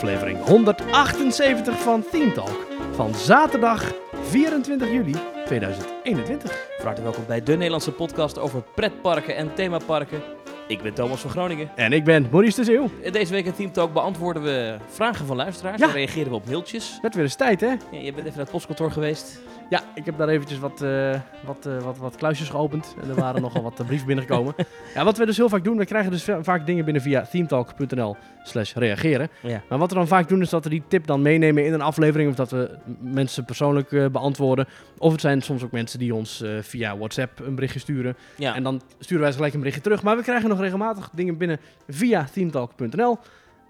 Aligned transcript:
aflevering 0.00 0.44
178 0.44 1.78
van 1.80 2.04
Theme 2.10 2.32
Talk 2.32 2.66
van 2.94 3.14
zaterdag 3.14 3.92
24 4.22 4.90
juli 4.90 5.14
2021. 5.44 6.68
Van 6.76 6.86
harte 6.86 7.02
welkom 7.02 7.24
bij 7.26 7.42
de 7.42 7.52
Nederlandse 7.52 7.92
podcast 7.92 8.38
over 8.38 8.62
pretparken 8.74 9.36
en 9.36 9.54
themaparken. 9.54 10.22
Ik 10.68 10.82
ben 10.82 10.94
Thomas 10.94 11.20
van 11.20 11.30
Groningen. 11.30 11.70
En 11.76 11.92
ik 11.92 12.04
ben 12.04 12.28
Maurice 12.30 12.56
de 12.56 12.64
Zeeuw. 12.64 12.90
Deze 13.10 13.32
week 13.32 13.44
in 13.44 13.54
Team 13.54 13.72
Talk 13.72 13.92
beantwoorden 13.92 14.42
we 14.42 14.76
vragen 14.86 15.26
van 15.26 15.36
luisteraars. 15.36 15.80
Ja. 15.80 15.86
Dan 15.86 15.94
reageren 15.94 16.28
we 16.28 16.36
op 16.36 16.46
mailtjes. 16.46 16.98
Werd 17.02 17.14
weer 17.14 17.24
eens 17.24 17.34
tijd, 17.34 17.60
hè? 17.60 17.66
Ja, 17.66 17.76
je 17.90 18.12
bent 18.12 18.16
even 18.16 18.24
naar 18.24 18.38
het 18.38 18.50
postkantoor 18.50 18.90
geweest. 18.90 19.40
Ja, 19.70 19.82
ik 19.94 20.04
heb 20.04 20.18
daar 20.18 20.28
eventjes 20.28 20.58
wat, 20.58 20.82
eh, 20.82 21.20
wat, 21.44 21.66
eh, 21.66 21.78
wat, 21.82 21.98
wat 21.98 22.16
kluisjes 22.16 22.48
geopend. 22.48 22.94
En 23.02 23.08
er 23.08 23.14
waren 23.14 23.42
nogal 23.46 23.62
wat 23.62 23.80
eh, 23.80 23.86
brieven 23.86 24.06
binnengekomen. 24.06 24.54
Ja, 24.94 25.04
wat 25.04 25.18
we 25.18 25.26
dus 25.26 25.36
heel 25.36 25.48
vaak 25.48 25.64
doen, 25.64 25.76
we 25.76 25.84
krijgen 25.84 26.10
dus 26.10 26.22
va- 26.24 26.42
vaak 26.42 26.66
dingen 26.66 26.84
binnen 26.84 27.02
via 27.02 27.22
themetalk.nl 27.30 28.16
slash 28.42 28.74
reageren. 28.74 29.28
Ja. 29.40 29.62
Maar 29.68 29.78
wat 29.78 29.88
we 29.90 29.94
dan 29.96 30.06
vaak 30.06 30.28
doen, 30.28 30.40
is 30.40 30.48
dat 30.50 30.64
we 30.64 30.70
die 30.70 30.82
tip 30.88 31.06
dan 31.06 31.22
meenemen 31.22 31.64
in 31.66 31.72
een 31.72 31.80
aflevering. 31.80 32.30
Of 32.30 32.36
dat 32.36 32.50
we 32.50 32.78
mensen 33.00 33.44
persoonlijk 33.44 34.12
beantwoorden. 34.12 34.66
Of 34.98 35.12
het 35.12 35.20
zijn 35.20 35.42
soms 35.42 35.62
ook 35.64 35.72
mensen 35.72 35.98
die 35.98 36.14
ons 36.14 36.44
via 36.60 36.96
WhatsApp 36.96 37.40
een 37.40 37.54
berichtje 37.54 37.78
sturen. 37.80 38.16
Ja. 38.36 38.54
En 38.54 38.62
dan 38.62 38.80
sturen 38.98 39.20
wij 39.22 39.30
ze 39.30 39.36
gelijk 39.36 39.52
een 39.54 39.60
berichtje 39.60 39.82
terug. 39.82 40.02
Maar 40.02 40.16
we 40.16 40.22
krijgen 40.22 40.48
nog 40.48 40.60
regelmatig 40.60 41.10
dingen 41.12 41.36
binnen 41.36 41.60
via 41.88 42.26
themetalk.nl. 42.32 43.18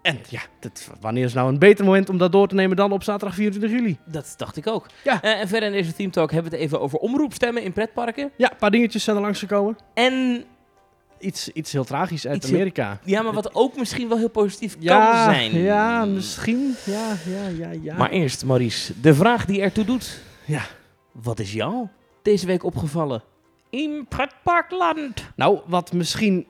En 0.02 0.18
ja, 0.28 0.40
dit, 0.60 0.88
wanneer 1.00 1.24
is 1.24 1.32
nou 1.32 1.48
een 1.48 1.58
beter 1.58 1.84
moment 1.84 2.08
om 2.08 2.18
dat 2.18 2.32
door 2.32 2.48
te 2.48 2.54
nemen 2.54 2.76
dan 2.76 2.92
op 2.92 3.02
zaterdag 3.02 3.34
24 3.36 3.78
juli? 3.78 3.98
Dat 4.04 4.34
dacht 4.36 4.56
ik 4.56 4.66
ook. 4.66 4.86
Ja. 5.04 5.22
Eh, 5.22 5.40
en 5.40 5.48
verder 5.48 5.68
in 5.68 5.74
deze 5.74 5.94
Team 5.94 6.10
Talk 6.10 6.30
hebben 6.32 6.50
we 6.50 6.56
het 6.56 6.66
even 6.66 6.80
over 6.80 6.98
omroepstemmen 6.98 7.62
in 7.62 7.72
pretparken. 7.72 8.30
Ja, 8.36 8.50
een 8.50 8.56
paar 8.56 8.70
dingetjes 8.70 9.04
zijn 9.04 9.16
er 9.16 9.22
langsgekomen. 9.22 9.76
En 9.94 10.44
Iets, 11.18 11.48
iets 11.48 11.72
heel 11.72 11.84
tragisch 11.84 12.26
uit 12.26 12.36
Iets 12.36 12.46
heel- 12.46 12.54
Amerika. 12.54 12.98
ja, 13.04 13.22
maar 13.22 13.32
wat 13.32 13.54
ook 13.54 13.76
misschien 13.76 14.08
wel 14.08 14.18
heel 14.18 14.28
positief 14.30 14.76
ja, 14.78 15.10
kan 15.24 15.34
zijn. 15.34 15.58
Ja, 15.58 16.04
misschien. 16.04 16.74
Ja, 16.86 17.12
ja, 17.26 17.48
ja, 17.48 17.70
ja. 17.82 17.96
Maar 17.96 18.10
eerst, 18.10 18.44
Maurice, 18.44 19.00
de 19.00 19.14
vraag 19.14 19.44
die 19.44 19.60
ertoe 19.60 19.84
doet. 19.84 20.20
Ja. 20.44 20.62
Wat 21.12 21.38
is 21.38 21.52
jou 21.52 21.86
deze 22.22 22.46
week 22.46 22.64
opgevallen? 22.64 23.22
In 23.70 24.06
pretparkland. 24.08 25.24
Nou, 25.36 25.60
wat 25.66 25.92
misschien 25.92 26.46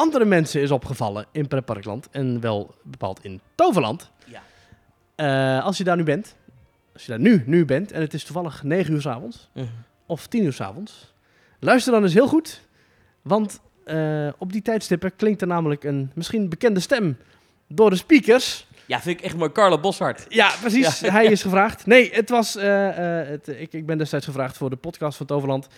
andere 0.00 0.24
mensen 0.24 0.60
is 0.60 0.70
opgevallen 0.70 1.26
in 1.32 1.48
Pretparkland, 1.48 2.08
en 2.10 2.40
wel 2.40 2.74
bepaald 2.82 3.24
in 3.24 3.40
Toverland. 3.54 4.10
Ja. 4.26 4.42
Eh, 5.14 5.64
als 5.64 5.78
je 5.78 5.84
daar 5.84 5.96
nu 5.96 6.02
bent, 6.02 6.34
als 6.92 7.02
je 7.04 7.10
daar 7.10 7.20
nu, 7.20 7.42
nu 7.46 7.64
bent, 7.64 7.92
en 7.92 8.00
het 8.00 8.14
is 8.14 8.24
toevallig 8.24 8.62
9 8.62 8.92
uur 8.94 9.00
s 9.00 9.06
avonds, 9.06 9.48
Mhm. 9.54 9.66
of 10.06 10.26
10 10.26 10.44
uur 10.44 10.52
s 10.52 10.60
avonds, 10.60 11.12
luister 11.58 11.92
dan 11.92 12.02
eens 12.02 12.14
heel 12.14 12.28
goed, 12.28 12.60
want 13.22 13.60
eh, 13.84 14.28
op 14.38 14.52
die 14.52 14.62
tijdstippen 14.62 15.16
klinkt 15.16 15.40
er 15.40 15.46
namelijk 15.46 15.84
een 15.84 16.10
misschien 16.14 16.48
bekende 16.48 16.80
stem 16.80 17.16
door 17.68 17.90
de 17.90 17.96
speakers. 17.96 18.66
Ja, 18.86 19.00
vind 19.00 19.18
ik 19.18 19.24
echt 19.24 19.36
mooi. 19.36 19.52
Carlo 19.52 19.78
Boshart. 19.78 20.26
Ja, 20.28 20.50
precies. 20.60 21.00
Hij 21.00 21.24
is 21.26 21.42
gevraagd. 21.48 21.86
Nee, 21.86 22.10
het 22.12 22.28
was. 22.30 22.56
eh, 22.56 22.88
het, 23.26 23.48
ik, 23.48 23.72
ik 23.72 23.86
ben 23.86 23.98
destijds 23.98 24.24
gevraagd 24.26 24.56
voor 24.56 24.70
de 24.70 24.76
podcast 24.76 25.16
van 25.16 25.26
Toverland. 25.26 25.68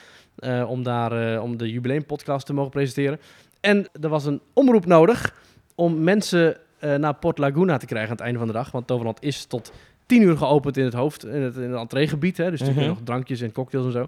om 0.67 0.83
daar 0.83 1.41
om 1.43 1.57
de 1.57 1.71
jubileumpodcast 1.71 2.47
te 2.47 2.53
mogen 2.53 2.71
presenteren. 2.71 3.21
En 3.63 3.87
er 4.01 4.09
was 4.09 4.25
een 4.25 4.41
omroep 4.53 4.87
nodig 4.87 5.35
om 5.75 6.03
mensen 6.05 6.57
eh, 6.79 6.95
naar 6.95 7.15
Port 7.15 7.39
Laguna 7.39 7.77
te 7.77 7.87
krijgen 7.87 8.09
aan 8.11 8.17
het 8.17 8.25
einde 8.25 8.39
van 8.39 8.47
de 8.49 8.53
dag. 8.55 8.71
Want 8.71 8.87
Toverland 8.87 9.19
is 9.23 9.45
tot 9.45 9.73
tien 10.07 10.23
uur 10.23 10.37
geopend 10.37 10.77
in 10.77 10.85
het 10.85 10.93
hoofd, 10.95 11.25
in 11.27 11.43
het, 11.43 11.57
in 11.57 11.71
het 11.71 11.81
entreegebied. 11.81 12.37
Hè, 12.37 12.51
dus 12.51 12.61
er 12.61 12.67
kunnen 12.67 12.85
Mhm. 12.85 12.93
nog 12.93 13.03
drankjes 13.05 13.41
en 13.41 13.53
cocktails 13.53 13.87
en 13.87 13.93
zo. 13.93 14.07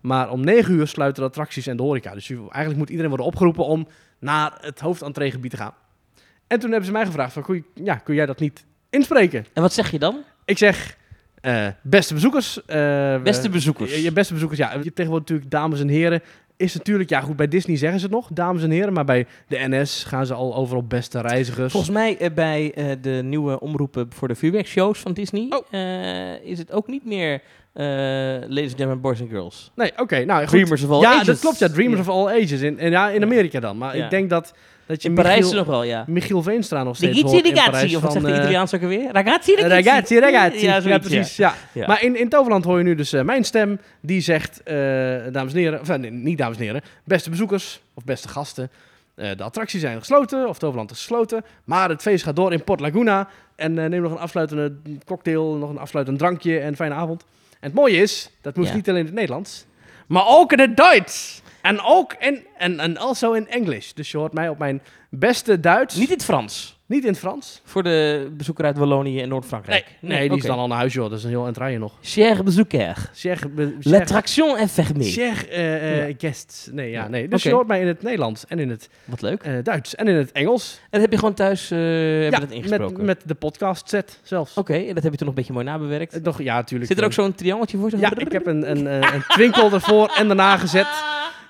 Maar 0.00 0.30
om 0.30 0.44
negen 0.44 0.74
uur 0.74 0.86
sluiten 0.86 1.22
de 1.22 1.28
attracties 1.28 1.66
en 1.66 1.76
de 1.76 1.82
horeca. 1.82 2.12
Dus 2.14 2.28
eigenlijk 2.30 2.76
moet 2.76 2.88
iedereen 2.88 3.08
worden 3.10 3.26
opgeroepen 3.26 3.64
om 3.64 3.86
naar 4.18 4.52
het 4.60 4.80
hoofdentreegebied 4.80 5.50
te 5.50 5.56
gaan. 5.56 5.72
En 6.46 6.58
toen 6.58 6.68
hebben 6.68 6.86
ze 6.86 6.92
mij 6.92 7.06
gevraagd: 7.06 7.32
van, 7.32 7.42
kun, 7.42 7.64
ja, 7.74 7.94
kun 7.94 8.14
jij 8.14 8.26
dat 8.26 8.40
niet 8.40 8.64
inspreken? 8.90 9.46
En 9.52 9.62
wat 9.62 9.72
zeg 9.72 9.90
je 9.90 9.98
dan? 9.98 10.22
Ik 10.44 10.58
zeg, 10.58 10.96
eh, 11.40 11.66
beste 11.82 12.14
bezoekers. 12.14 12.64
eh, 12.64 13.22
Beste 13.22 13.48
bezoekers. 13.48 13.94
Je, 13.94 14.02
je 14.02 14.12
beste 14.12 14.32
bezoekers, 14.32 14.60
ja. 14.60 14.68
Je 14.72 14.78
hebt 14.82 14.94
tegenwoordig 14.96 15.28
natuurlijk 15.28 15.50
dames 15.50 15.80
en 15.80 15.88
heren. 15.88 16.22
Is 16.56 16.74
natuurlijk, 16.74 17.10
ja 17.10 17.20
goed, 17.20 17.36
bij 17.36 17.48
Disney 17.48 17.76
zeggen 17.76 17.98
ze 18.00 18.04
het 18.06 18.14
nog, 18.14 18.28
dames 18.32 18.62
en 18.62 18.70
heren. 18.70 18.92
Maar 18.92 19.04
bij 19.04 19.26
de 19.48 19.56
NS 19.68 20.04
gaan 20.04 20.26
ze 20.26 20.34
al 20.34 20.54
over 20.54 20.76
op 20.76 20.88
beste 20.90 21.20
reizigers. 21.20 21.72
Volgens 21.72 21.92
mij 21.92 22.18
eh, 22.18 22.30
bij 22.34 22.72
eh, 22.74 22.86
de 23.00 23.20
nieuwe 23.24 23.60
omroepen 23.60 24.06
voor 24.12 24.28
de 24.28 24.34
vuurwerkshows 24.34 24.98
van 24.98 25.12
Disney 25.12 25.46
Oh. 25.50 25.64
eh, 25.70 26.42
is 26.44 26.58
het 26.58 26.72
ook 26.72 26.86
niet 26.86 27.04
meer 27.04 27.40
Ladies 27.76 28.58
and 28.62 28.68
Gentlemen, 28.68 29.00
Boys 29.00 29.20
and 29.20 29.30
Girls. 29.30 29.70
Nee, 29.74 29.92
oké, 29.96 30.24
nou 30.24 30.40
goed. 30.40 30.48
Dreamers 30.48 30.82
of 30.82 30.90
All 30.90 31.00
ja, 31.00 31.12
Ages. 31.14 31.26
dat 31.26 31.38
klopt, 31.40 31.58
ja. 31.58 31.68
Dreamers 31.68 32.06
Ja. 32.06 32.12
of 32.12 32.18
All 32.18 32.42
Ages. 32.42 32.60
In, 32.60 32.78
en 32.78 32.90
ja, 32.90 33.08
in 33.08 33.20
Ja. 33.20 33.26
Amerika 33.26 33.60
dan. 33.60 33.78
Maar 33.78 33.96
Ja. 33.96 34.04
ik 34.04 34.10
denk 34.10 34.30
dat, 34.30 34.54
dat 34.86 35.02
je 35.02 35.08
In 35.08 35.14
Parijs 35.14 35.40
Michiel, 35.40 35.56
nog 35.56 35.66
wel, 35.66 35.82
ja. 35.82 36.04
Michiel 36.06 36.42
Veenstra 36.42 36.82
nog 36.82 36.96
steeds 36.96 37.20
hoort 37.22 37.44
in. 37.44 37.54
Parijs 37.54 37.94
Of 37.94 38.02
wat 38.02 38.12
van, 38.12 38.20
zegt 38.20 38.24
de 38.24 38.32
eh, 38.32 38.38
Italiaans 38.38 38.74
ook 38.74 38.82
alweer? 38.82 39.12
Ragazzi, 39.12 39.54
ragazzi. 39.54 40.18
Ragazzi, 40.18 40.66
ragazzi. 40.66 40.88
Ja, 40.88 40.98
precies. 40.98 41.36
Ja. 41.36 41.54
Ja. 41.72 41.86
Maar 41.86 42.02
in, 42.02 42.16
in 42.16 42.28
Toverland 42.28 42.64
hoor 42.64 42.78
je 42.78 42.84
nu 42.84 42.94
dus 42.94 43.12
eh, 43.12 43.22
mijn 43.22 43.44
stem. 43.44 43.80
Die 44.00 44.20
zegt, 44.20 44.62
eh, 44.62 44.74
dames 45.32 45.52
en 45.52 45.58
heren, 45.58 45.80
of 45.80 45.96
nee, 45.96 46.10
niet 46.10 46.38
dames 46.38 46.56
en 46.56 46.62
heren, 46.62 46.82
beste 47.04 47.30
bezoekers 47.30 47.80
of 47.94 48.04
beste 48.04 48.28
gasten. 48.28 48.70
de 49.14 49.42
attracties 49.42 49.80
zijn 49.80 49.98
gesloten, 49.98 50.48
of 50.48 50.58
Toverland 50.58 50.90
is 50.90 50.98
gesloten. 50.98 51.44
Maar 51.64 51.88
het 51.88 52.02
feest 52.02 52.24
gaat 52.24 52.36
door 52.36 52.52
in 52.52 52.64
Port 52.64 52.80
Laguna. 52.80 53.28
En 53.56 53.74
neem 53.74 54.02
nog 54.02 54.12
een 54.12 54.18
afsluitende 54.18 54.72
cocktail, 55.06 55.54
nog 55.54 55.70
een 55.70 55.78
afsluitend 55.78 56.18
drankje 56.18 56.58
en 56.58 56.76
fijne 56.76 56.94
avond. 56.94 57.24
En 57.60 57.70
het 57.70 57.74
mooie 57.74 57.96
is, 57.96 58.30
dat 58.40 58.56
moest 58.56 58.68
Ja. 58.68 58.74
niet 58.74 58.88
alleen 58.88 59.00
in 59.00 59.06
het 59.06 59.14
Nederlands, 59.14 59.64
maar 60.06 60.26
ook 60.26 60.52
in 60.52 60.58
het 60.58 60.76
Duits. 60.76 61.42
En 61.64 61.80
ook 61.80 62.14
in, 62.18 62.44
en, 62.58 62.80
en 62.80 62.96
also 62.96 63.32
in 63.32 63.48
Engels. 63.48 63.94
Dus 63.94 64.10
je 64.10 64.18
hoort 64.18 64.32
mij 64.32 64.48
op 64.48 64.58
mijn 64.58 64.82
beste 65.10 65.60
Duits. 65.60 65.96
Niet 65.96 66.08
in 66.08 66.14
het 66.14 66.24
Frans. 66.24 66.78
niet 66.86 67.02
in 67.02 67.08
het 67.08 67.18
Frans. 67.18 67.60
Voor 67.64 67.82
de 67.82 68.28
bezoeker 68.36 68.64
uit 68.64 68.78
Wallonië 68.78 69.20
en 69.20 69.28
Noord-Frankrijk. 69.28 69.84
Nee, 70.00 70.28
die 70.28 70.38
is 70.38 70.44
dan 70.44 70.58
al 70.58 70.66
naar 70.66 70.78
huis, 70.78 70.92
joh. 70.92 71.08
Dat 71.10 71.18
is 71.18 71.24
een 71.24 71.30
heel 71.30 71.44
eind 71.44 71.56
rijden 71.56 71.80
nog. 71.80 71.92
Cher 72.00 72.44
bezoeker. 72.44 73.10
Zeg, 73.12 73.50
be- 73.50 73.76
L'attraction 73.80 74.56
est 74.58 74.72
fermée. 74.72 75.10
Cher 75.10 75.48
eh, 75.50 75.74
eh, 76.00 76.08
Ja. 76.08 76.14
guests. 76.18 76.68
Nee, 76.72 76.90
ja, 76.90 77.08
nee. 77.08 77.28
Dus 77.28 77.42
je 77.42 77.52
hoort 77.52 77.66
mij 77.66 77.80
in 77.80 77.86
het 77.86 78.02
Nederlands 78.02 78.46
en 78.46 78.58
in 78.58 78.70
het 78.70 78.88
Wat 79.04 79.22
leuk. 79.22 79.42
eh, 79.42 79.52
Duits 79.62 79.94
en 79.94 80.08
in 80.08 80.14
het 80.16 80.32
Engels. 80.32 80.78
En 80.82 80.86
dat 80.90 81.00
heb 81.00 81.10
je 81.10 81.18
gewoon 81.18 81.34
thuis 81.34 81.68
hebben 81.68 82.22
ja, 82.30 82.38
dat 82.38 82.50
ingesproken? 82.50 82.96
met, 82.96 83.04
met 83.06 83.22
de 83.26 83.34
podcast 83.34 83.88
set 83.88 84.18
zelfs. 84.22 84.54
Oké, 84.56 84.74
en 84.74 84.94
dat 84.94 85.02
heb 85.02 85.12
je 85.12 85.18
toen 85.18 85.26
nog 85.26 85.28
een 85.28 85.34
beetje 85.34 85.52
mooi 85.52 85.64
nabewerkt. 85.64 86.22
Nog, 86.22 86.42
ja, 86.42 86.54
natuurlijk. 86.54 86.90
Zit 86.90 86.98
er 87.00 87.04
ook 87.04 87.12
zo'n 87.12 87.34
triangeltje 87.34 87.78
voor? 87.78 87.90
Zo 87.90 87.96
Ja, 87.98 88.16
ik 88.16 88.32
heb 88.32 88.46
een, 88.46 88.70
een, 88.70 88.86
een, 88.86 89.14
een 89.14 89.22
twinkel 89.28 89.72
ervoor 89.72 90.12
en 90.16 90.26
daarna 90.26 90.56
gezet. 90.56 90.86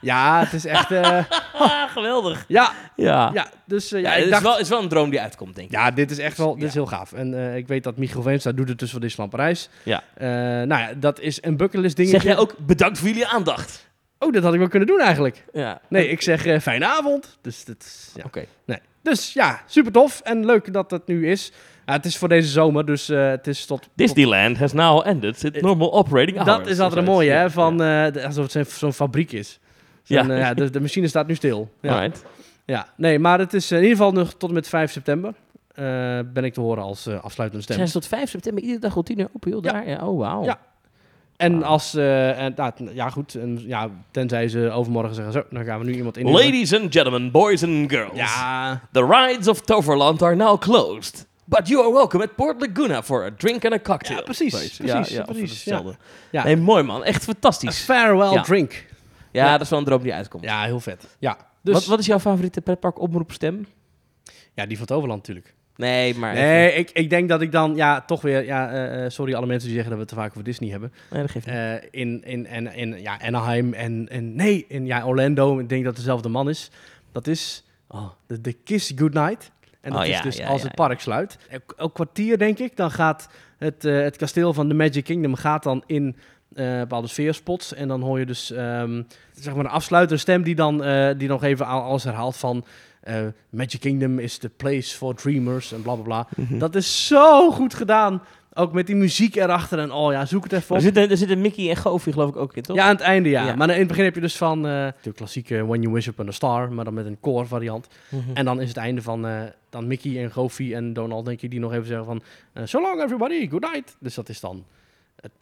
Ja, 0.05 0.41
het 0.41 0.53
is 0.53 0.65
echt... 0.65 0.91
eh, 0.91 1.19
geweldig. 1.97 2.45
ja, 2.49 2.73
Ja. 2.97 3.31
ja, 3.35 3.47
dus 3.67 3.93
eh, 3.93 4.01
Ja, 4.03 4.09
ja, 4.09 4.15
het 4.15 4.19
ik 4.19 4.25
is, 4.25 4.31
dacht... 4.31 4.43
wel, 4.43 4.59
is 4.59 4.69
wel 4.69 4.83
een 4.83 4.89
droom 4.89 5.11
die 5.11 5.21
uitkomt, 5.21 5.55
denk 5.55 5.69
ik. 5.69 5.75
Ja, 5.75 5.91
dit 5.91 6.11
is 6.11 6.19
echt 6.19 6.37
wel, 6.39 6.55
dit 6.55 6.63
is 6.69 6.73
Ja. 6.73 6.81
heel 6.81 6.87
gaaf. 6.89 7.13
En 7.13 7.35
eh, 7.35 7.57
ik 7.57 7.69
weet 7.69 7.85
dat 7.85 7.97
Michiel 7.97 8.23
Veenstra 8.23 8.53
doet 8.53 8.69
het 8.69 8.79
dus 8.79 8.91
voor 8.91 9.01
Disneyland 9.01 9.37
Parijs. 9.37 9.69
Ja. 9.83 10.03
Eh, 10.15 10.27
nou 10.67 10.69
ja, 10.81 10.91
dat 10.97 11.21
is 11.21 11.39
een 11.43 11.57
bucketlist 11.57 11.97
dingetje. 11.97 12.21
Zeg 12.21 12.29
jij 12.29 12.39
ook 12.39 12.55
bedankt 12.59 12.99
voor 12.99 13.09
jullie 13.09 13.27
aandacht? 13.27 13.89
Oh, 14.19 14.33
dat 14.33 14.43
had 14.43 14.53
ik 14.53 14.59
wel 14.59 14.69
kunnen 14.69 14.89
doen 14.89 15.01
eigenlijk. 15.01 15.45
Ja. 15.53 15.81
Nee, 15.89 16.09
ik 16.09 16.23
zeg 16.23 16.47
eh, 16.47 16.61
fijne 16.61 16.87
avond. 16.87 17.39
Dus 17.43 17.65
dat 17.65 17.77
is- 17.79 18.11
ja. 18.15 18.23
Oké. 18.27 18.45
Dus 19.03 19.33
ja, 19.33 19.61
super 19.67 19.93
tof 19.93 20.21
en 20.21 20.47
leuk 20.47 20.73
dat 20.73 20.91
het 20.91 21.07
nu 21.07 21.31
is. 21.31 21.53
Ja, 21.87 21.93
het 21.93 22.05
is 22.05 22.17
voor 22.17 22.29
deze 22.29 22.49
zomer, 22.49 22.87
dus 22.87 23.09
eh, 23.09 23.29
het 23.29 23.47
is 23.47 23.67
tot... 23.67 23.89
Disneyland 23.95 24.59
has 24.59 24.73
now 24.73 25.07
ended 25.07 25.45
its 25.45 25.61
normal 25.61 25.93
operating 25.93 26.37
hours. 26.39 26.57
dat 26.59 26.67
is 26.67 26.79
altijd 26.81 27.01
een 27.07 27.13
mooie, 27.13 27.31
hè? 27.31 27.51
Van, 27.51 27.83
eh, 27.83 28.25
alsof 28.25 28.53
het 28.53 28.71
zo'n 28.71 28.93
fabriek 28.93 29.33
is. 29.33 29.59
Ja. 30.05 30.23
Zo'n, 30.23 30.31
eh, 30.31 30.39
ja 30.39 30.55
de, 30.55 30.71
de 30.71 30.81
machine 30.81 31.09
staat 31.09 31.27
nu 31.27 31.35
stil. 31.35 31.71
Ja. 31.81 31.93
Alright. 31.95 32.25
ja, 32.65 32.87
nee, 32.97 33.19
maar 33.19 33.39
het 33.39 33.55
is 33.55 33.71
in 33.71 33.77
ieder 33.77 33.91
geval 33.97 34.13
nog 34.13 34.33
tot 34.35 34.49
en 34.49 34.55
met 34.55 34.69
5 34.69 34.93
september. 34.93 35.35
eh, 35.75 35.85
ben 36.33 36.45
ik 36.45 36.53
te 36.55 36.61
horen 36.61 36.83
als 36.83 37.07
eh, 37.07 37.23
afsluitende 37.25 37.63
stem. 37.65 37.77
Zijn 37.77 37.89
ze 37.89 37.95
tot 37.95 38.07
5 38.07 38.31
september 38.31 38.63
iedere 38.63 38.81
dag 38.81 38.93
tot 38.93 39.07
10 39.07 39.19
uur 39.19 39.29
joh, 39.41 39.65
Ja. 39.65 39.73
daar? 39.73 39.89
Ja, 39.89 40.07
oh, 40.07 40.19
wauw. 40.19 40.45
Ja. 40.45 40.59
En 41.37 41.63
als, 41.63 41.95
eh, 41.95 42.43
en, 42.45 42.53
nou, 42.57 42.73
ja 42.93 43.11
goed, 43.11 43.35
en, 43.35 43.61
ja, 43.67 43.91
tenzij 44.11 44.49
ze 44.49 44.71
overmorgen 44.71 45.15
zeggen, 45.15 45.33
zo, 45.33 45.43
dan 45.51 45.65
gaan 45.65 45.79
we 45.79 45.85
nu 45.85 45.95
iemand 45.95 46.17
in. 46.17 46.31
Ladies 46.31 46.75
and 46.75 46.93
gentlemen, 46.93 47.31
boys 47.31 47.63
and 47.65 47.91
girls. 47.93 48.17
Ja, 48.19 48.81
The 48.93 49.07
rides 49.07 49.49
of 49.49 49.61
Toverland 49.61 50.23
are 50.23 50.35
now 50.35 50.61
closed. 50.61 51.27
But 51.45 51.69
you 51.69 51.81
are 51.83 51.93
welcome 51.93 52.23
at 52.25 52.35
Port 52.37 52.61
Laguna 52.61 53.03
for 53.03 53.25
a 53.25 53.31
drink 53.37 53.65
and 53.65 53.75
a 53.75 53.79
cocktail. 53.79 54.17
Ja, 54.17 54.23
precies, 54.23 54.55
precies, 54.55 54.77
ja, 54.79 55.05
ja, 55.09 55.23
precies, 55.23 55.51
hetzelfde. 55.51 55.95
ja. 56.31 56.45
Nee, 56.45 56.57
mooi 56.57 56.83
man. 56.83 57.05
Echt 57.05 57.21
a 57.23 57.25
fantastisch. 57.25 57.79
farewell 57.85 58.33
Ja. 58.33 58.43
drink. 58.43 58.85
Ja, 59.43 59.53
dat 59.53 59.61
is 59.61 59.69
wel 59.69 59.79
een 59.79 59.85
droom 59.85 60.03
die 60.03 60.15
uitkomt. 60.15 60.45
Ja, 60.45 60.65
heel 60.65 60.81
vet. 60.81 61.17
Ja, 61.19 61.37
dus, 61.63 61.75
Wat, 61.75 61.85
wat 61.85 61.99
is 61.99 62.07
jouw 62.07 62.19
favoriete 62.19 62.61
pretpark 62.61 63.01
oproepstem? 63.01 63.67
ja, 64.55 64.67
die 64.67 64.77
van 64.77 64.87
Toverland 64.87 65.21
natuurlijk. 65.21 65.55
Nee, 65.77 66.15
maar 66.15 66.35
Nee, 66.35 66.73
ik, 66.73 66.91
ik 66.91 67.11
denk 67.11 67.29
dat 67.29 67.41
ik 67.41 67.53
dan, 67.53 67.77
ja, 67.77 68.01
toch 68.01 68.21
weer, 68.23 68.45
ja, 68.45 68.71
eh, 68.71 69.05
eh, 69.05 69.11
sorry 69.11 69.35
alle 69.35 69.47
mensen 69.47 69.69
die 69.69 69.77
zeggen 69.79 69.97
dat 69.97 70.07
we 70.07 70.07
het 70.07 70.09
te 70.09 70.15
vaak 70.15 70.31
over 70.31 70.45
Disney 70.45 70.71
hebben. 70.71 70.93
Nee, 71.11 71.21
dat 71.21 71.31
geeft 71.31 71.47
niet. 71.47 71.55
Eh, 71.55 71.75
in, 71.91 72.25
in, 72.25 72.47
en, 72.47 72.75
in 72.75 73.01
ja, 73.01 73.21
Anaheim 73.21 73.73
en, 73.73 74.09
en, 74.09 74.35
nee, 74.35 74.65
in 74.69 74.87
ja, 74.87 75.07
Orlando, 75.07 75.59
ik 75.59 75.69
denk 75.69 75.85
dat 75.85 75.93
het 75.93 76.03
dezelfde 76.05 76.29
man 76.29 76.49
is. 76.49 76.71
Dat 77.13 77.27
is 77.27 77.65
oh, 77.89 78.11
de, 78.27 78.41
de 78.41 78.53
Kiss 78.53 78.93
Goodnight. 78.97 79.51
En 79.81 79.91
dat 79.91 80.01
Oh, 80.01 80.07
is 80.07 80.13
ja, 80.13 80.23
dus 80.23 80.37
ja, 80.37 80.47
als 80.47 80.61
ja, 80.61 80.67
het 80.67 80.77
park 80.77 81.01
sluit. 81.01 81.39
Elk, 81.49 81.75
elk 81.77 81.95
kwartier, 81.95 82.39
denk 82.39 82.59
ik, 82.59 82.77
dan 82.77 82.91
gaat 82.91 83.29
het, 83.59 83.85
eh, 83.85 84.01
het 84.01 84.17
kasteel 84.17 84.53
van 84.53 84.69
The 84.69 84.75
Magic 84.75 85.05
Kingdom 85.05 85.35
gaat 85.35 85.63
dan 85.63 85.83
in 85.87 86.17
eh, 86.55 86.79
bepaalde 86.79 87.09
sfeerspots. 87.09 87.75
En 87.75 87.89
dan 87.89 88.01
hoor 88.03 88.19
je 88.19 88.27
dus, 88.27 88.51
ehm, 88.51 89.03
zeg 89.33 89.55
maar, 89.55 89.65
een 89.65 89.71
afsluitende 89.71 90.21
stem 90.21 90.43
die 90.43 90.55
dan, 90.55 90.85
eh, 90.85 91.09
die 91.19 91.29
nog 91.29 91.43
even 91.43 91.67
al- 91.67 91.83
alles 91.83 92.05
herhaalt 92.05 92.37
van... 92.37 92.65
eh, 93.01 93.17
Magic 93.51 93.81
Kingdom 93.81 94.19
is 94.19 94.39
the 94.39 94.49
place 94.49 94.97
for 94.97 95.15
dreamers 95.15 95.73
en 95.73 95.83
bla 95.83 95.95
bla 95.95 96.03
bla. 96.05 96.27
Mhm. 96.37 96.59
Dat 96.59 96.75
is 96.75 97.07
zo 97.07 97.51
goed 97.51 97.75
gedaan. 97.75 98.23
Ook 98.57 98.73
met 98.73 98.87
die 98.87 98.97
muziek 98.97 99.37
erachter 99.37 99.79
en 99.79 99.93
oh 99.93 100.13
ja, 100.13 100.27
zoek 100.27 100.43
het 100.43 100.53
even 100.53 100.69
Er 100.69 100.75
op. 100.77 100.81
zitten, 100.83 101.11
er 101.11 101.17
zitten 101.17 101.41
Mickey 101.41 101.71
en 101.71 101.77
Goofy 101.77 102.13
geloof 102.13 102.29
ik 102.29 102.37
ook 102.37 102.57
in, 102.57 102.63
toch? 102.63 102.77
Ja, 102.77 102.83
aan 102.85 102.91
het 102.95 103.01
einde 103.01 103.29
ja. 103.29 103.47
Ja. 103.47 103.55
Maar 103.55 103.71
in 103.71 103.79
het 103.79 103.89
begin 103.89 104.05
heb 104.05 104.15
je 104.15 104.21
dus 104.21 104.37
van 104.37 104.63
de 104.63 104.93
klassieke 105.15 105.67
When 105.67 105.81
You 105.83 105.95
Wish 105.95 106.07
Upon 106.07 106.29
a 106.29 106.31
Star, 106.31 106.73
maar 106.73 106.85
dan 106.85 106.95
met 106.95 107.07
een 107.07 107.19
core 107.21 107.47
variant. 107.47 107.89
Mhm. 108.09 108.21
En 108.35 108.45
dan 108.45 108.61
is 108.61 108.69
het 108.69 108.77
einde 108.77 109.03
van 109.03 109.27
dan 109.71 109.87
Mickey 109.87 110.23
en 110.23 110.33
Goofy 110.33 110.75
en 110.75 110.93
Donald, 110.93 111.25
denk 111.25 111.43
ik, 111.43 111.51
die 111.51 111.61
nog 111.61 111.73
even 111.73 111.87
zeggen 111.87 112.05
van 112.07 112.23
So 112.67 112.81
long 112.81 113.03
everybody, 113.03 113.49
good 113.49 113.61
night. 113.73 113.97
Dus 114.01 114.15
dat 114.15 114.29
is 114.29 114.41
dan 114.41 114.65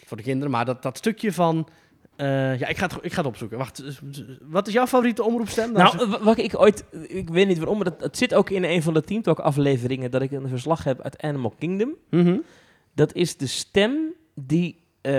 voor 0.07 0.17
de 0.17 0.23
kinderen. 0.23 0.51
Maar 0.51 0.65
dat, 0.65 0.83
dat 0.83 0.97
stukje 0.97 1.33
van... 1.33 1.69
eh, 2.17 2.59
ja, 2.59 2.67
ik 2.67 2.77
ga, 2.77 2.87
het, 2.87 2.99
ik 3.03 3.13
ga 3.13 3.19
het 3.19 3.27
opzoeken. 3.27 3.59
Wacht, 3.59 3.83
z- 4.11 4.23
wat 4.43 4.67
is 4.67 4.73
jouw 4.73 4.87
favoriete 4.87 5.23
omroepstem? 5.25 5.73
Dan 5.73 5.83
Nou, 5.97 6.09
wa- 6.11 6.23
wat 6.23 6.39
ik 6.39 6.61
ooit, 6.61 6.85
ik 7.09 7.29
weet 7.29 7.47
niet 7.49 7.59
waarom, 7.59 7.77
maar 7.77 7.85
dat, 7.91 8.01
het 8.01 8.17
zit 8.17 8.35
ook 8.35 8.51
in 8.51 8.65
een 8.65 8.83
van 8.83 8.95
de 8.95 9.03
Team 9.03 9.23
Talk 9.23 9.39
afleveringen 9.41 10.11
dat 10.11 10.23
ik 10.23 10.31
een 10.31 10.49
verslag 10.49 10.85
heb 10.85 11.01
uit 11.01 11.23
Animal 11.23 11.55
Kingdom. 11.59 11.95
Mhm. 12.11 12.37
Dat 12.95 13.15
is 13.15 13.37
de 13.37 13.47
stem 13.47 14.13
die 14.35 14.81
eh, 15.01 15.13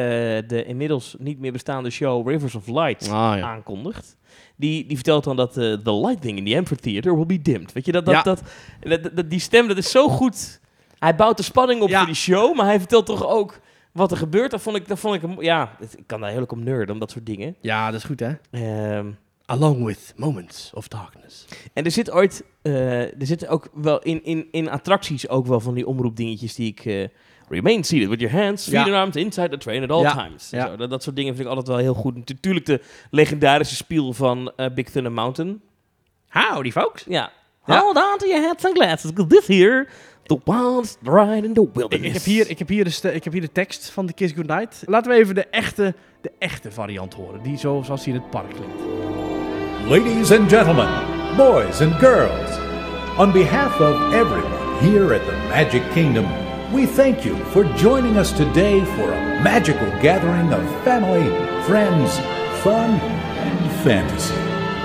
de 0.48 0.64
inmiddels 0.68 1.16
niet 1.20 1.40
meer 1.40 1.52
bestaande 1.52 1.90
show 1.90 2.30
Rivers 2.30 2.56
of 2.56 2.68
Light 2.68 3.04
Ah, 3.10 3.38
ja. 3.38 3.42
aankondigt. 3.42 4.18
Die, 4.56 4.86
die 4.86 4.96
vertelt 4.96 5.24
dan 5.24 5.36
dat 5.36 5.58
eh, 5.58 5.74
the 5.74 5.96
lighting 5.96 6.38
in 6.38 6.46
the 6.46 6.58
amphitheater 6.58 7.16
will 7.16 7.26
be 7.26 7.42
dimmed. 7.42 7.72
Weet 7.74 7.86
je, 7.86 7.92
dat, 7.92 8.06
dat, 8.06 8.14
Ja. 8.16 8.24
dat, 8.24 8.42
dat, 8.80 9.16
dat- 9.16 9.30
die 9.30 9.40
stem, 9.40 9.68
dat 9.68 9.78
is 9.78 9.92
zo 9.92 10.08
goed. 10.10 10.60
Hij 11.00 11.16
bouwt 11.16 11.38
de 11.38 11.44
spanning 11.44 11.82
op 11.82 11.90
Ja. 11.90 11.98
voor 11.98 12.06
die 12.06 12.16
show, 12.16 12.56
maar 12.56 12.66
hij 12.66 12.80
vertelt 12.80 13.06
toch 13.06 13.28
ook 13.28 13.60
wat 13.94 14.12
er 14.12 14.18
gebeurt. 14.18 14.52
Dat 14.52 14.62
vond 14.62 14.76
ik, 14.76 14.88
dat 14.88 15.00
vond 15.00 15.24
ik 15.24 15.42
ja, 15.42 15.78
ik 15.80 16.04
kan 16.06 16.22
daar 16.22 16.30
heel 16.30 16.40
erg 16.40 16.50
om 16.52 16.64
nerden, 16.64 16.94
om 16.94 17.00
dat 17.00 17.12
soort 17.12 17.26
dingen. 17.26 17.56
ja, 17.62 17.86
dat 17.92 18.00
is 18.00 18.06
goed, 18.06 18.20
hè? 18.20 18.32
Ehm, 18.52 19.12
Along 19.46 19.86
with 19.86 20.14
Moments 20.16 20.72
of 20.74 20.88
Darkness. 20.88 21.46
En 21.74 21.86
er 21.86 21.92
zit 21.92 22.12
ooit, 22.12 22.44
eh, 22.62 23.02
er 23.02 23.26
zitten 23.26 23.48
ook 23.50 23.70
wel 23.74 24.00
in, 24.02 24.24
in, 24.24 24.48
in 24.52 24.70
attracties 24.70 25.30
ook 25.30 25.46
wel 25.48 25.60
van 25.60 25.74
die 25.74 25.88
omroepdingetjes 25.88 26.56
die 26.56 26.68
ik... 26.68 26.86
eh, 26.86 27.08
Remain 27.50 27.84
seated 27.84 28.10
with 28.10 28.20
your 28.20 28.36
hands, 28.44 28.64
feet 28.64 28.74
Ja. 28.74 28.84
and 28.84 28.94
arms 28.94 29.16
inside 29.16 29.50
the 29.50 29.58
train 29.58 29.84
at 29.84 29.90
all 29.92 30.02
Ja. 30.02 30.14
times. 30.26 30.50
Ja. 30.50 30.68
Zo, 30.68 30.76
dat, 30.76 30.90
dat 30.90 31.04
soort 31.04 31.16
dingen 31.16 31.36
vind 31.36 31.48
ik 31.48 31.56
altijd 31.56 31.68
wel 31.68 31.78
heel 31.86 31.94
goed. 31.94 32.16
Natuurlijk 32.16 32.66
de 32.66 32.82
legendarische 33.12 33.76
spiel 33.76 34.14
van 34.14 34.52
eh, 34.56 34.66
Big 34.74 34.90
Thunder 34.90 35.12
Mountain. 35.12 35.62
Howdy, 36.30 36.72
folks. 36.72 37.04
Ja. 37.08 37.32
Ja. 37.66 37.80
Hold 37.80 37.96
on 37.96 38.18
to 38.18 38.28
your 38.28 38.46
hats 38.46 38.66
and 38.66 38.78
glasses, 38.78 39.14
because 39.14 39.36
this 39.36 39.48
here, 39.58 39.88
the 40.26 40.38
wildest 40.46 40.98
ride 41.04 41.44
in 41.46 41.54
the 41.54 41.62
Ik, 41.62 41.70
wilderness. 41.74 42.08
ik 42.08 42.14
heb 42.14 42.24
hier, 42.24 42.50
ik, 42.50 42.60
heb 42.60 42.68
hier 42.68 42.84
de 42.84 42.90
ste- 42.90 43.14
ik 43.14 43.24
heb 43.24 43.34
hier 43.34 43.42
de 43.42 43.52
tekst 43.52 43.90
van 43.90 44.06
de 44.06 44.14
Kiss 44.14 44.34
Goodnight. 44.34 44.84
Laten 44.86 45.12
we 45.12 45.18
even 45.18 45.36
de 45.36 45.46
echte, 45.46 45.94
de 46.22 46.32
echte 46.40 46.72
variant 46.72 47.14
horen. 47.14 47.42
Die 47.44 47.58
zo, 47.58 47.82
zoals 47.86 48.04
die 48.04 48.14
in 48.14 48.20
het 48.20 48.30
park 48.30 48.50
klinkt. 48.50 48.82
Ladies 49.90 50.32
and 50.32 50.50
gentlemen, 50.50 50.88
boys 51.38 51.82
and 51.82 51.94
girls, 51.94 52.58
on 53.18 53.32
behalf 53.32 53.80
of 53.80 54.14
everyone 54.14 54.78
here 54.80 55.14
at 55.16 55.22
the 55.26 55.36
Magic 55.50 55.82
Kingdom, 55.94 56.26
we 56.74 56.86
thank 56.96 57.20
you 57.20 57.36
for 57.52 57.66
joining 57.76 58.18
us 58.18 58.32
today 58.36 58.82
for 58.86 59.12
a 59.14 59.42
magical 59.42 59.88
gathering 60.02 60.54
of 60.54 60.62
family, 60.84 61.30
friends, 61.66 62.20
fun, 62.62 63.00
and 63.38 63.72
fantasy. 63.84 64.34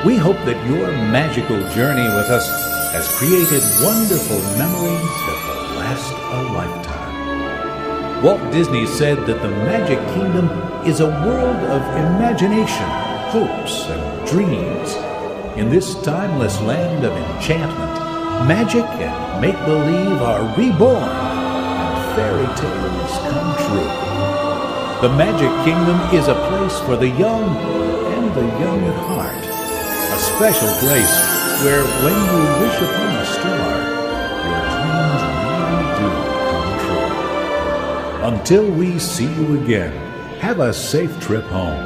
We 0.04 0.16
hope 0.16 0.38
that 0.44 0.56
your 0.66 0.86
magical 1.10 1.56
journey 1.74 2.06
with 2.16 2.28
us 2.30 2.46
has 2.92 3.06
created 3.16 3.62
wonderful 3.84 4.40
memories 4.56 5.12
that 5.28 5.38
will 5.44 5.76
last 5.76 6.12
a 6.12 6.40
lifetime. 6.56 8.22
Walt 8.22 8.50
Disney 8.50 8.86
said 8.86 9.26
that 9.26 9.42
the 9.42 9.50
Magic 9.68 9.98
Kingdom 10.14 10.48
is 10.86 11.00
a 11.00 11.12
world 11.26 11.60
of 11.68 11.82
imagination, 12.00 12.88
hopes, 13.28 13.84
and 13.92 14.26
dreams. 14.26 14.96
In 15.58 15.68
this 15.68 16.00
timeless 16.02 16.60
land 16.62 17.04
of 17.04 17.12
enchantment, 17.12 17.94
magic 18.48 18.86
and 19.04 19.40
make 19.42 19.58
believe 19.66 20.22
are 20.22 20.48
reborn, 20.56 21.12
and 21.12 22.16
fairy 22.16 22.48
tales 22.56 23.12
come 23.28 23.52
true. 23.68 23.92
The 25.02 25.14
Magic 25.14 25.52
Kingdom 25.68 26.00
is 26.16 26.28
a 26.28 26.40
place 26.48 26.78
for 26.88 26.96
the 26.96 27.08
young 27.20 27.44
and 28.16 28.34
the 28.34 28.48
young 28.64 28.82
at 28.82 28.96
heart. 29.12 29.44
A 29.44 30.18
special 30.18 30.72
place 30.80 31.37
where 31.64 31.84
when 32.04 32.14
you 32.14 32.40
wish 32.62 32.76
upon 32.76 33.16
a 33.16 33.26
star, 33.26 33.70
your 34.46 34.62
dreams 34.74 35.22
really 35.50 35.88
do 35.98 36.08
come 36.50 36.72
true. 36.84 38.26
Until 38.30 38.70
we 38.70 38.98
see 39.00 39.26
you 39.34 39.60
again, 39.60 39.92
have 40.38 40.60
a 40.60 40.72
safe 40.72 41.18
trip 41.20 41.44
home. 41.46 41.84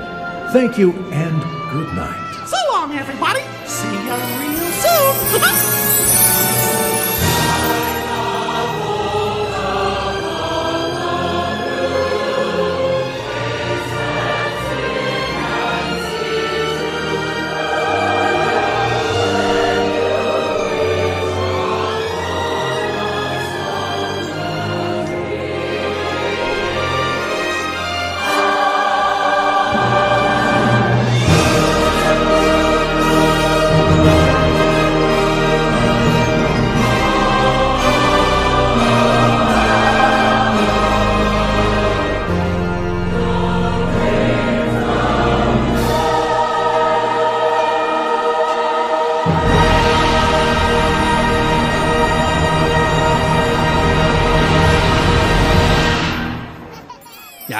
Thank 0.52 0.76
you 0.76 0.92
and 1.10 1.40
good 1.70 1.94
night. 1.94 2.46
So 2.46 2.56
long, 2.72 2.92
everybody. 2.92 3.40
See 3.66 3.88
ya 4.06 4.16
real 4.38 4.68
soon. 4.82 5.78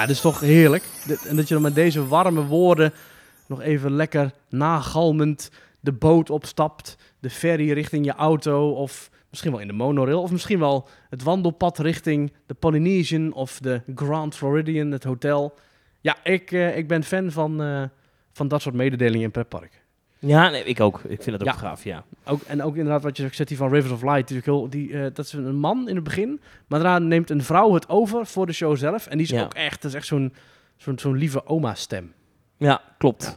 dat 0.05 0.15
is 0.15 0.21
toch 0.21 0.39
heerlijk. 0.39 0.83
En 1.27 1.35
dat 1.35 1.47
je 1.47 1.53
dan 1.53 1.63
met 1.63 1.75
deze 1.75 2.07
warme 2.07 2.45
woorden 2.45 2.93
nog 3.47 3.61
even 3.61 3.91
lekker 3.91 4.31
nagalmend 4.49 5.51
de 5.79 5.91
boot 5.91 6.29
opstapt, 6.29 6.97
de 7.19 7.29
ferry 7.29 7.71
richting 7.71 8.05
je 8.05 8.13
auto 8.13 8.71
of 8.71 9.09
misschien 9.29 9.51
wel 9.51 9.61
in 9.61 9.67
de 9.67 9.73
monorail 9.73 10.21
of 10.21 10.31
misschien 10.31 10.59
wel 10.59 10.87
het 11.09 11.23
wandelpad 11.23 11.77
richting 11.77 12.33
de 12.45 12.53
Polynesian 12.53 13.33
of 13.33 13.59
de 13.59 13.81
Grand 13.95 14.35
Floridian, 14.35 14.91
het 14.91 15.03
hotel. 15.03 15.53
Ja, 16.01 16.17
ik, 16.23 16.51
eh, 16.51 16.77
ik 16.77 16.87
ben 16.87 17.03
fan 17.03 17.31
van, 17.31 17.61
eh, 17.61 17.83
van 18.31 18.47
dat 18.47 18.61
soort 18.61 18.75
mededelingen 18.75 19.21
in 19.21 19.31
pretpark. 19.31 19.82
Ja, 20.25 20.49
nee, 20.49 20.63
ik 20.63 20.79
ook. 20.79 20.99
Ik 20.99 21.23
vind 21.23 21.39
het 21.39 21.47
ook 21.47 21.53
Ja. 21.53 21.59
gaaf, 21.59 21.83
ja. 21.83 22.03
Ook, 22.25 22.41
en 22.41 22.63
ook 22.63 22.75
inderdaad 22.75 23.03
wat 23.03 23.17
je 23.17 23.29
zegt, 23.31 23.47
die 23.47 23.57
van 23.57 23.69
Rivers 23.73 23.93
of 23.93 24.01
Light. 24.01 24.27
Die, 24.27 24.41
heel, 24.43 24.69
die, 24.69 24.93
eh, 24.93 25.01
dat 25.13 25.25
is 25.25 25.33
een 25.33 25.55
man 25.55 25.89
in 25.89 25.95
het 25.95 26.03
begin. 26.03 26.41
Maar 26.67 26.79
daarna 26.83 27.05
neemt 27.05 27.29
een 27.29 27.43
vrouw 27.43 27.73
het 27.73 27.89
over 27.89 28.25
voor 28.25 28.45
de 28.45 28.53
show 28.53 28.77
zelf. 28.77 29.07
En 29.07 29.17
die 29.17 29.25
is 29.25 29.31
Ja. 29.33 29.43
ook 29.43 29.53
echt, 29.53 29.81
dat 29.81 29.91
is 29.91 29.97
echt 29.97 30.05
zo'n 30.07 30.33
zo'n 30.77 30.99
zo'n 30.99 31.15
lieve 31.17 31.45
oma-stem. 31.47 32.13
Ja, 32.57 32.81
klopt. 32.97 33.23
Ja. 33.23 33.35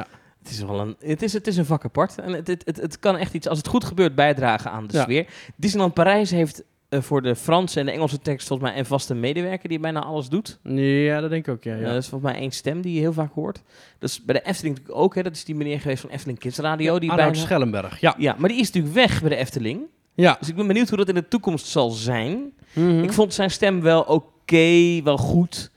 Ja. 0.00 0.06
Het 0.42 0.50
is 0.52 0.60
wel 0.62 0.80
een, 0.80 0.96
het 0.98 1.22
is, 1.22 1.32
het 1.32 1.46
is 1.46 1.56
een 1.56 1.64
vak 1.66 1.84
apart. 1.84 2.18
En 2.18 2.32
het, 2.32 2.46
het, 2.46 2.62
het, 2.64 2.76
het 2.76 2.98
kan 2.98 3.16
echt 3.16 3.34
iets, 3.34 3.48
als 3.48 3.58
het 3.58 3.66
goed 3.66 3.84
gebeurt, 3.84 4.14
bijdragen 4.14 4.70
aan 4.70 4.86
de 4.86 5.00
sfeer. 5.00 5.26
Disneyland 5.56 5.94
Parijs 5.94 6.30
heeft 6.30 6.62
eh, 6.94 7.02
voor 7.02 7.22
de 7.22 7.36
Franse 7.36 7.80
en 7.80 7.86
de 7.86 7.92
Engelse 7.92 8.18
tekst 8.18 8.46
volgens 8.46 8.68
mij 8.70 8.78
een 8.78 8.86
vaste 8.86 9.14
medewerker 9.14 9.68
die 9.68 9.78
bijna 9.78 10.02
alles 10.04 10.28
doet. 10.28 10.58
Ja, 10.64 11.20
dat 11.20 11.30
denk 11.30 11.46
ik 11.46 11.52
ook, 11.54 11.64
ja. 11.64 11.76
Eh, 11.76 11.84
dat 11.84 12.02
is 12.02 12.08
volgens 12.08 12.32
mij 12.32 12.40
één 12.40 12.50
stem 12.50 12.80
die 12.80 12.94
je 12.94 13.00
heel 13.00 13.12
vaak 13.12 13.32
hoort. 13.34 13.62
Dat 13.98 14.08
is 14.10 14.24
bij 14.24 14.34
de 14.34 14.42
Efteling 14.42 14.74
natuurlijk 14.76 15.04
ook. 15.04 15.14
Hè. 15.14 15.22
Dat 15.22 15.32
is 15.34 15.44
die 15.44 15.54
meneer 15.54 15.80
geweest 15.80 16.00
van 16.00 16.10
Efteling 16.10 16.38
Kids 16.38 16.58
Radio. 16.58 16.98
die 16.98 17.14
bijna... 17.14 17.34
Schellenberg, 17.34 18.00
ja. 18.00 18.14
Ja, 18.18 18.34
maar 18.38 18.48
die 18.48 18.58
is 18.60 18.66
natuurlijk 18.70 18.94
weg 18.94 19.20
bij 19.20 19.28
de 19.30 19.36
Efteling. 19.36 19.80
Ja. 20.14 20.36
Dus 20.38 20.48
ik 20.48 20.54
ben 20.56 20.66
benieuwd 20.66 20.88
hoe 20.88 20.98
dat 20.98 21.08
in 21.08 21.14
de 21.14 21.28
toekomst 21.28 21.66
zal 21.66 21.90
zijn. 21.90 22.52
Mhm. 22.72 23.02
Ik 23.02 23.12
vond 23.12 23.34
zijn 23.34 23.50
stem 23.50 23.80
wel 23.80 24.02
oké, 24.02 25.00
wel 25.02 25.16
goed. 25.16 25.70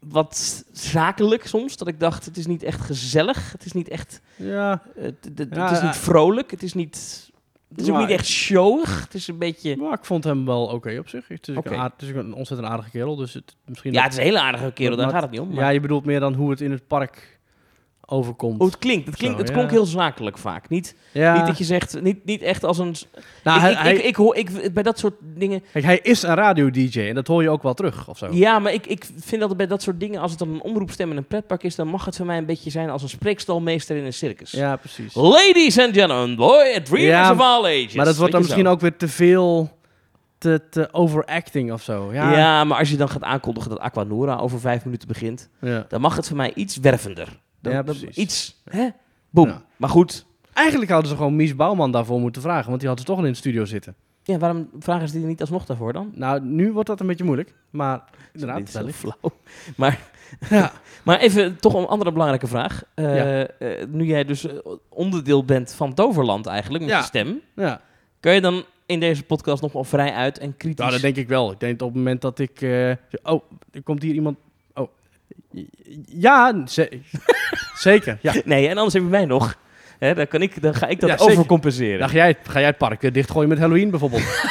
Wat 0.00 0.64
zakelijk 0.72 1.46
soms, 1.46 1.76
dat 1.76 1.88
ik 1.88 2.00
dacht, 2.00 2.24
het 2.24 2.36
is 2.36 2.46
niet 2.46 2.62
echt 2.62 2.80
gezellig. 2.80 3.52
Het 3.52 3.64
is 3.64 3.72
niet 3.72 3.88
echt, 3.88 4.20
Ja, 4.36 4.82
eh, 4.96 5.02
het, 5.04 5.14
het- 5.24 5.38
het 5.38 5.48
Ja, 5.54 5.70
is 5.70 5.82
niet 5.82 5.96
vrolijk. 5.96 6.50
Het 6.50 6.62
is 6.62 6.74
niet, 6.74 7.28
het 7.68 7.80
is 7.80 7.90
ook 7.90 7.98
niet 7.98 8.10
echt 8.10 8.26
showig. 8.26 9.00
Het 9.04 9.14
is 9.14 9.28
een 9.28 9.38
beetje, 9.38 9.76
maar 9.76 9.92
ik 9.92 10.04
vond 10.04 10.24
hem 10.24 10.44
wel 10.46 10.66
oké 10.66 10.98
op 10.98 11.08
zich. 11.08 11.28
Het 11.28 11.48
is, 11.48 11.56
een 11.56 11.74
aard- 11.76 11.92
het 11.92 12.02
is 12.02 12.08
ook 12.10 12.16
een 12.16 12.32
ontzettend 12.34 12.68
aardige 12.70 12.90
kerel, 12.90 13.16
dus 13.16 13.34
het 13.34 13.56
misschien... 13.64 13.92
ja, 13.92 14.02
het 14.02 14.12
is 14.12 14.18
een 14.18 14.24
hele 14.24 14.40
aardige 14.40 14.72
kerel, 14.72 14.96
daar 14.96 15.10
gaat 15.10 15.22
het 15.22 15.30
niet 15.30 15.40
om. 15.40 15.48
Maar 15.48 15.64
Ja, 15.64 15.68
je 15.68 15.80
bedoelt 15.80 16.04
meer 16.04 16.20
dan 16.20 16.34
hoe 16.34 16.50
het 16.50 16.60
in 16.60 16.70
het 16.70 16.86
park 16.86 17.35
overkomt. 18.06 18.58
Hoe 18.58 18.66
het 18.66 18.78
klinkt. 18.78 19.06
Het, 19.06 19.16
klinkt, 19.16 19.36
Zo, 19.36 19.42
het 19.42 19.52
klonk 19.52 19.68
ja. 19.70 19.74
heel 19.74 19.84
zakelijk 19.86 20.38
vaak. 20.38 20.68
Niet, 20.68 20.94
ja. 21.12 21.36
niet 21.36 21.46
dat 21.46 21.58
je 21.58 21.64
zegt, 21.64 22.02
niet, 22.02 22.24
niet 22.24 22.42
echt 22.42 22.64
als 22.64 22.78
een... 22.78 22.94
nou, 23.44 23.56
ik, 23.56 23.62
hij, 23.62 23.72
ik, 23.72 23.78
hij- 23.78 23.94
ik, 23.94 24.02
ik 24.04 24.16
hoor, 24.16 24.36
ik, 24.36 24.72
bij 24.74 24.82
dat 24.82 24.98
soort 24.98 25.14
dingen... 25.20 25.62
kijk, 25.72 25.84
hij 25.84 25.98
is 26.02 26.22
een 26.22 26.34
radio-dj 26.34 27.00
en 27.00 27.14
dat 27.14 27.26
hoor 27.26 27.42
je 27.42 27.50
ook 27.50 27.62
wel 27.62 27.74
terug, 27.74 28.08
of 28.08 28.18
zo. 28.18 28.28
Ja, 28.30 28.58
maar 28.58 28.72
ik, 28.72 28.86
ik 28.86 29.06
vind 29.18 29.40
dat 29.40 29.56
bij 29.56 29.66
dat 29.66 29.82
soort 29.82 30.00
dingen, 30.00 30.20
als 30.20 30.30
het 30.30 30.38
dan 30.38 30.48
een 30.48 30.62
omroepstem 30.62 31.10
in 31.10 31.16
een 31.16 31.26
pretpark 31.26 31.62
is, 31.62 31.74
dan 31.74 31.88
mag 31.88 32.04
het 32.04 32.16
voor 32.16 32.26
mij 32.26 32.38
een 32.38 32.46
beetje 32.46 32.70
zijn 32.70 32.90
als 32.90 33.02
een 33.02 33.08
spreekstalmeester 33.08 33.96
in 33.96 34.04
een 34.04 34.12
circus. 34.12 34.50
Ja, 34.50 34.76
precies. 34.76 35.14
Ladies 35.14 35.78
and 35.78 35.94
gentlemen, 35.94 36.36
boy, 36.36 36.80
dreamers 36.84 37.02
Ja, 37.26 37.32
of 37.32 37.40
all 37.40 37.64
ages. 37.64 37.94
Maar 37.94 38.04
dat 38.04 38.16
wordt 38.16 38.32
dan 38.32 38.40
misschien 38.40 38.64
zo. 38.64 38.70
ook 38.70 38.80
weer 38.80 38.96
te 38.96 39.08
veel, 39.08 39.70
te, 40.38 40.60
te 40.70 40.88
overacting 40.92 41.72
of 41.72 41.82
zo. 41.82 42.12
Ja, 42.12 42.32
Ja. 42.36 42.64
maar 42.64 42.78
als 42.78 42.90
je 42.90 42.96
dan 42.96 43.08
gaat 43.08 43.22
aankondigen 43.22 43.70
dat 43.70 43.78
Aquanura 43.78 44.36
over 44.36 44.60
vijf 44.60 44.84
minuten 44.84 45.08
begint, 45.08 45.48
Ja. 45.60 45.84
dan 45.88 46.00
mag 46.00 46.16
het 46.16 46.26
voor 46.28 46.36
mij 46.36 46.52
iets 46.54 46.76
wervender. 46.76 47.28
Dan, 47.66 47.74
Ja, 47.76 47.82
precies. 47.82 48.16
iets, 48.16 48.62
hè? 48.64 48.88
Boom. 49.30 49.46
Ja. 49.48 49.62
Maar 49.76 49.90
goed, 49.90 50.26
Eigenlijk 50.52 50.90
hadden 50.90 51.10
ze 51.10 51.16
gewoon 51.16 51.36
Mies 51.36 51.56
Bouwman 51.56 51.92
daarvoor 51.92 52.20
moeten 52.20 52.42
vragen, 52.42 52.68
want 52.68 52.80
die 52.80 52.88
had 52.88 52.98
ze 52.98 53.04
toch 53.04 53.18
al 53.18 53.24
in 53.24 53.30
de 53.30 53.36
studio 53.38 53.64
zitten. 53.64 53.94
ja, 54.22 54.38
waarom 54.38 54.68
vragen 54.78 55.08
ze 55.08 55.18
die 55.18 55.26
niet 55.26 55.40
alsnog 55.40 55.64
daarvoor 55.66 55.92
dan? 55.92 56.10
Nou, 56.14 56.40
nu 56.40 56.72
wordt 56.72 56.88
dat 56.88 57.00
een 57.00 57.06
beetje 57.06 57.24
moeilijk, 57.24 57.54
maar 57.70 58.02
Dit 58.32 58.42
inderdaad, 58.42 58.66
is 58.66 58.72
zo 58.72 58.78
wellicht. 58.78 58.98
flauw. 58.98 59.32
Maar, 59.76 60.00
Ja. 60.50 60.72
maar 61.04 61.18
even 61.18 61.56
toch 61.60 61.74
een 61.74 61.86
andere 61.86 62.12
belangrijke 62.12 62.46
vraag. 62.46 62.82
Eh, 62.94 63.16
Ja. 63.16 63.46
eh, 63.46 63.86
nu 63.88 64.04
jij 64.04 64.24
dus 64.24 64.46
eh, 64.46 64.54
onderdeel 64.88 65.44
bent 65.44 65.72
van 65.74 65.94
Toverland 65.94 66.46
eigenlijk, 66.46 66.84
met 66.84 66.92
Ja. 66.92 66.98
je 66.98 67.04
stem, 67.04 67.40
ja. 67.56 67.80
kun 68.20 68.32
je 68.32 68.40
dan 68.40 68.64
in 68.86 69.00
deze 69.00 69.22
podcast 69.22 69.62
nog 69.62 69.72
wel 69.72 69.84
vrij 69.84 70.12
uit 70.12 70.38
en 70.38 70.56
kritisch... 70.56 70.78
Nou, 70.78 70.90
dat 70.90 71.00
denk 71.00 71.16
ik 71.16 71.28
wel. 71.28 71.52
Ik 71.52 71.60
denk 71.60 71.72
op 71.82 71.88
het 71.88 71.96
moment 71.96 72.20
dat 72.20 72.38
ik... 72.38 72.60
eh, 72.62 72.90
oh, 73.22 73.42
er 73.72 73.82
komt 73.82 74.02
hier 74.02 74.14
iemand... 74.14 74.36
Ja, 76.06 76.66
ze- 76.66 77.00
zeker. 77.88 78.18
Ja. 78.20 78.34
Nee, 78.44 78.68
en 78.68 78.76
anders 78.76 78.94
heb 78.94 79.02
je 79.02 79.08
mij 79.08 79.24
nog. 79.24 79.56
Hè, 79.98 80.14
dan, 80.14 80.28
kan 80.28 80.42
ik, 80.42 80.62
dan 80.62 80.74
ga 80.74 80.86
ik 80.86 81.00
dat 81.00 81.10
Ja, 81.10 81.16
overcompenseren. 81.16 81.98
Dan 81.98 82.08
ga 82.08 82.14
jij, 82.14 82.36
ga 82.42 82.58
jij 82.58 82.68
het 82.68 82.78
park 82.78 83.02
eh, 83.02 83.12
dichtgooien 83.12 83.48
met 83.48 83.58
Halloween 83.58 83.90
bijvoorbeeld? 83.90 84.22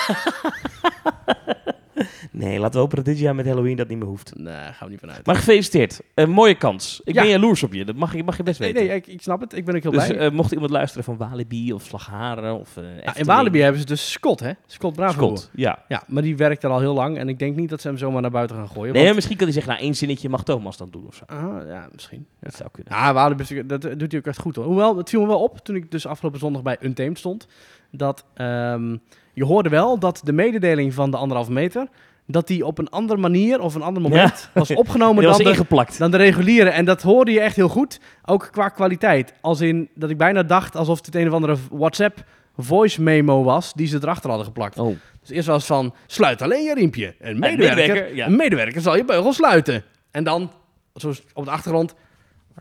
Nee, 2.37 2.59
laten 2.59 2.73
we 2.73 2.79
hopen 2.79 2.95
dat 2.95 3.05
dit 3.05 3.19
jaar 3.19 3.35
met 3.35 3.45
Halloween 3.45 3.75
dat 3.75 3.87
niet 3.87 3.97
meer 3.97 4.07
hoeft. 4.07 4.33
nee, 4.35 4.53
gaan 4.53 4.73
we 4.79 4.89
niet 4.89 4.99
vanuit. 4.99 5.25
Maar 5.25 5.35
gefeliciteerd. 5.35 6.01
Een 6.13 6.29
mooie 6.29 6.55
kans. 6.55 7.01
Ik 7.03 7.13
Ja. 7.13 7.21
ben 7.21 7.29
jaloers 7.31 7.63
op 7.63 7.73
je. 7.73 7.85
Dat 7.85 7.95
mag 7.95 8.15
je, 8.15 8.23
mag 8.23 8.37
je 8.37 8.43
best 8.43 8.59
nee, 8.59 8.73
weten. 8.73 8.87
nee, 8.87 8.97
ik, 8.97 9.07
ik 9.07 9.21
snap 9.21 9.41
het. 9.41 9.53
Ik 9.55 9.65
ben 9.65 9.75
ook 9.75 9.81
heel 9.83 9.91
dus 9.91 10.07
blij. 10.07 10.19
eh, 10.19 10.31
mocht 10.31 10.51
iemand 10.51 10.71
luisteren 10.71 11.03
van 11.03 11.17
Walibi 11.17 11.73
of 11.73 11.83
Slagharen 11.83 12.59
of 12.59 12.77
eh 12.77 12.83
Ja, 13.03 13.15
in. 13.15 13.25
Walibi 13.25 13.59
hebben 13.61 13.79
ze 13.81 13.85
dus 13.87 14.11
Scott, 14.11 14.39
hè? 14.39 14.51
Scott 14.65 14.95
Bravo. 14.95 15.13
Scott, 15.35 15.49
ja. 15.53 15.83
Ja, 15.87 16.03
maar 16.07 16.21
die 16.23 16.37
werkt 16.37 16.63
er 16.63 16.69
al 16.69 16.79
heel 16.79 16.93
lang 16.93 17.17
en 17.17 17.29
ik 17.29 17.39
denk 17.39 17.55
niet 17.55 17.69
dat 17.69 17.81
ze 17.81 17.87
hem 17.87 17.97
zomaar 17.97 18.21
naar 18.21 18.31
buiten 18.31 18.55
gaan 18.55 18.69
gooien. 18.69 18.93
Nee, 18.93 19.03
want- 19.03 19.15
misschien 19.15 19.35
kan 19.37 19.45
hij 19.45 19.53
zeggen, 19.55 19.73
nou 19.73 19.83
één 19.85 19.95
zinnetje 19.95 20.29
mag 20.29 20.43
Thomas 20.43 20.77
dan 20.77 20.89
doen 20.91 21.05
of 21.07 21.15
zo. 21.15 21.23
Ah, 21.27 21.67
ja, 21.67 21.87
misschien. 21.91 22.25
Ja. 22.29 22.35
Dat 22.39 22.55
zou 22.55 22.69
kunnen. 22.71 22.93
Ja, 22.93 23.13
Walibi, 23.13 23.65
dat 23.65 23.85
eh, 23.85 23.93
doet 23.97 24.11
hij 24.11 24.19
ook 24.19 24.27
echt 24.27 24.39
goed 24.39 24.55
hoor. 24.55 24.65
Hoewel, 24.65 24.97
het 24.97 25.09
viel 25.09 25.21
me 25.21 25.27
wel 25.27 25.43
op 25.43 25.57
toen 25.57 25.75
ik 25.75 25.91
dus 25.91 26.05
afgelopen 26.07 26.39
zondag 26.39 26.61
bij 26.61 26.77
Untamed 26.81 27.17
stond. 27.17 27.47
Dat 27.91 28.25
ehm, 28.33 28.97
je 29.35 29.45
hoorde 29.45 29.69
wel 29.69 29.99
dat 29.99 30.21
de 30.23 30.33
mededeling 30.33 30.93
van 30.93 31.11
de 31.11 31.17
anderhalve 31.17 31.51
meter, 31.51 31.87
dat 32.27 32.47
die 32.47 32.65
op 32.65 32.77
een 32.77 32.89
andere 32.89 33.19
manier 33.19 33.61
of 33.61 33.75
een 33.75 33.81
ander 33.81 34.01
moment 34.01 34.49
was 34.53 34.73
opgenomen 34.73 35.23
was 35.23 35.37
dan 35.37 35.45
de, 35.45 35.51
ingeplakt. 35.51 35.97
dan 35.97 36.11
de 36.11 36.17
reguliere. 36.17 36.69
En 36.69 36.85
dat 36.85 37.01
hoorde 37.01 37.31
je 37.31 37.39
echt 37.39 37.55
heel 37.55 37.67
goed, 37.67 37.99
ook 38.25 38.47
qua 38.51 38.69
kwaliteit. 38.69 39.33
Als 39.41 39.61
in 39.61 39.89
dat 39.95 40.09
ik 40.09 40.17
bijna 40.17 40.43
dacht 40.43 40.75
alsof 40.75 41.05
het 41.05 41.15
een 41.15 41.27
of 41.27 41.33
andere 41.33 41.55
WhatsApp 41.71 42.23
voice 42.57 43.01
memo 43.01 43.43
was 43.43 43.73
die 43.73 43.87
ze 43.87 43.97
erachter 44.01 44.29
hadden 44.29 44.47
geplakt. 44.47 44.77
Oh. 44.77 44.95
Dus 45.21 45.29
eerst 45.29 45.47
was 45.47 45.57
het 45.57 45.65
van, 45.65 45.93
sluit 46.07 46.41
alleen 46.41 46.63
je 46.63 46.73
riempje. 46.73 47.15
Een 47.19 47.39
medewerker, 47.39 47.75
medewerker, 47.75 48.15
ja. 48.15 48.25
een 48.25 48.35
medewerker 48.35 48.81
zal 48.81 48.95
je 48.95 49.05
beugel 49.05 49.33
sluiten. 49.33 49.83
En 50.11 50.23
dan, 50.23 50.51
zoals 50.93 51.23
op 51.33 51.45
de 51.45 51.51
achtergrond... 51.51 51.95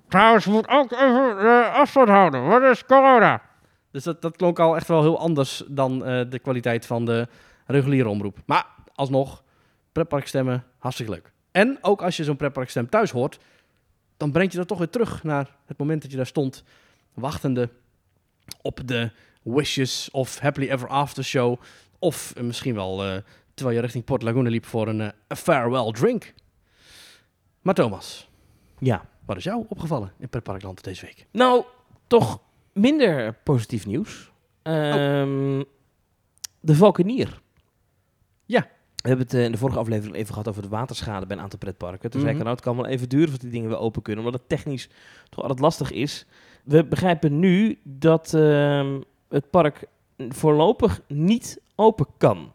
Trouwens, 0.09 0.47
moet 0.47 0.69
ook 0.69 0.93
even 0.93 1.39
eh, 1.39 1.75
afstand 1.75 2.09
houden. 2.09 2.47
Wat 2.47 2.63
is 2.63 2.85
corona? 2.85 3.43
Dus 3.95 4.03
dat, 4.03 4.23
dat 4.23 4.37
klonk 4.37 4.59
al 4.59 4.77
echt 4.77 4.89
wel 4.89 5.03
heel 5.03 5.19
anders 5.19 5.63
dan 5.69 6.05
eh, 6.05 6.31
de 6.31 6.39
kwaliteit 6.39 6.87
van 6.87 7.05
de 7.05 7.29
reguliere 7.67 8.09
omroep. 8.09 8.39
Maar 8.47 8.67
alsnog, 8.95 9.43
pretparkstemmen, 9.93 10.65
hartstikke 10.79 11.13
leuk. 11.13 11.33
En 11.51 11.79
ook 11.81 12.03
als 12.03 12.17
je 12.17 12.25
zo'n 12.25 12.37
pretparkstem 12.37 12.89
thuis 12.89 13.11
hoort, 13.11 13.39
dan 14.17 14.33
brengt 14.33 14.53
je 14.53 14.59
dat 14.59 14.69
toch 14.69 14.79
weer 14.79 14.91
terug 14.91 15.23
naar 15.23 15.57
het 15.67 15.79
moment 15.79 16.03
dat 16.03 16.11
je 16.11 16.17
daar 16.17 16.27
stond, 16.27 16.65
wachtende 17.13 17.69
op 18.63 18.81
de 18.85 19.11
Wishes 19.43 20.11
of 20.11 20.39
Happily 20.39 20.69
Ever 20.71 20.89
After 20.89 21.25
show. 21.25 21.61
Of 21.99 22.33
eh, 22.37 22.43
misschien 22.43 22.75
wel 22.75 23.05
eh, 23.05 23.17
terwijl 23.55 23.77
je 23.77 23.83
richting 23.83 24.05
Port 24.05 24.23
Laguna 24.23 24.51
liep 24.51 24.67
voor 24.67 24.89
een 24.89 25.13
farewell 25.29 25.93
drink. 25.93 26.35
Maar 27.63 27.75
Thomas, 27.75 28.29
Ja. 28.79 29.05
wat 29.25 29.37
is 29.37 29.45
jou 29.45 29.65
opgevallen 29.69 30.13
in 30.19 30.29
Pretparkland 30.29 30.85
deze 30.85 31.05
week? 31.07 31.27
Nou, 31.31 31.65
toch 32.07 32.41
minder 32.75 33.35
positief 33.45 33.87
nieuws. 33.87 34.31
Ehm, 34.63 35.63
De 36.61 36.75
Valkenier. 36.75 37.41
Ja. 38.45 38.61
We 38.97 39.09
hebben 39.11 39.27
het 39.27 39.35
eh, 39.37 39.45
in 39.45 39.53
de 39.53 39.59
vorige 39.59 39.79
aflevering 39.79 40.17
even 40.17 40.33
gehad 40.33 40.49
over 40.49 40.63
de 40.63 40.69
waterschade 40.69 41.27
bij 41.27 41.37
een 41.37 41.43
aantal 41.43 41.59
pretparken. 41.59 42.11
Toen 42.11 42.21
zei 42.21 42.33
ik, 42.33 42.37
Mhm. 42.37 42.45
nou, 42.45 42.57
het 42.57 42.65
kan 42.65 42.77
wel 42.77 42.87
even 42.87 43.09
duren 43.09 43.25
voordat 43.25 43.43
die 43.43 43.51
dingen 43.51 43.69
weer 43.69 43.79
open 43.79 44.03
kunnen, 44.03 44.25
omdat 44.25 44.41
het 44.41 44.49
technisch 44.49 44.89
toch 45.29 45.41
altijd 45.41 45.61
lastig 45.61 45.91
is. 45.91 46.27
We 46.65 46.85
begrijpen 46.85 47.39
nu 47.39 47.79
dat 47.83 48.35
ehm, 48.35 49.01
het 49.29 49.51
park 49.51 49.85
voorlopig 50.29 51.01
niet 51.09 51.61
open 51.75 52.07
kan. 52.19 52.53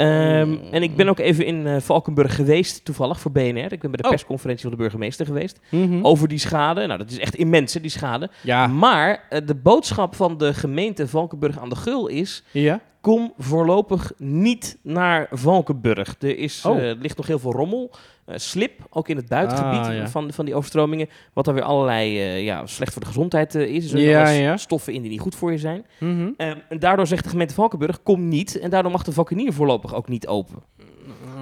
Ehm, 0.00 0.48
Mm. 0.48 0.60
En 0.70 0.82
ik 0.82 0.96
ben 0.96 1.08
ook 1.08 1.18
even 1.18 1.44
in 1.46 1.66
eh, 1.66 1.76
Valkenburg 1.80 2.34
geweest, 2.34 2.84
toevallig 2.84 3.20
voor 3.20 3.30
BNR. 3.32 3.72
Ik 3.72 3.80
ben 3.80 3.90
bij 3.90 3.90
de 3.90 4.02
Oh. 4.02 4.08
persconferentie 4.10 4.62
van 4.62 4.70
de 4.70 4.76
burgemeester 4.82 5.26
geweest. 5.26 5.60
Over 6.02 6.28
die 6.28 6.38
schade. 6.38 6.86
Nou, 6.86 6.98
dat 6.98 7.10
is 7.10 7.18
echt 7.18 7.34
immens, 7.34 7.74
hè, 7.74 7.80
die 7.80 7.90
schade. 7.90 8.30
Ja. 8.40 8.66
Maar 8.66 9.24
eh, 9.28 9.40
de 9.46 9.54
boodschap 9.54 10.14
van 10.14 10.38
de 10.38 10.54
gemeente 10.54 11.08
Valkenburg 11.08 11.58
aan 11.58 11.68
de 11.68 11.76
Gul 11.76 12.06
is... 12.06 12.44
Ja? 12.50 12.80
Kom 13.00 13.32
voorlopig 13.38 14.12
niet 14.16 14.78
naar 14.82 15.26
Valkenburg. 15.30 16.14
Er 16.18 16.38
is, 16.38 16.64
Oh. 16.64 16.88
eh, 16.90 16.96
ligt 17.00 17.16
nog 17.16 17.26
heel 17.26 17.38
veel 17.38 17.52
rommel. 17.52 17.90
eh, 18.24 18.36
slip, 18.38 18.86
ook 18.90 19.08
in 19.08 19.16
het 19.16 19.28
buitengebied 19.28 19.80
Ah, 19.86 19.94
ja. 19.94 20.08
van, 20.08 20.32
van 20.32 20.44
die 20.44 20.54
overstromingen. 20.54 21.08
Wat 21.32 21.44
dan 21.44 21.54
weer 21.54 21.62
allerlei 21.62 22.18
eh, 22.18 22.44
ja, 22.44 22.66
slecht 22.66 22.92
voor 22.92 23.00
de 23.02 23.06
gezondheid 23.08 23.54
is. 23.54 23.92
Er 23.92 24.00
Ja, 24.00 24.28
ja. 24.28 24.56
stoffen 24.56 24.92
in 24.92 25.02
die 25.02 25.10
niet 25.10 25.20
goed 25.20 25.34
voor 25.34 25.52
je 25.52 25.58
zijn. 25.58 25.86
Mhm. 25.98 26.30
Eh, 26.36 26.52
en 26.68 26.78
daardoor 26.78 27.06
zegt 27.06 27.22
de 27.24 27.30
gemeente 27.30 27.54
Valkenburg, 27.54 28.02
kom 28.02 28.28
niet. 28.28 28.58
En 28.58 28.70
daardoor 28.70 28.92
mag 28.92 29.02
de 29.02 29.12
Valkenier 29.12 29.52
voorlopig 29.52 29.94
ook 29.94 30.08
niet 30.08 30.26
open. 30.26 30.62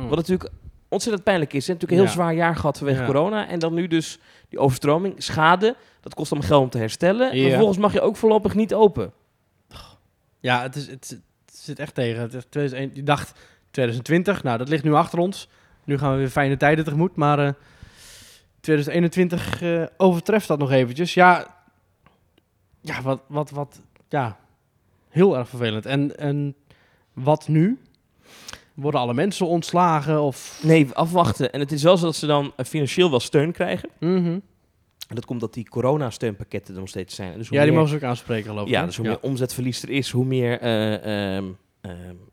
Wat 0.08 0.16
natuurlijk 0.16 0.50
ontzettend 0.88 1.24
pijnlijk 1.24 1.52
is. 1.52 1.66
Hè? 1.66 1.72
Natuurlijk 1.72 2.00
een 2.00 2.06
heel 2.06 2.14
zwaar 2.16 2.34
jaar 2.34 2.56
gehad 2.56 2.78
vanwege 2.78 3.04
corona. 3.04 3.48
En 3.48 3.58
dan 3.58 3.74
nu 3.74 3.86
dus 3.86 4.18
die 4.48 4.58
overstroming, 4.58 5.14
schade. 5.22 5.76
Dat 6.00 6.14
kost 6.14 6.30
allemaal 6.32 6.50
geld 6.50 6.62
om 6.62 6.70
te 6.70 6.78
herstellen. 6.78 7.26
Maar 7.36 7.48
vervolgens 7.48 7.78
mag 7.78 7.92
je 7.92 8.00
ook 8.00 8.16
voorlopig 8.16 8.54
niet 8.54 8.74
open. 8.74 9.12
Ja, 10.40 10.62
het, 10.62 10.76
is, 10.76 10.86
het 10.86 11.20
zit 11.68 11.78
echt 11.78 11.94
tegen. 11.94 12.20
Het 12.20 12.34
is 12.34 12.44
2001, 12.48 12.90
je 12.94 13.02
dacht 13.02 13.38
2020, 13.70 14.42
nou 14.42 14.58
dat 14.58 14.68
ligt 14.68 14.84
nu 14.84 14.92
achter 14.94 15.18
ons. 15.18 15.48
Nu 15.84 15.98
gaan 15.98 16.12
we 16.12 16.18
weer 16.18 16.28
fijne 16.28 16.56
tijden 16.56 16.84
tegemoet, 16.84 17.16
maar 17.16 17.38
eh, 17.38 17.52
2021 18.60 19.62
eh, 19.62 19.82
overtreft 19.96 20.48
dat 20.48 20.58
nog 20.58 20.70
eventjes. 20.70 21.14
Ja, 21.14 21.46
ja 22.80 23.02
wat, 23.02 23.20
wat, 23.26 23.50
wat, 23.50 23.80
ja, 24.08 24.38
heel 25.08 25.36
erg 25.36 25.48
vervelend. 25.48 25.86
En, 25.86 26.16
en 26.16 26.54
wat 27.12 27.48
nu? 27.48 27.78
Worden 28.74 29.00
alle 29.00 29.14
mensen 29.14 29.46
ontslagen 29.46 30.20
of... 30.20 30.60
Nee, 30.62 30.88
afwachten. 30.92 31.52
En 31.52 31.60
het 31.60 31.72
is 31.72 31.82
wel 31.82 31.96
zo 31.96 32.04
dat 32.04 32.16
ze 32.16 32.26
dan 32.26 32.52
eh, 32.56 32.66
financieel 32.66 33.10
wel 33.10 33.20
steun 33.20 33.52
krijgen. 33.52 33.88
Mhm. 33.98 34.38
En 35.08 35.14
dat 35.14 35.24
komt 35.24 35.40
dat 35.40 35.54
die 35.54 35.68
coronasteunpakketten 35.68 36.74
er 36.74 36.80
nog 36.80 36.88
steeds 36.88 37.14
zijn. 37.14 37.38
Dus 37.38 37.48
hoe 37.48 37.56
Ja, 37.56 37.62
die 37.62 37.72
meer- 37.72 37.80
mogen 37.82 37.98
ze 37.98 38.04
ook 38.04 38.10
aanspreken 38.10 38.50
geloof 38.50 38.66
ik. 38.66 38.72
Ja, 38.72 38.84
dus 38.84 38.96
hoe 38.96 39.06
meer 39.06 39.20
omzetverlies 39.20 39.82
er 39.82 39.90
is, 39.90 40.10
hoe 40.10 40.24
meer 40.24 40.60
eh, 40.60 41.36
ehm, 41.36 41.44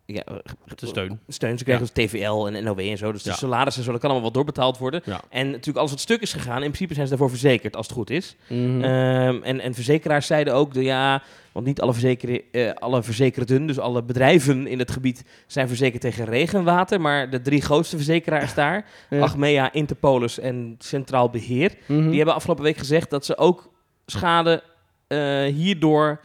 ja, 0.06 0.24
eh, 0.24 0.36
De 0.76 0.86
steun. 0.88 1.20
steun 1.28 1.58
ze 1.58 1.64
krijgen. 1.64 1.90
Dus 1.94 2.06
TVL 2.06 2.46
en 2.48 2.64
NOW 2.64 2.80
en 2.80 2.98
zo. 2.98 3.12
Dus 3.12 3.24
de 3.24 3.30
Ja. 3.30 3.36
salarissen 3.36 3.84
zullen 3.84 4.00
kan 4.00 4.10
allemaal 4.10 4.32
wel 4.32 4.42
doorbetaald 4.42 4.78
worden. 4.78 5.02
Ja. 5.06 5.22
En 5.30 5.46
natuurlijk 5.50 5.78
alles 5.78 5.92
wat 5.92 6.00
stuk 6.00 6.22
is 6.22 6.34
gegaan, 6.34 6.56
in 6.56 6.62
principe 6.62 6.94
zijn 6.94 7.06
ze 7.08 7.12
daarvoor 7.12 7.30
verzekerd 7.38 7.76
als 7.76 7.86
het 7.88 7.96
goed 7.96 8.10
is. 8.10 8.36
Mhm. 8.48 8.82
Ehm, 8.84 9.44
en, 9.44 9.60
en 9.60 9.74
verzekeraars 9.74 10.28
zeiden 10.28 10.54
ook, 10.54 10.74
de, 10.74 10.84
ja, 10.84 11.24
want 11.52 11.66
niet 11.66 11.82
alle, 11.82 11.92
verzekeren, 11.94 12.42
eh, 12.52 12.72
alle 12.74 13.04
verzekerden, 13.04 13.66
dus 13.66 13.80
alle 13.80 14.04
bedrijven 14.04 14.68
in 14.68 14.80
het 14.80 14.92
gebied 14.92 15.24
zijn 15.48 15.68
verzekerd 15.68 16.02
tegen 16.02 16.26
regenwater. 16.26 17.02
Maar 17.02 17.30
de 17.30 17.42
drie 17.42 17.62
grootste 17.62 17.96
verzekeraars 17.96 18.54
daar, 18.64 18.86
Ja. 19.10 19.20
Achmea, 19.22 19.74
Interpolis 19.74 20.40
en 20.40 20.76
Centraal 20.80 21.30
Beheer, 21.30 21.74
Mhm. 21.88 22.08
die 22.08 22.16
hebben 22.18 22.36
afgelopen 22.36 22.64
week 22.64 22.78
gezegd 22.78 23.10
dat 23.10 23.26
ze 23.26 23.38
ook 23.38 23.70
schade 24.06 24.64
eh, 25.08 25.44
hierdoor 25.44 26.20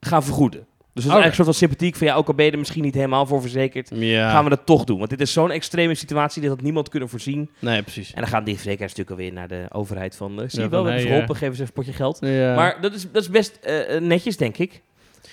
gaan 0.00 0.22
vergoeden. 0.24 0.66
Dus 0.94 1.02
dat 1.04 1.12
is 1.12 1.18
Oké. 1.18 1.24
eigenlijk 1.24 1.48
een 1.48 1.54
soort 1.54 1.58
van 1.58 1.68
sympathiek 1.68 1.96
van 1.96 2.06
ja, 2.06 2.14
ook 2.14 2.28
al 2.28 2.34
ben 2.34 2.44
je 2.44 2.50
er 2.50 2.58
misschien 2.58 2.82
niet 2.82 2.94
helemaal 2.94 3.26
voor 3.26 3.40
verzekerd, 3.40 3.90
ja. 3.94 4.30
gaan 4.30 4.44
we 4.44 4.50
dat 4.50 4.66
toch 4.66 4.84
doen. 4.84 4.98
Want 4.98 5.10
dit 5.10 5.20
is 5.20 5.32
zo'n 5.32 5.50
extreme 5.50 5.94
situatie, 5.94 6.40
dit 6.40 6.50
had 6.50 6.60
niemand 6.60 6.88
kunnen 6.88 7.08
voorzien. 7.08 7.50
Nee, 7.58 7.82
precies. 7.82 8.12
En 8.12 8.20
dan 8.20 8.30
gaan 8.30 8.44
die 8.44 8.54
verzekeraars 8.54 8.94
natuurlijk 8.94 9.10
alweer 9.20 9.32
naar 9.32 9.48
de 9.48 9.66
overheid 9.72 10.16
van, 10.16 10.30
eh, 10.42 10.48
zie 10.48 10.58
je 10.58 10.64
Ja, 10.64 10.70
wel, 10.70 10.84
we 10.84 10.90
hebben 10.90 11.08
geholpen, 11.08 11.36
geven 11.36 11.56
ze 11.56 11.62
even 11.62 11.74
een 11.76 11.82
potje 11.84 11.92
geld. 11.98 12.18
Ja. 12.20 12.54
Maar 12.54 12.80
dat 12.80 12.94
is, 12.94 13.10
dat 13.12 13.22
is 13.22 13.30
best 13.30 13.56
eh, 13.62 14.00
netjes, 14.00 14.36
denk 14.36 14.56
ik. 14.58 14.82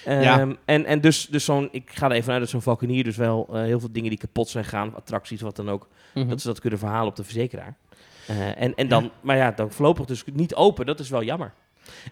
Ehm, 0.06 0.22
Ja. 0.22 0.48
En, 0.66 0.86
en 0.86 1.02
dus, 1.02 1.28
dus 1.28 1.46
zo'n, 1.46 1.68
ik 1.72 1.90
ga 1.94 2.06
er 2.06 2.12
even 2.16 2.32
uit 2.32 2.42
dat 2.42 2.50
zo'n 2.50 2.62
Valkenier 2.62 3.04
dus 3.04 3.18
wel 3.18 3.48
eh, 3.54 3.62
heel 3.62 3.80
veel 3.80 3.92
dingen 3.92 4.10
die 4.10 4.20
kapot 4.20 4.50
zijn 4.50 4.66
gaan, 4.66 4.96
attracties, 4.96 5.42
wat 5.42 5.56
dan 5.56 5.70
ook, 5.70 5.88
Mhm. 6.14 6.28
dat 6.30 6.42
ze 6.42 6.48
dat 6.48 6.60
kunnen 6.60 6.80
verhalen 6.80 7.08
op 7.08 7.16
de 7.16 7.24
verzekeraar. 7.24 7.76
Eh, 8.28 8.62
en, 8.62 8.76
en 8.76 8.88
dan, 8.88 9.12
maar 9.22 9.38
ja, 9.38 9.52
dan 9.52 9.72
voorlopig 9.72 10.06
dus 10.06 10.24
niet 10.34 10.56
open, 10.56 10.86
dat 10.86 11.00
is 11.00 11.10
wel 11.10 11.24
jammer. 11.24 11.54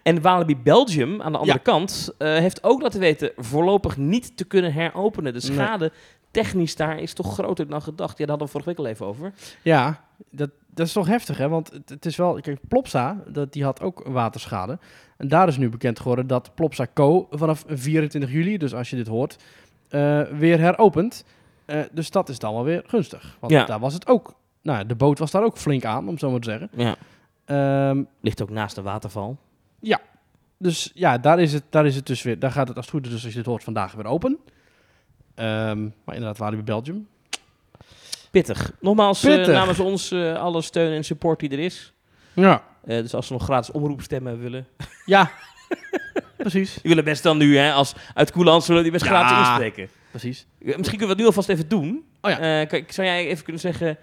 En 0.03 0.21
Walibi 0.21 0.57
Belgium, 0.57 1.21
aan 1.21 1.31
de 1.31 1.37
andere 1.37 1.57
Ja. 1.57 1.63
kant, 1.63 2.13
eh, 2.17 2.27
heeft 2.27 2.63
ook 2.63 2.81
laten 2.81 2.99
weten 2.99 3.31
voorlopig 3.37 3.97
niet 3.97 4.37
te 4.37 4.43
kunnen 4.45 4.73
heropenen. 4.73 5.33
De 5.33 5.47
Nee. 5.47 5.55
schade 5.57 5.91
technisch 6.31 6.75
daar 6.75 6.99
is 6.99 7.13
toch 7.13 7.33
groter 7.33 7.67
dan 7.67 7.81
gedacht. 7.81 8.17
Ja, 8.17 8.25
daar 8.25 8.37
hadden 8.37 8.45
we 8.47 8.51
vorige 8.51 8.69
week 8.69 8.79
al 8.79 8.85
even 8.85 9.05
over. 9.05 9.33
Ja, 9.61 10.03
dat, 10.31 10.49
dat 10.73 10.87
is 10.87 10.93
toch 10.93 11.07
heftig, 11.07 11.37
hè? 11.37 11.49
Want 11.49 11.71
het, 11.71 11.89
het 11.89 12.05
is 12.05 12.15
wel... 12.15 12.33
Kijk, 12.41 12.59
Plopsa, 12.67 13.23
dat, 13.27 13.53
die 13.53 13.63
had 13.63 13.81
ook 13.81 14.03
waterschade. 14.07 14.79
En 15.17 15.27
daar 15.27 15.47
is 15.47 15.57
nu 15.57 15.69
bekend 15.69 15.99
geworden 15.99 16.27
dat 16.27 16.55
Plopsa 16.55 16.87
Co. 16.93 17.27
vanaf 17.31 17.63
24 17.67 18.31
juli, 18.31 18.57
dus 18.57 18.73
als 18.73 18.89
je 18.89 18.95
dit 18.95 19.07
hoort, 19.07 19.35
eh, 19.89 20.21
weer 20.21 20.59
heropent. 20.59 21.23
Eh, 21.65 21.79
dus 21.91 22.11
dat 22.11 22.29
is 22.29 22.39
dan 22.39 22.53
wel 22.53 22.63
weer 22.63 22.83
gunstig. 22.87 23.37
Want 23.39 23.53
Ja. 23.53 23.65
daar 23.65 23.79
was 23.79 23.93
het 23.93 24.07
ook... 24.07 24.33
Nou, 24.61 24.77
ja, 24.77 24.83
de 24.83 24.95
boot 24.95 25.19
was 25.19 25.31
daar 25.31 25.43
ook 25.43 25.57
flink 25.57 25.85
aan, 25.85 26.07
om 26.07 26.17
zo 26.17 26.31
maar 26.31 26.39
te 26.39 26.49
zeggen. 26.49 26.69
Ja. 26.75 26.95
Ehm, 27.45 28.03
Ligt 28.21 28.41
ook 28.41 28.49
naast 28.49 28.75
de 28.75 28.81
waterval. 28.81 29.37
Dus 30.59 30.91
ja, 30.93 31.17
daar 31.17 31.39
is, 31.39 31.53
het, 31.53 31.63
daar 31.69 31.85
is 31.85 31.95
het 31.95 32.05
dus 32.05 32.21
weer... 32.21 32.39
Daar 32.39 32.51
gaat 32.51 32.67
het 32.67 32.77
als 32.77 32.85
het 32.85 32.95
goed 32.95 33.05
is, 33.05 33.11
dus 33.11 33.23
als 33.23 33.31
je 33.31 33.37
dit 33.37 33.47
hoort, 33.47 33.63
vandaag 33.63 33.93
weer 33.93 34.05
open. 34.05 34.37
Ehm, 35.35 35.81
maar 36.03 36.15
inderdaad, 36.15 36.37
Walibi 36.37 36.63
Belgium. 36.63 37.07
Pittig. 38.31 38.71
Nogmaals, 38.79 39.23
eh, 39.23 39.47
namens 39.47 39.79
ons 39.79 40.11
eh, 40.11 40.35
alle 40.35 40.61
steun 40.61 40.91
en 40.91 41.03
support 41.03 41.39
die 41.39 41.49
er 41.49 41.59
is. 41.59 41.93
Ja. 42.33 42.63
Eh, 42.85 42.97
dus 42.97 43.13
als 43.13 43.27
ze 43.27 43.33
nog 43.33 43.43
gratis 43.43 43.71
omroepstemmen 43.71 44.39
willen. 44.39 44.67
Ja, 45.05 45.31
precies. 46.37 46.73
Die 46.73 46.81
willen 46.89 47.03
best 47.03 47.23
dan 47.23 47.37
nu, 47.37 47.57
hè, 47.57 47.71
als 47.71 47.93
uit 48.13 48.31
Coolans 48.31 48.65
zullen 48.65 48.83
die 48.83 48.91
best 48.91 49.05
Ja. 49.05 49.09
gratis 49.09 49.47
inspreken. 49.47 49.89
Precies. 50.09 50.45
Misschien 50.59 50.83
kunnen 50.83 50.99
we 50.99 51.07
het 51.07 51.17
nu 51.17 51.25
alvast 51.25 51.49
even 51.49 51.67
doen. 51.67 52.05
Oh 52.21 52.31
ja. 52.31 52.65
Kijk, 52.65 52.91
zou 52.91 53.07
jij 53.07 53.27
even 53.27 53.43
kunnen 53.43 53.61
zeggen... 53.61 53.97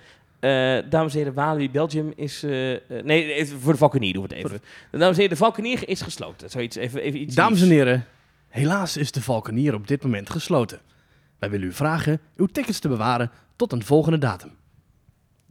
eh, 0.46 0.90
dames 0.90 1.12
en 1.12 1.18
heren, 1.18 1.34
Walibi 1.34 1.70
Belgium 1.70 2.12
is... 2.16 2.42
eh, 2.42 2.74
eh, 2.74 3.04
nee, 3.04 3.32
even 3.32 3.60
voor 3.60 3.72
de 3.72 3.78
Valkenier 3.78 4.12
doen 4.12 4.26
we 4.28 4.34
het 4.34 4.44
even. 4.44 4.60
Dames 4.90 5.08
en 5.08 5.14
heren, 5.14 5.28
de 5.28 5.36
Valkenier 5.36 5.88
is 5.88 6.00
gesloten. 6.00 6.50
Zoiets, 6.50 6.76
even, 6.76 7.00
even 7.00 7.20
iets 7.20 7.34
Dames 7.34 7.62
en 7.62 7.68
heren, 7.68 8.04
helaas 8.48 8.96
is 8.96 9.12
de 9.12 9.22
Valkenier 9.22 9.74
op 9.74 9.88
dit 9.88 10.02
moment 10.02 10.30
gesloten. 10.30 10.80
Wij 11.38 11.50
willen 11.50 11.66
u 11.66 11.72
vragen 11.72 12.20
uw 12.36 12.46
tickets 12.46 12.78
te 12.78 12.88
bewaren 12.88 13.30
tot 13.56 13.72
een 13.72 13.84
volgende 13.84 14.18
datum. 14.18 14.50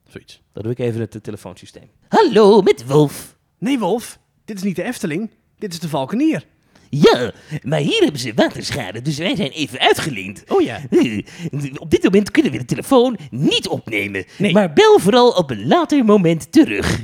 Zoiets. 0.08 0.42
Dan 0.54 0.64
doe 0.64 0.72
ik 0.72 0.80
even 0.80 1.02
het 1.02 1.24
telefoonsysteem. 1.24 1.90
Hallo, 2.08 2.62
met 2.62 2.88
Wolf. 2.88 3.36
Nee, 3.58 3.80
Wolf, 3.80 4.20
dit 4.46 4.58
is 4.58 4.64
niet 4.64 4.76
de 4.76 4.84
Efteling. 4.84 5.30
Dit 5.58 5.74
is 5.74 5.80
de 5.80 5.90
Valkenier. 5.90 6.46
Ja, 6.90 7.32
maar 7.62 7.80
hier 7.80 8.02
hebben 8.02 8.20
ze 8.20 8.34
waterschade, 8.36 9.02
dus 9.02 9.18
wij 9.18 9.36
zijn 9.36 9.52
even 9.52 9.80
uitgeleend. 9.80 10.44
Oh 10.48 10.62
ja. 10.62 10.80
Op 11.78 11.90
dit 11.90 12.04
moment 12.04 12.32
kunnen 12.32 12.52
we 12.52 12.58
de 12.58 12.66
telefoon 12.66 13.18
niet 13.32 13.68
opnemen. 13.68 14.26
Nee. 14.38 14.54
Maar 14.54 14.74
bel 14.74 15.00
vooral 15.00 15.30
op 15.30 15.52
een 15.52 15.68
later 15.68 16.06
moment 16.06 16.52
terug. 16.52 17.00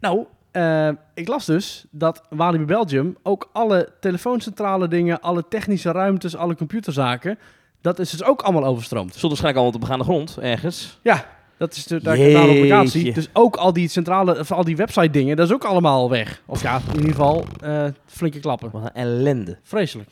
Nou, 0.00 0.24
eh, 0.50 0.88
ik 1.14 1.28
las 1.28 1.46
dus 1.46 1.84
dat 1.90 2.22
Walibi 2.30 2.64
Belgium 2.64 3.16
ook 3.22 3.50
alle 3.52 3.88
telefooncentrale 4.00 4.88
dingen, 4.88 5.20
alle 5.20 5.44
technische 5.48 5.92
ruimtes, 5.92 6.36
alle 6.36 6.56
computerzaken, 6.56 7.38
dat 7.80 7.98
is 7.98 8.10
dus 8.10 8.24
ook 8.24 8.42
allemaal 8.42 8.64
overstroomd. 8.64 9.14
Stond 9.14 9.32
waarschijnlijk 9.40 9.56
allemaal 9.56 9.74
op 9.74 9.80
de 9.80 9.86
begaande 9.86 10.04
grond, 10.04 10.38
ergens. 10.38 10.98
Ja, 11.02 11.26
dat 11.58 11.76
is 11.76 11.84
de 11.86 12.02
daar. 12.02 12.16
Dus 13.14 13.28
ook 13.32 13.56
al 13.56 13.72
die 13.72 13.88
centrale, 13.88 14.38
of 14.38 14.52
al 14.52 14.64
die 14.64 14.76
website 14.76 15.10
dingen, 15.10 15.36
dat 15.36 15.46
is 15.46 15.52
ook 15.54 15.64
allemaal 15.64 16.10
weg. 16.10 16.42
Of 16.46 16.62
ja, 16.62 16.80
in 16.88 16.94
ieder 16.96 17.10
geval 17.10 17.44
eh, 17.60 17.84
flinke 18.06 18.40
klappen. 18.40 18.70
Wat 18.70 18.82
een 18.82 18.92
ellende. 18.94 19.58
Vreselijk. 19.62 20.08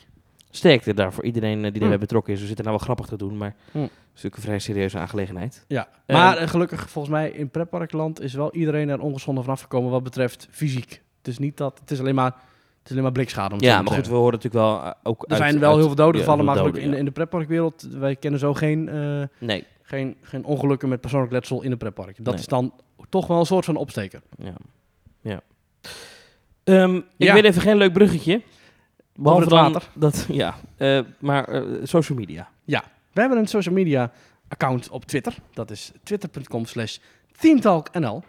Sterkte 0.51 0.93
daar 0.93 1.13
voor 1.13 1.23
iedereen 1.23 1.57
eh, 1.57 1.61
die 1.63 1.71
daarbij 1.71 1.93
Hm. 1.93 1.99
betrokken 1.99 2.33
is. 2.33 2.39
We 2.39 2.45
zitten 2.47 2.65
nou 2.65 2.77
wel 2.77 2.85
grappig 2.85 3.05
te 3.05 3.17
doen, 3.17 3.37
maar 3.37 3.55
Hm. 3.71 3.77
het 3.79 3.89
is 3.89 3.91
natuurlijk 4.05 4.35
een 4.35 4.41
vrij 4.41 4.59
serieuze 4.59 4.97
aangelegenheid. 4.97 5.65
Ja, 5.67 5.87
Eh, 6.05 6.15
maar 6.15 6.47
gelukkig 6.49 6.89
volgens 6.89 7.13
mij 7.13 7.29
in 7.29 7.49
pretparkland 7.49 8.21
is 8.21 8.33
wel 8.33 8.53
iedereen 8.53 8.89
er 8.89 8.99
ongeschonden 9.01 9.43
vanaf 9.43 9.61
gekomen 9.61 9.91
wat 9.91 10.03
betreft 10.03 10.47
fysiek. 10.51 11.01
Het 11.17 11.27
is 11.27 11.37
niet 11.37 11.57
dat, 11.57 11.79
het 11.79 11.91
is 11.91 11.99
alleen 11.99 12.15
maar, 12.15 12.25
het 12.33 12.85
is 12.85 12.91
alleen 12.91 13.03
maar 13.03 13.11
blikschade. 13.11 13.53
Om 13.55 13.61
Ja, 13.61 13.81
maar 13.81 13.93
goed, 13.93 14.07
we 14.07 14.13
horen 14.13 14.31
natuurlijk 14.39 14.63
wel 14.65 14.93
ook 15.03 15.23
er 15.23 15.29
uit- 15.29 15.37
zijn 15.41 15.59
wel 15.59 15.69
uit- 15.69 15.77
heel 15.77 15.87
veel 15.87 15.95
doden 15.95 16.19
gevallen, 16.21 16.45
maar 16.45 16.77
in, 16.77 16.93
in 16.93 17.05
de 17.05 17.11
pretparkwereld, 17.11 17.87
wij 17.91 18.15
kennen 18.15 18.39
zo 18.39 18.53
geen, 18.53 18.83
Nee, 19.39 19.65
geen, 19.83 20.17
geen 20.21 20.45
ongelukken 20.45 20.89
met 20.89 21.01
persoonlijk 21.01 21.31
letsel 21.31 21.61
in 21.61 21.69
de 21.69 21.77
pretpark. 21.77 22.15
Dat 22.17 22.25
Nee. 22.33 22.41
is 22.41 22.47
dan 22.47 22.73
toch 23.09 23.27
wel 23.27 23.39
een 23.39 23.45
soort 23.45 23.65
van 23.65 23.75
opsteker. 23.75 24.21
ja. 24.37 24.53
ja. 25.21 25.41
Ehm, 26.63 26.95
ik 26.95 27.03
Ja. 27.17 27.33
weet 27.33 27.43
even 27.43 27.61
geen 27.61 27.77
leuk 27.77 27.93
bruggetje. 27.93 28.41
Behalve 29.15 29.43
het 29.43 29.51
water. 29.51 29.89
Dat, 29.93 30.25
ja, 30.29 30.55
eh, 30.77 30.99
maar 31.19 31.47
eh, 31.47 31.61
social 31.83 32.17
media. 32.17 32.49
We 33.13 33.19
hebben 33.21 33.37
een 33.39 33.47
social 33.47 33.75
media 33.75 34.11
account 34.47 34.89
op 34.89 35.05
Twitter. 35.05 35.35
Dat 35.53 35.71
is 35.71 35.91
twitter.com 36.03 36.65
slash 36.65 36.97
themetalknl. 37.39 38.23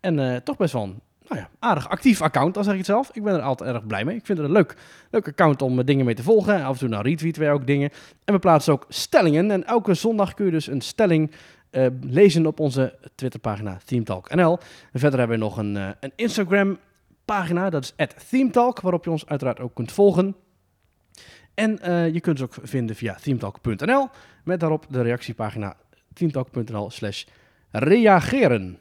En 0.00 0.18
eh, 0.18 0.36
toch 0.36 0.56
best 0.56 0.72
wel 0.72 0.82
een 0.82 1.00
nou 1.28 1.40
ja, 1.40 1.50
aardig 1.58 1.88
actief 1.88 2.22
account, 2.22 2.54
dan 2.54 2.64
zeg 2.64 2.72
ik 2.72 2.78
het 2.78 2.88
zelf. 2.88 3.10
Ik 3.12 3.22
ben 3.22 3.34
er 3.34 3.40
altijd 3.40 3.74
erg 3.74 3.86
blij 3.86 4.04
mee. 4.04 4.16
Ik 4.16 4.26
vind 4.26 4.38
het 4.38 4.46
een 4.46 4.52
leuk, 4.52 4.76
leuk 5.10 5.28
account 5.28 5.62
om 5.62 5.78
eh, 5.78 5.84
dingen 5.84 6.04
mee 6.04 6.14
te 6.14 6.22
volgen. 6.22 6.64
Af 6.64 6.72
en 6.72 6.78
toe 6.78 6.88
nou 6.88 7.02
retweeten 7.02 7.42
wij 7.42 7.52
ook 7.52 7.66
dingen. 7.66 7.90
En 8.24 8.34
we 8.34 8.40
plaatsen 8.40 8.72
ook 8.72 8.86
stellingen. 8.88 9.50
En 9.50 9.64
elke 9.64 9.94
zondag 9.94 10.34
kun 10.34 10.44
je 10.44 10.50
dus 10.50 10.66
een 10.66 10.80
stelling 10.80 11.30
eh, 11.70 11.86
lezen 12.00 12.46
op 12.46 12.60
onze 12.60 12.98
Twitterpagina 13.14 13.78
themetalknl. 13.84 14.58
Verder 14.92 15.18
hebben 15.18 15.38
we 15.38 15.44
nog 15.44 15.56
een, 15.56 15.76
eh, 15.76 15.88
een 16.00 16.12
Instagram 16.16 16.78
pagina, 17.24 17.70
dat 17.70 17.82
is 17.82 18.08
@themetalk, 18.28 18.80
waarop 18.80 19.04
je 19.04 19.10
ons 19.10 19.26
uiteraard 19.26 19.60
ook 19.60 19.74
kunt 19.74 19.92
volgen. 19.92 20.36
En 21.54 21.78
je 22.12 22.20
kunt 22.20 22.38
ze 22.38 22.44
ook 22.44 22.54
vinden 22.62 22.96
via 22.96 23.14
themetalk.nl 23.14 24.08
met 24.44 24.60
daarop 24.60 24.86
de 24.88 25.02
reactiepagina 25.02 25.76
themetalk.nl 26.12 26.90
slash 26.90 27.24
reageren. 27.70 28.78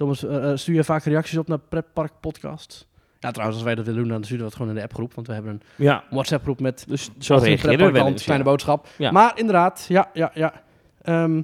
Thomas, 0.00 0.24
eh, 0.24 0.50
eh, 0.50 0.56
stuur 0.56 0.74
je 0.74 0.84
vaak 0.84 1.04
reacties 1.04 1.38
op 1.38 1.48
naar 1.48 1.58
Pretpark 1.58 2.12
Podcast? 2.20 2.86
Ja, 3.18 3.30
trouwens, 3.30 3.56
als 3.58 3.66
wij 3.66 3.74
dat 3.74 3.84
willen 3.84 4.00
doen, 4.00 4.10
dan 4.10 4.24
sturen 4.24 4.44
we 4.44 4.48
dat 4.48 4.54
gewoon 4.54 4.68
in 4.70 4.76
de 4.76 4.82
appgroep. 4.82 5.14
Want 5.14 5.26
we 5.26 5.32
hebben 5.32 5.52
een 5.52 5.62
Ja, 5.76 6.04
WhatsApp 6.10 6.42
groep 6.42 6.60
met 6.60 6.84
dus 6.88 7.10
zo 7.18 7.34
er 7.34 7.40
reageren 7.40 7.92
we 7.92 7.98
eens, 7.98 8.22
kleine 8.22 8.44
ja. 8.44 8.50
boodschap. 8.50 8.88
Ja. 8.98 9.10
Maar 9.10 9.38
inderdaad, 9.38 9.86
ja, 9.88 10.10
ja, 10.12 10.30
ja. 10.34 10.62
Ehm, 11.02 11.42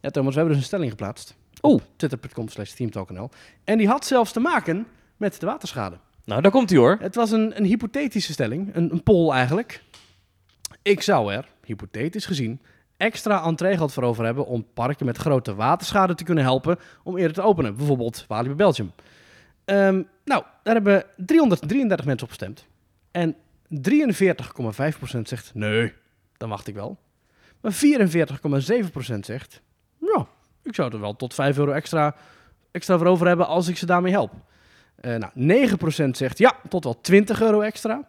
ja, 0.00 0.10
Thomas, 0.10 0.30
we 0.30 0.38
hebben 0.38 0.52
dus 0.52 0.56
een 0.56 0.62
stelling 0.62 0.90
geplaatst. 0.90 1.36
Oeh. 1.62 1.82
Twitter.com 1.96 2.48
slash 2.48 2.70
themetalk.nl. 2.70 3.28
En 3.64 3.78
die 3.78 3.88
had 3.88 4.06
zelfs 4.06 4.32
te 4.32 4.40
maken 4.40 4.86
met 5.16 5.40
de 5.40 5.46
waterschade. 5.46 5.96
Nou, 6.24 6.42
daar 6.42 6.50
komt 6.50 6.70
hij 6.70 6.78
hoor. 6.78 6.96
Het 7.00 7.14
was 7.14 7.30
een, 7.30 7.56
een 7.56 7.64
hypothetische 7.64 8.32
stelling, 8.32 8.74
een, 8.74 8.92
een 8.92 9.02
poll 9.02 9.30
eigenlijk. 9.30 9.82
Ik 10.82 11.02
zou 11.02 11.32
er, 11.32 11.48
hypothetisch 11.64 12.26
gezien, 12.26 12.60
extra 12.96 13.44
entreegeld 13.44 13.92
voor 13.92 14.02
over 14.02 14.24
hebben 14.24 14.46
om 14.46 14.66
parken 14.74 15.06
met 15.06 15.16
grote 15.16 15.54
waterschade 15.54 16.14
te 16.14 16.24
kunnen 16.24 16.44
helpen 16.44 16.78
om 17.02 17.16
eerder 17.16 17.32
te 17.32 17.42
openen. 17.42 17.76
Bijvoorbeeld 17.76 18.24
Walibi 18.28 18.54
Belgium. 18.54 18.92
Ehm, 19.64 20.02
nou, 20.24 20.44
daar 20.62 20.74
hebben 20.74 21.04
333 21.16 22.06
mensen 22.06 22.26
op 22.26 22.28
gestemd. 22.28 22.66
En 23.10 23.36
43,5% 23.68 25.28
zegt 25.28 25.54
nee, 25.54 25.92
dan 26.36 26.48
wacht 26.48 26.66
ik 26.66 26.74
wel. 26.74 26.98
Maar 27.60 27.72
44,7% 27.72 29.18
zegt, 29.20 29.62
ja, 29.98 30.26
ik 30.62 30.74
zou 30.74 30.92
er 30.92 31.00
wel 31.00 31.16
tot 31.16 31.34
5 31.34 31.58
euro 31.58 31.72
extra, 31.72 32.14
extra 32.70 32.98
voor 32.98 33.06
over 33.06 33.26
hebben 33.26 33.46
als 33.46 33.68
ik 33.68 33.76
ze 33.76 33.86
daarmee 33.86 34.12
help. 34.12 34.32
Eh, 34.94 35.16
nou, 35.16 35.32
9% 35.34 36.16
zegt 36.16 36.38
ja, 36.38 36.56
tot 36.68 36.84
wel 36.84 37.00
20 37.00 37.40
euro 37.40 37.60
extra. 37.60 38.08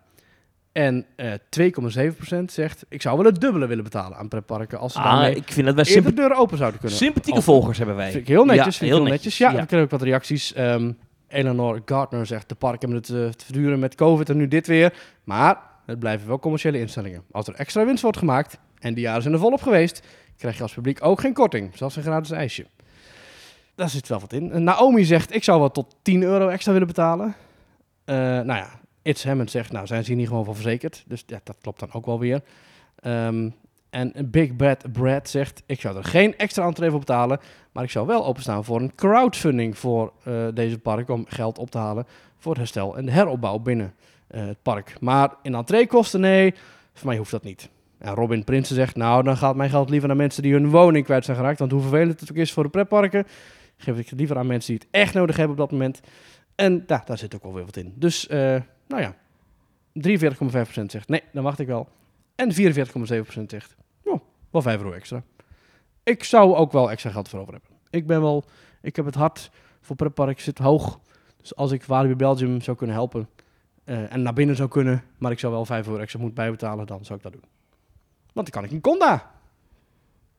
En 0.76 1.06
eh 1.16 1.32
2,7% 1.60 2.46
zegt 2.46 2.86
ik 2.90 3.02
zou 3.02 3.18
wel 3.18 3.26
het 3.26 3.42
dubbele 3.42 3.68
willen 3.68 3.84
betalen 3.84 4.18
aan 4.18 4.28
pretparken 4.28 4.80
als 4.80 4.94
ze 4.94 5.00
Ah, 5.00 5.06
daarmee 5.06 5.36
ik 5.36 5.52
vind 5.52 5.66
dat 5.66 5.76
wij 5.76 6.02
de 6.02 6.14
deuren 6.14 6.38
open 6.38 6.58
zouden 6.58 6.80
kunnen. 6.80 6.98
sympathieke 6.98 7.40
openen. 7.40 7.56
volgers 7.56 7.78
hebben 7.78 7.96
wij. 7.96 8.12
Vind 8.12 8.22
ik 8.22 8.28
heel 8.28 8.46
netjes, 8.46 8.80
Ja, 8.80 8.86
ik 8.86 8.92
heel 8.92 9.04
netjes. 9.04 9.38
Ja, 9.38 9.52
ja. 9.52 9.60
we 9.60 9.66
kregen 9.66 9.86
ook 9.86 9.92
wat 9.92 10.02
reacties. 10.02 10.54
Ehm 10.54 10.92
Eleanor 11.28 11.82
Gardner 11.86 12.26
zegt 12.26 12.50
de 12.50 12.56
parken 12.56 12.80
hebben 12.80 12.98
het 12.98 13.10
eh, 13.10 13.38
te 13.38 13.46
verduren 13.46 13.80
met 13.80 13.96
COVID 13.96 14.30
en 14.30 14.38
nu 14.38 14.48
dit 14.48 14.68
weer. 14.68 14.94
Maar 15.24 15.58
het 15.86 16.00
blijven 16.00 16.28
wel 16.28 16.40
commerciële 16.40 16.80
instellingen. 16.80 17.24
Als 17.32 17.48
er 17.48 17.54
extra 17.56 17.86
winst 17.86 18.02
wordt 18.02 18.18
gemaakt, 18.18 18.58
en 18.80 18.94
die 18.94 19.04
jaren 19.04 19.22
zijn 19.22 19.34
er 19.34 19.40
volop 19.40 19.62
geweest, 19.62 20.02
krijg 20.38 20.56
je 20.58 20.62
als 20.62 20.74
publiek 20.74 21.04
ook 21.06 21.20
geen 21.20 21.34
korting. 21.34 21.72
Zelfs 21.78 21.96
een 21.96 22.04
gratis 22.04 22.32
ijsje. 22.32 22.66
Daar 23.76 23.90
zit 23.90 24.08
wel 24.08 24.20
wat 24.20 24.34
in. 24.34 24.64
Naomi 24.64 25.04
zegt, 25.06 25.36
ik 25.36 25.44
zou 25.44 25.60
wel 25.60 25.72
tot 25.72 25.96
10 26.02 26.24
euro 26.24 26.48
extra 26.48 26.72
willen 26.72 26.88
betalen. 26.88 27.36
Eh, 28.06 28.16
nou 28.16 28.46
ja, 28.48 28.70
It's 29.06 29.24
Hammond 29.26 29.52
zegt, 29.52 29.72
nou 29.72 29.88
zijn 29.88 30.04
ze 30.04 30.10
hier 30.10 30.18
niet 30.18 30.28
gewoon 30.28 30.46
voor 30.46 30.54
verzekerd. 30.56 31.04
Dus 31.08 31.24
ja, 31.28 31.40
dat 31.44 31.58
klopt 31.62 31.80
dan 31.80 31.94
ook 31.94 32.06
wel 32.06 32.20
weer. 32.20 32.42
Ehm, 32.96 33.50
en 33.90 34.14
Big 34.26 34.56
Bad 34.56 34.92
Brad 34.92 35.30
zegt, 35.30 35.64
ik 35.66 35.82
zou 35.82 35.98
er 35.98 36.04
geen 36.04 36.38
extra 36.38 36.66
entree 36.66 36.90
voor 36.90 37.00
betalen. 37.00 37.40
Maar 37.72 37.84
ik 37.84 37.90
zou 37.90 38.08
wel 38.08 38.26
openstaan 38.26 38.64
voor 38.64 38.82
een 38.82 38.96
crowdfunding 38.96 39.78
voor 39.78 40.14
eh, 40.24 40.48
deze 40.54 40.80
park 40.80 41.10
om 41.10 41.26
geld 41.28 41.58
op 41.58 41.72
te 41.72 41.78
halen 41.78 42.06
voor 42.38 42.52
het 42.52 42.62
herstel 42.62 42.98
en 42.98 43.06
de 43.06 43.12
heropbouw 43.12 43.60
binnen 43.60 43.94
eh, 44.28 44.46
het 44.46 44.62
park. 44.62 44.96
Maar 45.00 45.34
in 45.42 45.56
entreekosten, 45.56 46.20
nee, 46.20 46.54
voor 46.94 47.08
mij 47.08 47.18
hoeft 47.18 47.32
dat 47.32 47.44
niet. 47.44 47.70
En 47.98 48.14
Robin 48.14 48.44
Prinsen 48.44 48.76
zegt, 48.76 48.96
nou, 48.96 49.24
dan 49.24 49.38
gaat 49.38 49.56
mijn 49.56 49.70
geld 49.70 49.90
liever 49.90 50.08
naar 50.08 50.18
mensen 50.18 50.44
die 50.44 50.54
hun 50.54 50.70
woning 50.70 51.06
kwijt 51.06 51.26
zijn 51.26 51.38
geraakt. 51.38 51.60
Want 51.60 51.72
hoe 51.72 51.82
vervelend 51.82 52.20
het 52.20 52.32
ook 52.32 52.38
is 52.38 52.54
voor 52.54 52.64
de 52.64 52.70
pretparken, 52.70 53.26
geef 53.78 53.98
ik 53.98 54.10
het 54.10 54.20
liever 54.20 54.38
aan 54.38 54.48
mensen 54.48 54.74
die 54.74 54.88
het 54.88 55.02
echt 55.02 55.14
nodig 55.14 55.36
hebben 55.36 55.54
op 55.54 55.62
dat 55.62 55.72
moment. 55.72 56.02
En 56.56 56.84
ja, 56.88 57.02
daar 57.06 57.18
zit 57.18 57.36
ook 57.36 57.44
wel 57.44 57.54
weer 57.54 57.66
wat 57.66 57.78
in. 57.78 57.94
Dus, 57.96 58.28
eh, 58.28 58.56
nou 58.88 59.02
ja, 59.02 59.16
43,5% 59.94 60.86
zegt, 60.86 61.08
nee, 61.08 61.24
dan 61.32 61.44
wacht 61.44 61.60
ik 61.60 61.68
wel. 61.68 61.88
En 62.36 62.54
44,7% 62.54 62.58
zegt, 63.48 63.76
oh, 64.04 64.20
wel 64.50 64.62
5 64.62 64.78
euro 64.78 64.92
extra. 64.92 65.24
Ik 66.04 66.24
zou 66.24 66.56
ook 66.56 66.72
wel 66.72 66.92
extra 66.92 67.10
geld 67.10 67.30
voor 67.30 67.40
over 67.40 67.54
hebben. 67.54 67.72
Ik 67.90 68.08
ben 68.08 68.22
wel, 68.22 68.44
ik 68.82 68.96
heb 68.96 69.06
het 69.06 69.16
hart 69.16 69.52
voor 69.82 69.96
pretpark 69.96 70.40
zit 70.40 70.58
hoog. 70.58 71.00
Dus 71.38 71.56
als 71.56 71.72
ik 71.72 71.84
Walibi 71.84 72.16
Belgium 72.16 72.62
zou 72.62 72.78
kunnen 72.78 72.96
helpen 72.96 73.30
eh, 73.84 74.14
en 74.14 74.22
naar 74.22 74.34
binnen 74.34 74.56
zou 74.56 74.70
kunnen, 74.70 75.04
maar 75.18 75.32
ik 75.32 75.40
zou 75.40 75.54
wel 75.54 75.66
5 75.66 75.88
euro 75.88 76.00
extra 76.00 76.20
moeten 76.20 76.44
bijbetalen, 76.44 76.86
dan 76.86 77.06
zou 77.06 77.18
ik 77.18 77.24
dat 77.24 77.34
doen. 77.34 77.44
Want 78.34 78.52
dan 78.52 78.62
kan 78.62 78.64
ik 78.64 78.72
in 78.72 78.82
Conda. 78.82 79.32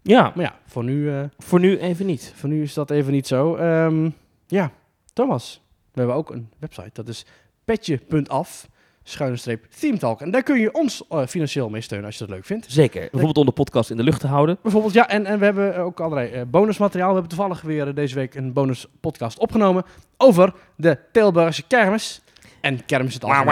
Ja, 0.03 0.33
Maar 0.35 0.45
ja, 0.45 0.59
voor 0.67 0.85
nu, 0.85 1.11
eh, 1.11 1.25
voor 1.39 1.61
nu 1.61 1.79
even 1.79 2.07
niet. 2.07 2.33
voor 2.37 2.49
nu 2.49 2.63
is 2.63 2.75
dat 2.75 2.91
even 2.91 3.13
niet 3.13 3.27
zo. 3.27 3.57
Ehm, 3.57 4.11
ja, 4.47 4.73
Thomas, 5.13 5.63
we 5.93 5.99
hebben 5.99 6.17
ook 6.17 6.31
een 6.31 6.49
website. 6.59 6.91
Dat 6.93 7.09
is 7.09 7.27
petje.af, 7.67 8.69
schuine 9.03 9.37
streep, 9.37 9.65
themetalk. 9.79 10.21
En 10.21 10.31
daar 10.31 10.43
kun 10.43 10.59
je 10.61 10.75
ons 10.75 11.03
eh, 11.09 11.27
financieel 11.27 11.69
mee 11.69 11.81
steunen 11.81 12.07
als 12.07 12.19
je 12.19 12.25
dat 12.27 12.35
leuk 12.35 12.45
vindt. 12.45 12.67
Zeker. 12.73 13.01
Bijvoorbeeld 13.01 13.37
om 13.39 13.47
de 13.47 13.53
podcast 13.53 13.91
in 13.91 13.97
de 13.97 14.03
lucht 14.03 14.21
te 14.21 14.27
houden. 14.27 14.59
Bijvoorbeeld, 14.63 14.93
ja, 14.93 15.09
en, 15.09 15.27
en 15.27 15.39
we 15.39 15.45
hebben 15.45 15.77
ook 15.77 16.01
allerlei 16.01 16.31
eh, 16.31 16.43
bonusmateriaal. 16.47 17.09
We 17.09 17.19
hebben 17.19 17.37
toevallig 17.37 17.61
weer 17.63 17.89
eh, 17.89 17.95
deze 17.95 18.15
week 18.15 18.35
een 18.35 18.53
bonus 18.53 18.87
podcast 19.01 19.39
opgenomen 19.39 19.85
over 20.17 20.53
de 20.77 20.99
Tilburgse 21.13 21.63
kermis. 21.67 22.21
En 22.61 22.85
kermis 22.85 23.15
het 23.15 23.23
algemeen. 23.25 23.47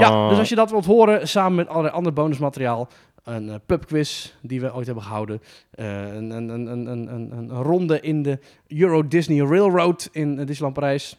Ja, 0.00 0.28
dus 0.28 0.38
als 0.38 0.48
je 0.48 0.54
dat 0.54 0.70
wilt 0.70 0.84
horen, 0.84 1.28
samen 1.28 1.54
met 1.54 1.68
allerlei 1.68 1.94
ander 1.94 2.12
bonusmateriaal. 2.12 2.88
Een 3.24 3.60
pubquiz 3.66 4.32
die 4.42 4.60
we 4.60 4.74
ooit 4.74 4.86
hebben 4.86 5.04
gehouden. 5.04 5.42
eh, 5.70 6.14
een, 6.14 6.30
een, 6.30 6.48
een, 6.48 6.66
een, 6.66 6.86
een, 6.86 7.12
een, 7.14 7.32
een 7.32 7.62
ronde 7.62 8.00
in 8.00 8.22
de 8.22 8.38
Euro 8.68 9.08
Disney 9.08 9.38
Railroad 9.46 10.08
in 10.12 10.36
Disneyland 10.36 10.74
Parijs. 10.74 11.16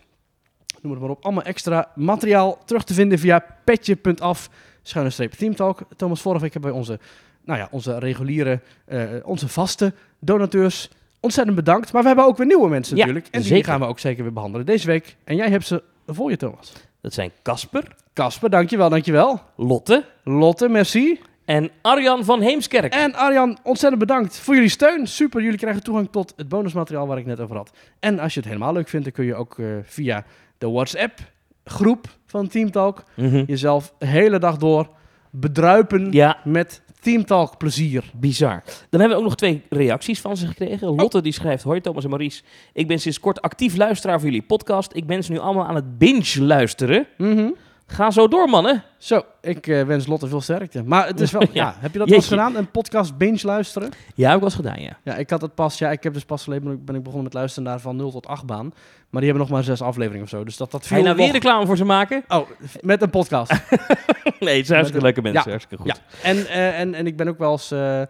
Noem 0.82 0.92
het 0.92 1.02
maar 1.02 1.10
op. 1.10 1.24
Allemaal 1.24 1.44
extra 1.44 1.92
materiaal 1.96 2.58
terug 2.66 2.84
te 2.84 2.94
vinden 2.94 3.20
via 3.20 3.46
petje.af. 3.64 4.50
Schuine 4.82 5.12
streep 5.12 5.32
Theme 5.32 5.56
Talk. 5.56 5.80
Thomas, 5.96 6.22
vorige 6.22 6.42
week 6.42 6.54
hebben 6.54 6.72
wij 6.72 6.80
onze, 6.80 7.00
nou 7.44 7.60
ja, 7.60 7.68
onze 7.72 8.00
reguliere, 8.00 8.60
eh, 8.86 9.02
onze 9.24 9.48
vaste 9.48 9.94
donateurs 10.20 10.90
ontzettend 11.20 11.56
bedankt. 11.56 11.92
Maar 11.94 12.02
we 12.02 12.08
hebben 12.08 12.26
ook 12.26 12.38
weer 12.38 12.48
nieuwe 12.48 12.70
mensen 12.70 12.98
Ja, 12.98 13.06
natuurlijk. 13.06 13.34
En 13.34 13.42
die 13.42 13.64
gaan 13.64 13.80
we 13.80 13.86
ook 13.86 14.00
zeker 14.00 14.24
weer 14.24 14.34
behandelen 14.34 14.66
deze 14.66 14.88
week. 14.88 15.16
En 15.24 15.36
jij 15.36 15.50
hebt 15.50 15.66
ze 15.68 15.84
voor 16.08 16.30
je, 16.30 16.38
Thomas. 16.38 16.74
Dat 17.02 17.14
zijn 17.14 17.32
Casper, 17.44 17.96
Casper, 18.14 18.50
dankjewel, 18.50 18.90
dankjewel. 18.90 19.42
Lotte 19.56 20.06
Lotte, 20.24 20.70
merci. 20.70 21.20
en 21.46 21.72
Arjan 21.82 22.24
van 22.26 22.42
Heemskerk. 22.42 22.94
En 22.94 23.14
Arjan, 23.14 23.58
ontzettend 23.64 24.00
bedankt 24.00 24.38
voor 24.40 24.54
jullie 24.54 24.70
steun. 24.70 25.08
Super, 25.08 25.42
jullie 25.42 25.58
krijgen 25.58 25.84
toegang 25.84 26.08
tot 26.12 26.34
het 26.36 26.50
bonusmateriaal 26.50 27.08
waar 27.08 27.18
ik 27.18 27.26
net 27.26 27.40
over 27.40 27.56
had. 27.56 27.72
En 28.00 28.20
als 28.20 28.34
je 28.34 28.40
het 28.40 28.50
helemaal 28.50 28.74
leuk 28.74 28.88
vindt, 28.88 29.06
dan 29.06 29.14
kun 29.14 29.26
je 29.26 29.36
ook 29.36 29.60
eh, 29.60 29.66
via 29.84 30.26
de 30.58 30.70
WhatsApp-groep 30.70 32.08
van 32.26 32.48
Team 32.48 32.72
Talk 32.72 33.04
Mhm. 33.16 33.44
jezelf 33.48 33.94
de 33.98 34.06
hele 34.06 34.40
dag 34.40 34.58
door 34.58 34.90
bedruipen 35.32 36.12
Ja, 36.12 36.38
met 36.44 36.82
Team 37.00 37.26
Talk 37.26 37.58
plezier. 37.58 38.12
bizar. 38.16 38.64
Dan 38.90 39.00
hebben 39.00 39.10
we 39.10 39.16
ook 39.16 39.24
nog 39.30 39.36
twee 39.36 39.62
reacties 39.70 40.22
van 40.22 40.38
ze 40.38 40.48
gekregen. 40.48 40.96
Lotte 40.96 41.22
die 41.22 41.32
schrijft... 41.34 41.64
Hoi 41.64 41.82
Thomas 41.82 42.04
en 42.04 42.10
Maurice. 42.10 42.42
Ik 42.74 42.88
ben 42.88 43.00
sinds 43.00 43.20
kort 43.20 43.42
actief 43.42 43.76
luisteraar 43.78 44.20
voor 44.20 44.30
jullie 44.30 44.46
podcast. 44.46 44.96
Ik 44.96 45.06
ben 45.08 45.24
ze 45.24 45.32
nu 45.32 45.40
allemaal 45.40 45.66
aan 45.66 45.76
het 45.76 45.98
binge 45.98 46.42
luisteren. 46.42 47.08
Mhm. 47.18 47.50
Ga 47.88 48.12
zo 48.12 48.28
door, 48.28 48.50
mannen. 48.50 48.84
Zo, 48.98 49.22
ik 49.42 49.68
eh, 49.68 49.84
wens 49.84 50.08
Lotte 50.08 50.28
veel 50.28 50.42
sterkte. 50.42 50.84
Maar 50.84 51.08
het 51.08 51.20
is 51.20 51.32
wel, 51.32 51.42
ja. 51.54 51.76
heb 51.80 51.92
je 51.94 51.98
dat 52.00 52.08
wel 52.08 52.18
eens 52.18 52.28
gedaan? 52.28 52.56
Een 52.56 52.72
podcast 52.72 53.18
binge 53.18 53.40
luisteren? 53.42 53.90
Ja, 54.16 54.26
heb 54.26 54.34
ik 54.34 54.40
wel 54.42 54.50
eens 54.50 54.56
gedaan, 54.56 54.82
ja. 54.82 54.98
Ja, 55.04 55.16
ik 55.16 55.30
had 55.30 55.42
het 55.42 55.56
pas, 55.56 55.78
ja, 55.78 55.92
ik 55.92 56.04
heb 56.04 56.14
dus 56.14 56.26
pas 56.26 56.44
geleden 56.44 56.64
ben 56.64 56.74
ik- 56.74 56.86
ben 56.86 56.96
ik 56.96 57.02
begonnen 57.04 57.24
met 57.24 57.34
luisteren 57.34 57.70
naar 57.70 57.80
van 57.80 57.96
0 57.96 58.12
tot 58.12 58.28
8 58.28 58.46
baan. 58.46 58.74
Maar 59.10 59.22
die 59.22 59.30
hebben 59.32 59.42
nog 59.48 59.50
maar 59.50 59.64
zes 59.64 59.82
afleveringen 59.82 60.24
of 60.24 60.30
zo. 60.30 60.44
Dus 60.44 60.58
dat, 60.58 60.72
dat 60.72 60.82
Ga 60.82 60.88
viel 60.88 60.98
je 60.98 61.04
nou 61.04 61.16
weer 61.16 61.32
reclame 61.32 61.66
voor 61.66 61.78
ze 61.78 61.86
maken? 61.86 62.24
Oh, 62.28 62.50
met 62.82 63.02
een 63.02 63.10
podcast. 63.10 63.52
Nee, 64.40 64.58
het 64.58 64.66
zijn 64.66 64.78
hartstikke 64.80 65.06
leuke 65.06 65.22
mensen. 65.22 65.42
Ja. 65.44 65.50
Hartstikke 65.50 65.84
goed. 65.84 66.02
Ja, 66.22 66.30
en, 66.30 66.48
eh, 66.48 66.80
en, 66.80 66.94
en 66.94 67.08
ik 67.08 67.18
ben 67.18 67.28
ook 67.28 67.38
wel 67.38 67.52
eens, 67.52 67.72
eh, 67.72 68.02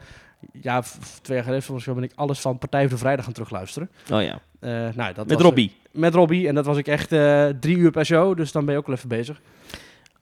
ja, 0.62 0.84
twee 1.22 1.38
jaar 1.38 1.46
geleden 1.46 1.96
ben 1.96 2.04
ik 2.04 2.12
alles 2.16 2.40
van 2.40 2.58
Partij 2.58 2.82
voor 2.82 2.90
de 2.90 2.98
Vrijdag 2.98 3.26
gaan 3.26 3.34
terugluisteren. 3.34 3.90
Oh 4.12 4.22
ja. 4.22 4.40
Eh, 4.60 4.70
nou, 4.96 5.14
dat 5.14 5.28
Met 5.28 5.34
was, 5.34 5.42
Robbie. 5.42 5.72
met 5.92 6.14
Robbie. 6.14 6.48
En 6.48 6.56
dat 6.56 6.66
was 6.66 6.78
ik 6.78 6.88
echt 6.88 7.12
eh, 7.12 7.46
drie 7.60 7.78
uur 7.78 7.92
per 7.92 8.06
show, 8.06 8.38
dus 8.38 8.52
dan 8.52 8.66
ben 8.66 8.74
je 8.74 8.80
ook 8.80 8.88
wel 8.88 8.96
even 8.96 9.10
bezig. 9.10 9.42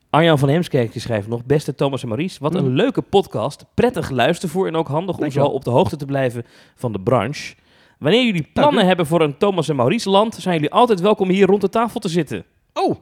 Arjan 0.09 0.39
van 0.39 0.49
Heemskerk 0.49 0.91
die 0.91 1.01
schrijft 1.01 1.27
nog... 1.27 1.45
Beste 1.45 1.75
Thomas 1.75 2.01
en 2.01 2.07
Maurice, 2.07 2.39
wat 2.41 2.55
een 2.55 2.65
Mm. 2.69 2.75
leuke 2.75 3.01
podcast. 3.01 3.65
Prettig 3.73 4.09
luistervoer 4.09 4.67
en 4.67 4.75
ook 4.75 4.88
handig 4.88 5.17
om 5.17 5.31
zo 5.31 5.45
op 5.45 5.63
de 5.63 5.69
hoogte 5.69 5.95
te 5.95 6.05
blijven 6.05 6.45
van 6.75 6.91
de 6.91 6.99
branche. 6.99 7.55
Wanneer 7.99 8.25
jullie 8.25 8.41
plannen 8.53 8.73
Dank 8.73 8.83
u. 8.86 8.88
hebben 8.88 9.05
voor 9.05 9.21
een 9.21 9.38
Thomas 9.38 9.69
en 9.69 9.75
Maurice 9.75 10.09
land... 10.09 10.36
zijn 10.36 10.53
jullie 10.55 10.71
altijd 10.71 10.99
welkom 10.99 11.29
hier 11.29 11.47
rond 11.47 11.62
de 11.62 11.69
tafel 11.69 11.99
te 11.99 12.09
zitten. 12.09 12.45
Oh, 12.73 12.95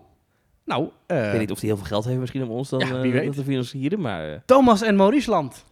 nou, 0.65 0.88
eh, 1.05 1.25
ik 1.25 1.31
weet 1.31 1.39
niet 1.39 1.51
of 1.51 1.60
hij 1.60 1.67
heel 1.69 1.77
veel 1.77 1.86
geld 1.88 2.05
heeft 2.05 2.19
misschien 2.19 2.43
om 2.43 2.49
ons 2.49 2.69
dan 2.69 2.79
ja, 2.79 2.86
eh, 2.95 3.01
wie 3.01 3.12
weet. 3.12 3.25
dat 3.25 3.36
te 3.36 3.43
financieren, 3.43 4.01
maar... 4.01 4.31
eh, 4.31 4.38
Thomas 4.45 4.81
en 4.81 4.95
Maurice 4.95 5.29
Land. 5.29 5.65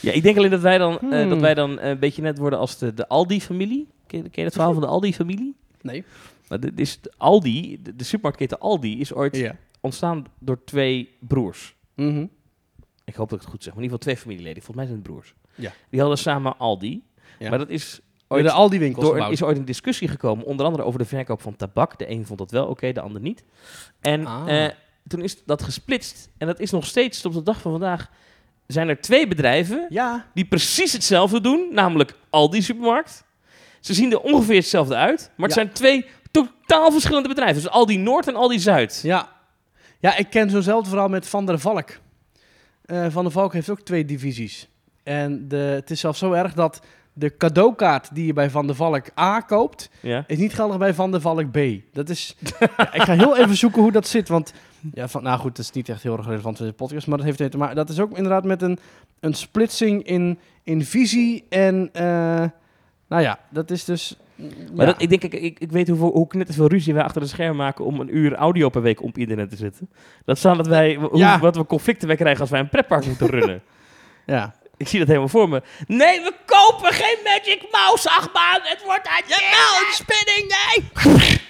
Ja, 0.00 0.12
ik 0.12 0.22
denk 0.22 0.36
alleen 0.36 0.50
dat 0.50 0.60
wij 0.60 0.78
dan, 0.78 0.92
eh, 1.00 1.20
Hmm. 1.20 1.28
dat 1.28 1.40
wij 1.40 1.54
dan 1.54 1.80
een 1.80 1.98
beetje 1.98 2.22
net 2.22 2.38
worden 2.38 2.58
als 2.58 2.78
de, 2.78 2.94
de 2.94 3.08
Aldi-familie. 3.08 3.88
Ken, 4.06 4.18
je- 4.22 4.28
ken 4.28 4.32
je 4.34 4.42
het 4.44 4.52
verhaal 4.52 4.72
van 4.72 4.82
de 4.82 4.88
Aldi-familie? 4.88 5.54
Nee. 5.80 6.04
Nou, 6.48 6.60
dit 6.60 6.80
is 6.80 7.00
de 7.00 7.12
Aldi, 7.16 7.78
de, 7.82 7.96
de 7.96 8.04
supermarktketen 8.04 8.58
Aldi, 8.58 9.00
is 9.00 9.12
ooit 9.14 9.36
Ja. 9.36 9.56
ontstaan 9.80 10.24
door 10.38 10.64
twee 10.64 11.08
broers. 11.20 11.74
Mhm. 11.94 12.26
Ik 13.04 13.14
hoop 13.14 13.28
dat 13.28 13.38
ik 13.38 13.44
het 13.44 13.50
goed 13.54 13.62
zeg, 13.62 13.74
maar 13.74 13.82
in 13.82 13.88
ieder 13.90 13.98
geval 13.98 14.14
twee 14.14 14.16
familieleden. 14.16 14.62
Volgens 14.62 14.76
mij 14.76 14.86
zijn 14.86 14.98
het 14.98 15.08
broers. 15.12 15.34
Ja. 15.54 15.72
Die 15.90 16.00
hadden 16.00 16.18
samen 16.18 16.58
Aldi. 16.58 17.02
Ja. 17.38 17.48
Maar 17.50 17.58
dat 17.58 17.68
is 17.68 18.00
Ooit 18.28 18.44
de 18.44 18.50
Aldi 18.50 18.78
winkels 18.78 19.04
door, 19.04 19.14
gebouwd. 19.14 19.32
is 19.32 19.42
ooit 19.42 19.56
een 19.58 19.64
discussie 19.64 20.08
gekomen, 20.08 20.44
onder 20.44 20.66
andere 20.66 20.84
over 20.84 20.98
de 20.98 21.04
verkoop 21.04 21.42
van 21.42 21.56
tabak. 21.56 21.98
De 21.98 22.10
een 22.10 22.26
vond 22.26 22.38
dat 22.38 22.50
wel 22.50 22.66
oké, 22.66 22.92
de 22.92 23.00
ander 23.00 23.20
niet. 23.20 23.44
En 24.00 24.26
Ah. 24.26 24.64
eh, 24.64 24.72
toen 25.06 25.22
is 25.22 25.44
dat 25.44 25.62
gesplitst. 25.62 26.30
En 26.38 26.46
dat 26.46 26.60
is 26.60 26.70
nog 26.70 26.86
steeds, 26.86 27.20
tot 27.20 27.32
op 27.32 27.38
de 27.38 27.44
dag 27.52 27.60
van 27.60 27.70
vandaag, 27.70 28.10
zijn 28.72 28.88
er 28.88 29.00
twee 29.00 29.28
bedrijven 29.28 29.86
Ja, 29.88 30.26
die 30.34 30.44
precies 30.44 30.92
hetzelfde 30.92 31.40
doen, 31.40 31.68
namelijk 31.70 32.14
Aldi 32.30 32.62
Supermarkt. 32.62 33.24
Ze 33.80 33.94
zien 33.94 34.12
er 34.12 34.20
ongeveer 34.20 34.56
hetzelfde 34.56 34.94
uit, 34.94 35.30
maar 35.36 35.48
het 35.48 35.56
Ja. 35.56 35.62
zijn 35.62 35.72
twee 35.74 36.06
totaal 36.30 36.90
verschillende 36.92 37.28
bedrijven. 37.28 37.62
Dus 37.62 37.70
Aldi 37.70 37.96
Noord 37.98 38.28
en 38.28 38.34
Aldi 38.36 38.58
Zuid. 38.58 39.00
ja. 39.02 39.36
Ja, 40.00 40.16
ik 40.16 40.30
ken 40.30 40.50
zo'nzelfde 40.50 40.88
verhaal 40.90 41.08
met 41.08 41.28
Van 41.28 41.46
der 41.46 41.58
Valk. 41.58 41.90
Eh, 42.84 43.06
Van 43.10 43.22
der 43.22 43.32
Valk 43.32 43.52
heeft 43.52 43.70
ook 43.70 43.80
twee 43.80 44.04
divisies. 44.04 44.68
En 45.02 45.48
de, 45.48 45.56
het 45.56 45.90
is 45.90 46.00
zelfs 46.00 46.18
zo 46.18 46.32
erg 46.32 46.54
dat 46.54 46.80
de 47.18 47.36
cadeaukaart 47.36 48.14
die 48.14 48.26
je 48.26 48.32
bij 48.32 48.50
Van 48.50 48.66
der 48.66 48.76
Valk 48.76 49.04
A 49.18 49.40
koopt, 49.40 49.90
Ja. 50.00 50.24
is 50.26 50.38
niet 50.38 50.54
geldig 50.54 50.78
bij 50.78 50.94
Van 50.94 51.10
der 51.10 51.20
Valk 51.20 51.50
B. 51.50 51.58
Dat 51.92 52.08
is... 52.08 52.36
Ja, 52.58 52.92
ik 52.98 53.02
ga 53.02 53.12
heel 53.12 53.36
even 53.36 53.56
zoeken 53.56 53.82
hoe 53.82 53.92
dat 53.92 54.06
zit, 54.06 54.28
want... 54.28 54.52
Ja, 54.92 55.08
van, 55.08 55.22
nou 55.22 55.38
goed, 55.38 55.56
dat 55.56 55.64
is 55.64 55.70
niet 55.72 55.88
echt 55.88 56.02
heel 56.02 56.16
erg 56.16 56.26
relevant 56.26 56.56
voor 56.56 56.66
de 56.66 56.72
podcast, 56.72 57.06
maar 57.06 57.16
dat 57.18 57.26
heeft 57.26 57.50
te 57.50 57.58
maken. 57.58 57.76
Dat 57.76 57.88
is 57.88 58.00
ook 58.00 58.16
inderdaad 58.16 58.44
met 58.44 58.62
een, 58.62 58.78
een 59.20 59.34
splitsing 59.34 60.02
in, 60.02 60.38
in 60.62 60.84
visie 60.84 61.44
en... 61.48 61.88
eh, 61.92 62.44
nou 63.08 63.22
ja, 63.22 63.38
dat 63.50 63.70
is 63.70 63.84
dus... 63.84 64.16
Maar 64.74 64.86
ja. 64.86 64.92
dat, 64.92 65.02
ik 65.02 65.08
denk, 65.08 65.22
ik, 65.22 65.32
ik, 65.34 65.58
ik 65.58 65.70
weet 65.72 65.88
hoeveel, 65.88 66.10
hoe 66.12 66.26
knetterveel 66.26 66.66
ruzie 66.68 66.94
wij 66.94 67.02
achter 67.02 67.20
de 67.20 67.26
scherm 67.26 67.56
maken 67.56 67.84
om 67.84 68.00
een 68.00 68.16
uur 68.16 68.34
audio 68.34 68.68
per 68.68 68.82
week 68.82 69.02
op 69.02 69.18
internet 69.18 69.50
te 69.50 69.56
zetten. 69.56 69.90
Dat 70.24 70.38
staan 70.38 70.56
dat 70.56 70.66
wij, 70.66 70.94
hoe, 70.94 71.16
Ja. 71.18 71.38
wat 71.38 71.56
we 71.56 71.66
conflicten 71.66 72.06
wij 72.08 72.16
krijgen 72.16 72.40
als 72.40 72.50
wij 72.50 72.60
een 72.60 72.68
pretpark 72.68 73.06
moeten 73.06 73.26
runnen. 73.26 73.62
ja. 74.26 74.54
Ik 74.78 74.88
zie 74.88 74.98
dat 74.98 75.08
helemaal 75.08 75.28
voor 75.28 75.48
me. 75.48 75.62
Nee, 75.86 76.20
we 76.20 76.32
kopen 76.46 76.92
geen 76.92 77.16
Magic 77.24 77.68
Mouse 77.70 78.10
achtbaan. 78.10 78.60
Het 78.62 78.84
wordt 78.84 79.08
uit 79.08 79.24
een 79.28 79.94
spinning, 79.94 80.54
nee. 80.56 81.36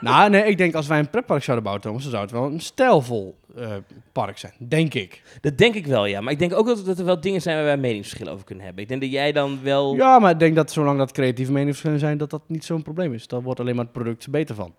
Nou, 0.00 0.30
nee, 0.30 0.44
ik 0.44 0.58
denk 0.58 0.74
als 0.74 0.86
wij 0.86 0.98
een 0.98 1.10
pretpark 1.10 1.42
zouden 1.42 1.64
bouwen, 1.64 1.84
Thomas, 1.84 2.02
dan 2.02 2.10
zou 2.10 2.22
het 2.22 2.32
wel 2.32 2.44
een 2.44 2.60
stijlvol 2.60 3.38
eh, 3.56 3.72
park 4.12 4.38
zijn. 4.38 4.52
Denk 4.58 4.94
ik. 4.94 5.22
Dat 5.40 5.58
denk 5.58 5.74
ik 5.74 5.86
wel, 5.86 6.06
ja. 6.06 6.20
Maar 6.20 6.32
ik 6.32 6.38
denk 6.38 6.52
ook 6.52 6.66
dat, 6.66 6.84
dat 6.84 6.98
er 6.98 7.04
wel 7.04 7.20
dingen 7.20 7.42
zijn 7.42 7.56
waar 7.56 7.64
wij 7.64 7.76
meningsverschillen 7.76 8.32
over 8.32 8.44
kunnen 8.44 8.64
hebben. 8.64 8.82
Ik 8.82 8.88
denk 8.88 9.00
dat 9.00 9.10
jij 9.10 9.32
dan 9.32 9.62
wel... 9.62 9.94
Ja, 9.94 10.18
maar 10.18 10.30
ik 10.30 10.38
denk 10.38 10.54
dat 10.54 10.70
zolang 10.70 10.98
dat 10.98 11.12
creatieve 11.12 11.52
meningsverschillen 11.52 11.98
zijn, 11.98 12.18
dat 12.18 12.30
dat 12.30 12.42
niet 12.46 12.64
zo'n 12.64 12.82
probleem 12.82 13.14
is. 13.14 13.26
Daar 13.26 13.42
wordt 13.42 13.60
alleen 13.60 13.74
maar 13.74 13.84
het 13.84 13.92
product 13.92 14.30
beter 14.30 14.54
van. 14.54 14.74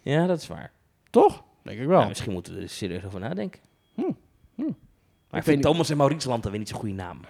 Ja, 0.00 0.26
dat 0.26 0.40
is 0.40 0.46
waar. 0.46 0.72
Toch? 1.10 1.42
Denk 1.62 1.80
ik 1.80 1.86
wel. 1.86 2.00
Ja, 2.00 2.08
misschien 2.08 2.32
moeten 2.32 2.54
we 2.54 2.60
er 2.60 2.68
serieus 2.68 3.04
over 3.04 3.20
nadenken. 3.20 3.60
Hm, 3.94 4.02
hm. 4.54 4.72
Maar 5.32 5.40
ik 5.40 5.46
vind. 5.46 5.62
Thomas 5.62 5.90
en 5.90 5.96
Maurice 5.96 6.28
Land 6.28 6.42
dan 6.42 6.50
weer 6.50 6.60
niet 6.60 6.68
zo'n 6.68 6.78
goede 6.78 6.94
naam. 6.94 7.20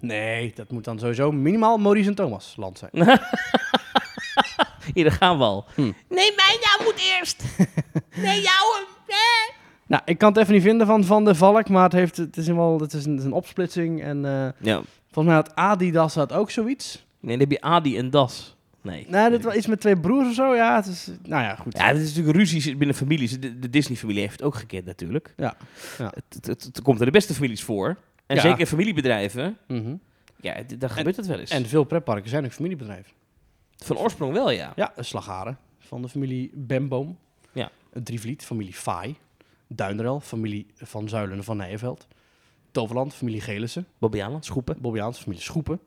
Nee, 0.00 0.52
dat 0.54 0.70
moet 0.70 0.84
dan 0.84 0.98
sowieso 0.98 1.32
minimaal 1.32 1.78
Maurice 1.78 2.08
en 2.08 2.14
Thomas 2.14 2.54
land 2.56 2.78
zijn. 2.78 2.90
Hier, 4.94 5.04
daar 5.04 5.12
gaan 5.12 5.38
we 5.38 5.44
al. 5.44 5.66
Nee, 5.76 5.94
mijn 6.08 6.58
naam 6.62 6.84
moet 6.84 7.00
eerst. 7.18 7.44
Nee, 8.16 8.40
jou. 8.40 8.84
Eh. 9.06 9.16
Nou, 9.86 10.02
ik 10.04 10.18
kan 10.18 10.28
het 10.28 10.38
even 10.40 10.52
niet 10.54 10.62
vinden 10.62 10.86
van 10.86 11.04
Van 11.04 11.24
der 11.24 11.34
Valk, 11.36 11.68
maar 11.68 11.82
het, 11.82 11.92
heeft, 11.92 12.16
het, 12.16 12.36
is, 12.36 12.46
wel, 12.46 12.80
het 12.80 12.92
is, 12.92 13.04
een, 13.04 13.10
het 13.10 13.20
is 13.20 13.26
een 13.26 13.32
opsplitsing. 13.32 14.02
En 14.02 14.24
eh, 14.24 14.48
Ja. 14.66 14.82
volgens 15.10 15.24
mij 15.26 15.34
had 15.34 15.54
Adidas 15.54 16.14
had 16.14 16.32
ook 16.32 16.50
zoiets. 16.50 17.04
Nee, 17.20 17.30
dan 17.38 17.40
heb 17.48 17.50
je 17.50 17.60
Adi 17.60 17.96
en 17.98 18.10
Das. 18.10 18.56
Nee. 18.82 19.06
Nee, 19.08 19.30
dit 19.30 19.42
was 19.44 19.54
iets 19.54 19.66
met 19.66 19.80
twee 19.80 19.96
broers 20.00 20.28
of 20.28 20.34
zo. 20.34 20.54
Ja, 20.54 20.76
het 20.76 20.86
is, 20.86 21.06
nou 21.22 21.42
ja, 21.42 21.54
goed. 21.54 21.76
Ja, 21.76 21.86
het 21.86 21.96
is 21.96 22.08
natuurlijk 22.08 22.36
ruzies 22.36 22.76
binnen 22.76 22.96
families. 22.96 23.40
De, 23.40 23.58
de 23.58 23.70
Disney-familie 23.70 24.20
heeft 24.20 24.32
het 24.32 24.42
ook 24.42 24.54
gekend 24.54 24.84
natuurlijk. 24.84 25.34
Ja. 25.36 25.54
Ja. 25.98 26.04
Het, 26.14 26.24
het, 26.34 26.46
het, 26.46 26.62
het 26.62 26.82
komt 26.82 26.98
er 27.00 27.04
de 27.06 27.12
beste 27.12 27.34
families 27.34 27.62
voor. 27.62 27.96
En 28.26 28.36
Ja. 28.36 28.42
zeker 28.42 28.66
familiebedrijven, 28.66 29.56
Mhm. 29.68 29.94
ja, 30.40 30.56
daar 30.78 30.90
gebeurt 30.90 31.16
het 31.16 31.26
wel 31.26 31.38
eens. 31.38 31.50
En 31.50 31.66
veel 31.66 31.84
pretparken 31.84 32.30
zijn 32.30 32.44
ook 32.44 32.52
familiebedrijven. 32.52 33.12
van 33.76 33.96
oorsprong 33.98 34.32
wel, 34.32 34.50
ja. 34.50 34.72
Ja, 34.76 34.92
een 34.96 35.04
Slagaren 35.04 35.58
van 35.78 36.02
de 36.02 36.08
familie 36.08 36.50
Bemboom. 36.54 37.18
Ja. 37.52 37.70
Drievliet, 37.92 38.44
familie 38.44 38.72
Faai. 38.74 39.16
Duinrel, 39.66 40.20
familie 40.20 40.66
Van 40.76 41.08
Zuilen 41.08 41.44
van 41.44 41.56
Nijenveld. 41.56 42.06
Toverland, 42.70 43.14
familie 43.14 43.40
Gelissen. 43.40 43.86
Bobby 43.98 44.22
Aland, 44.22 44.44
Schoepen. 44.44 44.76
Bobbejaans, 44.80 45.18
familie 45.18 45.42
Schoepen. 45.42 45.80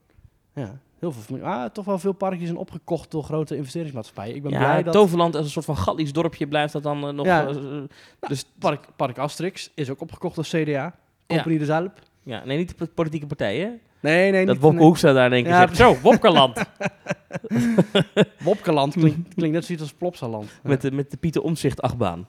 Ja, 0.53 0.79
heel 1.05 1.13
veel 1.13 1.35
familie. 1.35 1.47
Ah, 1.47 1.69
toch 1.69 1.85
wel 1.85 1.99
veel 1.99 2.13
parkjes 2.13 2.45
zijn 2.47 2.57
opgekocht 2.59 3.11
door 3.11 3.23
grote 3.23 3.55
investeringsmaatschappijen. 3.55 4.35
Ik 4.35 4.41
ben 4.43 4.51
Ja, 4.51 4.57
blij 4.57 4.83
dat 4.83 4.93
Toverland 4.93 5.35
als 5.35 5.45
een 5.45 5.51
soort 5.51 5.65
van 5.65 5.77
Gallisch 5.77 6.13
dorpje 6.13 6.47
blijft 6.47 6.73
dat 6.73 6.83
dan 6.83 7.07
eh, 7.07 7.13
nog... 7.13 7.25
Ja. 7.25 7.47
eh, 7.47 7.55
eh, 7.55 7.83
dus, 8.27 8.45
park, 8.59 8.87
park 8.95 9.17
Asterix 9.17 9.71
is 9.75 9.89
ook 9.89 10.01
opgekocht 10.01 10.35
door 10.35 10.45
CDA. 10.45 10.95
Compagnie 11.27 11.59
de 11.59 11.65
Zuip. 11.65 11.99
ja, 12.23 12.45
nee, 12.45 12.57
niet 12.57 12.77
de 12.77 12.85
politieke 12.85 13.25
partijen. 13.25 13.79
Nee, 13.99 14.31
nee, 14.31 14.45
Dat 14.45 14.53
niet. 14.55 14.63
Wopke. 14.63 14.83
Hoekstra 14.83 15.13
daar 15.13 15.25
in 15.25 15.33
één 15.33 15.43
keer 15.43 15.51
Ja, 15.51 15.59
zegt, 15.59 15.75
zo, 15.77 15.97
Wopkeland. 16.01 16.63
Wopkeland 18.39 18.93
klinkt, 19.01 19.33
klinkt 19.33 19.55
net 19.55 19.65
zoiets 19.65 19.83
als 19.83 19.93
Plopsaland. 19.93 20.49
Ja. 20.63 20.69
met, 20.69 20.81
de, 20.81 20.91
met 20.91 21.11
de 21.11 21.17
Pieter 21.17 21.41
Omzicht 21.41 21.81
achtbaan. 21.81 22.27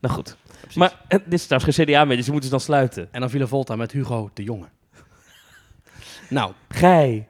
nou 0.00 0.14
goed. 0.14 0.36
Maar 0.74 1.00
dit 1.08 1.32
is 1.32 1.46
trouwens 1.46 1.76
geen 1.76 1.86
CDA 1.86 2.04
meer, 2.04 2.16
dus 2.16 2.24
ze 2.24 2.30
moeten 2.32 2.50
ze 2.50 2.56
dan 2.56 2.64
sluiten. 2.64 3.08
En 3.10 3.20
dan 3.20 3.30
Villa 3.30 3.46
Volta 3.46 3.76
met 3.76 3.92
Hugo 3.92 4.30
de 4.34 4.42
Jonge. 4.42 4.66
nou, 6.28 6.52
Gij. 6.68 7.28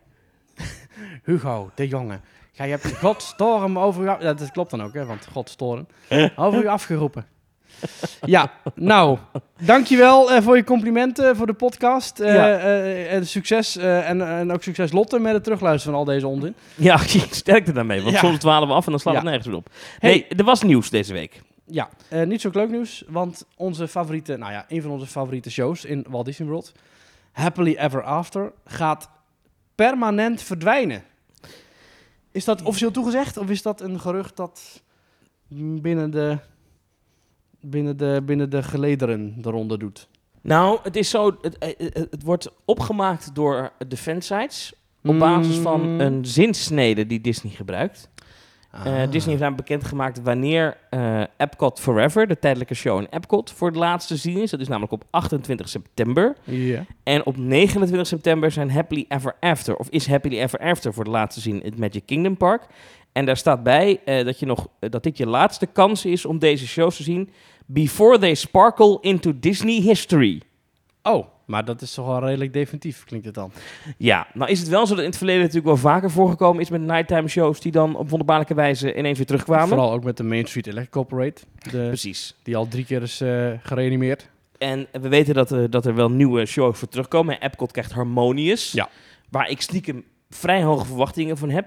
Hugo 1.25 1.71
de 1.75 1.89
Jonge. 1.89 2.21
Jij 2.53 2.69
hebt 2.71 2.97
Godstorm 2.99 3.79
over 3.79 4.03
u... 4.05 4.09
af- 4.09 4.19
dat 4.19 4.51
klopt 4.51 4.71
dan 4.71 4.83
ook, 4.83 4.95
hè, 4.95 5.05
want 5.05 5.29
Godstorm. 5.33 5.87
Over 6.37 6.63
u 6.63 6.67
afgeroepen. 6.67 7.27
Ja, 8.21 8.53
nou, 8.75 9.19
dankjewel 9.63 10.33
eh 10.33 10.43
voor 10.43 10.57
je 10.57 10.65
complimenten 10.65 11.37
voor 11.37 11.47
de 11.47 11.53
podcast. 11.53 12.21
Eh, 12.21 12.35
Ja. 12.35 12.59
eh, 12.59 13.13
en 13.13 13.27
succes 13.27 13.77
en, 13.77 14.29
en 14.39 14.53
ook 14.53 14.63
succes 14.63 14.93
Lotte 14.93 15.19
met 15.19 15.33
het 15.33 15.45
terugluisteren 15.45 15.97
van 15.97 16.07
al 16.07 16.13
deze 16.15 16.27
onzin. 16.29 16.55
Ja, 16.75 16.97
sterkte 17.31 17.73
daarmee, 17.73 18.01
want 18.03 18.13
Ja. 18.15 18.21
soms 18.21 18.39
dwalen 18.39 18.69
we 18.69 18.75
af 18.75 18.85
en 18.85 18.91
dan 18.91 19.01
slaat 19.01 19.15
het 19.15 19.25
nergens 19.25 19.55
op. 19.55 19.69
Hey. 19.99 20.11
Nee, 20.11 20.27
er 20.29 20.45
was 20.45 20.63
nieuws 20.63 20.91
deze 20.91 21.13
week. 21.13 21.43
Ja, 21.67 21.89
niet 22.25 22.41
zo 22.41 22.51
leuk 22.53 22.71
nieuws, 22.71 23.05
want 23.09 23.47
onze 23.57 23.89
favoriete, 23.89 24.37
nou 24.37 24.53
ja, 24.53 24.65
een 24.69 24.83
van 24.83 24.91
onze 24.91 25.07
favoriete 25.07 25.51
shows 25.51 25.85
in 25.85 26.07
Walt 26.09 26.25
Disney 26.25 26.49
World, 26.49 26.73
Happily 27.33 27.77
Ever 27.79 28.03
After, 28.03 28.53
gaat 28.65 29.09
permanent 29.75 30.43
verdwijnen. 30.43 31.03
Is 32.31 32.45
dat 32.45 32.63
officieel 32.63 32.91
toegezegd 32.91 33.37
of 33.37 33.51
is 33.51 33.63
dat 33.63 33.81
een 33.81 34.01
gerucht 34.01 34.37
dat 34.37 34.83
binnen 35.49 36.11
de, 36.11 36.39
binnen 37.61 37.97
de, 37.97 38.23
binnen 38.25 38.51
de 38.51 38.63
gelederen 38.63 39.43
de 39.43 39.51
ronde 39.51 39.79
doet? 39.79 40.09
Nou, 40.41 40.79
het 40.83 40.97
is 40.97 41.11
zo, 41.11 41.37
het, 41.41 41.59
eh, 41.59 41.71
eh, 41.71 41.89
het 42.11 42.23
wordt 42.23 42.51
opgemaakt 42.65 43.35
door 43.35 43.73
de 43.89 43.97
fansites 43.97 44.73
op 45.03 45.19
basis 45.19 45.57
van 45.57 45.93
Mm. 45.93 46.01
een 46.01 46.25
zinsnede 46.25 47.07
die 47.07 47.21
Disney 47.21 47.53
gebruikt. 47.53 48.09
Eh, 48.75 48.81
Ah. 48.85 49.11
Disney 49.11 49.31
heeft 49.31 49.41
namelijk 49.41 49.57
bekendgemaakt 49.57 50.23
wanneer 50.23 50.77
eh 50.91 51.23
Epcot 51.37 51.81
Forever, 51.81 52.27
de 52.27 52.39
tijdelijke 52.39 52.75
show 52.75 52.99
in 53.01 53.07
Epcot, 53.11 53.51
voor 53.53 53.69
het 53.69 53.77
laatst 53.77 54.09
te 54.09 54.17
zien 54.17 54.37
is. 54.43 54.51
Dat 54.51 54.61
is 54.61 54.69
namelijk 54.69 54.93
op 54.93 55.05
28 55.11 55.69
september. 55.69 56.37
En 57.03 57.27
op 57.27 57.37
29 57.37 58.07
september 58.07 58.51
zijn 58.51 58.71
Happily 58.71 59.05
Ever 59.09 59.37
After, 59.41 59.77
of 59.77 59.89
is 59.89 60.07
Happily 60.07 60.41
Ever 60.41 60.59
After 60.59 60.95
voor 60.95 61.05
het 61.05 61.13
laatst 61.13 61.35
te 61.37 61.43
zien 61.43 61.63
in 61.63 61.71
het 61.71 61.79
Magic 61.79 62.03
Kingdom 62.07 62.37
Park. 62.37 62.67
En 63.13 63.25
daar 63.27 63.37
staat 63.37 63.63
bij 63.63 64.01
eh, 64.05 64.25
dat, 64.25 64.39
je 64.39 64.47
nog, 64.47 64.69
dat 64.79 65.03
dit 65.03 65.17
je 65.19 65.27
laatste 65.27 65.67
kans 65.67 66.05
is 66.05 66.25
om 66.25 66.39
deze 66.39 66.67
shows 66.67 66.97
te 66.97 67.03
zien 67.03 67.31
before 67.67 68.19
they 68.19 68.35
sparkle 68.35 68.99
into 69.01 69.33
Disney 69.39 69.81
history. 69.81 70.43
Oh, 71.03 71.27
maar 71.45 71.65
dat 71.65 71.83
is 71.83 71.95
toch 71.95 72.07
wel 72.07 72.25
redelijk 72.25 72.53
definitief, 72.53 73.05
klinkt 73.05 73.27
het 73.27 73.35
dan. 73.35 73.53
Ja, 73.97 74.27
nou 74.35 74.51
is 74.51 74.59
het 74.61 74.69
wel 74.69 74.87
zo 74.87 74.95
dat 74.95 75.03
in 75.05 75.09
het 75.09 75.19
verleden 75.19 75.41
natuurlijk 75.41 75.67
wel 75.67 75.77
vaker 75.77 76.11
voorgekomen 76.11 76.63
is 76.63 76.71
met 76.71 76.81
nighttime 76.81 77.29
shows 77.29 77.61
die 77.61 77.73
dan 77.73 77.97
op 77.97 78.09
wonderbaarlijke 78.09 78.55
wijze 78.55 78.97
ineens 78.97 79.17
weer 79.17 79.27
terugkwamen. 79.27 79.69
Vooral 79.69 79.93
ook 79.93 80.05
met 80.05 80.17
de 80.17 80.23
Main 80.23 80.47
Street 80.47 80.67
Electric 80.67 80.91
Corporate, 80.91 81.43
de, 81.71 81.87
Precies. 81.87 82.35
die 82.43 82.57
al 82.57 82.69
drie 82.69 82.85
keer 82.85 83.03
is 83.03 83.21
eh, 83.21 83.51
gereanimeerd. 83.63 84.29
En 84.59 84.87
we 84.93 85.09
weten 85.09 85.35
dat, 85.35 85.51
er 85.51 85.71
dat 85.71 85.87
er 85.87 85.95
wel 85.95 86.11
nieuwe 86.11 86.47
shows 86.47 86.79
voor 86.79 86.89
terugkomen. 86.89 87.41
Epcot 87.41 87.73
krijgt 87.73 87.93
Harmonious. 87.93 88.73
Ja. 88.73 88.89
Waar 89.31 89.51
ik 89.51 89.61
stiekem 89.61 90.05
vrij 90.35 90.63
hoge 90.63 90.85
verwachtingen 90.87 91.37
van 91.37 91.51
heb. 91.51 91.67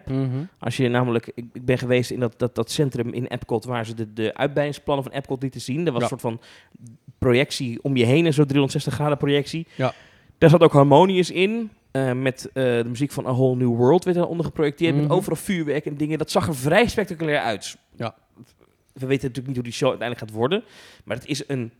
Als 0.59 0.77
je 0.77 0.87
namelijk, 0.89 1.27
ik, 1.35 1.45
ik 1.53 1.65
ben 1.65 1.77
geweest 1.77 2.11
in 2.11 2.19
dat, 2.19 2.33
dat, 2.39 2.55
dat 2.55 2.71
centrum 2.71 3.13
in 3.13 3.25
Epcot 3.25 3.65
waar 3.65 3.85
ze 3.85 3.93
de, 3.93 4.13
de 4.13 4.33
uitbreidingsplannen 4.35 5.03
van 5.05 5.13
Epcot 5.13 5.41
lieten 5.41 5.61
zien. 5.61 5.83
Dat 5.85 5.93
was 5.93 6.03
Ja. 6.03 6.11
een 6.11 6.19
soort 6.19 6.33
van 6.33 6.41
projectie 7.17 7.79
om 7.83 7.95
je 7.97 8.05
heen, 8.05 8.25
en 8.25 8.33
zo'n 8.33 8.45
360 8.45 8.93
graden 8.93 9.17
projectie. 9.17 9.67
Ja. 9.75 9.93
Daar 10.37 10.49
zat 10.49 10.61
ook 10.61 10.71
Harmonious 10.73 11.31
in. 11.31 11.71
eh, 11.91 12.11
met 12.13 12.45
eh, 12.53 12.63
de 12.63 12.83
muziek 12.87 13.11
van 13.11 13.25
A 13.27 13.31
Whole 13.33 13.55
New 13.55 13.75
World 13.75 14.03
werd 14.03 14.17
eronder 14.17 14.45
geprojecteerd. 14.45 14.93
Mhm. 14.93 15.01
Met 15.03 15.11
overal 15.11 15.35
vuurwerk 15.37 15.85
en 15.85 15.97
dingen. 15.97 16.17
Dat 16.17 16.31
zag 16.31 16.47
er 16.47 16.55
vrij 16.55 16.87
spectaculair 16.87 17.39
uit. 17.39 17.77
Ja. 17.95 18.15
We 18.93 19.05
weten 19.05 19.27
natuurlijk 19.27 19.47
niet 19.47 19.55
hoe 19.55 19.63
die 19.63 19.73
show 19.73 19.89
uiteindelijk 19.89 20.29
gaat 20.29 20.37
worden. 20.39 20.63
Maar 21.05 21.15
het 21.17 21.25
is 21.25 21.43
een, 21.47 21.71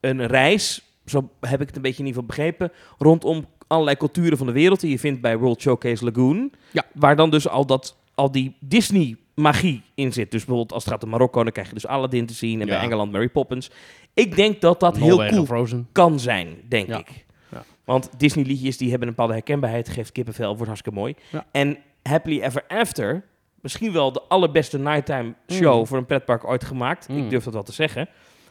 een 0.00 0.26
reis, 0.26 0.82
zo 1.06 1.30
heb 1.40 1.60
ik 1.60 1.66
het 1.66 1.76
een 1.76 1.82
beetje 1.82 2.02
in 2.02 2.06
ieder 2.06 2.22
geval 2.22 2.36
begrepen, 2.36 2.72
rondom 2.98 3.46
allerlei 3.72 3.96
culturen 3.96 4.38
van 4.38 4.46
de 4.46 4.52
wereld 4.52 4.80
die 4.80 4.90
je 4.90 4.98
vindt 4.98 5.20
bij 5.20 5.38
World 5.38 5.60
Showcase 5.60 6.04
Lagoon. 6.04 6.52
Ja. 6.70 6.84
Waar 6.94 7.16
dan 7.16 7.30
dus 7.30 7.48
al, 7.48 7.66
dat, 7.66 7.96
al 8.14 8.30
die 8.32 8.56
Disney-magie 8.60 9.82
in 9.94 10.12
zit. 10.12 10.30
Dus 10.30 10.40
bijvoorbeeld 10.40 10.72
als 10.72 10.84
het 10.84 10.92
gaat 10.92 11.02
om 11.04 11.08
Marokko, 11.10 11.42
dan 11.42 11.52
krijg 11.52 11.68
je 11.68 11.74
dus 11.74 11.86
Aladdin 11.86 12.26
te 12.26 12.34
zien. 12.34 12.60
En 12.60 12.66
Ja. 12.66 12.72
bij 12.74 12.82
Engeland 12.82 13.12
Mary 13.12 13.28
Poppins. 13.28 13.70
Ik 14.14 14.36
denk 14.36 14.60
dat 14.60 14.80
dat 14.80 14.96
heel 14.96 15.26
cool 15.26 15.44
Frozen. 15.46 15.88
kan 15.92 16.20
zijn, 16.20 16.56
denk 16.68 16.88
Ja. 16.88 16.98
ik. 16.98 17.24
Ja. 17.50 17.64
Want 17.84 18.10
Disney-liedjes 18.16 18.76
die 18.76 18.90
hebben 18.90 19.08
een 19.08 19.14
bepaalde 19.14 19.34
herkenbaarheid, 19.36 19.88
geeft 19.88 20.12
kippenvel, 20.12 20.48
wordt 20.52 20.66
hartstikke 20.66 20.98
mooi. 20.98 21.14
Ja. 21.30 21.46
En 21.52 21.78
Happily 22.02 22.40
Ever 22.42 22.64
After, 22.68 23.24
misschien 23.60 23.92
wel 23.92 24.12
de 24.12 24.22
allerbeste 24.28 24.78
nighttime 24.78 25.34
show 25.48 25.78
Mm. 25.78 25.86
voor 25.86 25.98
een 25.98 26.06
pretpark 26.06 26.44
ooit 26.48 26.64
gemaakt, 26.64 27.08
Mm. 27.08 27.18
ik 27.18 27.30
durf 27.30 27.44
dat 27.44 27.52
wel 27.52 27.62
te 27.62 27.72
zeggen, 27.72 28.08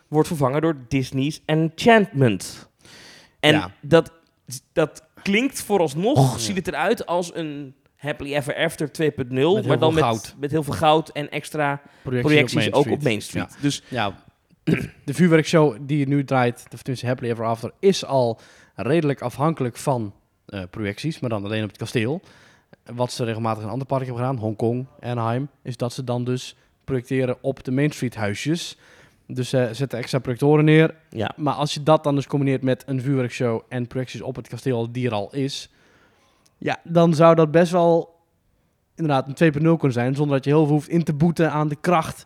wordt 0.07 0.27
vervangen 0.27 0.61
door 0.61 0.75
Disney's 0.87 1.41
Enchantment. 1.45 2.69
En 3.39 3.51
Ja. 3.53 3.71
dat, 3.81 4.11
dat 4.73 5.03
klinkt 5.21 5.61
vooralsnog, 5.61 6.39
ziet 6.39 6.55
het 6.55 6.67
eruit 6.67 7.05
als 7.05 7.35
een 7.35 7.75
Happily 7.95 8.35
Ever 8.35 8.55
After 8.55 8.87
2.0, 8.87 9.33
heel 9.33 9.63
maar 9.63 9.79
dan 9.79 9.93
met, 9.93 10.03
goud. 10.03 10.35
met 10.39 10.51
heel 10.51 10.63
veel 10.63 10.73
goud 10.73 11.09
en 11.09 11.29
extra 11.29 11.81
Projecties, 12.03 12.31
projecties 12.31 12.67
op 12.67 12.73
ook 12.73 12.91
op 12.91 13.03
Main 13.03 13.21
Street. 13.21 13.57
Dus 13.61 13.83
Ja, 13.87 14.15
de 15.05 15.13
vuurwerkshow 15.13 15.77
die 15.81 15.97
je 15.97 16.07
nu 16.07 16.23
draait, 16.23 16.65
of 16.73 16.79
tenminste 16.81 17.05
Happily 17.05 17.29
Ever 17.29 17.45
After, 17.45 17.71
is 17.79 18.05
al 18.05 18.39
redelijk 18.75 19.21
afhankelijk 19.21 19.77
van 19.77 20.13
eh, 20.45 20.61
projecties, 20.69 21.19
maar 21.19 21.29
dan 21.29 21.45
alleen 21.45 21.63
op 21.63 21.69
het 21.69 21.77
kasteel. 21.77 22.21
Wat 22.93 23.11
ze 23.11 23.23
regelmatig 23.23 23.63
in 23.63 23.69
andere 23.69 23.87
parken 23.87 24.07
hebben 24.07 24.25
gedaan, 24.25 24.41
Hongkong, 24.41 24.87
Anaheim, 24.99 25.49
is 25.63 25.77
dat 25.77 25.93
ze 25.93 26.03
dan 26.03 26.23
dus 26.23 26.55
projecteren 26.83 27.37
op 27.41 27.63
de 27.63 27.71
Main 27.71 27.91
Street 27.91 28.15
huisjes. 28.15 28.77
Dus 29.33 29.49
ze 29.49 29.69
zetten 29.71 29.99
extra 29.99 30.19
projectoren 30.19 30.65
neer. 30.65 30.95
ja, 31.09 31.31
Maar 31.35 31.53
als 31.53 31.73
je 31.73 31.83
dat 31.83 32.03
dan 32.03 32.15
dus 32.15 32.27
combineert 32.27 32.61
met 32.63 32.83
een 32.85 33.01
vuurwerkshow 33.01 33.61
en 33.69 33.87
projecties 33.87 34.21
op 34.21 34.35
het 34.35 34.47
kasteel 34.47 34.91
die 34.91 35.07
er 35.07 35.13
al 35.13 35.33
is, 35.33 35.69
ja, 36.57 36.79
dan 36.83 37.13
zou 37.13 37.35
dat 37.35 37.51
best 37.51 37.71
wel 37.71 38.19
inderdaad 38.95 39.39
een 39.41 39.53
2.0 39.53 39.61
kunnen 39.61 39.91
zijn, 39.91 40.15
zonder 40.15 40.35
dat 40.35 40.45
je 40.45 40.51
heel 40.51 40.65
veel 40.65 40.73
hoeft 40.75 40.89
in 40.89 41.03
te 41.03 41.13
boeten 41.13 41.51
aan 41.51 41.67
de 41.67 41.75
kracht 41.81 42.25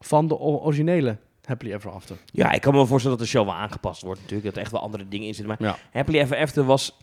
van 0.00 0.28
de 0.28 0.38
originele 0.38 1.16
Happily 1.44 1.72
Ever 1.72 1.90
After. 1.90 2.16
Ja, 2.32 2.52
ik 2.52 2.60
kan 2.60 2.74
me 2.74 2.86
voorstellen 2.86 3.16
dat 3.18 3.26
de 3.26 3.32
show 3.32 3.44
wel 3.44 3.54
aangepast 3.54 4.02
wordt 4.02 4.20
natuurlijk. 4.20 4.46
Dat 4.46 4.56
er 4.56 4.62
echt 4.62 4.72
wel 4.72 4.80
andere 4.80 5.08
dingen 5.08 5.26
in 5.26 5.34
zitten. 5.34 5.56
Maar 5.58 5.68
Ja. 5.68 5.78
Happily 5.92 6.18
Ever 6.18 6.36
After 6.36 6.64
was 6.64 6.96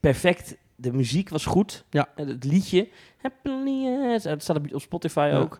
perfect. 0.00 0.56
De 0.76 0.92
muziek 0.92 1.28
was 1.28 1.44
goed. 1.46 1.84
Ja. 1.90 2.08
Het 2.14 2.44
liedje. 2.44 2.88
Happily 3.22 3.86
Ever- 3.86 4.30
Het 4.30 4.42
staat 4.42 4.56
op- 4.56 4.74
op 4.74 4.80
Spotify 4.80 5.28
Ja. 5.32 5.38
ook. 5.38 5.58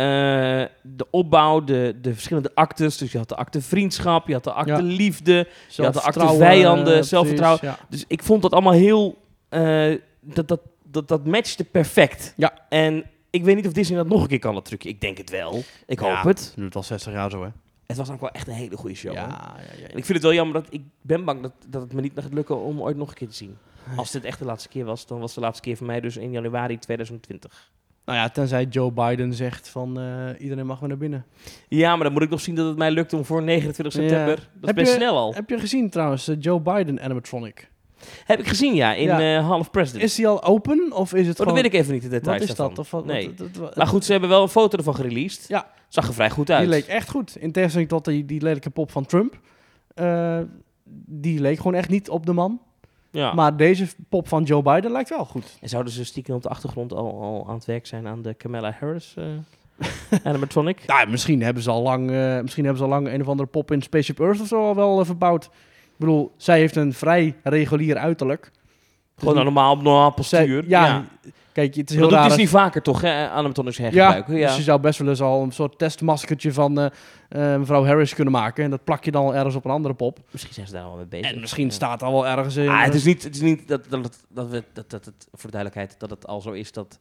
Eh, 0.00 0.66
de 0.82 1.06
opbouw, 1.10 1.64
de, 1.64 1.98
de 2.00 2.12
verschillende 2.12 2.50
actes. 2.54 2.96
Dus 2.96 3.12
je 3.12 3.18
had 3.18 3.28
de 3.28 3.36
acte 3.36 3.60
vriendschap, 3.62 4.26
je 4.26 4.32
had 4.32 4.44
de 4.44 4.52
acte 4.52 4.72
Ja. 4.72 4.78
liefde. 4.82 5.32
Ja, 5.32 5.42
de 5.42 5.48
Zelfvertrouwen, 5.68 6.36
acte 6.36 6.44
vijanden, 6.54 6.84
eh, 6.86 6.90
precies, 6.92 7.08
zelfvertrouwen. 7.08 7.60
Ja. 7.62 7.78
Dus 7.88 8.04
ik 8.08 8.22
vond 8.22 8.42
dat 8.42 8.52
allemaal 8.52 8.72
heel... 8.72 9.18
eh, 9.48 9.94
dat, 10.20 10.48
dat, 10.48 10.60
dat, 10.84 11.08
dat 11.08 11.26
matchte 11.26 11.64
perfect. 11.64 12.32
Ja. 12.36 12.52
En 12.68 13.04
ik 13.30 13.44
weet 13.44 13.56
niet 13.56 13.66
of 13.66 13.72
Disney 13.72 13.98
dat 13.98 14.08
nog 14.08 14.22
een 14.22 14.28
keer 14.28 14.38
kan, 14.38 14.54
dat 14.54 14.64
trucje. 14.64 14.88
Ik 14.88 15.00
denk 15.00 15.18
het 15.18 15.30
wel. 15.30 15.62
Ik 15.86 15.98
hoop 15.98 16.10
Ja. 16.10 16.22
het. 16.26 16.52
Doen 16.56 16.64
het 16.64 16.76
al 16.76 16.82
60 16.82 17.12
jaar 17.12 17.30
zo, 17.30 17.42
hè? 17.42 17.48
Het 17.86 17.96
was 17.96 18.10
ook 18.10 18.20
wel 18.20 18.30
echt 18.30 18.46
een 18.48 18.54
hele 18.54 18.76
goede 18.76 18.94
show. 18.94 19.12
Ja, 19.12 19.20
ja, 19.20 19.54
ja, 19.78 19.82
En 19.88 19.96
ik 19.96 20.04
vind 20.04 20.08
het 20.08 20.22
wel 20.22 20.34
jammer 20.34 20.62
dat 20.62 20.72
ik 20.72 20.82
ben 21.00 21.24
bang 21.24 21.40
dat, 21.42 21.52
dat 21.68 21.82
het 21.82 21.92
me 21.92 22.00
niet 22.00 22.12
gaat 22.14 22.32
lukken 22.32 22.62
om 22.62 22.80
ooit 22.82 22.96
nog 22.96 23.08
een 23.08 23.14
keer 23.14 23.28
te 23.28 23.34
zien. 23.34 23.56
Als 23.96 24.10
dit 24.10 24.24
echt 24.24 24.38
de 24.38 24.44
laatste 24.44 24.68
keer 24.68 24.84
was, 24.84 25.06
dan 25.06 25.20
was 25.20 25.34
de 25.34 25.40
laatste 25.40 25.62
keer 25.62 25.76
voor 25.76 25.86
mij 25.86 26.00
dus 26.00 26.16
in 26.16 26.30
januari 26.30 26.78
2020. 26.78 27.70
Nou 28.10 28.22
ja, 28.22 28.28
tenzij 28.28 28.64
Joe 28.64 28.92
Biden 28.92 29.34
zegt 29.34 29.68
van 29.68 30.00
eh, 30.00 30.04
iedereen 30.42 30.66
mag 30.66 30.78
weer 30.80 30.88
naar 30.88 30.98
binnen. 30.98 31.24
Ja, 31.68 31.94
maar 31.94 32.04
dan 32.04 32.12
moet 32.12 32.22
ik 32.22 32.30
nog 32.30 32.40
zien 32.40 32.54
dat 32.54 32.66
het 32.66 32.76
mij 32.76 32.90
lukt 32.90 33.12
om 33.12 33.24
voor 33.24 33.42
29 33.42 33.94
Ja. 33.94 34.00
september. 34.00 34.34
Dat 34.36 34.44
is 34.60 34.66
Heb 34.66 34.74
best 34.74 34.90
je- 34.90 34.96
snel 34.96 35.16
al. 35.16 35.34
Heb 35.34 35.48
je 35.50 35.58
gezien 35.58 35.90
trouwens, 35.90 36.28
eh, 36.28 36.36
Joe 36.38 36.60
Biden 36.60 37.00
animatronic? 37.02 37.70
Heb 38.24 38.38
ik 38.38 38.46
gezien, 38.46 38.74
ja, 38.74 38.94
in 38.94 39.04
Ja. 39.06 39.36
eh, 39.38 39.48
Hall 39.48 39.58
of 39.58 39.70
Presidents. 39.70 40.04
Is 40.06 40.14
die 40.14 40.28
al 40.28 40.42
open 40.44 40.92
of 40.92 41.12
is 41.14 41.18
het 41.18 41.18
oh, 41.20 41.24
dat 41.26 41.36
gewoon... 41.36 41.54
weet 41.54 41.64
ik 41.64 41.72
even 41.72 41.92
niet, 41.92 42.02
de 42.02 42.08
details 42.08 42.38
Wat 42.40 42.48
is 42.48 42.54
daarvan. 42.54 42.68
dat? 42.68 42.78
Of 42.78 42.90
wat, 42.90 43.04
nee. 43.06 43.28
wat- 43.28 43.38
wat- 43.38 43.56
wat- 43.56 43.76
Maar 43.76 43.86
goed, 43.86 44.04
ze 44.04 44.12
hebben 44.12 44.30
wel 44.30 44.42
een 44.42 44.48
foto 44.48 44.76
ervan 44.78 44.94
gereleased. 44.94 45.48
Ja. 45.48 45.70
Zag 45.88 46.06
er 46.08 46.14
vrij 46.14 46.30
goed 46.30 46.50
uit. 46.50 46.60
Die 46.60 46.68
leek 46.68 46.86
echt 46.86 47.10
goed. 47.10 47.36
In 47.36 47.52
tegenstelling 47.52 47.90
tot 47.90 48.04
die, 48.04 48.24
die 48.24 48.42
lelijke 48.42 48.70
pop 48.70 48.90
van 48.90 49.06
Trump. 49.06 49.38
Die 51.06 51.40
leek 51.40 51.56
gewoon 51.56 51.74
echt 51.74 51.88
niet 51.88 52.08
op 52.10 52.26
de 52.26 52.32
man. 52.32 52.60
Ja. 53.10 53.34
Maar 53.34 53.56
deze 53.56 53.86
pop 54.08 54.28
van 54.28 54.42
Joe 54.42 54.62
Biden 54.62 54.90
lijkt 54.90 55.08
wel 55.08 55.24
goed. 55.24 55.58
En 55.60 55.68
zouden 55.68 55.92
ze 55.92 56.04
stiekem 56.04 56.34
op 56.34 56.42
de 56.42 56.48
achtergrond 56.48 56.92
al, 56.92 57.22
al 57.22 57.44
aan 57.48 57.54
het 57.54 57.64
werk 57.64 57.86
zijn 57.86 58.06
aan 58.06 58.22
de 58.22 58.34
Kamala 58.34 58.76
Harris 58.80 59.14
eh 59.16 59.24
animatronic? 60.24 60.82
Ja, 60.86 61.04
misschien 61.04 61.42
hebben 61.42 61.62
ze 61.62 61.70
al 61.70 61.82
lang, 61.82 62.10
eh, 62.10 62.40
misschien 62.40 62.64
hebben 62.64 62.82
ze 62.82 62.88
al 62.88 62.94
lang 62.94 63.08
een 63.12 63.20
of 63.20 63.28
andere 63.28 63.48
pop 63.48 63.70
in 63.70 63.82
Spaceship 63.82 64.20
Earth 64.20 64.40
of 64.40 64.46
zo 64.46 64.66
al 64.66 64.74
wel 64.74 65.00
eh, 65.00 65.06
verbouwd. 65.06 65.44
Ik 65.44 65.96
bedoel, 65.96 66.32
zij 66.36 66.58
heeft 66.58 66.76
een 66.76 66.92
vrij 66.92 67.36
regulier 67.42 67.96
uiterlijk. 67.96 68.50
Gewoon 69.16 69.36
een 69.36 69.44
normaal, 69.44 69.76
normaal 69.76 70.12
postuur. 70.12 70.64
Ja, 70.68 70.86
ja. 70.86 71.04
Kijk, 71.52 71.74
het 71.74 71.90
is 71.90 71.96
heel 71.96 72.04
dat 72.04 72.12
raar. 72.12 72.22
doet 72.22 72.30
als- 72.30 72.40
Disney 72.40 72.60
vaker 72.62 72.82
toch, 72.82 73.00
hè? 73.00 73.08
Ja, 73.84 73.90
hergebruiken. 73.90 74.36
Ja, 74.36 74.46
dus 74.46 74.56
je 74.56 74.62
zou 74.62 74.80
best 74.80 74.98
wel 74.98 75.08
eens 75.08 75.20
al 75.20 75.42
een 75.42 75.52
soort 75.52 75.78
testmaskertje 75.78 76.52
van 76.52 76.78
eh, 76.80 76.86
eh, 77.52 77.58
mevrouw 77.58 77.84
Harris 77.84 78.14
kunnen 78.14 78.32
maken. 78.32 78.64
En 78.64 78.70
dat 78.70 78.84
plak 78.84 79.04
je 79.04 79.10
dan 79.10 79.24
al 79.24 79.34
ergens 79.34 79.54
op 79.54 79.64
een 79.64 79.70
andere 79.70 79.94
pop. 79.94 80.18
Misschien 80.30 80.54
zijn 80.54 80.66
ze 80.66 80.72
daar 80.72 80.82
al 80.82 80.96
mee 80.96 81.06
bezig. 81.06 81.32
En 81.32 81.40
misschien 81.40 81.66
Ja. 81.66 81.72
staat 81.72 82.02
al 82.02 82.12
wel 82.12 82.26
ergens 82.26 82.56
in. 82.56 82.68
Ah, 82.68 82.82
het 82.84 82.94
is 82.94 83.04
niet, 83.04 83.22
het 83.22 83.34
is 83.34 83.40
niet 83.40 83.68
dat, 83.68 83.80
dat, 83.88 84.18
dat, 84.28 84.48
we, 84.48 84.64
dat, 84.72 84.90
dat 84.90 85.04
het, 85.04 85.14
voor 85.32 85.50
de 85.50 85.56
duidelijkheid, 85.56 85.94
dat 86.00 86.10
het 86.10 86.26
al 86.26 86.40
zo 86.40 86.50
is 86.50 86.72
dat 86.72 86.98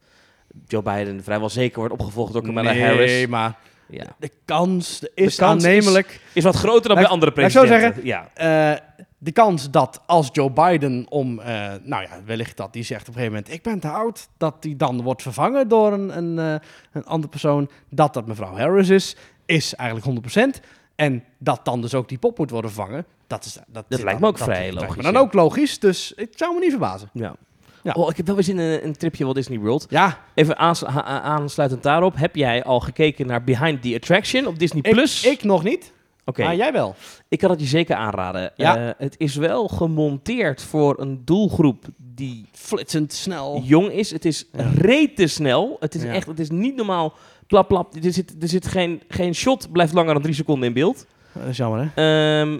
Joe 0.67 0.81
Biden 0.81 1.23
vrijwel 1.23 1.49
zeker 1.49 1.79
wordt 1.79 1.93
opgevolgd 1.93 2.33
door 2.33 2.41
Kamala 2.43 2.71
nee, 2.71 2.81
Harris. 2.83 3.27
maar 3.27 3.55
Ja. 3.89 4.03
de 4.19 4.31
kans 4.45 4.99
de 4.99 5.11
is 5.15 5.35
kans 5.35 5.63
is- 5.63 5.69
aannemelijk. 5.69 6.21
Is 6.33 6.43
wat 6.43 6.55
groter 6.55 6.87
dan 6.89 6.97
bij 6.97 7.07
andere 7.07 7.31
laat 7.35 7.45
ik 7.45 7.51
zo 7.51 7.61
presidenten. 7.61 8.05
Ja. 8.05 8.29
Eh, 8.33 9.05
de 9.21 9.31
kans 9.31 9.71
dat 9.71 10.01
als 10.05 10.29
Joe 10.31 10.51
Biden 10.51 11.05
om, 11.09 11.39
eh, 11.39 11.73
nou 11.83 12.03
ja, 12.03 12.09
wellicht 12.25 12.57
dat 12.57 12.73
die 12.73 12.83
zegt 12.83 13.01
op 13.01 13.07
een 13.07 13.13
gegeven 13.13 13.33
moment, 13.35 13.53
ik 13.53 13.63
ben 13.63 13.79
te 13.79 13.89
oud, 13.89 14.27
dat 14.37 14.61
die 14.61 14.75
dan 14.75 15.01
wordt 15.01 15.21
vervangen 15.21 15.67
door 15.67 15.93
een, 15.93 16.17
een, 16.17 16.39
eh, 16.39 16.67
een 16.91 17.05
andere 17.05 17.29
persoon, 17.29 17.69
dat 17.89 18.13
dat 18.13 18.27
mevrouw 18.27 18.55
Harris 18.57 18.89
is, 18.89 19.15
is 19.45 19.75
eigenlijk 19.75 20.05
100%. 20.05 20.59
En 20.95 21.23
dat 21.37 21.59
dan 21.65 21.81
dus 21.81 21.93
ook 21.93 22.09
die 22.09 22.17
pop 22.17 22.37
moet 22.37 22.49
worden 22.49 22.71
vervangen, 22.71 23.05
dat, 23.27 23.45
is, 23.45 23.57
dat, 23.67 23.85
zit 23.89 24.03
lijkt 24.03 24.11
dan- 24.11 24.19
me 24.21 24.27
ook 24.27 24.37
dat 24.37 24.47
vrij 24.47 24.73
logisch, 24.73 25.03
dan 25.03 25.13
ja. 25.13 25.19
ook 25.19 25.33
logisch, 25.33 25.79
dus 25.79 26.13
het 26.15 26.33
zou 26.37 26.53
me 26.53 26.59
niet 26.59 26.69
verbazen. 26.69 27.09
Ja. 27.13 27.35
Ja. 27.83 27.91
Oh, 27.93 28.09
ik 28.09 28.17
heb 28.17 28.25
wel 28.27 28.37
eens 28.37 28.49
in 28.49 28.57
een, 28.57 28.85
een 28.85 28.93
tripje 28.97 29.23
Walt 29.23 29.35
Disney 29.35 29.59
World. 29.59 29.85
Ja, 29.89 30.19
Even 30.35 30.57
aans- 30.57 30.85
aansluitend 30.85 31.83
daarop. 31.83 32.15
Heb 32.17 32.35
jij 32.35 32.63
al 32.63 32.79
gekeken 32.79 33.27
naar 33.27 33.43
Behind 33.43 33.81
the 33.81 33.93
Attraction 33.95 34.45
op 34.45 34.59
Disney+. 34.59 34.81
ik, 34.81 34.91
Plus? 34.91 35.23
ik 35.25 35.43
nog 35.43 35.63
niet, 35.63 35.93
Oké, 36.29 36.43
maar 36.43 36.55
jij 36.55 36.71
wel. 36.71 36.95
ik 37.27 37.39
kan 37.39 37.49
het 37.49 37.59
je 37.59 37.65
zeker 37.65 37.95
aanraden. 37.95 38.51
Ja. 38.55 38.77
Eh, 38.87 38.93
het 38.97 39.15
is 39.17 39.35
wel 39.35 39.67
gemonteerd 39.67 40.61
voor 40.61 40.99
een 40.99 41.21
doelgroep 41.25 41.85
die 41.97 42.45
Flitsend, 42.51 43.13
snel. 43.13 43.61
jong 43.65 43.91
is. 43.91 44.11
Het 44.11 44.25
is 44.25 44.45
Ja. 44.51 44.71
rete 44.75 45.27
snel. 45.27 45.77
Het 45.79 45.95
is 45.95 46.03
Ja. 46.03 46.13
echt, 46.13 46.27
het 46.27 46.39
is 46.39 46.49
niet 46.49 46.75
normaal. 46.75 47.13
Plap, 47.47 47.67
plap. 47.67 47.95
Er 48.03 48.13
zit, 48.13 48.35
er 48.41 48.47
zit 48.47 48.67
geen, 48.67 49.01
geen 49.07 49.35
shot, 49.35 49.71
blijft 49.71 49.93
langer 49.93 50.13
dan 50.13 50.21
drie 50.21 50.33
seconden 50.35 50.67
in 50.67 50.73
beeld. 50.73 51.05
Dat 51.33 51.47
is 51.47 51.57
jammer, 51.57 51.91
hè? 51.93 52.41
Ehm 52.41 52.57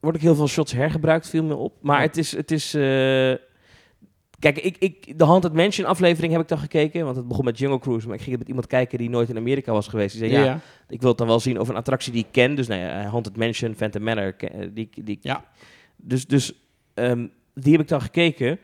wordt 0.00 0.16
ook 0.16 0.22
heel 0.22 0.34
veel 0.34 0.48
shots 0.48 0.72
hergebruikt, 0.72 1.28
viel 1.28 1.44
me 1.44 1.54
op. 1.54 1.72
Maar 1.80 2.00
Ja. 2.00 2.06
het 2.06 2.16
is, 2.16 2.36
het 2.36 2.50
is 2.50 2.74
eh, 2.74 3.32
kijk, 4.42 4.58
ik, 4.58 4.76
ik, 4.78 5.18
de 5.18 5.24
Haunted 5.24 5.52
Mansion 5.52 5.86
aflevering 5.86 6.32
heb 6.32 6.42
ik 6.42 6.48
dan 6.48 6.58
gekeken, 6.58 7.04
want 7.04 7.16
het 7.16 7.28
begon 7.28 7.44
met 7.44 7.58
Jungle 7.58 7.78
Cruise, 7.78 8.06
maar 8.06 8.16
ik 8.16 8.22
ging 8.22 8.30
het 8.30 8.40
met 8.40 8.48
iemand 8.48 8.66
kijken 8.66 8.98
die 8.98 9.10
nooit 9.10 9.28
in 9.28 9.36
Amerika 9.36 9.72
was 9.72 9.88
geweest. 9.88 10.18
Die 10.18 10.28
zei, 10.28 10.44
ja, 10.44 10.60
ik 10.88 11.00
wil 11.00 11.08
het 11.08 11.18
dan 11.18 11.26
wel 11.26 11.40
zien 11.40 11.58
over 11.58 11.72
een 11.72 11.78
attractie 11.78 12.12
die 12.12 12.24
ik 12.24 12.32
ken. 12.32 12.54
Dus 12.54 12.66
nou 12.66 12.80
ja, 12.80 13.02
Haunted 13.02 13.36
Mansion, 13.36 13.74
Phantom 13.74 14.02
Manor, 14.02 14.34
eh, 14.36 14.68
die, 14.72 14.88
die, 15.04 15.18
Ja. 15.20 15.44
Dus, 15.96 16.26
dus 16.26 16.52
ehm, 16.94 17.26
die 17.54 17.72
heb 17.72 17.80
ik 17.80 17.88
dan 17.88 18.00
gekeken. 18.00 18.58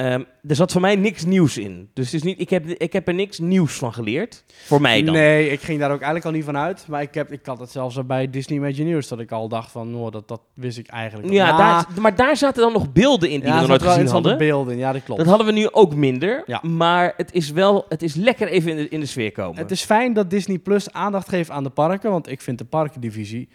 Ehm, 0.00 0.22
er 0.48 0.54
zat 0.54 0.72
voor 0.72 0.80
mij 0.80 0.96
niks 0.96 1.24
nieuws 1.24 1.58
in. 1.58 1.88
Dus 1.94 2.04
het 2.04 2.14
is 2.14 2.22
niet, 2.22 2.40
ik, 2.40 2.50
heb, 2.50 2.66
ik 2.66 2.92
heb 2.92 3.08
er 3.08 3.14
niks 3.14 3.38
nieuws 3.38 3.72
van 3.72 3.92
geleerd. 3.92 4.44
Voor 4.66 4.80
mij 4.80 5.02
dan. 5.02 5.14
Nee, 5.14 5.50
ik 5.50 5.60
ging 5.60 5.78
daar 5.78 5.90
ook 5.90 5.96
eigenlijk 5.96 6.24
al 6.24 6.32
niet 6.32 6.44
van 6.44 6.56
uit. 6.56 6.84
Maar 6.88 7.02
ik, 7.02 7.14
heb, 7.14 7.32
ik 7.32 7.46
had 7.46 7.58
het 7.58 7.70
zelfs 7.70 7.96
al 7.96 8.04
bij 8.04 8.30
Disney 8.30 8.58
Imagineers. 8.58 9.08
Dat 9.08 9.20
ik 9.20 9.32
al 9.32 9.48
dacht 9.48 9.70
van, 9.70 9.94
oh, 9.94 10.10
dat, 10.10 10.28
dat 10.28 10.40
wist 10.54 10.78
ik 10.78 10.86
eigenlijk. 10.86 11.32
Ja, 11.32 11.56
daar, 11.56 11.86
maar 12.00 12.14
daar 12.14 12.36
zaten 12.36 12.62
dan 12.62 12.72
nog 12.72 12.92
beelden 12.92 13.30
in 13.30 13.40
die 13.40 13.48
ja, 13.48 13.54
we 13.54 13.60
nog 13.60 13.68
nooit 13.68 13.82
gezien 13.82 14.06
hadden. 14.06 14.38
beelden. 14.38 14.76
Ja, 14.76 14.92
dat 14.92 15.02
klopt. 15.02 15.20
Dat 15.20 15.28
hadden 15.28 15.46
we 15.46 15.52
nu 15.52 15.70
ook 15.70 15.94
minder. 15.94 16.42
Ja. 16.46 16.62
Maar 16.62 17.14
het 17.16 17.32
is 17.32 17.50
wel, 17.50 17.84
het 17.88 18.02
is 18.02 18.14
lekker 18.14 18.48
even 18.48 18.70
in 18.70 18.76
de, 18.76 18.88
in 18.88 19.00
de 19.00 19.06
sfeer 19.06 19.32
komen. 19.32 19.56
Het 19.56 19.70
is 19.70 19.82
fijn 19.82 20.12
dat 20.12 20.30
Disney 20.30 20.58
Plus 20.58 20.92
aandacht 20.92 21.28
geeft 21.28 21.50
aan 21.50 21.62
de 21.62 21.70
parken. 21.70 22.10
Want 22.10 22.30
ik 22.30 22.40
vind 22.40 22.58
de 22.58 22.64
parkendivisie 22.64 23.48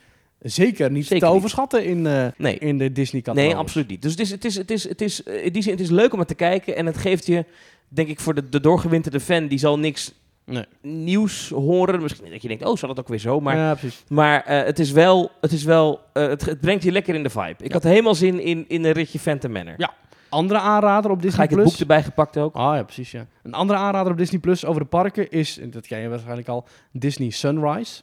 zeker 0.51 0.91
niet 0.91 1.05
Zeker 1.05 1.19
te 1.19 1.25
niet. 1.25 1.35
overschatten 1.35 1.85
in, 1.85 2.05
eh, 2.07 2.25
nee. 2.37 2.57
in 2.57 2.77
de 2.77 2.91
disney 2.91 3.21
catalogus. 3.21 3.51
nee, 3.53 3.61
absoluut 3.61 3.87
niet. 3.87 4.01
Dus 4.01 4.11
het 4.11 4.19
is, 4.19 4.29
het 4.31 4.45
is, 4.45 4.55
het 4.55 4.71
is, 4.71 4.83
het 4.89 5.01
is, 5.01 5.23
eh, 5.23 5.45
in 5.45 5.53
die 5.53 5.61
zin, 5.61 5.71
het 5.71 5.81
is 5.81 5.89
leuk 5.89 6.13
om 6.13 6.19
het 6.19 6.27
te 6.27 6.35
kijken. 6.35 6.75
En 6.75 6.85
het 6.85 6.97
geeft 6.97 7.25
je, 7.25 7.45
denk 7.87 8.07
ik, 8.07 8.19
voor 8.19 8.33
de, 8.35 8.49
de 8.49 8.59
doorgewinterde 8.59 9.19
fan, 9.19 9.47
die 9.47 9.59
zal 9.59 9.79
niks 9.79 10.13
Nee. 10.45 10.65
nieuws 10.81 11.49
horen. 11.49 12.01
Misschien 12.01 12.29
dat 12.31 12.41
je 12.41 12.47
denkt, 12.47 12.65
oh, 12.65 12.75
zal 12.77 12.87
dat 12.89 12.99
ook 12.99 13.07
weer 13.07 13.19
zo? 13.19 13.39
Maar, 13.39 13.55
ja, 13.57 13.77
maar 14.07 14.43
eh, 14.43 14.65
het 14.65 14.79
is 14.79 14.91
wel, 14.91 15.31
het, 15.41 15.51
is 15.51 15.63
wel 15.63 16.01
het, 16.13 16.45
het 16.45 16.59
brengt 16.61 16.83
je 16.83 16.91
lekker 16.91 17.15
in 17.15 17.23
de 17.23 17.29
vibe. 17.29 17.55
Ik 17.57 17.67
Ja. 17.67 17.73
had 17.73 17.83
helemaal 17.83 18.15
zin 18.15 18.39
in, 18.39 18.65
in 18.67 18.85
een 18.85 18.91
ritje 18.91 19.19
Phantom 19.19 19.51
Manor. 19.51 19.73
Ja, 19.77 19.93
Andere 20.29 20.59
aanrader 20.59 21.11
op 21.11 21.17
Ga 21.17 21.23
Disney 21.23 21.43
ik 21.43 21.49
het 21.49 21.59
Plus. 21.59 21.71
boek 21.71 21.79
erbij 21.81 22.03
gepakt 22.03 22.37
ook? 22.37 22.55
Ah 22.55 22.75
ja, 22.75 22.83
precies. 22.83 23.11
Ja. 23.11 23.27
Een 23.43 23.53
andere 23.53 23.79
aanrader 23.79 24.11
op 24.11 24.17
Disney 24.17 24.39
Plus 24.39 24.65
over 24.65 24.81
de 24.81 24.87
parken 24.87 25.31
is, 25.31 25.59
dat 25.69 25.87
ken 25.87 25.99
je 25.99 26.09
waarschijnlijk 26.09 26.47
al, 26.47 26.65
Disney 26.91 27.29
Sunrise. 27.29 28.01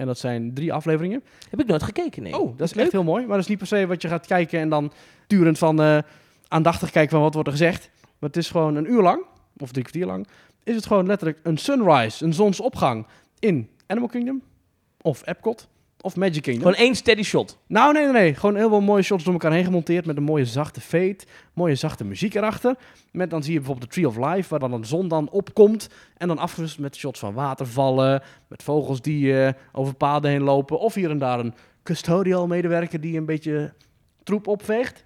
En 0.00 0.06
dat 0.06 0.18
zijn 0.18 0.54
drie 0.54 0.72
afleveringen. 0.72 1.22
Heb 1.50 1.60
ik 1.60 1.66
nooit 1.66 1.82
gekeken, 1.82 2.22
nee. 2.22 2.38
Oh, 2.38 2.58
dat 2.58 2.70
is 2.70 2.76
echt 2.76 2.92
heel 2.92 3.02
mooi. 3.02 3.20
Maar 3.20 3.34
dat 3.34 3.44
is 3.44 3.46
niet 3.46 3.58
per 3.58 3.66
se 3.66 3.86
wat 3.86 4.02
je 4.02 4.08
gaat 4.08 4.26
kijken 4.26 4.60
en 4.60 4.68
dan 4.68 4.92
turend 5.26 5.58
van 5.58 5.82
eh, 5.82 5.98
aandachtig 6.48 6.90
kijken 6.90 7.10
van 7.10 7.20
wat 7.20 7.34
wordt 7.34 7.48
er 7.48 7.54
gezegd. 7.54 7.90
Maar 8.18 8.28
het 8.28 8.36
is 8.36 8.50
gewoon 8.50 8.76
een 8.76 8.90
uur 8.90 9.02
lang, 9.02 9.24
of 9.56 9.70
drie 9.70 9.84
kwartier 9.84 10.06
lang, 10.06 10.26
is 10.64 10.74
het 10.74 10.86
gewoon 10.86 11.06
letterlijk 11.06 11.40
een 11.42 11.58
sunrise, 11.58 12.24
een 12.24 12.34
zonsopgang 12.34 13.06
in 13.38 13.68
Animal 13.86 14.08
Kingdom, 14.08 14.42
of 15.00 15.26
Epcot, 15.26 15.68
of 16.02 16.16
Magic 16.16 16.42
Kingdom. 16.42 16.62
Gewoon 16.62 16.86
één 16.86 16.94
steady 16.94 17.22
shot. 17.22 17.58
Nou, 17.66 17.92
nee, 17.92 18.04
nee, 18.04 18.12
nee. 18.12 18.34
Gewoon 18.34 18.56
heel 18.56 18.68
veel 18.68 18.80
mooie 18.80 19.02
shots 19.02 19.24
door 19.24 19.32
elkaar 19.32 19.52
heen 19.52 19.64
gemonteerd 19.64 20.06
met 20.06 20.16
een 20.16 20.22
mooie 20.22 20.44
zachte 20.44 20.80
fade, 20.80 21.18
mooie 21.52 21.74
zachte 21.74 22.04
muziek 22.04 22.34
erachter. 22.34 22.76
Met 23.12 23.30
dan 23.30 23.42
zie 23.42 23.52
je 23.52 23.58
bijvoorbeeld 23.58 23.88
de 23.88 23.94
Tree 23.94 24.08
of 24.08 24.34
Life, 24.34 24.48
waar 24.48 24.68
dan 24.68 24.80
de 24.80 24.86
zon 24.86 25.08
dan 25.08 25.30
opkomt. 25.30 25.88
En 26.16 26.28
dan 26.28 26.38
afgewisseld 26.38 26.82
met 26.82 26.96
shots 26.96 27.18
van 27.18 27.34
watervallen, 27.34 28.22
met 28.48 28.62
vogels 28.62 29.00
die 29.00 29.42
eh, 29.42 29.52
over 29.72 29.94
paden 29.94 30.30
heen 30.30 30.42
lopen. 30.42 30.78
Of 30.78 30.94
hier 30.94 31.10
en 31.10 31.18
daar 31.18 31.38
een 31.38 31.54
custodial 31.82 32.46
medewerker 32.46 33.00
die 33.00 33.16
een 33.16 33.26
beetje 33.26 33.72
troep 34.22 34.46
opveegt. 34.46 35.04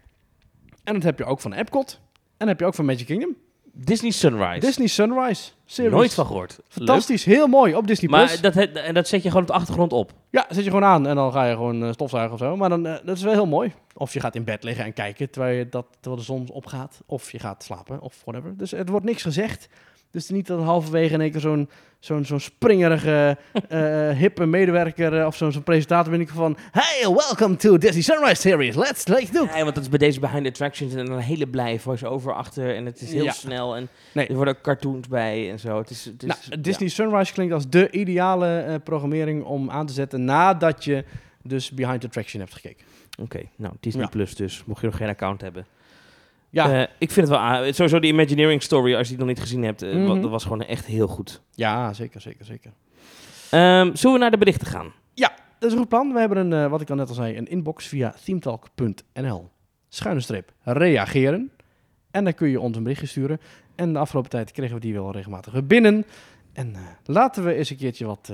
En 0.85 0.95
dat 0.95 1.03
heb 1.03 1.19
je 1.19 1.25
ook 1.25 1.41
van 1.41 1.53
Epcot. 1.53 2.01
En 2.13 2.23
dat 2.39 2.49
heb 2.49 2.61
je 2.61 2.67
ook 2.67 2.75
van 2.75 2.85
Magic 2.85 3.07
Kingdom. 3.07 3.37
Disney 3.77 4.11
Sunrise. 4.11 4.61
Disney 4.61 4.87
Sunrise 4.87 5.51
series. 5.65 5.93
Nooit 5.93 6.15
van 6.15 6.27
gehoord. 6.27 6.59
Fantastisch, 6.69 7.25
heel 7.25 7.47
mooi 7.47 7.75
op 7.75 7.87
Disney+. 7.87 8.11
Maar 8.11 8.27
Plus. 8.27 8.41
dat, 8.41 8.55
he- 8.55 8.63
en 8.63 8.95
dat 8.95 9.09
zet 9.09 9.23
je 9.23 9.29
gewoon 9.29 9.43
op 9.43 9.49
de 9.49 9.55
achtergrond 9.55 9.93
op. 9.93 10.13
Ja, 10.31 10.47
zet 10.49 10.65
je 10.65 10.71
gewoon 10.71 10.85
aan 10.85 11.07
en 11.07 11.15
dan 11.17 11.33
ga 11.33 11.45
je 11.47 11.55
gewoon 11.55 11.85
eh, 11.85 11.93
stofzuigen 11.93 12.33
of 12.33 12.39
zo. 12.39 12.57
Maar 12.57 12.69
dan, 12.69 12.87
eh, 12.87 12.95
dat 13.05 13.17
is 13.17 13.23
wel 13.23 13.33
heel 13.33 13.47
mooi. 13.47 13.73
Of 13.95 14.13
je 14.13 14.21
gaat 14.21 14.35
in 14.35 14.45
bed 14.45 14.65
liggen 14.65 14.85
en 14.85 14.93
kijken 14.93 15.31
terwijl, 15.31 15.57
je 15.59 15.69
dat, 15.69 15.87
terwijl 16.01 16.17
de 16.17 16.23
zon 16.27 16.49
opgaat. 16.53 17.01
Of 17.07 17.33
je 17.33 17.39
gaat 17.39 17.63
slapen 17.63 18.01
of 18.01 18.23
whatever. 18.25 18.57
Dus 18.57 18.73
er 18.73 18.85
wordt 18.87 19.07
niks 19.07 19.23
gezegd. 19.23 19.69
Dus 20.11 20.29
niet 20.29 20.47
dat 20.47 20.63
halverwege 20.63 21.15
in 21.15 21.21
één 21.21 21.31
keer 21.31 21.41
zo'n 21.41 21.69
zo'n 22.05 22.25
zo'n 22.25 22.41
springerige, 22.41 23.37
eh, 23.69 24.11
hippe 24.11 24.47
medewerker 24.47 25.21
eh, 25.21 25.27
of 25.27 25.37
zo'n 25.37 25.63
presentator 25.63 26.11
ben 26.11 26.21
ik 26.21 26.29
van... 26.29 26.57
Hey, 26.71 27.09
welcome 27.15 27.57
to 27.57 27.79
Disney 27.79 28.03
Sunrise 28.03 28.41
Series. 28.41 28.75
Let's, 28.77 29.07
let's 29.07 29.31
do. 29.31 29.45
Nee, 29.45 29.63
want 29.63 29.75
dat 29.75 29.85
is 29.85 29.89
bij 29.91 29.99
deze 29.99 30.21
Behind 30.21 30.43
the 30.43 30.49
Attractions 30.51 30.95
en 30.95 31.11
een 31.11 31.19
hele 31.19 31.47
blij 31.47 31.79
voice-over 31.79 32.35
achter. 32.35 32.75
En 32.77 32.87
het 32.87 33.01
is 33.01 33.13
heel 33.13 33.25
Ja. 33.25 33.33
snel. 33.33 33.77
En 33.77 33.89
Nee. 34.13 34.27
er 34.27 34.35
worden 34.35 34.57
ook 34.57 34.63
cartoons 34.63 35.09
bij 35.09 35.51
en 35.51 35.59
zo. 35.59 35.79
Het 35.79 35.91
is, 35.91 36.05
het 36.05 36.23
is, 36.23 36.29
Nou, 36.49 36.61
Disney 36.61 36.89
Sunrise 36.89 37.33
klinkt 37.33 37.53
als 37.55 37.69
de 37.69 37.91
ideale 37.91 38.59
eh, 38.59 38.75
programmering 38.85 39.45
om 39.45 39.71
aan 39.71 39.87
te 39.87 39.93
zetten 39.93 40.25
nadat 40.25 40.85
je 40.85 41.05
dus 41.43 41.71
Behind 41.71 42.01
the 42.01 42.07
Attraction 42.07 42.41
hebt 42.41 42.53
gekeken. 42.55 42.85
Oké, 43.21 43.41
nou, 43.57 43.75
Disney 43.81 44.03
Ja. 44.05 44.09
Plus 44.09 44.35
dus. 44.35 44.63
Mocht 44.67 44.81
je 44.81 44.87
nog 44.87 44.97
geen 44.97 45.09
account 45.09 45.41
hebben. 45.41 45.67
Ja, 46.55 46.73
Eh, 46.73 46.81
ik 46.99 47.11
vind 47.11 47.29
het 47.29 47.37
wel... 47.39 47.39
ah, 47.47 47.73
sowieso 47.73 47.99
die 47.99 48.13
Imagineering 48.13 48.63
Story, 48.63 48.95
als 48.95 49.03
je 49.09 49.09
die 49.17 49.19
nog 49.19 49.29
niet 49.29 49.41
gezien 49.41 49.63
hebt. 49.63 49.83
eh, 49.83 49.95
Mhm. 49.95 50.21
dat 50.21 50.31
was 50.31 50.43
gewoon 50.43 50.63
echt 50.63 50.87
heel 50.87 51.07
goed. 51.07 51.41
ja 51.55 51.93
zeker, 51.93 52.21
zeker, 52.21 52.45
zeker. 52.45 52.73
Ehm, 53.51 53.95
zullen 53.95 54.13
we 54.17 54.21
naar 54.23 54.31
de 54.31 54.39
berichten 54.39 54.67
gaan? 54.67 54.93
Dat 55.59 55.73
is 55.73 55.79
een 55.79 55.79
goed 55.85 55.89
plan. 55.99 56.13
We 56.13 56.19
hebben 56.21 56.39
een, 56.53 56.65
eh, 56.65 56.71
wat 56.71 56.81
ik 56.81 56.91
al 56.91 56.97
net 56.97 57.09
al 57.09 57.15
zei, 57.15 57.37
een 57.37 57.47
inbox 57.49 57.87
via 57.87 58.15
themetalk.nl. 58.25 59.49
Schuine 59.89 60.21
streep 60.21 60.53
reageren. 60.63 61.51
En 62.11 62.25
dan 62.25 62.35
kun 62.35 62.49
je 62.49 62.61
ons 62.61 62.77
een 62.77 62.83
berichtje 62.83 63.07
sturen. 63.07 63.41
En 63.75 63.93
de 63.93 63.99
afgelopen 63.99 64.31
tijd 64.31 64.51
kregen 64.51 64.75
we 64.75 64.81
die 64.81 64.93
wel 64.93 65.13
regelmatig 65.13 65.67
binnen. 65.67 66.05
En 66.53 66.75
laten 67.05 67.45
we 67.45 67.55
eens 67.55 67.71
een 67.71 67.77
keertje 67.77 68.07
wat, 68.07 68.33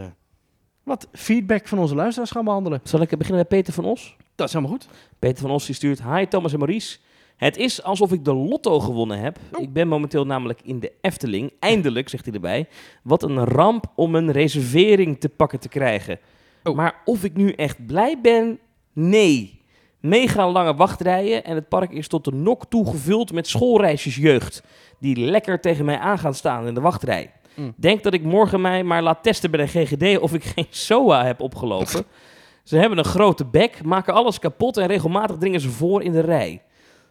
wat 0.83 1.09
feedback 1.13 1.69
van 1.69 1.79
onze 1.79 1.95
luisteraars 1.95 2.31
gaan 2.31 2.45
behandelen. 2.45 2.81
Zal 2.83 3.01
ik 3.01 3.09
beginnen 3.09 3.37
met 3.39 3.49
Peter 3.49 3.73
van 3.73 3.85
Os? 3.85 4.17
Dat 4.35 4.47
is 4.47 4.53
helemaal 4.55 4.77
goed. 4.77 4.89
Peter 5.19 5.41
van 5.43 5.51
Os 5.51 5.67
die 5.67 5.75
stuurt... 5.75 6.03
Hi 6.03 6.27
Thomas 6.27 6.53
en 6.53 6.59
Maurice. 6.59 6.99
Het 7.41 7.57
is 7.57 7.83
alsof 7.83 8.13
ik 8.13 8.25
de 8.25 8.35
lotto 8.35 8.81
gewonnen 8.81 9.19
heb. 9.19 9.39
Oh. 9.53 9.63
Ik 9.63 9.73
ben 9.73 9.89
momenteel 9.89 10.27
namelijk 10.27 10.61
in 10.63 10.81
de 10.81 10.93
Efteling. 11.01 11.53
Eindelijk, 11.59 12.09
zegt 12.09 12.25
hij 12.25 12.35
erbij. 12.35 12.69
Wat 13.03 13.23
een 13.23 13.45
ramp 13.45 13.87
om 13.95 14.15
een 14.15 14.33
reservering 14.33 15.21
te 15.21 15.29
pakken 15.29 15.61
te 15.61 15.69
krijgen. 15.69 16.19
Oh. 16.65 16.77
Maar 16.77 17.03
of 17.05 17.25
ik 17.25 17.37
nu 17.37 17.53
echt 17.53 17.87
blij 17.87 18.19
ben? 18.23 18.59
Nee. 18.93 19.63
Mega 20.01 20.51
lange 20.51 20.75
wachtrijen 20.75 21.45
en 21.45 21.55
het 21.55 21.69
park 21.69 21.91
is 21.91 22.09
tot 22.09 22.25
de 22.25 22.33
nok 22.33 22.65
toe 22.69 22.87
gevuld 22.87 23.33
met 23.33 23.47
schoolreisjesjeugd. 23.47 24.63
Die 24.99 25.17
lekker 25.17 25.61
tegen 25.61 25.85
mij 25.85 25.99
aan 25.99 26.19
gaan 26.19 26.35
staan 26.35 26.67
in 26.67 26.75
de 26.75 26.81
wachtrij. 26.81 27.33
Mm. 27.55 27.75
Denk 27.77 28.03
dat 28.03 28.15
ik 28.15 28.23
morgen 28.23 28.61
mij 28.61 28.85
maar 28.85 29.03
laat 29.03 29.23
testen 29.23 29.51
bij 29.51 29.67
de 29.67 29.87
GGD 29.87 30.19
of 30.19 30.35
ik 30.35 30.45
geen 30.45 30.67
SOA 30.71 31.25
heb 31.25 31.41
opgelopen. 31.41 32.05
Ze 32.65 32.77
hebben 32.77 32.99
een 32.99 33.05
grote 33.05 33.45
bek, 33.45 33.85
maken 33.85 34.15
alles 34.15 34.39
kapot 34.39 34.77
en 34.77 34.87
regelmatig 34.87 35.37
dringen 35.37 35.61
ze 35.61 35.71
voor 35.71 36.03
in 36.03 36.13
de 36.13 36.21
rij. 36.21 36.63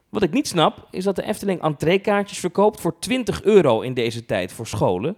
Wat 0.09 0.23
ik 0.23 0.31
niet 0.31 0.47
snap, 0.47 0.87
is 0.91 1.03
dat 1.03 1.15
de 1.15 1.23
Efteling 1.23 1.61
entreekaartjes 1.61 2.39
verkoopt 2.39 2.81
voor 2.81 2.99
20 2.99 3.43
euro 3.43 3.81
in 3.81 3.93
deze 3.93 4.25
tijd 4.25 4.51
voor 4.51 4.67
scholen. 4.67 5.15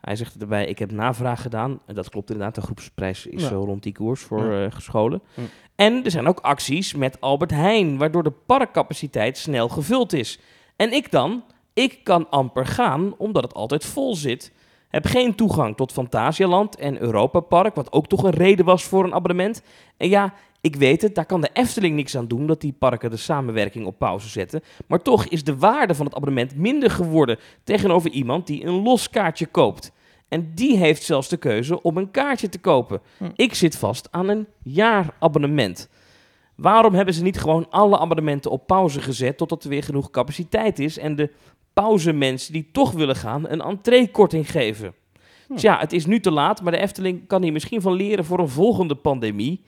Hij 0.00 0.16
zegt 0.16 0.40
erbij, 0.40 0.66
ik 0.66 0.78
heb 0.78 0.90
navraag 0.92 1.42
gedaan. 1.42 1.80
En 1.86 1.94
dat 1.94 2.08
klopt 2.08 2.30
inderdaad, 2.30 2.54
de 2.54 2.60
groepsprijs 2.60 3.26
is 3.26 3.42
Ja. 3.42 3.48
zo 3.48 3.64
rond 3.64 3.82
die 3.82 3.92
koers 3.92 4.20
voor 4.22 4.52
Ja. 4.52 4.64
eh, 4.64 4.70
scholen. 4.78 5.22
Ja. 5.34 5.42
En 5.74 6.04
er 6.04 6.10
zijn 6.10 6.26
ook 6.28 6.38
acties 6.40 6.94
met 6.94 7.20
Albert 7.20 7.50
Heijn, 7.50 7.98
waardoor 7.98 8.22
de 8.22 8.32
parkcapaciteit 8.46 9.38
snel 9.38 9.68
gevuld 9.68 10.12
is. 10.12 10.38
En 10.76 10.92
ik 10.92 11.10
dan? 11.10 11.44
Ik 11.74 12.04
kan 12.04 12.30
amper 12.30 12.66
gaan, 12.66 13.14
omdat 13.18 13.42
het 13.42 13.54
altijd 13.54 13.84
vol 13.84 14.14
zit. 14.14 14.52
Heb 14.88 15.06
geen 15.06 15.34
toegang 15.34 15.76
tot 15.76 15.92
Fantasialand 15.92 16.76
en 16.76 17.00
Europa 17.00 17.40
Park, 17.40 17.74
wat 17.74 17.92
ook 17.92 18.06
toch 18.06 18.22
een 18.22 18.30
reden 18.30 18.64
was 18.64 18.84
voor 18.84 19.04
een 19.04 19.14
abonnement. 19.14 19.62
En 19.96 20.08
ja, 20.08 20.34
ik 20.60 20.76
weet 20.76 21.02
het, 21.02 21.14
daar 21.14 21.26
kan 21.26 21.40
de 21.40 21.50
Efteling 21.52 21.96
niks 21.96 22.16
aan 22.16 22.28
doen 22.28 22.46
dat 22.46 22.60
die 22.60 22.72
parken 22.78 23.10
de 23.10 23.16
samenwerking 23.16 23.86
op 23.86 23.98
pauze 23.98 24.28
zetten. 24.28 24.62
Maar 24.86 25.02
toch 25.02 25.26
is 25.26 25.44
de 25.44 25.56
waarde 25.56 25.94
van 25.94 26.06
het 26.06 26.14
abonnement 26.14 26.56
minder 26.56 26.90
geworden 26.90 27.38
tegenover 27.64 28.10
iemand 28.10 28.46
die 28.46 28.64
een 28.64 28.82
los 28.82 29.10
kaartje 29.10 29.46
koopt. 29.46 29.92
En 30.28 30.52
die 30.54 30.76
heeft 30.76 31.02
zelfs 31.02 31.28
de 31.28 31.36
keuze 31.36 31.82
om 31.82 31.96
een 31.96 32.10
kaartje 32.10 32.48
te 32.48 32.58
kopen. 32.58 33.00
Ik 33.34 33.54
zit 33.54 33.76
vast 33.76 34.08
aan 34.10 34.28
een 34.28 34.46
jaarabonnement. 34.62 35.88
Waarom 36.54 36.94
hebben 36.94 37.14
ze 37.14 37.22
niet 37.22 37.40
gewoon 37.40 37.70
alle 37.70 37.98
abonnementen 37.98 38.50
op 38.50 38.66
pauze 38.66 39.00
gezet 39.00 39.36
totdat 39.36 39.64
er 39.64 39.70
weer 39.70 39.82
genoeg 39.82 40.10
capaciteit 40.10 40.78
is 40.78 40.98
en 40.98 41.16
de 41.16 41.30
pauzemensen 41.72 42.52
die 42.52 42.68
toch 42.72 42.92
willen 42.92 43.16
gaan 43.16 43.48
een 43.48 43.60
entreekorting 43.60 44.50
geven? 44.50 44.94
Tja, 45.54 45.78
het 45.78 45.92
is 45.92 46.06
nu 46.06 46.20
te 46.20 46.30
laat, 46.30 46.62
maar 46.62 46.72
de 46.72 46.78
Efteling 46.78 47.26
kan 47.26 47.42
hier 47.42 47.52
misschien 47.52 47.80
van 47.80 47.92
leren 47.92 48.24
voor 48.24 48.38
een 48.38 48.48
volgende 48.48 48.94
pandemie. 48.94 49.64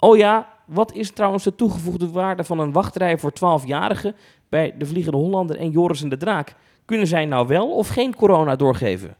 Oh 0.00 0.16
ja, 0.16 0.48
wat 0.66 0.92
is 0.94 1.10
trouwens 1.10 1.44
de 1.44 1.54
toegevoegde 1.54 2.10
waarde 2.10 2.44
van 2.44 2.58
een 2.58 2.72
wachtrij 2.72 3.18
voor 3.18 3.32
12-jarigen 3.32 4.16
bij 4.48 4.74
de 4.78 4.86
Vliegende 4.86 5.18
Hollander 5.18 5.56
en 5.56 5.70
Joris 5.70 6.02
en 6.02 6.08
de 6.08 6.16
Draak? 6.16 6.54
Kunnen 6.84 7.06
zij 7.06 7.24
nou 7.26 7.46
wel 7.46 7.70
of 7.76 7.88
geen 7.88 8.14
corona 8.14 8.56
doorgeven? 8.56 9.16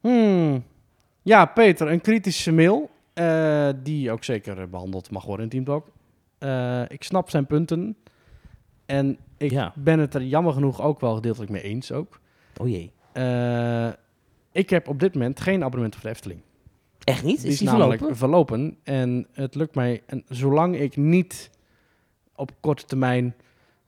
Hmm. 0.00 0.64
Ja, 1.22 1.44
Peter, 1.46 1.88
een 1.90 2.00
kritische 2.00 2.52
mail. 2.52 2.90
eh, 3.12 3.68
die 3.82 4.10
ook 4.10 4.24
zeker 4.24 4.60
eh, 4.60 4.66
behandeld 4.66 5.10
mag 5.10 5.24
worden 5.24 5.44
in 5.44 5.50
Teamtalk. 5.50 5.86
Eh 6.38 6.82
ik 6.88 7.02
snap 7.02 7.30
zijn 7.30 7.46
punten. 7.46 7.96
En 8.86 9.18
ik 9.36 9.50
Ja. 9.50 9.72
ben 9.74 9.98
het 9.98 10.14
er 10.14 10.22
jammer 10.22 10.52
genoeg 10.52 10.80
ook 10.82 11.00
wel 11.00 11.14
gedeeltelijk 11.14 11.50
mee 11.50 11.62
eens 11.62 11.92
ook. 11.92 12.20
Oh 12.60 12.68
jee. 12.68 12.92
Eh, 13.12 13.88
ik 14.52 14.70
heb 14.70 14.88
op 14.88 15.00
dit 15.00 15.14
moment 15.14 15.40
geen 15.40 15.62
abonnement 15.64 15.96
op 15.96 16.02
de 16.02 16.08
Efteling. 16.08 16.40
Echt 17.10 17.24
niet? 17.24 17.36
Die 17.40 17.46
Is 17.46 17.52
is 17.52 17.58
die 17.58 17.68
namelijk 17.68 17.92
verlopen? 17.98 18.16
verlopen. 18.16 18.76
En 18.82 19.26
het 19.32 19.54
lukt 19.54 19.74
mij, 19.74 20.02
en 20.06 20.24
zolang 20.28 20.76
ik 20.76 20.96
niet 20.96 21.50
op 22.34 22.50
korte 22.60 22.84
termijn 22.84 23.34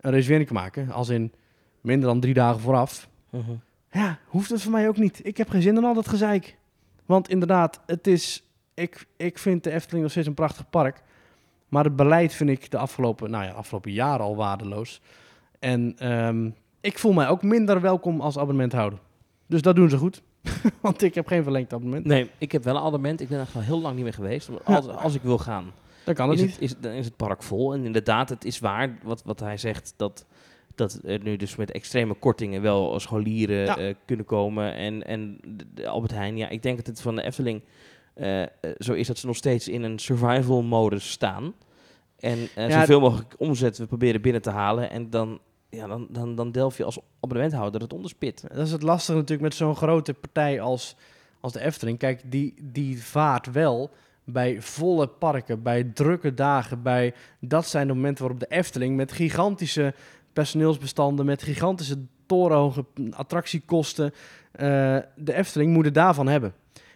een 0.00 0.10
reservering 0.10 0.46
kan 0.46 0.56
maken, 0.56 0.90
als 0.90 1.08
in 1.08 1.32
minder 1.80 2.08
dan 2.08 2.20
drie 2.20 2.34
dagen 2.34 2.60
vooraf, 2.60 3.08
Mhm. 3.30 3.50
ja, 3.90 4.18
hoeft 4.26 4.50
het 4.50 4.62
voor 4.62 4.72
mij 4.72 4.88
ook 4.88 4.96
niet. 4.96 5.20
Ik 5.26 5.36
heb 5.36 5.48
geen 5.50 5.62
zin 5.62 5.76
in 5.76 5.84
al 5.84 5.94
dat 5.94 6.08
gezeik. 6.08 6.56
Want 7.06 7.28
inderdaad, 7.28 7.80
het 7.86 8.06
is, 8.06 8.42
ik, 8.74 9.06
ik 9.16 9.38
vind 9.38 9.64
de 9.64 9.70
Efteling 9.70 10.02
nog 10.02 10.10
steeds 10.10 10.26
een 10.26 10.34
prachtig 10.34 10.70
park. 10.70 11.02
Maar 11.68 11.84
het 11.84 11.96
beleid 11.96 12.32
vind 12.34 12.50
ik 12.50 12.70
de 12.70 12.78
afgelopen, 12.78 13.30
nou 13.30 13.44
ja, 13.44 13.50
afgelopen 13.50 13.92
jaren 13.92 14.24
al 14.24 14.36
waardeloos. 14.36 15.00
En 15.58 15.94
ehm, 15.98 16.50
ik 16.80 16.98
voel 16.98 17.12
mij 17.12 17.28
ook 17.28 17.42
minder 17.42 17.80
welkom 17.80 18.20
als 18.20 18.38
abonnementhouder. 18.38 18.98
Dus 19.46 19.62
dat 19.62 19.76
doen 19.76 19.90
ze 19.90 19.96
goed. 19.96 20.22
Want 20.80 21.02
ik 21.02 21.14
heb 21.14 21.26
geen 21.26 21.42
verlengd 21.42 21.72
abonnement. 21.72 22.06
Nee, 22.06 22.30
ik 22.38 22.52
heb 22.52 22.64
wel 22.64 22.74
een 22.76 22.80
abonnement. 22.82 23.20
Ik 23.20 23.28
ben 23.28 23.38
er 23.40 23.48
al 23.54 23.60
heel 23.60 23.80
lang 23.80 23.94
niet 23.94 24.04
meer 24.04 24.12
geweest. 24.12 24.48
Als, 24.64 24.88
als 24.88 25.14
ik 25.14 25.22
wil 25.22 25.38
gaan, 25.38 25.72
Dat 26.04 26.14
kan 26.14 26.28
het 26.30 26.38
is 26.38 26.44
niet. 26.44 26.52
het, 26.54 26.62
is, 26.62 26.74
dan 26.80 26.92
is 26.92 27.04
het 27.04 27.16
park 27.16 27.42
vol. 27.42 27.72
En 27.74 27.84
inderdaad, 27.84 28.28
het 28.28 28.44
is 28.44 28.58
waar 28.58 28.98
wat, 29.02 29.22
wat 29.24 29.40
hij 29.40 29.56
zegt. 29.56 29.94
Dat, 29.96 30.26
dat 30.74 31.00
er 31.04 31.22
nu 31.22 31.36
dus 31.36 31.56
met 31.56 31.70
extreme 31.70 32.14
kortingen 32.14 32.62
wel 32.62 33.00
scholieren 33.00 33.64
Ja. 33.64 33.76
eh, 33.76 33.94
kunnen 34.04 34.26
komen. 34.26 34.74
En, 34.74 35.06
en 35.06 35.38
de, 35.74 35.88
Albert 35.88 36.12
Heijn, 36.12 36.36
ja, 36.36 36.48
ik 36.48 36.62
denk 36.62 36.76
dat 36.76 36.86
het 36.86 37.00
van 37.00 37.16
de 37.16 37.22
Efteling 37.22 37.62
eh, 38.14 38.42
eh, 38.42 38.48
zo 38.78 38.92
is 38.92 39.06
dat 39.06 39.18
ze 39.18 39.26
nog 39.26 39.36
steeds 39.36 39.68
in 39.68 39.82
een 39.82 39.98
survival 39.98 40.62
modus 40.62 41.10
staan. 41.10 41.54
En 42.18 42.38
Ja, 42.56 42.70
zoveel 42.80 43.00
mogelijk 43.00 43.34
omzet 43.38 43.78
we 43.78 43.86
proberen 43.86 44.20
binnen 44.20 44.42
te 44.42 44.50
halen. 44.50 44.90
En 44.90 45.10
dan, 45.10 45.38
ja, 45.76 45.86
dan, 45.86 46.06
dan, 46.10 46.34
dan 46.34 46.52
delf 46.52 46.76
je 46.76 46.84
als 46.84 46.98
abonnementhouder 47.20 47.80
het 47.80 47.92
onderspit. 47.92 48.44
Dat 48.48 48.66
is 48.66 48.72
het 48.72 48.82
lastige 48.82 49.18
natuurlijk 49.18 49.42
met 49.48 49.54
zo'n 49.54 49.76
grote 49.76 50.14
partij 50.14 50.60
als, 50.60 50.96
als 51.40 51.52
de 51.52 51.60
Efteling. 51.60 51.98
Kijk, 51.98 52.22
die, 52.24 52.54
die 52.62 53.02
vaart 53.02 53.52
wel 53.52 53.90
bij 54.24 54.62
volle 54.62 55.06
parken, 55.06 55.62
bij 55.62 55.84
drukke 55.84 56.34
dagen, 56.34 56.82
bij... 56.82 57.14
Dat 57.40 57.66
zijn 57.66 57.86
de 57.86 57.94
momenten 57.94 58.24
waarop 58.24 58.40
de 58.40 58.54
Efteling 58.56 58.96
met 58.96 59.12
gigantische 59.12 59.94
personeelsbestanden, 60.32 61.26
met 61.26 61.42
gigantische 61.42 61.98
torenhoge 62.26 62.84
attractiekosten... 63.10 64.12
eh, 64.52 64.98
de 65.16 65.34
Efteling 65.34 65.72
moet 65.72 65.84
het 65.84 65.94
daarvan 65.94 66.28
hebben. 66.28 66.54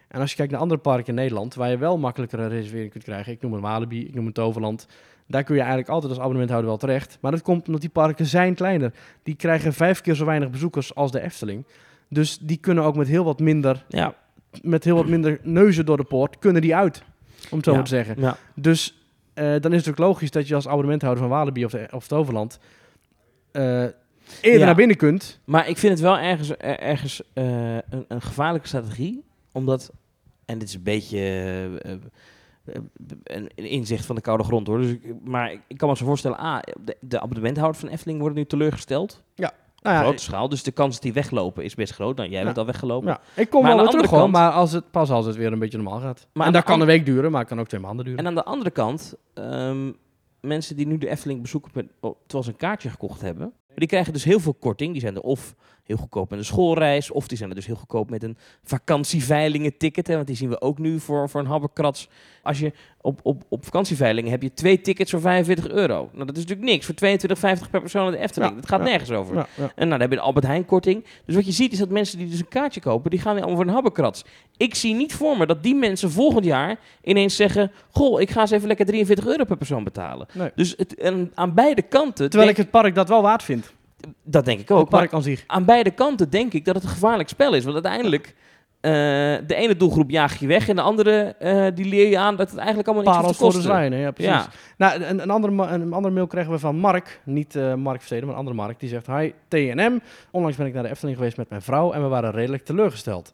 En 0.09 0.21
als 0.21 0.31
je 0.31 0.37
kijkt 0.37 0.53
naar 0.53 0.61
andere 0.61 0.81
parken 0.81 1.07
in 1.07 1.15
Nederland, 1.15 1.55
waar 1.55 1.71
je 1.71 1.79
wel 1.79 1.99
makkelijker 1.99 2.39
een 2.39 2.49
reservering 2.49 2.91
kunt 2.91 3.05
krijgen. 3.05 3.33
Ik 3.33 3.43
noem 3.43 3.53
een 3.53 3.61
Walibi, 3.61 4.07
ik 4.07 4.15
noem 4.15 4.27
een 4.27 4.33
Toverland. 4.33 4.87
Daar 5.29 5.43
kun 5.45 5.55
je 5.55 5.61
eigenlijk 5.61 5.91
altijd 5.91 6.11
als 6.11 6.21
abonnementhouder 6.21 6.69
wel 6.71 6.79
terecht. 6.79 7.19
Maar 7.21 7.31
dat 7.31 7.43
komt 7.43 7.67
omdat 7.67 7.81
die 7.81 7.91
parken 7.91 8.27
zijn 8.27 8.55
kleiner. 8.55 8.93
Die 9.23 9.35
krijgen 9.35 9.73
vijf 9.73 10.01
keer 10.01 10.15
zo 10.15 10.25
weinig 10.25 10.51
bezoekers 10.51 10.95
als 10.95 11.11
de 11.13 11.21
Efteling. 11.21 11.65
Dus 12.09 12.39
die 12.39 12.57
kunnen 12.57 12.85
ook 12.85 12.97
met 12.97 13.09
heel 13.09 13.25
wat 13.25 13.41
minder, 13.41 13.85
Ja, 13.89 14.15
met 14.63 14.85
heel 14.85 14.97
wat 14.97 15.07
minder 15.07 15.39
neuzen 15.43 15.87
door 15.87 15.97
de 15.97 16.05
poort, 16.05 16.39
kunnen 16.39 16.63
die 16.63 16.77
uit. 16.77 17.03
Om 17.51 17.57
het 17.57 17.65
zo 17.65 17.71
Ja. 17.71 17.77
maar 17.77 17.87
te 17.87 17.95
zeggen. 17.95 18.21
ja. 18.21 18.37
Dus 18.55 18.99
eh, 19.35 19.55
dan 19.61 19.73
is 19.73 19.79
het 19.81 19.89
ook 19.89 19.99
logisch 19.99 20.31
dat 20.31 20.49
je 20.49 20.55
als 20.55 20.67
abonnementhouder 20.69 21.23
van 21.23 21.33
Walibi 21.33 21.65
of, 21.65 21.71
de, 21.71 21.89
of 21.91 22.07
Toverland 22.07 22.59
eh, 23.53 23.63
eerder 23.83 24.59
Ja. 24.59 24.65
naar 24.65 24.75
binnen 24.75 24.97
kunt. 24.97 25.41
Maar 25.45 25.69
ik 25.69 25.77
vind 25.79 25.93
het 25.93 26.03
wel 26.03 26.19
ergens, 26.19 26.51
er- 26.51 26.79
ergens 26.79 27.23
eh, 27.33 27.75
een, 27.75 28.05
een 28.09 28.23
gevaarlijke 28.23 28.67
strategie. 28.69 29.25
Omdat, 29.53 29.93
en 30.45 30.59
dit 30.59 30.69
is 30.69 30.75
een 30.75 30.83
beetje 30.83 31.21
een, 32.75 33.51
een 33.55 33.69
inzicht 33.69 34.07
van 34.07 34.15
de 34.15 34.21
koude 34.21 34.45
grond 34.45 34.67
hoor. 34.67 34.79
Dus 34.79 34.91
ik, 34.91 35.01
maar 35.25 35.53
ik, 35.53 35.61
ik 35.67 35.77
kan 35.77 35.89
me 35.89 35.97
zo 35.97 36.05
voorstellen, 36.05 36.39
ah, 36.39 36.59
de, 36.85 36.97
de 37.01 37.21
abonnementhouders 37.21 37.79
van 37.81 37.89
Efteling 37.89 38.19
worden 38.21 38.39
nu 38.39 38.45
teleurgesteld. 38.47 39.23
Op 39.37 39.93
Nou 39.93 39.97
ja, 39.97 40.03
grote 40.03 40.23
schaal. 40.23 40.49
Dus 40.49 40.63
de 40.63 40.73
kans 40.73 40.95
dat 40.95 41.03
die 41.03 41.13
weglopen 41.13 41.65
is 41.65 41.75
best 41.75 41.93
groot. 41.93 42.17
Nou, 42.17 42.29
jij 42.29 42.39
Ja. 42.39 42.45
bent 42.45 42.59
al 42.59 42.67
weggelopen. 42.67 43.09
ja, 43.09 43.21
ik 43.43 43.51
kom 43.51 43.63
Maar 43.63 43.75
wel 43.75 43.81
weer 43.83 43.91
terug 43.93 44.11
hoor, 44.11 44.31
maar 44.31 44.51
als 44.51 44.73
het, 44.73 44.91
pas 44.91 45.11
als 45.11 45.27
het 45.27 45.37
weer 45.37 45.53
een 45.53 45.59
beetje 45.59 45.79
normaal 45.79 46.01
gaat. 46.01 46.27
Maar 46.33 46.47
en 46.47 46.53
dat 46.53 46.65
kan 46.65 46.75
an- 46.75 46.81
een 46.81 46.87
week 46.87 47.05
duren, 47.07 47.31
maar 47.31 47.41
het 47.41 47.49
kan 47.49 47.61
ook 47.61 47.67
twee 47.69 47.81
maanden 47.81 48.05
duren. 48.05 48.21
En 48.21 48.27
aan 48.27 48.35
de 48.35 48.45
andere 48.45 48.71
kant, 48.71 49.15
ehm, 49.35 49.93
mensen 50.41 50.77
die 50.77 50.87
nu 50.87 50.99
de 50.99 51.09
Efteling 51.09 51.43
bezoeken 51.43 51.71
met, 51.75 51.87
oh, 52.01 52.15
terwijl 52.21 52.45
ze 52.45 52.51
een 52.51 52.57
kaartje 52.57 52.91
gekocht 52.91 53.21
hebben, 53.21 53.53
die 53.75 53.89
krijgen 53.89 54.13
dus 54.13 54.25
heel 54.25 54.41
veel 54.41 54.55
korting. 54.55 54.93
Die 54.93 55.01
zijn 55.01 55.15
er 55.15 55.21
of 55.23 55.55
heel 55.87 55.97
goedkoop 55.97 56.31
met 56.31 56.39
een 56.39 56.45
schoolreis, 56.45 57.11
of 57.11 57.29
die 57.29 57.39
zijn 57.39 57.51
er 57.51 57.57
dus 57.57 57.67
heel 57.67 57.77
goedkoop 57.77 58.11
met 58.11 58.23
een 58.23 58.37
vakantieveilingen 58.65 59.77
ticket. 59.77 60.07
Hè, 60.07 60.15
want 60.15 60.27
die 60.27 60.37
zien 60.37 60.49
we 60.49 60.61
ook 60.61 60.79
nu 60.79 61.01
voor, 61.01 61.29
voor 61.29 61.41
een 61.41 61.47
habbekrats. 61.47 62.09
Als 62.43 62.59
je 62.59 62.73
op, 63.01 63.21
op, 63.23 63.43
op 63.49 63.65
vakantieveilingen 63.65 64.31
heb 64.31 64.43
je 64.43 64.53
twee 64.55 64.81
tickets 64.81 65.11
voor 65.11 65.21
45 65.21 65.69
euro. 65.69 66.11
Nou, 66.13 66.27
dat 66.27 66.37
is 66.37 66.43
natuurlijk 66.45 66.71
niks. 66.71 66.87
Voor 66.87 66.95
22,50 67.65 67.71
per 67.71 67.81
persoon 67.81 68.07
in 68.07 68.13
de 68.13 68.19
Efteling. 68.19 68.51
Ja, 68.51 68.61
dat 68.61 68.69
gaat 68.69 68.81
ja, 68.81 68.87
nergens 68.87 69.11
over. 69.11 69.35
Ja. 69.35 69.47
En 69.57 69.71
nou, 69.77 69.91
dan 69.91 70.01
heb 70.01 70.11
je 70.11 70.17
een 70.17 70.23
Albert 70.23 70.47
Heijn 70.47 70.65
korting. 70.65 71.05
Dus 71.25 71.35
wat 71.35 71.47
je 71.47 71.53
ziet 71.53 71.73
is 71.73 71.79
dat 71.79 71.89
mensen 71.89 72.19
die 72.19 72.29
dus 72.29 72.39
een 72.39 72.49
kaartje 72.49 72.81
kopen, 72.81 73.11
die 73.11 73.21
gaan 73.21 73.35
weer 73.35 73.47
over 73.47 73.67
een 73.67 73.73
habbekrats. 73.73 74.25
Ik 74.57 74.75
zie 74.75 74.95
niet 74.95 75.15
voor 75.15 75.37
me 75.37 75.47
dat 75.47 75.63
die 75.63 75.75
mensen 75.75 76.11
volgend 76.11 76.45
jaar 76.45 76.79
ineens 77.03 77.37
zeggen... 77.37 77.73
Goh, 77.91 78.21
ik 78.21 78.31
ga 78.31 78.41
eens 78.41 78.51
even 78.51 78.69
lekker 78.69 78.87
43 78.87 79.27
euro 79.27 79.45
per 79.45 79.57
persoon 79.57 79.85
betalen. 79.85 80.27
Nee. 80.33 80.51
Dus 80.55 80.75
het, 80.77 80.95
en 80.95 81.33
aan 81.35 81.55
beide 81.55 81.83
kanten... 81.83 82.31
Terwijl 82.31 82.51
ik 82.51 82.57
het 82.57 82.71
park 82.71 82.95
dat 82.95 83.09
wel 83.09 83.23
waard 83.23 83.43
vind. 83.43 83.75
Dat 84.23 84.45
denk 84.45 84.61
ik 84.61 84.71
ook. 84.71 84.89
Park 84.89 85.13
aan 85.13 85.23
zich. 85.23 85.45
aan 85.47 85.65
beide 85.65 85.91
kanten 85.91 86.31
denk 86.31 86.53
ik 86.53 86.65
dat 86.65 86.75
het 86.75 86.85
een 86.85 86.91
gevaarlijk 86.91 87.29
spel 87.29 87.55
is. 87.55 87.63
Want 87.63 87.75
uiteindelijk... 87.75 88.35
eh, 88.81 88.93
de 89.47 89.55
ene 89.55 89.77
doelgroep 89.77 90.11
jaag 90.11 90.39
je 90.39 90.47
weg 90.47 90.69
en 90.69 90.77
de 90.77 90.83
andere 90.83 91.35
eh, 91.39 91.67
die 91.75 91.85
leer 91.85 92.09
je 92.09 92.19
aan 92.19 92.37
dat 92.37 92.49
het 92.49 92.59
eigenlijk 92.59 92.89
allemaal 92.89 93.05
Parels 93.13 93.27
hoeft 93.27 93.39
voor 93.39 93.53
de 93.53 93.61
zwijnen, 93.61 93.99
ja 93.99 94.11
precies. 94.11 94.33
Ja. 94.33 94.49
Nou, 94.77 95.03
een, 95.03 95.23
een, 95.23 95.31
andere, 95.31 95.53
een 95.53 95.93
andere 95.93 96.15
mail 96.15 96.27
kregen 96.27 96.53
we 96.53 96.59
van 96.59 96.77
Mark, 96.77 97.21
niet 97.25 97.57
eh, 97.57 97.75
Mark 97.75 97.97
Versteden, 97.97 98.25
maar 98.25 98.33
een 98.33 98.41
andere 98.41 98.57
Mark. 98.57 98.81
Die 98.81 98.89
zegt, 98.89 99.07
hi 99.07 99.33
TNM, 99.49 100.01
onlangs 100.31 100.57
ben 100.57 100.67
ik 100.67 100.75
naar 100.75 100.83
de 100.83 100.89
Efteling 100.89 101.17
geweest 101.17 101.37
met 101.37 101.49
mijn 101.49 101.63
vrouw 101.63 101.93
en 101.93 102.03
we 102.03 102.09
waren 102.09 102.31
redelijk 102.31 102.65
teleurgesteld. 102.65 103.33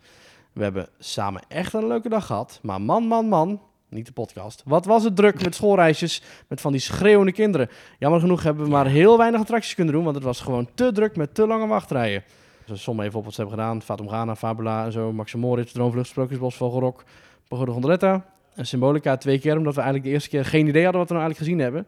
We 0.52 0.62
hebben 0.62 0.88
samen 0.98 1.42
echt 1.48 1.72
een 1.72 1.86
leuke 1.86 2.08
dag 2.08 2.26
gehad, 2.26 2.58
maar 2.62 2.80
man, 2.80 3.04
man, 3.04 3.26
man, 3.26 3.60
niet 3.92 4.06
de 4.06 4.12
podcast. 4.12 4.62
Wat 4.64 4.84
was 4.84 5.04
het 5.04 5.16
druk 5.16 5.42
met 5.42 5.54
schoolreisjes, 5.54 6.22
met 6.48 6.60
van 6.60 6.72
die 6.72 6.80
schreeuwende 6.80 7.32
kinderen. 7.32 7.68
Jammer 7.98 8.20
genoeg 8.20 8.42
hebben 8.42 8.64
we 8.64 8.70
maar 8.70 8.86
heel 8.86 9.18
weinig 9.18 9.40
attracties 9.40 9.74
kunnen 9.74 9.94
doen, 9.94 10.04
want 10.04 10.14
het 10.14 10.24
was 10.24 10.40
gewoon 10.40 10.68
te 10.74 10.92
druk 10.92 11.16
met 11.16 11.34
te 11.34 11.46
lange 11.46 11.66
wachtrijen. 11.66 12.24
Dus 12.66 12.84
we 12.84 13.02
even 13.02 13.18
op 13.18 13.24
wat 13.24 13.34
ze 13.34 13.40
hebben 13.40 13.58
gedaan. 13.58 13.82
Fatum 13.82 14.08
Ghana, 14.08 14.36
Fabula 14.36 14.84
en 14.84 14.92
zo, 14.92 15.12
Moritz, 15.36 15.72
Droomvlucht, 15.72 16.08
Sprookjesbos, 16.08 16.56
Vogelrok, 16.56 17.04
Pagoda 17.48 17.72
Gondoletta. 17.72 18.24
En 18.54 18.66
Symbolica 18.66 19.16
twee 19.16 19.38
keer, 19.38 19.56
omdat 19.56 19.74
we 19.74 19.80
eigenlijk 19.80 20.08
de 20.08 20.14
eerste 20.14 20.28
keer 20.30 20.44
geen 20.44 20.66
idee 20.66 20.82
hadden 20.82 21.00
wat 21.00 21.10
we 21.10 21.14
nou 21.14 21.26
eigenlijk 21.26 21.50
gezien 21.50 21.58
hebben. 21.58 21.86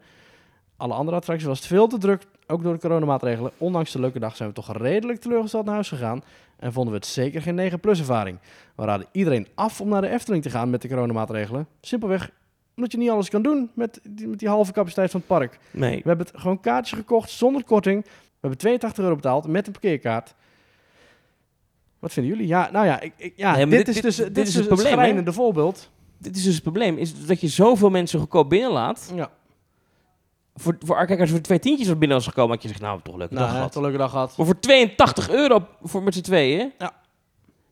Alle 0.77 0.93
andere 0.93 1.17
attracties 1.17 1.47
was 1.47 1.57
het 1.57 1.67
veel 1.67 1.87
te 1.87 1.97
druk, 1.97 2.23
ook 2.47 2.63
door 2.63 2.73
de 2.73 2.79
coronamaatregelen. 2.79 3.51
Ondanks 3.57 3.91
de 3.91 3.99
leuke 3.99 4.19
dag 4.19 4.35
zijn 4.35 4.49
we 4.49 4.55
toch 4.55 4.77
redelijk 4.77 5.19
teleurgesteld 5.21 5.65
naar 5.65 5.73
huis 5.73 5.87
gegaan. 5.89 6.23
En 6.59 6.73
vonden 6.73 6.93
we 6.93 6.99
het 6.99 7.07
zeker 7.07 7.41
geen 7.41 7.55
9 7.55 7.79
plus 7.79 7.99
ervaring. 7.99 8.37
We 8.75 8.83
raden 8.85 9.07
iedereen 9.11 9.47
af 9.55 9.81
om 9.81 9.89
naar 9.89 10.01
de 10.01 10.09
Efteling 10.09 10.43
te 10.43 10.49
gaan 10.49 10.69
met 10.69 10.81
de 10.81 10.87
coronamaatregelen. 10.87 11.67
Simpelweg 11.81 12.31
omdat 12.75 12.91
je 12.91 12.97
niet 12.97 13.09
alles 13.09 13.29
kan 13.29 13.41
doen 13.41 13.69
met 13.73 13.99
die, 14.09 14.27
met 14.27 14.39
die 14.39 14.47
halve 14.47 14.71
capaciteit 14.71 15.11
van 15.11 15.19
het 15.19 15.29
park. 15.29 15.59
Nee. 15.71 15.95
We 16.01 16.07
hebben 16.07 16.25
het 16.31 16.39
gewoon 16.41 16.59
kaartjes 16.59 16.97
gekocht 16.99 17.29
zonder 17.29 17.63
korting. 17.63 18.03
We 18.03 18.11
hebben 18.41 18.59
82 18.59 19.03
euro 19.03 19.15
betaald 19.15 19.47
met 19.47 19.65
een 19.65 19.71
parkeerkaart. 19.71 20.33
Wat 21.99 22.13
vinden 22.13 22.31
jullie? 22.33 22.47
Ja, 22.47 22.69
nou 22.71 22.85
ja, 22.85 22.99
ik, 22.99 23.13
ik- 23.17 23.33
ja 23.35 23.55
Nee, 23.55 23.65
dit, 23.65 23.77
dit- 23.85 23.87
is 23.87 23.93
dit- 23.93 24.03
dus, 24.03 24.15
dit 24.15 24.35
dit 24.35 24.43
is 24.43 24.49
is 24.49 24.55
het 24.55 24.67
probleem, 24.67 25.33
voorbeeld. 25.33 25.89
Dit 26.17 26.35
is 26.35 26.43
dus 26.43 26.53
het 26.53 26.63
probleem, 26.63 26.97
is 26.97 27.25
dat 27.25 27.41
je 27.41 27.47
zoveel 27.47 27.89
mensen 27.89 28.19
goedkoop 28.19 28.49
binnenlaat... 28.49 29.11
Ja. 29.15 29.29
Voor, 30.55 30.75
voor, 30.79 30.97
er 30.97 31.27
voor 31.27 31.41
twee 31.41 31.59
tientjes 31.59 31.87
wat 31.87 31.99
binnen 31.99 32.17
was 32.17 32.27
gekomen, 32.27 32.51
had 32.51 32.61
je 32.61 32.67
gezegd, 32.67 32.85
nou, 32.85 32.99
toch 33.03 33.13
een 33.13 33.19
leuke 33.19 33.33
Nou, 33.33 33.45
dag 33.45 33.53
ja, 33.53 33.59
gehad. 33.59 33.71
toch 33.73 33.81
een 33.83 33.89
leuke 33.89 34.03
dag 34.03 34.11
gehad. 34.11 34.37
Maar 34.37 34.45
voor 34.45 34.59
82 34.59 35.29
euro 35.29 35.65
voor 35.83 36.03
met 36.03 36.13
z'n 36.13 36.21
tweeën, 36.21 36.71
Ja. 36.79 36.93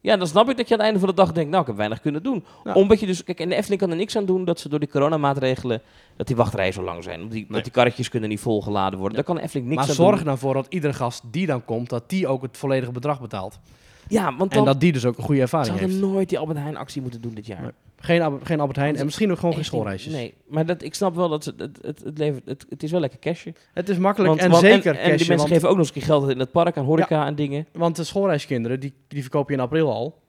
Ja, 0.01 0.17
dan 0.17 0.27
snap 0.27 0.49
ik 0.49 0.57
dat 0.57 0.67
je 0.67 0.73
aan 0.73 0.79
het 0.79 0.87
einde 0.87 0.99
van 0.99 1.09
de 1.09 1.15
dag 1.15 1.31
denkt, 1.31 1.49
nou, 1.49 1.61
ik 1.61 1.67
heb 1.67 1.77
weinig 1.77 1.99
kunnen 2.01 2.23
doen. 2.23 2.45
Ja. 2.63 2.73
Omdat 2.73 2.99
je 2.99 3.05
dus, 3.05 3.23
kijk, 3.23 3.39
en 3.39 3.49
de 3.49 3.55
Efteling 3.55 3.81
kan 3.81 3.89
er 3.91 3.95
niks 3.95 4.15
aan 4.17 4.25
doen 4.25 4.45
dat 4.45 4.59
ze 4.59 4.69
door 4.69 4.79
die 4.79 4.89
coronamaatregelen, 4.89 5.81
dat 6.15 6.27
die 6.27 6.35
wachtrijen 6.35 6.73
zo 6.73 6.83
lang 6.83 7.03
zijn. 7.03 7.19
Want 7.19 7.31
die, 7.31 7.45
Nee. 7.49 7.61
die 7.61 7.71
karretjes 7.71 8.09
kunnen 8.09 8.29
niet 8.29 8.39
volgeladen 8.39 8.99
worden. 8.99 9.15
Daar 9.15 9.25
kan 9.25 9.35
de 9.35 9.41
Efteling 9.41 9.67
niks 9.67 9.79
maar 9.81 9.89
aan 9.89 9.95
zorg 9.95 10.09
doen. 10.09 10.19
er 10.19 10.25
dan 10.25 10.37
voor 10.37 10.53
dat 10.53 10.65
iedere 10.69 10.93
gast 10.93 11.21
die 11.31 11.45
dan 11.45 11.65
komt, 11.65 11.89
dat 11.89 12.09
die 12.09 12.27
ook 12.27 12.41
het 12.41 12.57
volledige 12.57 12.91
bedrag 12.91 13.21
betaalt. 13.21 13.59
Ja, 14.07 14.35
want 14.37 14.51
En 14.51 14.57
dan 14.57 14.65
dat 14.65 14.79
die 14.79 14.91
dus 14.91 15.05
ook 15.05 15.17
een 15.17 15.23
goede 15.23 15.35
ze 15.35 15.41
ervaring 15.41 15.69
hadden 15.71 15.89
heeft. 15.89 16.01
nooit 16.01 16.29
die 16.29 16.37
Albert 16.39 16.59
Heijn 16.59 16.77
actie 16.77 17.01
moeten 17.01 17.21
doen 17.21 17.33
dit 17.33 17.45
jaar. 17.45 17.61
Nee. 17.61 17.71
Geen, 17.97 18.21
Ab- 18.21 18.45
geen 18.45 18.59
Albert 18.59 18.77
Heijn 18.77 18.95
en 18.95 19.05
misschien 19.05 19.31
ook 19.31 19.39
gewoon 19.39 19.53
geen 19.55 19.65
schoolreisjes. 19.65 20.13
Nee, 20.13 20.33
maar 20.47 20.65
dat, 20.65 20.81
ik 20.83 20.93
snap 20.95 21.15
wel 21.15 21.29
dat 21.29 21.43
ze, 21.43 21.53
het, 21.57 21.79
het, 21.81 22.03
het, 22.03 22.17
levert, 22.17 22.45
het, 22.45 22.65
het 22.69 22.83
is 22.83 22.91
wel 22.91 22.99
lekker 22.99 23.19
cashje. 23.19 23.53
Het 23.73 23.89
is 23.89 23.97
makkelijk 23.97 24.29
Want- 24.29 24.41
en 24.43 24.49
want- 24.49 24.61
zeker 24.63 24.95
En, 24.95 25.11
en 25.11 25.17
die 25.17 25.27
mensen 25.27 25.47
geven 25.47 25.69
ook 25.69 25.75
nog 25.77 25.85
eens 25.85 25.87
een 25.87 25.93
keer 25.93 26.03
geld 26.03 26.29
in 26.29 26.39
het 26.39 26.51
park 26.51 26.77
aan 26.77 26.85
horeca 26.85 27.25
en 27.25 27.35
dingen. 27.35 27.67
want 27.73 27.95
de 27.95 28.03
schoolreiskinderen, 28.03 28.79
die, 28.79 28.93
die 29.07 29.21
verkoop 29.21 29.47
je 29.49 29.55
in 29.55 29.61
april 29.61 29.91
al. 29.91 30.21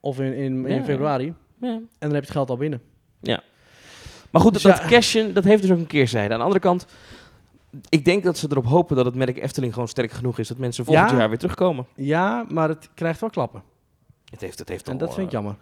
Of 0.00 0.20
in, 0.20 0.34
in, 0.34 0.66
in 0.66 0.74
Ja. 0.76 0.84
februari. 0.84 1.34
Ja. 1.60 1.68
En 1.68 1.88
dan 1.98 2.10
heb 2.10 2.20
je 2.20 2.26
het 2.26 2.30
geld 2.30 2.50
al 2.50 2.56
binnen. 2.56 2.80
Maar 4.30 4.42
goed, 4.42 4.52
Dus 4.52 4.62
dat 4.62 4.78
ja. 4.78 4.86
cashen, 4.88 5.34
dat 5.34 5.44
heeft 5.44 5.62
dus 5.62 5.70
ook 5.70 5.78
een 5.78 5.86
keerzijde. 5.86 6.32
Aan 6.32 6.38
de 6.38 6.44
andere 6.44 6.60
kant, 6.60 6.86
ik 7.88 8.04
denk 8.04 8.22
dat 8.22 8.38
ze 8.38 8.46
erop 8.50 8.66
hopen 8.66 8.96
dat 8.96 9.04
het 9.04 9.14
merk 9.14 9.38
Efteling 9.38 9.72
gewoon 9.72 9.88
sterk 9.88 10.10
genoeg 10.12 10.38
is. 10.38 10.48
Dat 10.48 10.58
mensen 10.58 10.84
volgend 10.84 11.10
Ja. 11.10 11.16
jaar 11.16 11.28
weer 11.28 11.38
terugkomen. 11.38 11.86
Ja, 11.94 12.44
maar 12.48 12.68
het 12.68 12.88
krijgt 12.94 13.20
wel 13.20 13.30
klappen. 13.30 13.62
Het 14.30 14.40
heeft, 14.40 14.58
het 14.58 14.68
heeft 14.68 14.88
En 14.88 14.98
dat 14.98 15.08
vind 15.14 15.20
ik 15.26 15.26
eh, 15.26 15.32
jammer. 15.32 15.56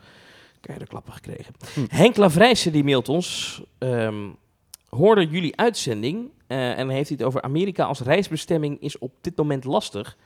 keiharde 0.60 0.90
klappen 0.90 1.12
gekregen. 1.12 1.54
Hm. 1.74 1.80
Henk 1.88 2.16
Lavrijsen 2.16 2.72
die 2.72 2.84
mailt 2.84 3.08
ons. 3.08 3.62
ehm, 3.78 4.28
hoorde 4.88 5.26
jullie 5.26 5.56
uitzending 5.56 6.30
eh, 6.46 6.78
en 6.78 6.88
heeft 6.88 7.08
hij 7.08 7.16
het 7.18 7.26
over 7.26 7.42
Amerika 7.42 7.84
als 7.84 8.00
reisbestemming 8.00 8.80
is 8.80 8.98
op 8.98 9.12
dit 9.20 9.36
moment 9.36 9.64
lastig. 9.64 10.16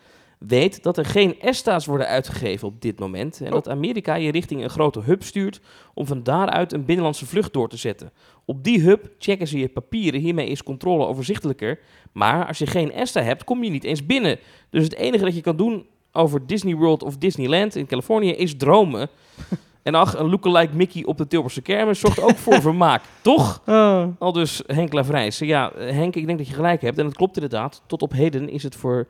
Weet 0.47 0.83
dat 0.83 0.97
er 0.97 1.05
geen 1.05 1.41
ESTA's 1.41 1.87
worden 1.87 2.07
uitgegeven 2.07 2.69
op 2.69 2.81
dit 2.81 2.99
moment. 2.99 3.41
En 3.41 3.47
Oh. 3.47 3.53
dat 3.53 3.69
Amerika 3.69 4.15
je 4.15 4.31
richting 4.31 4.63
een 4.63 4.71
grote 4.71 5.01
hub 5.01 5.23
stuurt 5.23 5.61
om 5.95 6.07
van 6.07 6.23
daaruit 6.23 6.73
een 6.73 6.85
binnenlandse 6.85 7.27
vlucht 7.27 7.53
door 7.53 7.69
te 7.69 7.77
zetten. 7.77 8.13
Op 8.45 8.65
die 8.65 8.81
hub 8.81 9.09
checken 9.19 9.49
ze 9.49 9.59
je 9.59 9.69
papieren. 9.69 10.21
Hiermee 10.21 10.49
is 10.49 10.63
controle 10.63 11.07
overzichtelijker. 11.07 11.79
Maar 12.13 12.47
als 12.47 12.59
je 12.59 12.67
geen 12.67 12.93
ESTA 12.93 13.21
hebt, 13.23 13.45
kom 13.45 13.65
je 13.65 13.71
niet 13.71 13.85
eens 13.85 14.07
binnen. 14.07 14.39
Dus 14.71 14.83
het 14.85 14.95
enige 14.95 15.25
dat 15.25 15.35
je 15.35 15.41
kan 15.41 15.57
doen 15.57 15.87
over 16.13 16.47
Disney 16.47 16.75
World 16.75 17.03
of 17.03 17.17
Disneyland 17.17 17.77
in 17.77 17.87
Californië 17.87 18.31
is 18.31 18.57
dromen. 18.57 19.09
En 19.83 19.95
ach, 19.95 20.19
een 20.19 20.31
lookalike 20.31 20.77
Mickey 20.77 21.05
op 21.05 21.17
de 21.19 21.27
Tilburgse 21.27 21.63
kermis 21.63 22.01
zorgt 22.01 22.21
ook 22.21 22.37
voor 22.37 22.61
vermaak. 22.71 23.03
Toch? 23.23 23.63
Oh. 23.67 24.05
Al 24.19 24.33
dus 24.33 24.63
Henk 24.67 24.93
Lavrijsen. 24.93 25.47
Ja, 25.47 25.73
Henk, 25.77 26.17
ik 26.17 26.27
denk 26.27 26.39
dat 26.39 26.49
je 26.49 26.55
gelijk 26.55 26.83
hebt. 26.83 26.99
En 26.99 27.05
het 27.05 27.17
klopt 27.17 27.35
inderdaad. 27.35 27.83
Tot 27.87 28.03
op 28.03 28.13
heden 28.13 28.49
is 28.49 28.63
het 28.63 28.75
voor 28.77 29.07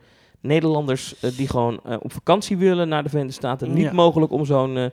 Nederlanders 0.47 1.19
eh, 1.19 1.31
die 1.37 1.47
gewoon 1.47 1.79
eh, 1.85 1.95
op 1.99 2.13
vakantie 2.13 2.57
willen 2.57 2.87
naar 2.87 3.03
de 3.03 3.09
Verenigde 3.09 3.35
Staten 3.37 3.73
niet 3.73 3.83
Ja. 3.83 3.93
mogelijk 3.93 4.31
om 4.31 4.45
zo'n 4.45 4.77
eh, 4.77 4.85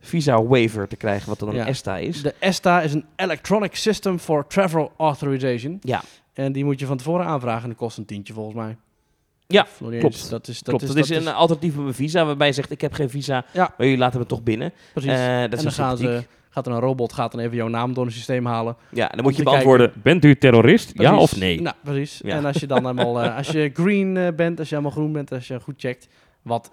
visa 0.00 0.42
waiver 0.42 0.88
te 0.88 0.96
krijgen, 0.96 1.28
wat 1.28 1.38
dan 1.38 1.48
een. 1.48 1.66
ESTA 1.66 1.96
is. 1.96 2.22
De 2.22 2.34
ESTA 2.38 2.82
is 2.82 2.92
een 2.92 3.04
Electronic 3.16 3.74
System 3.74 4.18
for 4.18 4.46
Travel 4.46 4.92
Authorization. 4.96 5.78
Ja, 5.82 6.02
En 6.32 6.52
die 6.52 6.64
moet 6.64 6.80
je 6.80 6.86
van 6.86 6.96
tevoren 6.96 7.26
aanvragen 7.26 7.62
en 7.62 7.68
dat 7.68 7.78
kost 7.78 7.98
een 7.98 8.04
tientje 8.04 8.32
volgens 8.32 8.56
mij. 8.56 8.76
Ja, 9.48 9.66
klopt. 9.78 10.30
Dat 10.30 10.48
is, 10.48 10.62
dat 10.62 10.68
klopt. 10.68 10.82
is, 10.82 10.88
Dat 10.88 10.96
is, 10.96 11.26
een 11.26 11.28
alternatief 11.34 11.78
op 11.78 11.84
een 11.86 11.94
visa 11.94 12.24
waarbij 12.24 12.46
je 12.46 12.52
zegt, 12.52 12.70
ik 12.70 12.80
heb 12.80 12.92
geen 12.92 13.10
visa, 13.10 13.44
Ja. 13.52 13.62
maar 13.76 13.86
jullie 13.86 13.98
laten 13.98 14.20
me 14.20 14.26
toch 14.26 14.42
binnen. 14.42 14.72
precies. 14.92 15.10
Dat 15.10 15.18
en 15.20 15.52
is 15.52 15.62
dan 15.62 15.72
gaan 15.72 15.96
ze, 15.96 16.24
gaat 16.56 16.66
er 16.66 16.72
een 16.72 16.80
robot 16.80 17.12
gaat 17.12 17.32
dan 17.32 17.40
even 17.40 17.56
jouw 17.56 17.68
naam 17.68 17.94
door 17.94 18.04
een 18.04 18.12
systeem 18.12 18.46
halen. 18.46 18.76
Ja, 18.90 19.10
en 19.10 19.16
dan 19.16 19.24
moet 19.24 19.36
je 19.36 19.42
beantwoorden, 19.42 19.92
bent 20.02 20.24
u 20.24 20.36
terrorist? 20.36 20.92
Ja 20.94 21.16
of 21.18 21.36
nee? 21.36 21.60
Nou, 21.60 21.76
precies. 21.84 22.20
Ja. 22.24 22.36
En 22.36 22.44
als 22.44 22.56
je 22.56 22.66
dan 22.66 22.78
helemaal, 22.86 23.22
eh, 23.22 23.36
als 23.36 23.48
je 23.48 23.70
green 23.82 24.16
eh, 24.16 24.32
bent, 24.34 24.58
als 24.58 24.68
je 24.68 24.74
helemaal 24.74 24.96
groen 24.96 25.12
bent, 25.12 25.32
als 25.32 25.48
je 25.48 25.60
goed 25.60 25.74
checkt, 25.76 26.08
wat 26.42 26.70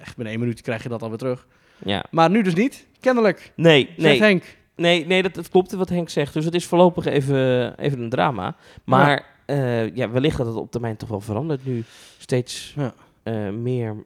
echt 0.00 0.14
binnen 0.16 0.32
één 0.32 0.40
minuut 0.40 0.60
krijg 0.60 0.82
je 0.82 0.88
dat 0.88 1.02
alweer 1.02 1.18
terug. 1.18 1.46
Ja. 1.84 2.04
Maar 2.10 2.30
nu 2.30 2.42
dus 2.42 2.54
niet, 2.54 2.86
kennelijk. 3.00 3.52
Nee, 3.56 3.84
Zegt 3.96 3.98
nee. 3.98 4.20
Henk. 4.28 4.58
Nee, 4.76 5.06
nee 5.06 5.22
dat, 5.22 5.34
dat 5.34 5.48
klopt 5.48 5.72
wat 5.72 5.88
Henk 5.88 6.08
zegt. 6.08 6.32
Dus 6.32 6.44
het 6.44 6.54
is 6.54 6.66
voorlopig 6.66 7.04
even, 7.04 7.78
even 7.78 8.00
een 8.00 8.08
drama. 8.10 8.56
Maar 8.84 9.24
ja. 9.46 9.82
ja, 9.94 10.10
wellicht 10.10 10.36
dat 10.36 10.46
het 10.46 10.56
op 10.56 10.70
termijn 10.70 10.96
toch 10.96 11.08
wel 11.08 11.20
verandert 11.20 11.64
nu. 11.66 11.84
Steeds 12.18 12.74
Ja. 12.76 12.94
eh, 13.22 13.48
meer 13.50 14.04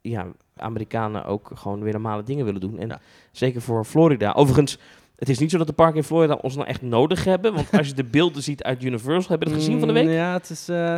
ja, 0.00 0.26
Amerikanen 0.60 1.24
ook 1.24 1.50
gewoon 1.54 1.82
weer 1.82 1.92
normale 1.92 2.22
dingen 2.22 2.44
willen 2.44 2.60
doen. 2.60 2.78
En 2.78 2.88
Ja. 2.88 3.00
zeker 3.32 3.60
voor 3.62 3.84
Florida. 3.84 4.32
Overigens, 4.32 4.78
het 5.16 5.28
is 5.28 5.38
niet 5.38 5.50
zo 5.50 5.58
dat 5.58 5.66
de 5.66 5.72
parken 5.72 5.96
in 5.96 6.04
Florida 6.04 6.34
ons 6.34 6.54
nou 6.56 6.68
echt 6.68 6.82
nodig 6.82 7.24
hebben. 7.24 7.54
Want 7.54 7.70
als 7.72 7.86
je 7.88 7.94
de 7.94 8.04
beelden 8.04 8.42
ziet 8.42 8.62
uit 8.62 8.82
Universal, 8.84 9.28
hebben 9.30 9.48
we 9.48 9.54
het 9.54 9.62
gezien 9.64 9.78
van 9.78 9.88
de 9.88 9.94
week? 9.94 10.04
Mm, 10.04 10.10
Ja, 10.12 10.32
het 10.32 10.50
is 10.50 10.68
eh 10.68 10.96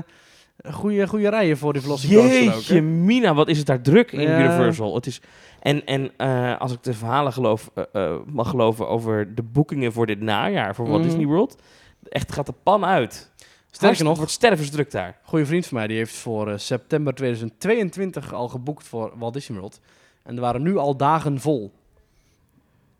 goede, 0.72 1.06
goede 1.08 1.28
rijen 1.30 1.56
voor 1.58 1.72
die 1.72 1.82
Velocicoaster 1.82 2.46
ook. 2.46 2.54
Jeetje? 2.54 2.82
Mina, 2.82 3.34
wat 3.34 3.48
is 3.48 3.58
het 3.58 3.66
daar 3.66 3.80
druk 3.80 4.12
in 4.12 4.20
Ja. 4.20 4.38
Universal. 4.38 4.94
Het 4.94 5.06
is, 5.06 5.20
en 5.60 5.86
en 5.86 6.10
eh, 6.16 6.58
als 6.60 6.72
ik 6.72 6.82
de 6.82 6.94
verhalen 6.94 7.32
geloof, 7.32 7.70
eh, 7.92 8.14
mag 8.26 8.48
geloven 8.50 8.88
over 8.88 9.34
de 9.34 9.42
boekingen 9.42 9.92
voor 9.92 10.06
dit 10.06 10.20
najaar 10.20 10.74
voor 10.74 10.86
Walt 10.88 10.98
Mhm. 11.00 11.08
Disney 11.08 11.26
World. 11.26 11.62
Echt 12.08 12.32
gaat 12.32 12.46
de 12.46 12.54
pan 12.62 12.84
uit. 12.84 13.31
Sterker 13.74 14.04
nog, 14.04 14.16
wordt 14.16 14.32
stervensdruk 14.32 14.90
daar. 14.90 15.18
goede 15.22 15.46
vriend 15.46 15.66
van 15.66 15.76
mij 15.78 15.86
die 15.86 15.96
heeft 15.96 16.14
voor 16.14 16.48
eh, 16.50 16.58
september 16.58 17.14
2022 17.14 18.32
al 18.34 18.48
geboekt 18.48 18.86
voor 18.86 19.12
Walt 19.18 19.32
Disney 19.34 19.58
World. 19.58 19.80
En 20.22 20.34
er 20.34 20.40
waren 20.40 20.62
nu 20.62 20.76
al 20.76 20.96
dagen 20.96 21.40
vol. 21.40 21.72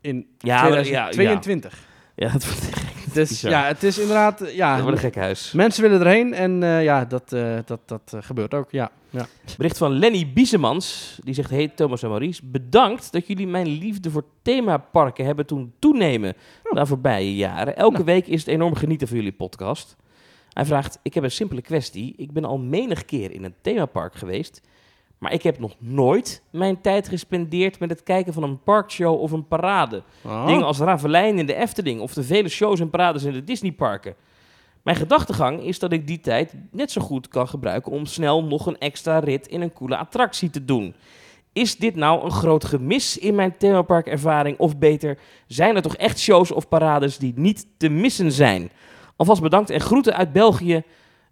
In 0.01 0.27
Ja, 0.39 0.59
2022. 0.59 1.85
Ja, 2.15 2.31
dat 2.31 2.45
wordt, 2.45 2.59
gek- 2.63 2.91
Dus 3.13 3.29
bizar. 3.29 3.51
ja, 3.51 3.63
het 3.65 3.83
is 3.83 3.97
inderdaad... 3.99 4.41
eh, 4.41 4.55
Ja, 4.55 4.73
dat 4.73 4.81
wordt 4.83 4.97
een 4.97 5.03
gek 5.03 5.15
huis. 5.15 5.51
mensen 5.51 5.81
willen 5.83 5.99
erheen 5.99 6.33
en 6.33 6.63
eh, 6.63 6.83
ja, 6.83 7.05
dat, 7.05 7.29
dat, 7.65 7.79
dat 7.85 8.13
gebeurt 8.19 8.53
ook. 8.53 8.71
Ja. 8.71 8.91
Ja. 9.09 9.25
Bericht 9.57 9.77
van 9.77 9.91
Lenny 9.91 10.31
Biesemans. 10.33 11.17
Die 11.23 11.33
zegt, 11.33 11.49
hey 11.49 11.67
Thomas 11.67 12.03
en 12.03 12.09
Maurice, 12.09 12.41
bedankt 12.45 13.11
dat 13.11 13.27
jullie 13.27 13.47
mijn 13.47 13.67
liefde 13.67 14.11
voor 14.11 14.23
themaparken 14.41 15.25
hebben 15.25 15.47
doen 15.47 15.73
toenemen 15.79 16.33
de 16.71 16.85
voorbije 16.85 17.35
jaren. 17.35 17.75
Elke 17.77 17.93
Nou. 17.93 18.05
week 18.05 18.27
is 18.27 18.39
het 18.39 18.47
enorm 18.49 18.75
genieten 18.75 19.07
van 19.07 19.17
jullie 19.17 19.31
podcast. 19.31 19.95
Hij 20.53 20.65
vraagt, 20.65 20.99
ik 21.01 21.13
heb 21.13 21.23
een 21.23 21.31
simpele 21.31 21.61
kwestie. 21.61 22.13
Ik 22.17 22.31
ben 22.31 22.45
al 22.45 22.57
menig 22.57 23.05
keer 23.05 23.31
in 23.31 23.43
een 23.43 23.55
themapark 23.61 24.15
geweest, 24.15 24.61
maar 25.17 25.33
ik 25.33 25.43
heb 25.43 25.59
nog 25.59 25.75
nooit 25.79 26.43
mijn 26.51 26.81
tijd 26.81 27.07
gespendeerd 27.07 27.79
met 27.79 27.89
het 27.89 28.03
kijken 28.03 28.33
van 28.33 28.43
een 28.43 28.63
parkshow 28.63 29.19
of 29.19 29.31
een 29.31 29.47
parade. 29.47 30.03
Oh. 30.21 30.45
Dingen 30.47 30.65
als 30.65 30.79
Ravelijn 30.79 31.37
in 31.37 31.45
de 31.45 31.55
Efteling 31.55 32.01
of 32.01 32.13
de 32.13 32.23
vele 32.23 32.49
shows 32.49 32.79
en 32.79 32.89
parades 32.89 33.23
in 33.23 33.33
de 33.33 33.43
Disneyparken. 33.43 34.15
Mijn 34.83 34.97
gedachtegang 34.97 35.61
is 35.63 35.79
dat 35.79 35.91
ik 35.91 36.07
die 36.07 36.19
tijd 36.19 36.53
net 36.71 36.91
zo 36.91 37.01
goed 37.01 37.27
kan 37.27 37.47
gebruiken 37.47 37.91
om 37.91 38.05
snel 38.05 38.43
nog 38.43 38.65
een 38.65 38.77
extra 38.77 39.19
rit 39.19 39.47
in 39.47 39.61
een 39.61 39.73
coole 39.73 39.97
attractie 39.97 40.49
te 40.49 40.65
doen. 40.65 40.95
Is 41.53 41.75
dit 41.75 41.95
nou 41.95 42.25
een 42.25 42.31
groot 42.31 42.65
gemis 42.65 43.17
in 43.17 43.35
mijn 43.35 43.57
themaparkervaring? 43.57 44.57
Of 44.57 44.77
beter, 44.77 45.17
zijn 45.47 45.75
er 45.75 45.81
toch 45.81 45.95
echt 45.95 46.19
shows 46.19 46.51
of 46.51 46.67
parades 46.67 47.17
die 47.17 47.33
niet 47.35 47.67
te 47.77 47.89
missen 47.89 48.31
zijn? 48.31 48.71
Alvast 49.23 49.41
bedankt 49.41 49.69
en 49.69 49.81
groeten 49.81 50.15
uit 50.15 50.31
België 50.31 50.83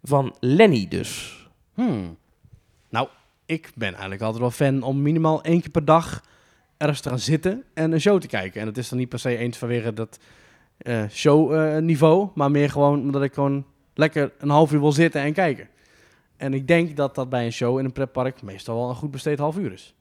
van 0.02 0.34
Lenny 0.40 0.88
dus. 0.88 1.38
Hmm. 1.74 2.16
Nou, 2.88 3.08
ik 3.46 3.72
ben 3.74 3.88
eigenlijk 3.88 4.22
altijd 4.22 4.40
wel 4.40 4.50
fan 4.50 4.82
om 4.82 5.02
minimaal 5.02 5.42
één 5.42 5.60
keer 5.60 5.70
per 5.70 5.84
dag 5.84 6.22
ergens 6.76 7.00
te 7.00 7.08
gaan 7.08 7.18
zitten 7.18 7.64
en 7.74 7.92
een 7.92 8.00
show 8.00 8.20
te 8.20 8.26
kijken. 8.26 8.60
En 8.60 8.66
het 8.66 8.78
is 8.78 8.88
dan 8.88 8.98
niet 8.98 9.08
per 9.08 9.18
se 9.18 9.36
eens 9.36 9.58
vanwege 9.58 9.92
dat 9.92 10.18
eh 10.78 11.08
showniveau, 11.08 12.28
maar 12.34 12.50
meer 12.50 12.70
gewoon 12.70 13.00
omdat 13.00 13.22
ik 13.22 13.34
gewoon 13.34 13.64
lekker 13.94 14.32
een 14.38 14.50
half 14.50 14.72
uur 14.72 14.80
wil 14.80 14.92
zitten 14.92 15.20
en 15.20 15.32
kijken. 15.32 15.68
En 16.36 16.54
ik 16.54 16.68
denk 16.68 16.96
dat 16.96 17.14
dat 17.14 17.28
bij 17.28 17.44
een 17.44 17.52
show 17.52 17.78
in 17.78 17.84
een 17.84 17.92
pretpark 17.92 18.42
meestal 18.42 18.76
wel 18.76 18.88
een 18.88 18.94
goed 18.94 19.10
besteed 19.10 19.38
half 19.38 19.56
uur 19.56 19.72
is. 19.72 19.94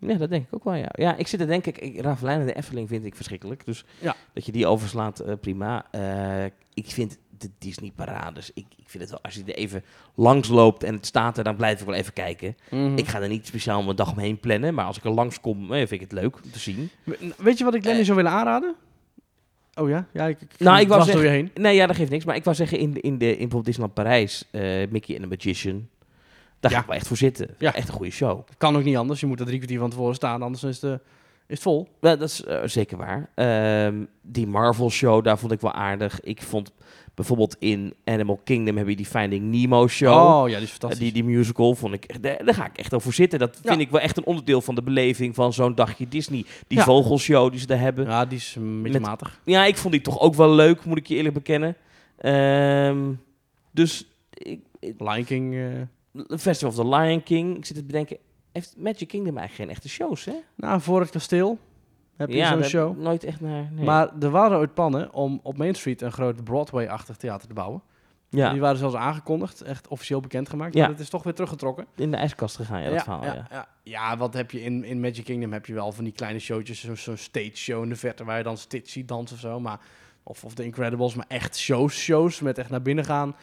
Ja, 0.00 0.14
dat 0.14 0.30
denk 0.30 0.46
ik 0.46 0.54
ook 0.54 0.64
wel, 0.64 0.74
ja. 0.74 0.88
Ja, 0.92 1.16
ik 1.16 1.26
zit 1.26 1.40
er 1.40 1.46
denk 1.46 1.66
ik... 1.66 1.78
ik 1.78 2.00
Ravelijn 2.00 2.40
en 2.40 2.46
de 2.46 2.52
Efteling 2.54 2.88
vind 2.88 3.04
ik 3.04 3.14
verschrikkelijk. 3.14 3.64
Dus 3.64 3.84
Ja. 3.98 4.16
dat 4.32 4.46
je 4.46 4.52
die 4.52 4.66
overslaat, 4.66 5.20
eh, 5.20 5.34
prima. 5.40 5.86
Eh, 5.90 6.44
ik 6.74 6.86
vind 6.90 7.18
de 7.38 7.50
Disney-parades... 7.58 8.50
Ik, 8.54 8.66
ik 8.76 8.88
vind 8.88 9.02
het 9.02 9.10
wel... 9.12 9.22
Als 9.22 9.34
je 9.34 9.42
er 9.46 9.54
even 9.54 9.84
langs 10.14 10.48
loopt 10.48 10.82
en 10.82 10.94
het 10.94 11.06
staat 11.06 11.38
er, 11.38 11.44
dan 11.44 11.56
blijf 11.56 11.80
ik 11.80 11.86
wel 11.86 11.94
even 11.94 12.12
kijken. 12.12 12.56
Mhm. 12.70 12.96
Ik 12.96 13.08
ga 13.08 13.20
er 13.20 13.28
niet 13.28 13.46
speciaal 13.46 13.82
mijn 13.82 13.96
dag 13.96 14.10
omheen 14.12 14.40
plannen. 14.40 14.74
Maar 14.74 14.84
als 14.84 14.96
ik 14.96 15.04
er 15.04 15.10
langs 15.10 15.40
kom, 15.40 15.62
eh, 15.72 15.78
vind 15.78 15.90
ik 15.90 16.00
het 16.00 16.12
leuk 16.12 16.36
om 16.44 16.50
te 16.50 16.58
zien. 16.58 16.90
We- 17.04 17.32
Weet 17.38 17.58
je 17.58 17.64
wat 17.64 17.74
ik 17.74 17.84
Lenny 17.84 18.04
zou 18.04 18.16
willen 18.16 18.32
aanraden? 18.32 18.74
Oh 19.74 19.88
ja? 19.88 20.06
Ja, 20.12 20.26
ik, 20.26 20.40
ik. 20.40 20.48
Nou, 20.58 20.80
ik 20.80 20.88
door 20.88 21.02
zeggen- 21.02 21.22
je 21.22 21.28
heen. 21.28 21.50
Nee, 21.54 21.74
ja, 21.74 21.86
dat 21.86 21.96
geeft 21.96 22.10
niks. 22.10 22.24
Maar 22.24 22.36
ik 22.36 22.44
wou 22.44 22.56
zeggen, 22.56 22.78
in, 22.78 23.00
in, 23.00 23.18
de, 23.18 23.26
in 23.26 23.32
bijvoorbeeld 23.32 23.64
Disneyland 23.64 23.94
Parijs... 23.94 24.48
Mickey 24.90 25.14
en 25.16 25.20
the 25.22 25.26
Magician... 25.28 25.88
Daar 26.60 26.70
Ja. 26.70 26.76
ga 26.76 26.82
ik 26.82 26.88
wel 26.88 26.96
echt 26.98 27.06
voor 27.06 27.16
zitten. 27.16 27.54
Ja. 27.58 27.74
Echt 27.74 27.88
een 27.88 27.94
goede 27.94 28.10
show. 28.10 28.40
Kan 28.58 28.76
ook 28.76 28.84
niet 28.84 28.96
anders. 28.96 29.20
Je 29.20 29.26
moet 29.26 29.40
er 29.40 29.46
drie 29.46 29.56
kwartier 29.58 29.78
van 29.78 29.90
tevoren 29.90 30.14
staan, 30.14 30.42
anders 30.42 30.62
is, 30.64 30.78
de, 30.80 30.92
is 31.46 31.54
het 31.54 31.60
vol. 31.62 31.88
Ja, 32.00 32.16
dat 32.16 32.28
is 32.28 32.44
eh, 32.44 32.58
zeker 32.64 32.96
waar. 32.96 33.30
Ehm, 33.34 34.04
die 34.22 34.46
Marvel 34.46 34.90
show, 34.90 35.24
daar 35.24 35.38
vond 35.38 35.52
ik 35.52 35.60
wel 35.60 35.72
aardig. 35.72 36.20
Ik 36.20 36.42
vond 36.42 36.72
bijvoorbeeld 37.14 37.56
in 37.58 37.94
Animal 38.04 38.40
Kingdom 38.44 38.76
heb 38.76 38.88
je 38.88 38.96
die 38.96 39.06
Finding 39.06 39.44
Nemo 39.44 39.88
show. 39.88 40.12
Oh 40.42 40.48
ja, 40.48 40.54
die 40.54 40.64
is 40.66 40.72
Eh, 40.72 40.78
fantastisch. 40.78 40.98
die, 40.98 41.12
die 41.12 41.24
musical 41.24 41.74
vond 41.74 41.94
ik, 41.94 42.22
daar, 42.22 42.44
daar 42.44 42.54
ga 42.54 42.66
ik 42.66 42.78
echt 42.78 42.94
over 42.94 43.12
zitten. 43.12 43.38
Dat 43.38 43.58
Ja. 43.62 43.68
vind 43.70 43.80
ik 43.82 43.90
wel 43.90 44.00
echt 44.00 44.16
een 44.16 44.24
onderdeel 44.24 44.60
van 44.60 44.74
de 44.74 44.82
beleving 44.82 45.34
van 45.34 45.52
zo'n 45.52 45.74
dagje 45.74 46.08
Disney. 46.08 46.44
Die 46.66 46.78
Ja. 46.78 46.84
vogelshow 46.84 47.50
die 47.50 47.60
ze 47.60 47.66
daar 47.66 47.78
hebben. 47.80 48.04
Ja. 48.04 48.10
Ja, 48.10 48.24
die 48.26 48.38
is 48.38 48.54
een 48.56 48.82
beetje 48.82 49.00
Met- 49.00 49.08
matig. 49.08 49.40
ik 49.44 49.76
vond 49.76 49.92
die 49.92 50.02
toch 50.02 50.20
ook 50.20 50.34
wel 50.34 50.50
leuk, 50.54 50.84
moet 50.84 50.98
ik 50.98 51.06
je 51.06 51.14
eerlijk 51.16 51.34
bekennen. 51.34 51.76
Ehm, 52.18 52.98
dus 53.70 54.06
ik, 54.32 54.60
ik- 54.80 54.94
Lion 55.00 55.24
King. 55.24 55.54
Eh, 56.14 56.22
Festival 56.38 56.68
of 56.68 56.74
the 56.74 56.96
Lion 56.96 57.22
King. 57.22 57.56
Ik 57.56 57.64
zit 57.64 57.76
te 57.76 57.84
bedenken, 57.84 58.16
heeft 58.52 58.74
Magic 58.78 59.08
Kingdom 59.08 59.36
eigenlijk 59.36 59.54
geen 59.68 59.76
echte 59.76 59.88
shows, 59.88 60.24
hè? 60.24 60.34
nou, 60.56 60.80
voor 60.80 61.00
het 61.00 61.10
kasteel 61.10 61.58
heb 62.16 62.28
je 62.28 62.36
ja, 62.36 62.48
zo'n 62.52 62.62
show. 62.62 62.98
nooit 62.98 63.24
echt 63.24 63.40
naar... 63.40 63.68
nee. 63.72 63.84
Maar 63.84 64.10
er 64.20 64.30
waren 64.30 64.58
ooit 64.58 64.74
plannen 64.74 65.12
om 65.12 65.40
op 65.42 65.56
Main 65.56 65.74
Street 65.74 66.02
een 66.02 66.12
groot 66.12 66.44
Broadway-achtig 66.44 67.16
theater 67.16 67.48
te 67.48 67.54
bouwen. 67.54 67.82
ja, 68.28 68.50
Die 68.52 68.60
waren 68.60 68.76
zelfs 68.78 68.94
aangekondigd, 68.94 69.60
echt 69.60 69.88
officieel 69.88 70.20
bekendgemaakt. 70.20 70.74
Ja. 70.74 70.80
Maar 70.80 70.90
het 70.90 71.00
is 71.00 71.08
toch 71.08 71.22
weer 71.22 71.34
teruggetrokken. 71.34 71.86
in 71.96 72.10
de 72.10 72.16
ijskast 72.16 72.56
gegaan, 72.56 72.82
ja, 72.82 72.90
dat 72.90 73.02
verhaal, 73.02 73.24
ja. 73.24 73.34
ja, 73.34 73.46
ja. 73.50 73.68
Ja, 73.82 74.16
wat 74.16 74.34
heb 74.34 74.50
je 74.50 74.62
in, 74.62 74.84
in 74.84 75.00
Magic 75.00 75.24
Kingdom? 75.24 75.52
Heb 75.52 75.66
je 75.66 75.74
wel 75.74 75.92
van 75.92 76.04
die 76.04 76.12
kleine 76.12 76.38
showtjes, 76.38 76.80
zo- 76.80 76.94
zo'n 76.94 77.16
stage 77.16 77.56
show 77.56 77.82
in 77.82 77.88
de 77.88 77.96
verte 77.96 78.24
waar 78.24 78.36
je 78.36 78.42
dan 78.42 78.56
Stitch 78.56 78.90
ziet 78.90 79.08
dansen 79.08 79.36
of 79.36 79.42
zo. 79.42 79.60
Maar, 79.60 79.80
of, 80.22 80.44
of 80.44 80.54
de 80.54 80.64
Incredibles, 80.64 81.14
maar 81.14 81.26
echt 81.28 81.56
shows, 81.58 81.94
shows 81.98 82.40
met 82.40 82.58
echt 82.58 82.70
naar 82.70 82.82
binnen 82.82 83.04
gaan. 83.04 83.36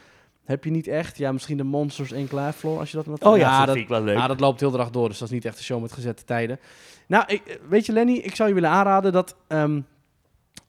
Heb 0.48 0.64
je 0.64 0.70
niet 0.70 0.88
echt. 0.88 1.18
Ja, 1.18 1.32
misschien 1.32 1.58
de 1.58 1.64
Monsters 1.64 2.12
in 2.12 2.28
Floor, 2.28 2.80
als 2.80 2.91
je 2.91 2.98
dat 2.98 3.06
wat... 3.06 3.24
Oh 3.24 3.38
ja, 3.38 3.58
dat 3.58 3.66
dat, 3.66 3.76
vind 3.76 3.88
ik 3.88 3.91
wel 3.91 4.04
leuk. 4.04 4.18
ja, 4.18 4.28
dat 4.28 4.39
loopt 4.39 4.60
heel 4.60 4.72
de 4.72 4.78
dag 4.78 4.89
door, 4.89 5.10
dus 5.10 5.18
dat 5.18 5.28
is 5.28 5.34
niet 5.34 5.45
echt 5.45 5.58
een 5.58 5.64
show 5.64 5.82
met 5.82 5.91
gezette 5.91 6.24
tijden. 6.24 6.60
Nou, 7.08 7.24
ik, 7.28 7.60
weet 7.70 7.86
je 7.86 7.93
Lenny, 7.93 8.14
ik 8.14 8.36
zou 8.36 8.50
je 8.50 8.56
willen 8.56 8.70
aanraden 8.70 9.12
dat 9.12 9.36
ehm, 9.48 9.82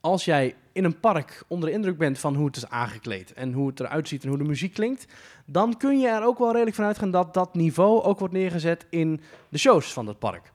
als 0.00 0.24
jij 0.24 0.54
in 0.72 0.84
een 0.84 1.00
park 1.00 1.44
onder 1.48 1.68
de 1.68 1.74
indruk 1.74 1.98
bent 1.98 2.18
van 2.18 2.34
hoe 2.34 2.46
het 2.46 2.56
is 2.56 2.68
aangekleed 2.68 3.32
en 3.32 3.52
hoe 3.52 3.68
het 3.68 3.80
eruit 3.80 4.08
ziet 4.08 4.22
en 4.22 4.28
hoe 4.28 4.38
de 4.38 4.44
muziek 4.44 4.74
klinkt, 4.74 5.06
dan 5.46 5.76
kun 5.76 5.98
je 5.98 6.08
er 6.08 6.24
ook 6.24 6.38
wel 6.38 6.52
redelijk 6.52 6.76
van 6.76 6.84
uitgaan 6.84 7.10
dat 7.10 7.34
dat 7.34 7.54
niveau 7.54 8.02
ook 8.02 8.18
wordt 8.18 8.34
neergezet 8.34 8.86
in 8.90 9.20
de 9.48 9.58
shows 9.58 9.92
van 9.92 10.06
dat 10.06 10.18
park. 10.18 10.52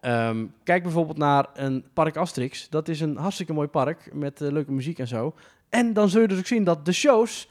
Ehm, 0.00 0.46
kijk 0.64 0.82
bijvoorbeeld 0.82 1.18
naar 1.18 1.46
een 1.54 1.84
park 1.92 2.16
Asterix. 2.16 2.68
Dat 2.68 2.88
is 2.88 3.00
een 3.00 3.16
hartstikke 3.16 3.52
mooi 3.52 3.68
park 3.68 4.10
met 4.12 4.40
eh, 4.40 4.50
leuke 4.50 4.72
muziek 4.72 4.98
en 4.98 5.08
zo. 5.08 5.34
En 5.68 5.92
dan 5.92 6.08
zul 6.08 6.20
je 6.20 6.28
dus 6.28 6.38
ook 6.38 6.46
zien 6.46 6.64
dat 6.64 6.84
de 6.84 6.92
shows 6.92 7.48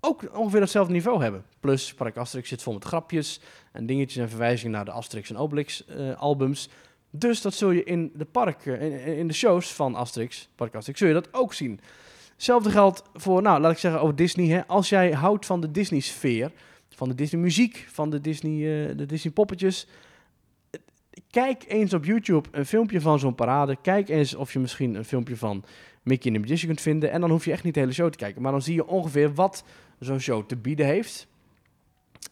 ook 0.00 0.36
ongeveer 0.36 0.60
hetzelfde 0.60 0.92
niveau 0.92 1.22
hebben. 1.22 1.44
Plus, 1.60 1.94
Park 1.94 2.16
Asterix 2.16 2.48
zit 2.48 2.62
vol 2.62 2.72
met 2.72 2.84
grapjes 2.84 3.40
en 3.72 3.86
dingetjes 3.86 4.22
en 4.22 4.28
verwijzingen 4.28 4.72
naar 4.72 4.84
de 4.84 4.90
Asterix 4.90 5.30
en 5.30 5.36
Obelix 5.36 5.86
eh, 5.86 6.16
albums. 6.16 6.68
Dus 7.10 7.42
dat 7.42 7.54
zul 7.54 7.70
je 7.70 7.84
in 7.84 8.12
de 8.14 8.24
parken, 8.24 8.80
in, 8.80 9.16
in 9.16 9.26
de 9.26 9.34
shows 9.34 9.72
van 9.72 9.94
Asterix, 9.94 10.48
Park 10.54 10.74
Asterix, 10.74 10.98
zul 10.98 11.08
je 11.08 11.14
dat 11.14 11.34
ook 11.34 11.54
zien. 11.54 11.80
Hetzelfde 12.34 12.70
geldt 12.70 13.02
voor, 13.14 13.42
nou, 13.42 13.60
laat 13.60 13.72
ik 13.72 13.78
zeggen 13.78 14.00
over 14.00 14.16
Disney. 14.16 14.46
Hè. 14.46 14.66
Als 14.66 14.88
jij 14.88 15.12
houdt 15.12 15.46
van 15.46 15.60
de 15.60 15.70
Disney-sfeer, 15.70 16.52
van 16.88 17.08
de 17.08 17.14
Disney-muziek, 17.14 17.86
van 17.90 18.10
de 18.10 18.20
Disney, 18.20 18.52
eh, 18.52 18.96
de 18.96 19.06
Disney-poppetjes, 19.06 19.86
eh, 20.70 20.80
kijk 21.30 21.64
eens 21.68 21.94
op 21.94 22.04
YouTube 22.04 22.48
een 22.52 22.66
filmpje 22.66 23.00
van 23.00 23.18
zo'n 23.18 23.34
parade. 23.34 23.76
Kijk 23.82 24.08
eens 24.08 24.34
of 24.34 24.52
je 24.52 24.58
misschien 24.58 24.94
een 24.94 25.04
filmpje 25.04 25.36
van 25.36 25.64
Mickey 26.02 26.30
and 26.30 26.34
the 26.34 26.48
Magician 26.48 26.68
kunt 26.68 26.80
vinden. 26.80 27.10
En 27.10 27.20
dan 27.20 27.30
hoef 27.30 27.44
je 27.44 27.52
echt 27.52 27.64
niet 27.64 27.74
de 27.74 27.80
hele 27.80 27.92
show 27.92 28.10
te 28.10 28.18
kijken. 28.18 28.42
Maar 28.42 28.52
dan 28.52 28.62
zie 28.62 28.74
je 28.74 28.86
ongeveer 28.86 29.34
wat 29.34 29.64
zo'n 29.98 30.20
show 30.20 30.46
te 30.46 30.56
bieden 30.56 30.86
heeft. 30.86 31.26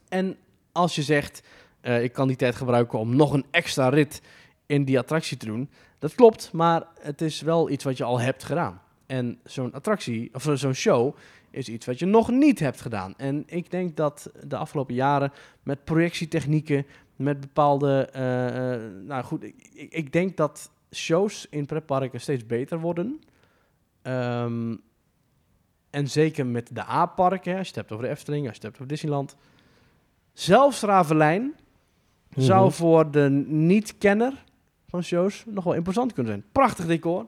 En 0.09 0.37
als 0.73 0.95
je 0.95 1.03
zegt, 1.03 1.43
eh, 1.81 2.03
ik 2.03 2.13
kan 2.13 2.29
die 2.29 2.37
tijd 2.37 2.55
gebruiken 2.55 2.99
om 2.99 3.17
nog 3.17 3.33
een 3.33 3.45
extra 3.51 3.89
rit 3.89 4.23
in 4.67 4.85
die 4.85 4.99
attractie 4.99 5.37
te 5.37 5.47
doen. 5.47 5.71
Dat 5.99 6.15
klopt, 6.15 6.53
maar 6.53 6.87
het 7.01 7.21
is 7.21 7.41
wel 7.41 7.71
iets 7.71 7.85
wat 7.85 7.97
je 7.97 8.05
al 8.05 8.21
hebt 8.21 8.45
gedaan. 8.45 8.81
En 9.07 9.39
zo'n 9.45 9.73
attractie, 9.73 10.31
of 10.35 10.49
zo'n 10.55 10.73
show, 10.75 11.17
is 11.51 11.69
iets 11.69 11.87
wat 11.87 11.99
je 11.99 12.07
nog 12.07 12.31
niet 12.31 12.59
hebt 12.59 12.81
gedaan. 12.81 13.15
En 13.17 13.43
ik 13.47 13.71
denk 13.71 13.97
dat 13.97 14.31
de 14.47 14.57
afgelopen 14.57 14.95
jaren 14.95 15.33
met 15.63 15.85
projectietechnieken, 15.85 16.87
met 17.17 17.41
bepaalde... 17.41 18.09
eh, 18.13 18.75
eh, 18.75 18.81
nou 19.05 19.25
goed, 19.25 19.43
ik, 19.45 19.55
ik- 19.91 20.13
denk 20.13 20.37
dat 20.37 20.71
shows 20.95 21.47
in 21.51 21.67
pretparken 21.67 22.21
steeds 22.21 22.47
beter 22.47 22.79
worden. 22.81 23.21
Ehm, 24.03 24.77
en 25.97 26.09
zeker 26.09 26.47
met 26.47 26.69
de 26.73 26.81
A-parken, 26.89 27.53
als 27.53 27.61
je 27.63 27.67
het 27.67 27.75
hebt 27.75 27.93
over 27.93 28.05
de 28.05 28.11
Efteling, 28.11 28.47
als 28.47 28.57
je 28.57 28.63
het 28.63 28.63
hebt 28.63 28.75
over 28.75 28.87
Disneyland. 28.89 29.37
Zelfs 30.33 30.81
Ravelijn 30.83 31.55
zou 32.37 32.65
Mhm. 32.67 32.75
voor 32.75 33.11
de 33.11 33.29
niet-kenner 33.47 34.45
van 34.89 35.03
shows 35.03 35.45
nog 35.47 35.65
wel 35.65 35.75
imposant 35.75 36.13
kunnen 36.13 36.33
zijn. 36.33 36.45
Prachtig 36.53 36.87
decor, 36.87 37.27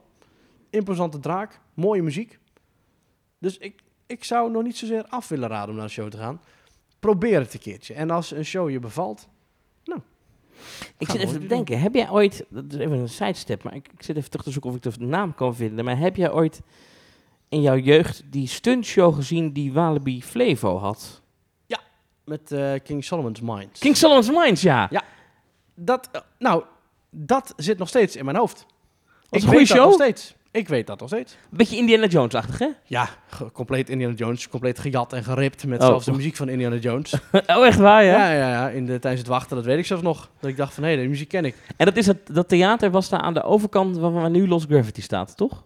imposante 0.70 1.18
draak, 1.18 1.60
mooie 1.74 2.02
muziek. 2.02 2.38
Dus 3.38 3.58
ik, 3.58 3.80
ik 4.06 4.24
zou 4.24 4.50
nog 4.50 4.62
niet 4.62 4.76
zozeer 4.76 5.04
af 5.08 5.28
willen 5.28 5.48
raden 5.48 5.68
om 5.68 5.74
naar 5.74 5.84
een 5.84 5.90
show 5.90 6.10
te 6.10 6.16
gaan. 6.16 6.40
Probeer 6.98 7.40
het 7.40 7.54
een 7.54 7.60
keertje. 7.60 7.94
En 7.94 8.10
als 8.10 8.30
een 8.30 8.44
show 8.44 8.70
je 8.70 8.80
bevalt, 8.80 9.28
Ik 10.98 11.06
Ga 11.06 11.12
zit 11.12 11.20
even 11.20 11.32
te 11.32 11.38
doen. 11.38 11.48
denken, 11.48 11.80
heb 11.80 11.94
jij 11.94 12.10
ooit, 12.10 12.44
dat 12.48 12.64
is 12.72 12.78
even 12.78 12.98
een 12.98 13.08
sidestep, 13.08 13.62
maar 13.62 13.74
ik, 13.74 13.88
ik 13.92 14.02
zit 14.02 14.16
even 14.16 14.30
terug 14.30 14.44
te 14.44 14.50
zoeken 14.52 14.70
of 14.70 14.76
ik 14.76 14.82
de 14.82 15.04
naam 15.06 15.34
kan 15.34 15.54
vinden. 15.54 15.84
Maar 15.84 15.98
heb 15.98 16.16
jij 16.16 16.32
ooit 16.32 16.60
in 17.48 17.60
jouw 17.60 17.76
jeugd 17.76 18.22
die 18.30 18.46
stuntshow 18.46 19.14
gezien 19.14 19.52
die 19.52 19.72
Walibi 19.72 20.22
Flevo 20.22 20.78
had? 20.78 21.22
met 22.28 22.52
eh, 22.52 22.72
King 22.84 23.04
Solomon's 23.04 23.40
Mines. 23.40 23.78
King 23.78 23.96
Solomon's 23.96 24.30
Mines, 24.30 24.62
ja. 24.62 24.86
Ja. 24.90 25.02
Dat, 25.74 26.08
eh, 26.12 26.20
nou, 26.38 26.62
dat 27.10 27.52
zit 27.56 27.78
nog 27.78 27.88
steeds 27.88 28.16
in 28.16 28.24
mijn 28.24 28.36
hoofd. 28.36 28.66
een 29.30 29.38
ik 29.38 29.42
goede 29.42 29.58
weet 29.58 29.68
dat 29.68 29.76
show? 29.76 29.86
nog 29.86 29.94
steeds. 29.94 30.36
Ik 30.50 30.68
weet 30.68 30.86
dat 30.86 31.00
nog 31.00 31.08
steeds. 31.08 31.36
Beetje 31.50 31.76
Indiana 31.76 32.06
Jones-achtig, 32.06 32.58
hè? 32.58 32.68
Ja, 32.84 33.08
compleet 33.52 33.90
Indiana 33.90 34.14
Jones, 34.14 34.48
compleet 34.48 34.78
gejat 34.78 35.12
en 35.12 35.24
geript 35.24 35.66
met 35.66 35.80
Oh. 35.80 35.86
zelfs 35.86 36.04
de 36.04 36.12
muziek 36.12 36.36
van 36.36 36.48
Indiana 36.48 36.76
Jones. 36.76 37.14
oh, 37.46 37.66
echt 37.66 37.78
waar, 37.78 38.04
ja? 38.04 38.16
Ja, 38.16 38.32
ja, 38.32 38.50
ja. 38.50 38.68
In 38.68 38.86
de, 38.86 38.98
tijdens 38.98 39.22
het 39.22 39.30
wachten, 39.30 39.56
dat 39.56 39.64
weet 39.64 39.78
ik 39.78 39.86
zelfs 39.86 40.02
nog. 40.02 40.30
Dat 40.40 40.50
ik 40.50 40.56
dacht 40.56 40.74
van, 40.74 40.84
hé, 40.84 40.96
de 40.96 41.08
muziek 41.08 41.28
ken 41.28 41.44
ik. 41.44 41.54
En 41.76 41.86
dat, 41.86 41.96
is 41.96 42.06
het, 42.06 42.18
dat 42.34 42.48
theater 42.48 42.90
was 42.90 43.08
daar 43.08 43.20
aan 43.20 43.34
de 43.34 43.42
overkant 43.42 43.96
waar, 43.96 44.12
waar 44.12 44.30
nu 44.30 44.48
Lost 44.48 44.66
Gravity 44.66 45.02
staat, 45.02 45.36
toch? 45.36 45.64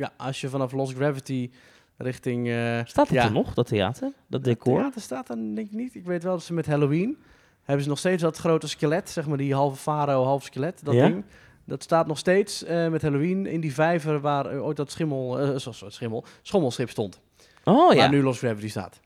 Ja, 0.00 0.10
als 0.16 0.40
je 0.40 0.48
vanaf 0.48 0.72
Lost 0.72 0.94
Gravity 0.96 1.50
richting... 1.96 2.48
eh, 2.48 2.54
Staat 2.84 3.06
dat 3.06 3.08
ja, 3.16 3.24
er 3.24 3.32
nog, 3.32 3.54
dat 3.54 3.66
theater? 3.66 4.02
Dat 4.02 4.14
Het 4.30 4.44
decor? 4.44 4.78
theater 4.78 5.00
staat 5.00 5.26
dan 5.26 5.54
denk 5.54 5.66
ik 5.66 5.72
niet. 5.76 5.94
Ik 5.94 6.04
weet 6.06 6.22
wel 6.22 6.32
dat 6.32 6.42
ze 6.42 6.52
met 6.52 6.66
Halloween... 6.66 7.16
hebben 7.64 7.82
ze 7.82 7.88
nog 7.88 7.98
steeds 7.98 8.22
dat 8.22 8.36
grote 8.36 8.68
skelet, 8.68 9.10
zeg 9.10 9.26
maar 9.26 9.36
die 9.36 9.54
halve 9.54 9.76
farao, 9.76 10.24
half 10.24 10.44
skelet, 10.44 10.80
dat 10.84 10.94
Ja? 10.94 11.06
ding. 11.08 11.24
Dat 11.64 11.82
staat 11.82 12.06
nog 12.06 12.18
steeds 12.18 12.64
eh, 12.64 12.88
met 12.88 13.02
Halloween 13.02 13.46
in 13.46 13.60
die 13.60 13.74
vijver 13.74 14.20
waar 14.20 14.46
eh, 14.46 14.64
ooit 14.64 14.76
dat 14.76 14.90
schimmel, 14.90 15.58
zo- 15.60 15.72
zo- 15.72 15.88
schimmel, 15.90 16.24
schommelschip 16.42 16.90
stond. 16.90 17.20
Oh 17.64 17.92
ja. 17.92 17.98
Waar 17.98 18.10
nu 18.10 18.22
Lost 18.22 18.38
Gravity 18.38 18.68
staat. 18.68 19.00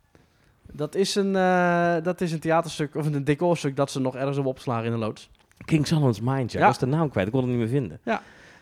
Dat 0.72 0.94
is, 0.94 1.14
een, 1.14 1.32
dat 2.02 2.20
is 2.20 2.32
een 2.32 2.40
theaterstuk, 2.40 2.94
of 2.94 3.06
een 3.06 3.24
decorstuk 3.24 3.76
dat 3.76 3.90
ze 3.90 4.00
nog 4.00 4.14
ergens 4.14 4.34
hebben 4.34 4.50
opgeslagen 4.52 4.84
in 4.86 4.92
een 4.92 4.98
loods. 4.98 5.30
King 5.64 5.86
Solomon's 5.86 6.20
Mines, 6.20 6.52
ja. 6.52 6.58
Ja. 6.58 6.64
Ik 6.64 6.70
was 6.70 6.78
de 6.78 6.86
naam 6.86 7.08
kwijt, 7.10 7.26
ik 7.26 7.32
kon 7.32 7.40
het 7.42 7.50
niet 7.50 7.58
meer 7.58 7.68
vinden. 7.68 8.00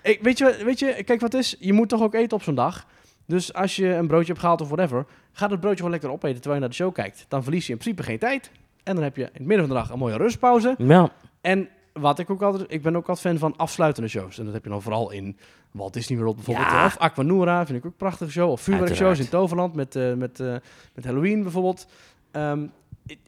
Ik, 0.03 0.23
weet, 0.23 0.39
je, 0.39 0.63
weet 0.65 0.79
je, 0.79 1.03
kijk 1.05 1.21
wat 1.21 1.33
het 1.33 1.43
is, 1.43 1.57
je 1.59 1.73
moet 1.73 1.89
toch 1.89 2.03
ook 2.03 2.15
eten 2.15 2.37
op 2.37 2.43
zo'n 2.43 2.55
dag. 2.55 2.87
Dus 3.27 3.55
als 3.55 3.77
je 3.77 3.95
een 3.95 4.07
broodje 4.07 4.27
hebt 4.27 4.39
gehaald 4.39 4.61
of 4.61 4.69
whatever, 4.69 5.07
ga 5.33 5.49
dat 5.49 5.61
broodje 5.61 5.77
gewoon 5.77 5.91
lekker 5.91 6.11
opeten 6.11 6.41
terwijl 6.41 6.55
je 6.55 6.61
naar 6.61 6.69
de 6.69 6.75
show 6.75 6.95
kijkt. 6.95 7.25
Dan 7.29 7.43
verlies 7.43 7.67
je 7.67 7.73
in 7.73 7.79
principe 7.79 8.03
geen 8.03 8.19
tijd. 8.19 8.51
En 8.83 8.95
dan 8.95 9.05
heb 9.05 9.17
je 9.17 9.23
in 9.23 9.31
het 9.33 9.47
midden 9.47 9.67
van 9.67 9.77
de 9.77 9.83
dag 9.83 9.91
een 9.91 9.99
mooie 9.99 10.17
rustpauze. 10.17 10.75
Ja. 10.79 11.13
En 11.41 11.69
wat 11.93 12.19
ik 12.19 12.31
ook 12.31 12.43
altijd, 12.43 12.73
ik 12.73 12.83
ben 12.83 12.97
ook 12.97 13.09
altijd 13.09 13.27
fan 13.27 13.39
van 13.39 13.57
afsluitende 13.57 14.09
shows. 14.09 14.39
En 14.39 14.45
dat 14.45 14.55
heb 14.55 14.65
je 14.65 14.71
dan 14.71 14.83
vooral 14.83 15.11
in 15.11 15.37
Walt 15.71 15.93
Disney 15.93 16.19
World 16.19 16.35
bijvoorbeeld. 16.35 16.69
Ja. 16.69 16.85
Of 16.85 16.99
Aquanura 16.99 17.67
vind 17.67 17.79
ik 17.79 17.85
ook 17.85 17.91
een 17.91 17.97
prachtige 17.97 18.31
show. 18.31 18.51
Of 18.51 18.61
vuurwerkshows 18.61 19.19
in 19.19 19.29
Toverland 19.29 19.75
met, 19.75 19.97
eh, 19.97 20.13
met, 20.13 20.41
eh, 20.41 20.55
met 20.95 21.05
Halloween 21.05 21.43
bijvoorbeeld. 21.43 21.87
Ehm, 22.31 22.67
ik, 23.07 23.19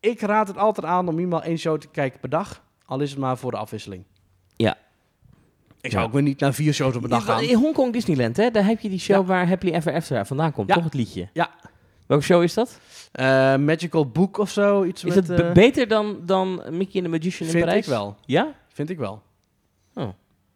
ik 0.00 0.20
raad 0.20 0.48
het 0.48 0.56
altijd 0.56 0.86
aan 0.86 1.08
om 1.08 1.14
minimaal 1.14 1.42
één 1.42 1.58
show 1.58 1.78
te 1.78 1.88
kijken 1.88 2.20
per 2.20 2.28
dag. 2.28 2.62
Al 2.84 3.00
is 3.00 3.10
het 3.10 3.18
maar 3.18 3.38
voor 3.38 3.50
de 3.50 3.56
afwisseling. 3.56 4.04
Ja. 4.56 4.76
Ik 5.80 5.90
zou 5.90 6.06
ook 6.06 6.12
weer 6.12 6.22
niet 6.22 6.40
naar 6.40 6.54
vier 6.54 6.72
shows 6.72 6.96
op 6.96 7.02
een 7.02 7.10
dag 7.10 7.24
gaan. 7.24 7.42
In 7.42 7.56
Hongkong 7.56 7.92
Disneyland, 7.92 8.36
hè? 8.36 8.50
Daar 8.50 8.64
heb 8.66 8.80
je 8.80 8.88
die 8.88 8.98
show 8.98 9.26
waar 9.26 9.48
Happily 9.48 9.72
Ever 9.72 9.92
After 9.94 10.26
vandaan 10.26 10.52
komt, 10.52 10.68
toch 10.68 10.84
het 10.84 10.94
liedje? 10.94 11.28
Ja. 11.32 11.50
Welke 12.06 12.24
show 12.24 12.42
is 12.42 12.54
dat? 12.54 12.78
Eh, 13.12 13.26
Magical 13.56 14.06
Book 14.08 14.38
of 14.38 14.50
zo. 14.50 14.84
Iets 14.84 15.04
Is 15.04 15.14
met, 15.14 15.28
het 15.28 15.40
eh, 15.40 15.52
beter 15.52 15.88
dan, 15.88 16.18
dan 16.26 16.54
Mickey 16.70 16.76
and 17.02 17.04
the 17.04 17.08
Magician 17.08 17.46
in 17.46 17.52
Vind 17.52 17.64
Parijs? 17.64 17.84
ik 17.84 17.90
wel. 17.90 18.16
Ja? 18.24 18.54
Vind 18.68 18.90
ik 18.90 18.98
wel. 18.98 19.22
Oh. 19.94 20.08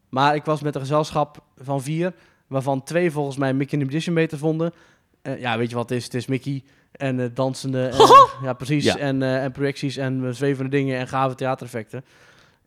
Maar 0.09 0.35
ik 0.35 0.45
was 0.45 0.61
met 0.61 0.75
een 0.75 0.81
gezelschap 0.81 1.43
van 1.57 1.81
vier, 1.81 2.13
waarvan 2.47 2.83
twee 2.83 3.11
volgens 3.11 3.37
mij 3.37 3.53
Mickey 3.53 3.77
and 3.79 3.87
the 3.87 3.93
Magician 3.93 4.15
beter 4.15 4.37
vonden. 4.37 4.73
Eh, 5.21 5.39
ja, 5.39 5.57
weet 5.57 5.69
je 5.69 5.75
wat 5.75 5.89
het 5.89 5.97
is? 5.97 6.03
Het 6.03 6.13
is 6.13 6.25
Mickey 6.25 6.63
en 6.91 7.31
dansende. 7.33 7.87
en- 7.87 7.97
ja, 8.47 8.53
precies. 8.53 8.83
Ja. 8.83 8.97
En, 8.97 9.21
en 9.21 9.51
projecties 9.51 9.97
en 9.97 10.35
zwevende 10.35 10.69
dingen 10.69 10.97
en 10.97 11.07
gave 11.07 11.35
theatereffecten. 11.35 12.05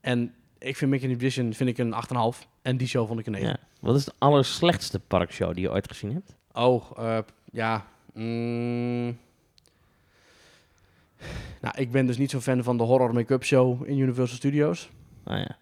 En 0.01 0.35
ik 0.59 0.77
vind 0.77 0.91
Mickey 0.91 1.09
Magician 1.09 1.53
vind 1.55 1.69
ik 1.71 1.79
een 1.79 1.95
8,5. 2.35 2.47
En 2.63 2.77
die 2.77 2.89
show 2.89 3.07
vond 3.07 3.21
ik 3.21 3.27
een 3.27 3.33
9. 3.33 3.49
ja. 3.49 3.57
Wat 3.81 3.97
is 3.97 4.05
de 4.05 4.13
allerslechtste 4.19 4.99
parkshow 4.99 5.55
die 5.55 5.63
je 5.63 5.71
ooit 5.71 5.89
gezien 5.89 6.13
hebt? 6.13 6.35
Oh, 6.53 6.91
eh, 6.97 7.19
ja. 7.53 7.87
mm. 8.13 9.19
Nou, 11.61 11.75
ik 11.77 11.91
ben 11.91 12.07
dus 12.07 12.19
niet 12.19 12.31
zo 12.31 12.41
fan 12.41 12.63
van 12.63 12.77
de 12.77 12.83
horror 12.83 13.15
make-up 13.15 13.45
show 13.45 13.89
in 13.89 13.99
Universal 13.99 14.37
Studios. 14.37 14.91
Ah 15.25 15.39
ja. 15.39 15.57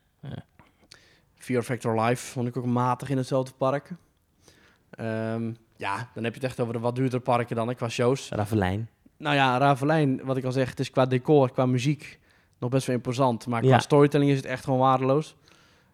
Fear 1.35 1.63
Factor 1.63 2.01
Live 2.01 2.27
vond 2.27 2.49
ik 2.49 2.57
ook 2.57 2.67
matig 2.67 3.09
in 3.09 3.17
hetzelfde 3.17 3.53
park. 3.57 3.91
Ehm, 4.91 5.53
ja, 5.77 6.11
dan 6.15 6.25
heb 6.25 6.35
je 6.35 6.41
het 6.41 6.49
echt 6.49 6.61
over 6.61 6.73
de 6.73 6.79
wat 6.79 6.95
duurdere 6.95 7.23
parken 7.23 7.57
dan, 7.57 7.69
hè, 7.69 7.75
qua 7.75 7.89
shows. 7.89 8.29
Ravelijn. 8.29 8.89
Nou 9.17 9.35
ja, 9.35 9.59
Ravelijn, 9.59 10.25
wat 10.25 10.37
ik 10.37 10.45
al 10.45 10.53
zeg, 10.53 10.71
het 10.71 10.81
is 10.81 10.91
qua 10.91 11.07
decor, 11.07 11.53
qua 11.53 11.67
muziek 11.67 12.19
nog 12.59 12.71
best 12.71 12.87
wel 12.87 12.97
imposant. 12.97 13.47
Maar 13.47 13.61
qua 13.61 13.71
Ja. 13.71 13.79
storytelling 13.79 14.31
is 14.31 14.37
het 14.37 14.47
echt 14.47 14.65
gewoon 14.65 14.79
waardeloos. 14.79 15.37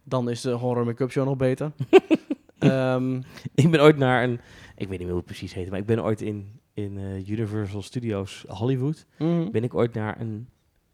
Dan 0.05 0.31
is 0.31 0.41
de 0.41 0.51
horror 0.51 0.85
make-up 0.85 1.11
show 1.11 1.25
nog 1.27 1.37
beter. 1.37 1.73
Ehm, 2.59 3.21
Ik 3.55 3.71
ben 3.71 3.81
ooit 3.81 3.97
naar 3.97 4.23
een... 4.23 4.41
Ik 4.77 4.89
weet 4.89 4.91
niet 4.91 4.99
meer 4.99 5.09
hoe 5.09 5.17
het 5.17 5.25
precies 5.25 5.55
heet, 5.55 5.71
maar 5.71 5.79
ik 5.79 5.87
ben 5.87 6.03
ooit 6.05 6.21
in, 6.21 6.61
in 6.75 6.99
eh, 6.99 7.29
Universal 7.29 7.83
Studios 7.83 8.45
Hollywood... 8.49 9.07
mhm. 9.19 9.51
ben 9.51 9.65
ik 9.65 9.75
ooit 9.75 9.95
naar 9.95 10.21
een, 10.21 10.49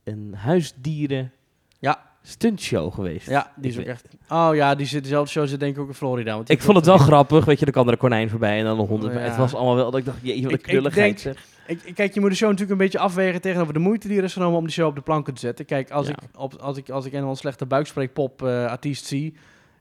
een 0.05 0.35
huisdieren 0.37 1.33
Ja. 1.79 2.03
stuntshow 2.23 2.93
geweest. 2.95 3.29
Ja, 3.29 3.53
die 3.57 3.71
is 3.71 3.77
Ik 3.77 3.81
ook 3.83 3.87
echt... 3.87 4.09
Oh 4.29 4.51
ja, 4.55 4.75
die 4.75 4.87
zit, 4.87 5.03
dezelfde 5.03 5.31
show 5.31 5.47
zit 5.47 5.61
denk 5.61 5.77
ik 5.77 5.83
ook 5.83 5.89
in 5.89 5.95
Florida. 5.95 6.35
Want 6.35 6.51
Ik 6.51 6.63
vond 6.63 6.77
het 6.77 6.87
wel 6.87 6.99
grappig, 6.99 7.45
weet 7.45 7.59
je, 7.61 7.67
er 7.67 7.73
kwam 7.73 7.87
er 7.87 7.93
een 7.93 7.99
konijn 7.99 8.31
voorbij 8.31 8.59
en 8.59 8.65
dan 8.65 8.79
een 8.81 8.87
hond. 8.87 9.05
Oh, 9.05 9.13
ja. 9.13 9.19
Het 9.19 9.37
was 9.37 9.55
allemaal 9.55 9.77
wel 9.77 9.91
dat 9.91 10.01
ik 10.01 10.07
dacht, 10.07 10.19
jeetje, 10.23 10.43
wat 10.43 10.53
een 10.53 10.59
Ik- 10.59 10.65
ik 10.67 10.71
knulligheid 10.73 11.23
denk- 11.23 11.37
zeg. 11.37 11.47
Ik, 11.69 11.95
kijk, 11.95 12.15
je 12.15 12.21
moet 12.21 12.31
de 12.31 12.37
show 12.37 12.49
natuurlijk 12.51 12.79
een 12.81 12.85
beetje 12.85 12.99
afwegen 12.99 13.41
tegenover 13.41 13.73
de 13.73 13.79
moeite 13.79 14.09
die 14.09 14.19
er 14.19 14.25
is 14.25 14.33
genomen 14.33 14.59
om 14.59 14.65
die 14.65 14.73
show 14.73 14.87
op 14.87 14.95
de 14.95 15.01
planken 15.01 15.35
te 15.35 15.41
zetten. 15.41 15.65
Kijk, 15.65 15.91
als, 15.91 16.07
Ja. 16.07 16.13
ik, 16.13 16.19
op, 16.39 16.55
als, 16.55 16.77
ik, 16.77 16.91
als 16.91 17.05
ik 17.07 17.13
een 17.13 17.37
slechte 17.37 17.67
buikspreekpop 17.67 18.43
eh 18.43 18.67
artiest 18.67 19.07
zie, 19.07 19.35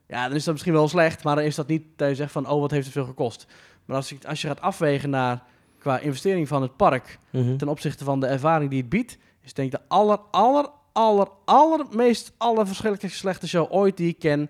ja, 0.08 0.28
dan 0.28 0.36
is 0.36 0.44
dat 0.44 0.54
misschien 0.54 0.74
wel 0.74 0.88
slecht, 0.88 1.24
maar 1.24 1.36
dan 1.36 1.44
is 1.44 1.56
dat 1.56 1.68
niet 1.68 1.84
dat 1.96 2.10
je 2.10 2.16
zegt 2.16 2.32
van, 2.32 2.50
oh, 2.50 2.60
wat 2.62 2.72
heeft 2.72 2.84
het 2.84 2.94
veel 2.94 3.06
gekost. 3.06 3.48
Maar 3.86 3.96
als, 3.96 4.12
ik, 4.12 4.26
als 4.26 4.42
je 4.42 4.48
gaat 4.48 4.62
afwegen 4.62 5.10
naar, 5.10 5.44
qua 5.80 6.00
investering 6.00 6.48
van 6.48 6.62
het 6.62 6.76
park 6.76 7.20
Mhm. 7.30 7.58
ten 7.58 7.68
opzichte 7.68 8.04
van 8.04 8.20
de 8.20 8.28
ervaring 8.28 8.70
die 8.70 8.80
het 8.80 8.90
biedt, 8.90 9.18
is 9.44 9.54
denk 9.54 9.74
ik 9.74 9.80
de 9.80 9.86
aller, 9.88 10.18
aller, 10.32 10.68
aller, 10.94 11.28
allermeest, 11.46 12.34
allerverschrikkelijkste 12.38 13.20
slechte 13.20 13.48
show 13.48 13.72
ooit 13.74 13.98
die 13.98 14.08
ik 14.10 14.20
ken. 14.20 14.50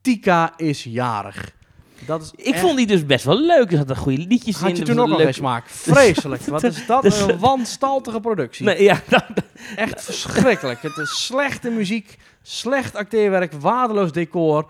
Tika 0.00 0.52
is 0.56 0.84
jarig. 0.84 1.55
Dat 2.06 2.22
is 2.22 2.30
Ik 2.36 2.54
echt- 2.54 2.60
vond 2.60 2.76
die 2.76 2.86
dus 2.86 3.06
best 3.06 3.24
wel 3.24 3.40
leuk. 3.40 3.70
Er 3.72 3.76
zaten 3.78 3.96
goede 3.96 4.18
liedjes 4.28 4.60
in. 4.60 4.66
Had 4.66 4.76
je 4.76 4.84
toen 4.84 5.00
ook 5.00 5.10
al 5.10 5.16
geen 5.18 5.34
smaak? 5.34 5.68
Vreselijk. 5.68 6.42
Wat 6.56 6.62
is 6.62 6.86
dat 6.86 7.02
Dus- 7.02 7.20
een 7.20 7.38
wanstaltige 7.38 8.20
productie. 8.20 8.64
Nee, 8.64 8.82
ja, 8.82 9.02
Echt 9.76 10.04
verschrikkelijk. 10.04 10.82
Het 10.82 10.96
is 10.96 11.24
slechte 11.24 11.70
muziek, 11.70 12.16
slecht 12.42 12.94
acteerwerk, 12.96 13.52
waardeloos 13.52 14.12
decor, 14.12 14.66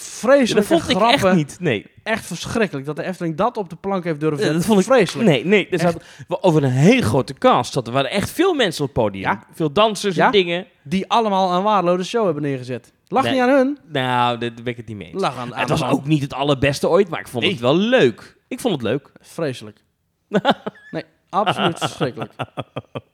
dat 0.00 0.08
vreselijke 0.08 0.68
vond 0.68 0.88
ik 0.88 0.96
grappen. 0.96 1.28
echt 1.28 1.36
niet. 1.36 1.56
Nee, 1.60 1.86
Echt 2.02 2.26
verschrikkelijk. 2.26 2.86
Dat 2.86 2.96
de 2.96 3.02
Efteling 3.02 3.36
dat 3.36 3.56
op 3.56 3.70
de 3.70 3.76
plank 3.76 4.04
heeft 4.04 4.20
durven 4.20 4.38
Ja, 4.38 4.44
zetten. 4.44 4.60
dat 4.60 4.68
vond 4.70 4.80
ik 4.86 4.92
vreselijk. 4.94 5.28
Nee, 5.28 5.44
nee. 5.44 5.68
Er 5.68 5.78
zat, 5.78 6.02
over 6.28 6.62
een 6.64 6.70
hele 6.70 7.02
grote 7.02 7.34
cast 7.34 7.72
zat. 7.72 7.86
Er 7.86 7.92
waren 7.92 8.10
echt 8.10 8.30
veel 8.30 8.54
mensen 8.54 8.84
op 8.84 8.94
het 8.94 9.04
podium. 9.04 9.22
Ja. 9.24 9.42
Veel 9.54 9.72
dansers 9.72 10.14
Ja. 10.16 10.26
en 10.26 10.32
dingen. 10.32 10.66
Die 10.82 11.08
allemaal 11.10 11.52
een 11.56 11.62
waardeloze 11.62 12.04
show 12.08 12.24
hebben 12.24 12.42
neergezet. 12.42 12.92
Nee. 13.08 13.32
niet 13.32 13.40
aan 13.40 13.48
hun, 13.48 13.78
Nou, 13.92 14.38
daar 14.38 14.50
ben 14.54 14.66
ik 14.66 14.76
het 14.76 14.86
niet 14.86 14.96
mee 14.96 15.10
eens. 15.12 15.20
lag 15.22 15.36
aan, 15.36 15.54
aan 15.54 15.60
Het 15.60 15.68
was 15.68 15.84
ook 15.84 16.06
niet 16.06 16.22
het 16.22 16.32
allerbeste 16.34 16.88
ooit, 16.88 17.08
maar 17.08 17.20
ik 17.20 17.28
vond 17.28 17.42
Nee. 17.42 17.52
het 17.52 17.60
wel 17.60 17.76
leuk. 17.76 18.36
Ik 18.48 18.60
vond 18.60 18.74
het 18.74 18.82
leuk. 18.82 19.12
Vreselijk. 19.20 19.82
nee, 20.90 21.04
absoluut 21.28 21.78
verschrikkelijk. 21.78 22.32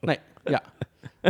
Nee, 0.01 0.17
ja. 0.45 0.61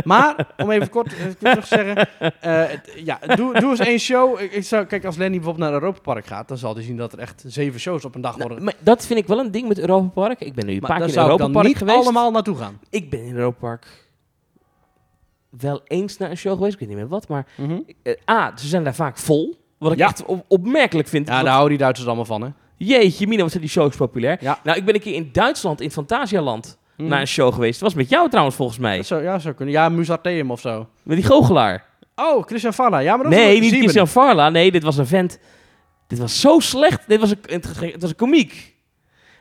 Maar, 0.04 0.46
om 0.56 0.70
even 0.70 0.90
kort 0.90 1.08
terug 1.08 1.34
te 1.38 1.66
zeggen. 1.66 2.08
eh, 2.40 2.64
ja, 3.04 3.18
doe, 3.36 3.60
doe 3.60 3.70
eens 3.70 3.78
één 3.80 3.98
show. 3.98 4.40
Ik, 4.40 4.52
ik 4.52 4.64
zou, 4.64 4.84
kijk, 4.84 5.04
als 5.04 5.16
Lenny 5.16 5.36
bijvoorbeeld 5.36 5.70
naar 5.70 5.80
Europa 5.80 6.00
Park 6.00 6.26
gaat, 6.26 6.48
dan 6.48 6.58
zal 6.58 6.74
hij 6.74 6.82
zien 6.82 6.96
dat 6.96 7.12
er 7.12 7.18
echt 7.18 7.44
zeven 7.46 7.80
shows 7.80 8.04
op 8.04 8.14
een 8.14 8.20
dag 8.20 8.36
worden. 8.36 8.52
Nou, 8.52 8.64
maar 8.64 8.74
dat 8.80 9.06
vind 9.06 9.18
ik 9.18 9.26
wel 9.26 9.38
een 9.38 9.50
ding 9.50 9.68
met 9.68 9.78
Europa 9.78 10.08
Park. 10.08 10.40
Ik 10.40 10.54
ben 10.54 10.66
nu 10.66 10.72
een 10.72 10.78
maar 10.80 10.90
paar 10.90 11.00
keer 11.06 11.16
in 11.16 11.22
Europa 11.22 11.48
Park 11.48 11.66
niet 11.66 11.76
geweest. 11.76 11.96
allemaal 11.98 12.30
naartoe 12.30 12.56
gaan. 12.56 12.78
Ik 12.90 13.10
ben 13.10 13.24
in 13.24 13.34
Europa 13.36 13.58
Park 13.58 14.06
wel 15.60 15.80
eens 15.84 16.16
naar 16.18 16.30
een 16.30 16.36
show 16.36 16.52
geweest. 16.56 16.72
Ik 16.72 16.78
weet 16.80 16.88
niet 16.88 16.98
meer 16.98 17.08
wat, 17.08 17.28
maar... 17.28 17.46
eh, 18.02 18.12
A, 18.30 18.52
ze 18.56 18.68
zijn 18.68 18.84
daar 18.84 18.94
vaak 18.94 19.18
vol. 19.18 19.56
Wat 19.78 19.92
ik 19.92 19.98
Ja. 19.98 20.06
echt 20.06 20.24
op- 20.24 20.44
opmerkelijk 20.48 21.08
vind. 21.08 21.28
Ja, 21.28 21.34
daar 21.42 21.48
houden 21.50 21.68
die 21.68 21.78
Duitsers 21.78 22.06
allemaal 22.06 22.24
van, 22.24 22.42
hè? 22.42 22.48
Jeetje, 22.76 23.26
Mina, 23.26 23.42
wat 23.42 23.50
zijn 23.50 23.62
die 23.62 23.72
shows 23.72 23.96
populair. 23.96 24.36
Ja. 24.40 24.58
Nou, 24.64 24.78
ik 24.78 24.84
ben 24.84 24.94
een 24.94 25.00
keer 25.00 25.14
in 25.14 25.28
Duitsland, 25.32 25.80
in 25.80 25.90
Fantasialand, 25.90 26.77
Mhm. 26.98 27.08
naar 27.08 27.20
een 27.20 27.26
show 27.26 27.54
geweest. 27.54 27.80
Dat 27.80 27.88
was 27.92 27.98
met 27.98 28.08
jou 28.10 28.28
trouwens, 28.28 28.56
volgens 28.56 28.78
mij. 28.78 28.96
Dat 28.96 29.06
zou, 29.06 29.22
ja, 29.22 29.38
zou 29.38 29.54
kunnen. 29.54 29.74
Ja, 29.74 29.88
Musarteum 29.88 30.50
of 30.50 30.60
zo. 30.60 30.88
Met 31.02 31.16
die 31.16 31.26
goochelaar. 31.26 31.84
Oh, 32.16 32.44
Christian 32.46 32.72
Falla. 32.72 32.98
Ja, 32.98 33.14
maar 33.14 33.24
dat 33.24 33.32
is 33.32 33.38
Nee, 33.38 33.60
niet. 33.60 33.74
Christian 33.74 34.08
Farla. 34.08 34.50
Nee, 34.50 34.70
dit 34.70 34.82
was 34.82 34.96
een 34.96 35.06
vent. 35.06 35.38
Dit 36.06 36.18
was 36.18 36.40
zo 36.40 36.58
slecht. 36.58 37.00
Dit 37.06 37.20
was 37.20 37.30
een, 37.30 37.38
het, 37.42 37.80
het 37.80 38.00
was 38.00 38.10
een 38.10 38.16
komiek. 38.16 38.74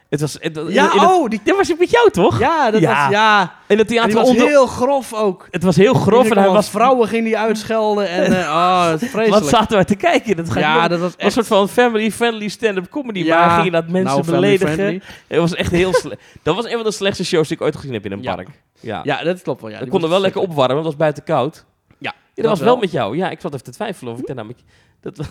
Het 0.09 0.21
was... 0.21 0.37
Het, 0.39 0.59
Ja, 0.67 0.93
in 0.93 0.99
dat- 0.99 1.09
oh, 1.11 1.29
die... 1.29 1.39
Dit 1.43 1.55
was 1.55 1.69
ik 1.69 1.79
met 1.79 1.89
jou, 1.89 2.09
toch? 2.11 2.39
Ja, 2.39 2.71
dat 2.71 2.81
Ja. 2.81 3.01
was... 3.03 3.11
Ja, 3.11 3.53
In 3.67 3.77
het 3.77 3.87
theater 3.87 4.13
was 4.13 4.27
onder... 4.29 4.47
heel 4.47 4.65
grof 4.67 5.13
ook. 5.13 5.47
Het 5.51 5.63
was 5.63 5.75
heel 5.75 5.93
grof 5.93 6.29
en 6.29 6.37
hij 6.37 6.49
was... 6.49 6.69
Vrouwen 6.69 7.07
ging 7.07 7.23
die 7.23 7.37
uitschelden 7.37 8.09
en... 8.09 8.39
eh, 8.41 8.47
oh, 8.49 8.89
het 8.89 8.99
vreselijk. 9.09 9.29
Wat 9.29 9.47
zaten 9.47 9.75
wij 9.75 9.85
te 9.85 9.95
kijken? 9.95 10.35
Dat 10.35 10.53
ja, 10.53 10.87
dat 10.87 10.99
was 10.99 10.99
was 10.99 11.11
een 11.13 11.19
echt... 11.19 11.33
soort 11.33 11.47
van 11.47 11.69
family-friendly 11.69 12.47
stand-up 12.47 12.89
comedy. 12.89 13.19
Ja, 13.23 13.39
maar 13.39 13.49
ging 13.49 13.65
je 13.65 13.71
dat 13.71 13.87
mensen 13.87 14.03
nou, 14.13 14.23
family 14.23 14.41
beledigen. 14.57 14.73
friendly. 14.73 15.01
Het 15.27 15.39
was 15.39 15.53
echt 15.55 15.71
heel 15.71 15.93
slecht. 15.93 16.21
Dat 16.43 16.55
was 16.55 16.65
een 16.65 16.71
van 16.71 16.83
de 16.83 16.91
slechtste 16.91 17.25
shows 17.25 17.47
die 17.47 17.57
ik 17.57 17.63
ooit 17.63 17.75
gezien 17.75 17.93
heb 17.93 18.05
in 18.05 18.11
een 18.11 18.21
Ja. 18.21 18.35
park. 18.35 18.47
Ja. 18.79 19.01
Ja, 19.03 19.23
dat 19.23 19.41
klopt 19.41 19.61
wel. 19.61 19.69
Ja, 19.69 19.75
ik 19.77 19.81
die 19.83 19.91
kon 19.91 19.99
er 20.01 20.05
was 20.07 20.13
wel 20.15 20.21
lekker 20.25 20.41
opwarmen, 20.41 20.75
want 20.75 20.85
het 20.87 20.95
was 20.95 21.01
buiten 21.03 21.23
koud. 21.23 21.65
Ja, 21.97 22.11
dat 22.11 22.45
dat 22.45 22.45
was 22.45 22.59
wel 22.59 22.77
met 22.77 22.91
jou. 22.91 23.17
Ja, 23.17 23.29
ik 23.29 23.41
zat 23.41 23.53
even 23.53 23.65
te 23.65 23.71
twijfelen 23.71 24.13
of 24.13 24.19
ik 24.19 24.25
daarna 24.25 24.43
met 24.43 24.59
je... 24.59 24.63
Dat... 25.01 25.27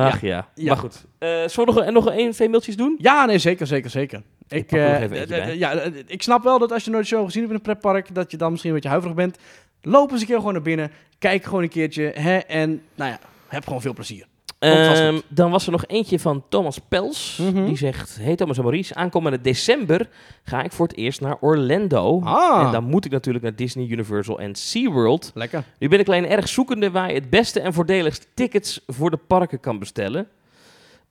ach, 0.00 0.20
ja. 0.20 0.48
Ja. 0.54 0.66
Maar 0.68 0.76
goed. 0.76 1.04
Eh 1.18 1.28
zullen 1.28 1.74
we 1.74 1.80
nog, 1.80 1.86
een- 1.86 1.92
nog 1.92 2.10
één, 2.10 2.30
twee 2.30 2.48
mailtjes 2.48 2.76
doen? 2.76 2.94
Ja, 2.98 3.24
nee, 3.24 3.38
zeker, 3.38 3.66
zeker, 3.66 3.90
zeker. 3.90 4.22
Ik, 4.48 4.72
eh, 4.72 5.54
ja, 5.58 5.80
ik 6.06 6.22
snap 6.22 6.42
wel 6.42 6.58
dat 6.58 6.72
als 6.72 6.84
je 6.84 6.90
nooit 6.90 7.02
de 7.02 7.08
show 7.08 7.24
gezien 7.24 7.40
hebt 7.40 7.52
in 7.54 7.58
een 7.58 7.64
pretpark, 7.64 8.14
dat 8.14 8.30
je 8.30 8.36
dan 8.36 8.48
misschien 8.50 8.70
een 8.70 8.76
beetje 8.76 8.90
huiverig 8.90 9.16
bent. 9.16 9.38
Loop 9.82 10.10
eens 10.10 10.20
een 10.20 10.26
keer 10.26 10.36
gewoon 10.36 10.52
naar 10.52 10.62
binnen, 10.62 10.90
kijk 11.18 11.44
gewoon 11.44 11.62
een 11.62 11.68
keertje, 11.68 12.12
hè, 12.14 12.36
en 12.36 12.82
nou 12.94 13.10
ja, 13.10 13.18
heb 13.48 13.64
gewoon 13.66 13.80
veel 13.80 13.92
plezier. 13.94 14.26
Ehm, 14.62 15.20
dan 15.28 15.50
was 15.50 15.66
er 15.66 15.72
nog 15.72 15.86
eentje 15.86 16.18
van 16.18 16.44
Thomas 16.48 16.78
Pels. 16.88 17.38
Mhm. 17.40 17.64
Die 17.64 17.76
zegt: 17.76 18.18
Hey 18.20 18.36
Thomas 18.36 18.56
en 18.56 18.62
Maurice, 18.62 18.94
aankomende 18.94 19.40
december 19.40 20.08
ga 20.44 20.62
ik 20.62 20.72
voor 20.72 20.86
het 20.86 20.96
eerst 20.96 21.20
naar 21.20 21.36
Orlando. 21.40 22.20
Ah. 22.24 22.66
En 22.66 22.72
dan 22.72 22.84
moet 22.84 23.04
ik 23.04 23.10
natuurlijk 23.10 23.44
naar 23.44 23.54
Disney, 23.54 23.86
Universal 23.86 24.40
en 24.40 24.54
SeaWorld. 24.54 25.30
Lekker. 25.34 25.64
Nu 25.78 25.88
ben 25.88 25.98
ik 25.98 26.06
alleen 26.06 26.28
erg 26.28 26.48
zoekende 26.48 26.90
waar 26.90 27.08
je 27.08 27.14
het 27.14 27.30
beste 27.30 27.60
en 27.60 27.72
voordeligste 27.72 28.26
tickets 28.34 28.80
voor 28.86 29.10
de 29.10 29.16
parken 29.16 29.60
kan 29.60 29.78
bestellen. 29.78 30.28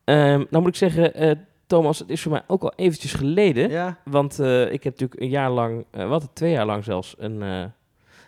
Ehm 0.03 0.43
nou 0.49 0.63
moet 0.63 0.67
ik 0.67 0.75
zeggen, 0.75 1.13
eh, 1.13 1.31
Thomas, 1.67 1.99
het 1.99 2.09
is 2.09 2.21
voor 2.21 2.31
mij 2.31 2.43
ook 2.47 2.63
al 2.63 2.73
eventjes 2.75 3.13
geleden. 3.13 3.69
Ja, 3.69 3.97
Want 4.03 4.39
eh, 4.39 4.61
ik 4.61 4.83
heb 4.83 4.93
natuurlijk 4.93 5.21
een 5.21 5.29
jaar 5.29 5.49
lang, 5.49 5.85
eh, 5.91 6.07
wat 6.07 6.29
twee 6.33 6.51
jaar 6.51 6.65
lang 6.65 6.83
zelfs, 6.83 7.15
een, 7.17 7.71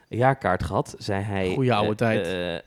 jaarkaart 0.07 0.63
gehad, 0.63 0.95
zei 0.97 1.23
hij. 1.23 1.53
Goeie 1.53 1.73
oude 1.73 1.95
tijd. 1.95 2.63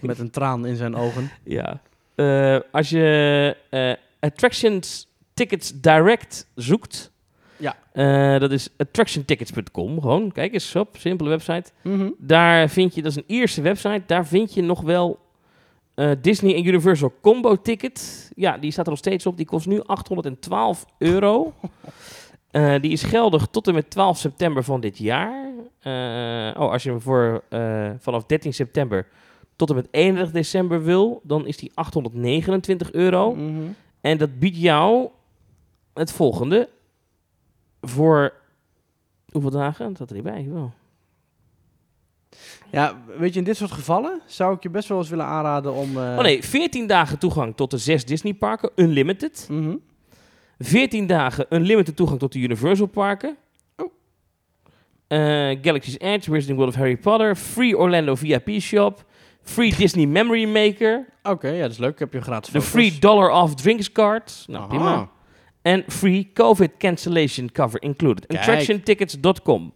met 0.00 0.18
een 0.18 0.30
traan 0.30 0.66
in 0.66 0.76
zijn 0.76 0.96
ogen. 0.96 1.30
ja. 1.44 1.80
Eh, 2.20 2.58
als 2.70 2.90
je 2.90 3.56
eh, 3.70 3.92
Attractions 4.20 5.08
Tickets 5.34 5.80
Direct 5.80 6.46
zoekt. 6.54 7.12
Ja. 7.56 7.76
eh, 7.92 8.40
dat 8.40 8.50
is 8.50 8.68
attractiontickets.com. 8.76 10.00
Gewoon, 10.00 10.32
kijk 10.32 10.52
eens 10.52 10.76
op, 10.76 10.96
simpele 10.98 11.28
website. 11.28 11.70
Mhm. 11.82 12.10
Daar 12.18 12.68
vind 12.68 12.94
je, 12.94 13.02
dat 13.02 13.10
is 13.10 13.16
een 13.16 13.24
Ierse 13.26 13.62
website, 13.62 14.02
daar 14.06 14.26
vind 14.26 14.54
je 14.54 14.62
nog 14.62 14.80
wel 14.80 15.18
Disney 16.20 16.54
en 16.54 16.66
Universal 16.66 17.12
Combo 17.20 17.56
Ticket. 17.56 18.30
Ja, 18.34 18.58
die 18.58 18.70
staat 18.70 18.84
er 18.84 18.90
nog 18.90 18.98
steeds 18.98 19.26
op. 19.26 19.36
Die 19.36 19.46
kost 19.46 19.66
nu 19.66 19.82
812 19.82 20.86
euro. 20.98 21.52
Die 22.80 22.90
is 22.90 23.02
geldig 23.02 23.46
tot 23.46 23.68
en 23.68 23.74
met 23.74 23.90
12 23.90 24.18
september 24.18 24.64
van 24.64 24.80
dit 24.80 24.98
jaar. 24.98 25.48
Oh, 26.56 26.70
als 26.70 26.82
je 26.82 26.90
hem 26.90 27.00
voor 27.00 27.42
vanaf 27.98 28.24
13 28.24 28.54
september 28.54 29.06
tot 29.60 29.70
en 29.70 29.76
met 29.76 29.88
31 29.90 30.32
december 30.34 30.82
wil, 30.84 31.20
dan 31.24 31.46
is 31.46 31.56
die 31.56 31.70
829 31.74 32.92
euro. 32.92 33.34
Mhm. 33.34 33.62
En 34.00 34.18
dat 34.18 34.38
biedt 34.38 34.56
jou 34.56 35.08
het 35.94 36.12
volgende. 36.12 36.68
Voor 37.80 38.32
hoeveel 39.32 39.50
dagen? 39.50 39.86
Dat 39.86 39.94
staat 39.94 40.08
er 40.08 40.14
niet 40.14 40.24
bij. 40.24 40.48
Ja, 42.72 43.02
weet 43.18 43.32
je, 43.32 43.38
in 43.38 43.44
dit 43.44 43.56
soort 43.56 43.70
gevallen 43.72 44.20
zou 44.26 44.54
ik 44.54 44.62
je 44.62 44.70
best 44.70 44.88
wel 44.88 44.98
eens 44.98 45.08
willen 45.08 45.24
aanraden 45.24 45.72
om... 45.72 45.96
eh, 45.96 46.02
Oh 46.16 46.20
nee, 46.22 46.44
14 46.44 46.86
dagen 46.86 47.18
toegang 47.18 47.56
tot 47.56 47.70
de 47.70 47.78
zes 47.78 48.04
Disney 48.04 48.34
parken, 48.34 48.70
unlimited. 48.76 49.46
mhm. 49.50 49.76
14 50.58 51.06
dagen 51.06 51.46
unlimited 51.50 51.96
toegang 51.96 52.18
tot 52.18 52.32
de 52.32 52.38
Universal 52.38 52.86
parken. 52.86 53.36
Oh. 53.76 53.92
Eh, 55.06 55.18
Galaxy's 55.62 55.96
Edge, 55.98 56.30
Wizarding 56.30 56.56
World 56.58 56.68
of 56.74 56.74
Harry 56.80 56.96
Potter, 56.96 57.36
Free 57.36 57.78
Orlando 57.78 58.14
VIP 58.14 58.48
Shop, 58.60 59.04
Free 59.42 59.74
Disney 59.76 60.06
Memory 60.06 60.44
Maker, 60.48 61.06
Oké, 61.22 61.48
ja, 61.48 61.62
dat 61.62 61.70
is 61.70 61.78
leuk. 61.78 61.98
Heb 61.98 62.12
je 62.12 62.20
gratis 62.20 62.52
de. 62.52 62.60
Free 62.62 62.98
Dollar 62.98 63.30
Off 63.42 63.54
Drinks 63.54 63.92
Card, 63.92 64.44
nou 64.46 64.58
Aha. 64.58 64.68
prima, 64.68 65.08
en 65.62 65.84
Free 65.88 66.30
COVID 66.34 66.70
Cancellation 66.78 67.52
Cover 67.52 67.82
included. 67.82 68.28
Attractiontickets.com. 68.38 69.72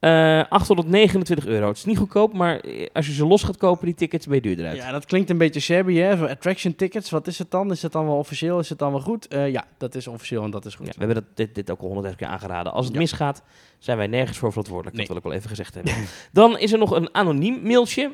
Eh 0.00 0.42
829 0.48 1.46
euro. 1.46 1.68
Het 1.68 1.76
is 1.76 1.84
niet 1.84 1.98
goedkoop, 1.98 2.32
maar 2.32 2.60
als 2.92 3.06
je 3.06 3.12
ze 3.12 3.26
los 3.26 3.42
gaat 3.42 3.56
kopen, 3.56 3.86
die 3.86 3.94
tickets, 3.94 4.26
ben 4.26 4.34
je 4.34 4.40
duurder 4.40 4.66
uit. 4.66 4.76
Ja, 4.76 4.90
dat 4.92 5.04
klinkt 5.04 5.30
een 5.30 5.38
beetje 5.38 5.60
shabby, 5.60 5.94
hè? 5.94 6.28
Attraction 6.30 6.74
tickets, 6.74 7.10
wat 7.10 7.26
is 7.26 7.38
het 7.38 7.50
dan? 7.50 7.70
Is 7.70 7.82
het 7.82 7.92
dan 7.92 8.06
wel 8.06 8.16
officieel? 8.16 8.58
Is 8.58 8.68
het 8.68 8.78
dan 8.78 8.90
wel 8.92 9.00
goed? 9.00 9.28
Eh, 9.28 9.50
ja, 9.50 9.64
dat 9.78 9.94
is 9.94 10.06
officieel 10.06 10.42
en 10.44 10.50
dat 10.50 10.64
is 10.64 10.74
goed. 10.74 10.86
Ja, 10.86 10.92
we 10.92 10.98
hebben 11.04 11.14
dat, 11.24 11.36
dit, 11.36 11.54
dit 11.54 11.70
ook 11.70 11.80
al 11.80 11.88
honderd 11.88 12.16
keer 12.16 12.26
aangeraden. 12.26 12.72
Als 12.72 12.84
het 12.84 12.94
Ja. 12.94 13.00
misgaat, 13.00 13.42
zijn 13.78 13.96
wij 13.96 14.06
nergens 14.06 14.38
voor 14.38 14.48
verantwoordelijk. 14.48 14.96
Nee. 14.96 15.06
Dat 15.06 15.14
wil 15.14 15.24
ik 15.24 15.28
wel 15.30 15.38
even 15.38 15.48
gezegd 15.56 15.74
hebben. 15.74 15.92
Dan 16.32 16.58
is 16.58 16.72
er 16.72 16.78
nog 16.78 16.90
een 16.90 17.14
anoniem 17.14 17.60
mailtje. 17.62 18.10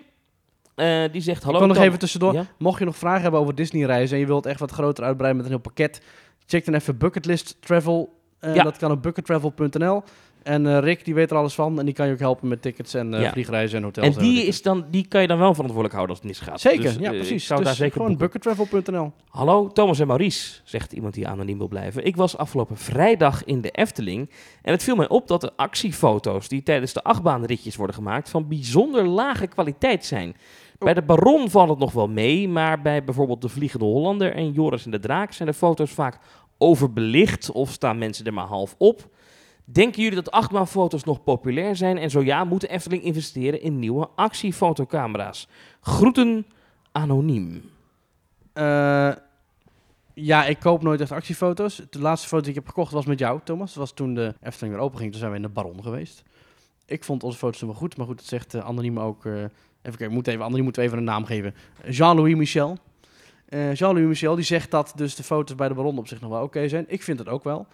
Eh, 0.75 1.03
die 1.13 1.21
zegt, 1.23 1.43
hallo 1.43 1.55
ik 1.55 1.59
wil 1.59 1.69
nog 1.69 1.77
Tom." 1.77 1.87
even 1.87 1.99
tussendoor. 1.99 2.33
Ja? 2.35 2.45
Mocht 2.59 2.79
je 2.79 2.85
nog 2.85 2.97
vragen 2.97 3.23
hebben 3.23 3.41
over 3.41 3.55
Disney 3.55 3.85
reizen 3.87 4.15
en 4.15 4.21
je 4.21 4.27
wilt 4.27 4.47
echt 4.47 4.61
wat 4.61 4.71
groter 4.71 5.05
uitbreiden 5.05 5.37
met 5.43 5.51
een 5.51 5.57
heel 5.57 5.63
pakket, 5.63 6.01
check 6.47 6.65
dan 6.65 6.75
even 6.75 6.99
Bucketlist 6.99 7.57
Travel. 7.61 8.21
Eh, 8.39 8.55
Ja. 8.55 8.63
Dat 8.63 8.77
kan 8.77 8.91
op 8.91 9.03
buckettravel.nl. 9.03 10.03
En 10.43 10.67
eh, 10.67 10.79
Rick, 10.79 11.05
die 11.05 11.15
weet 11.15 11.31
er 11.31 11.37
alles 11.37 11.55
van. 11.55 11.79
En 11.79 11.85
die 11.85 11.95
kan 11.95 12.07
je 12.07 12.13
ook 12.13 12.19
helpen 12.19 12.49
met 12.49 12.63
tickets 12.63 12.95
en 12.95 13.15
eh 13.15 13.21
Ja. 13.21 13.31
vliegreizen 13.31 13.79
en 13.79 13.85
hotels. 13.85 14.17
En 14.17 14.23
die, 14.23 14.41
ik 14.41 14.47
is 14.47 14.63
dan, 14.63 14.85
die 14.91 15.07
kan 15.09 15.21
je 15.21 15.27
dan 15.27 15.39
wel 15.39 15.51
verantwoordelijk 15.53 15.95
houden 15.95 16.17
als 16.17 16.25
het 16.25 16.35
misgaat. 16.37 16.61
Zeker, 16.61 16.83
Dus, 16.83 16.95
ja 16.95 17.11
eh, 17.11 17.17
precies. 17.17 17.41
Ik 17.41 17.47
zou 17.47 17.59
dus 17.59 17.69
daar 17.69 17.77
zeker 17.79 18.01
gewoon 18.01 18.17
buckettravel.nl. 18.17 19.13
Hallo, 19.29 19.69
Thomas 19.69 19.99
en 20.01 20.07
Maurice, 20.07 20.61
zegt 20.65 20.93
iemand 20.93 21.15
die 21.15 21.29
anoniem 21.29 21.59
wil 21.59 21.69
blijven. 21.69 22.05
Ik 22.05 22.17
was 22.17 22.37
afgelopen 22.37 22.77
vrijdag 22.77 23.45
in 23.45 23.61
de 23.61 23.71
Efteling 23.71 24.31
en 24.63 24.73
het 24.73 24.83
viel 24.83 24.97
mij 24.97 25.09
op 25.09 25.29
dat 25.29 25.41
de 25.41 25.53
actiefoto's 25.57 26.49
die 26.49 26.63
tijdens 26.63 26.93
de 26.93 27.03
achtbaanritjes 27.03 27.77
worden 27.77 27.97
gemaakt 27.97 28.31
van 28.31 28.49
bijzonder 28.49 29.07
lage 29.07 29.47
kwaliteit 29.47 30.05
zijn. 30.05 30.37
Bij 30.79 30.95
de 30.95 31.03
Baron 31.03 31.51
valt 31.51 31.69
het 31.69 31.79
nog 31.79 31.93
wel 31.93 32.09
mee, 32.09 32.49
maar 32.49 32.83
bij 32.83 33.05
bijvoorbeeld 33.05 33.43
de 33.43 33.49
Vliegende 33.49 33.85
Hollander 33.85 34.35
en 34.35 34.53
Joris 34.53 34.85
en 34.85 34.91
de 34.91 34.99
Draak 35.01 35.33
zijn 35.33 35.49
de 35.49 35.55
foto's 35.55 35.91
vaak 35.91 36.19
overbelicht 36.59 37.51
of 37.51 37.71
staan 37.71 37.99
mensen 37.99 38.25
er 38.27 38.33
maar 38.33 38.47
half 38.47 38.75
op. 38.79 39.09
Denken 39.65 40.03
jullie 40.03 40.23
dat 40.23 40.31
achtbaanfoto's 40.31 41.05
nog 41.05 41.23
populair 41.23 41.77
zijn? 41.77 41.99
En 41.99 42.11
zo 42.11 42.23
ja, 42.23 42.45
moet 42.45 42.61
de 42.61 42.69
Efteling 42.69 43.03
investeren 43.03 43.63
in 43.63 43.79
nieuwe 43.79 44.09
actiefotocamera's? 44.15 45.49
Groeten 45.81 46.47
anoniem. 46.93 47.71
Eh, 48.53 49.13
ja, 50.15 50.45
ik 50.45 50.59
koop 50.59 50.83
nooit 50.83 51.01
echt 51.01 51.13
actiefoto's. 51.13 51.83
De 51.91 51.99
laatste 51.99 52.29
foto 52.29 52.43
die 52.43 52.51
ik 52.51 52.57
heb 52.57 52.67
gekocht 52.67 52.93
was 52.93 53.07
met 53.07 53.19
jou, 53.19 53.41
Thomas. 53.45 53.69
Dat 53.69 53.79
was 53.79 53.93
toen 53.93 54.15
de 54.15 54.35
Efteling 54.43 54.75
weer 54.75 54.85
open 54.85 54.99
ging. 54.99 55.11
Toen 55.11 55.21
zijn 55.21 55.31
we 55.33 55.37
in 55.37 55.43
de 55.43 55.49
Baron 55.49 55.83
geweest. 55.83 56.23
Ik 56.87 57.05
vond 57.05 57.23
onze 57.23 57.39
foto's 57.39 57.61
wel 57.61 57.75
goed. 57.75 57.97
Maar 57.97 58.07
goed, 58.07 58.17
dat 58.17 58.27
zegt 58.27 58.55
uh, 58.55 58.65
anoniem 58.65 58.99
ook... 58.99 59.27
eh, 59.27 59.33
even 59.35 59.51
kijken, 59.83 60.13
moet 60.13 60.27
even, 60.27 60.45
anoniem 60.45 60.65
moeten 60.65 60.83
we 60.83 60.89
even 60.89 61.01
een 61.01 61.05
naam 61.05 61.25
geven. 61.25 61.55
Jean-Louis 61.89 62.35
Michel. 62.35 62.79
Eh, 63.49 63.75
Jean-Louis 63.75 64.09
Michel 64.09 64.35
die 64.35 64.45
zegt 64.45 64.71
dat 64.71 64.93
dus 64.97 65.15
de 65.15 65.23
foto's 65.23 65.57
bij 65.57 65.69
de 65.69 65.75
Baron 65.75 65.99
op 65.99 66.09
zich 66.09 66.21
nog 66.21 66.31
wel 66.31 66.43
oké 66.43 66.69
zijn. 66.69 66.85
Ik 66.89 67.03
vind 67.03 67.19
het 67.19 67.29
ook 67.29 67.45
wel. 67.45 67.67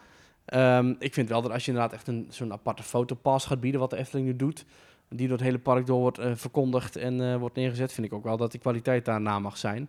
Ehm, 0.49 0.95
ik 0.99 1.15
vind 1.15 1.29
wel 1.29 1.43
dat 1.43 1.51
als 1.53 1.65
je 1.65 1.71
inderdaad 1.71 1.95
echt 1.95 2.07
een, 2.09 2.27
zo'n 2.31 2.53
aparte 2.53 2.83
fotopass 2.83 3.47
gaat 3.47 3.61
bieden, 3.61 3.81
wat 3.81 3.91
de 3.91 3.97
Efteling 3.97 4.27
nu 4.27 4.37
doet, 4.37 4.65
die 5.09 5.27
door 5.29 5.37
het 5.37 5.47
hele 5.47 5.59
park 5.59 5.87
door 5.87 6.01
wordt 6.01 6.19
eh, 6.19 6.31
verkondigd 6.35 6.97
en 6.97 7.21
eh, 7.33 7.37
wordt 7.37 7.57
neergezet, 7.57 7.93
vind 7.93 8.07
ik 8.07 8.13
ook 8.13 8.25
wel 8.25 8.37
dat 8.37 8.53
de 8.53 8.59
kwaliteit 8.59 9.05
daarna 9.05 9.39
mag 9.39 9.57
zijn. 9.57 9.89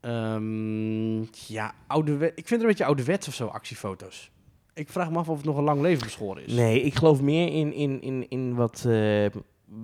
Ehm, 0.00 1.20
ja, 1.46 1.74
ouderwe- 1.86 2.26
ik 2.26 2.34
vind 2.34 2.50
het 2.50 2.60
een 2.60 2.66
beetje 2.66 2.84
ouderwets 2.84 3.28
of 3.28 3.34
zo, 3.34 3.46
actiefoto's. 3.46 4.30
Ik 4.74 4.88
vraag 4.88 5.10
me 5.10 5.18
af 5.18 5.28
of 5.28 5.36
het 5.36 5.46
nog 5.46 5.56
een 5.56 5.64
lang 5.64 5.80
leven 5.80 6.02
beschoren 6.04 6.46
is. 6.46 6.52
Nee, 6.52 6.82
ik 6.82 6.94
geloof 6.94 7.20
meer 7.20 7.48
in, 7.52 7.72
in, 7.72 8.02
in, 8.02 8.26
in 8.30 8.54
wat, 8.54 8.84
eh, 8.88 9.26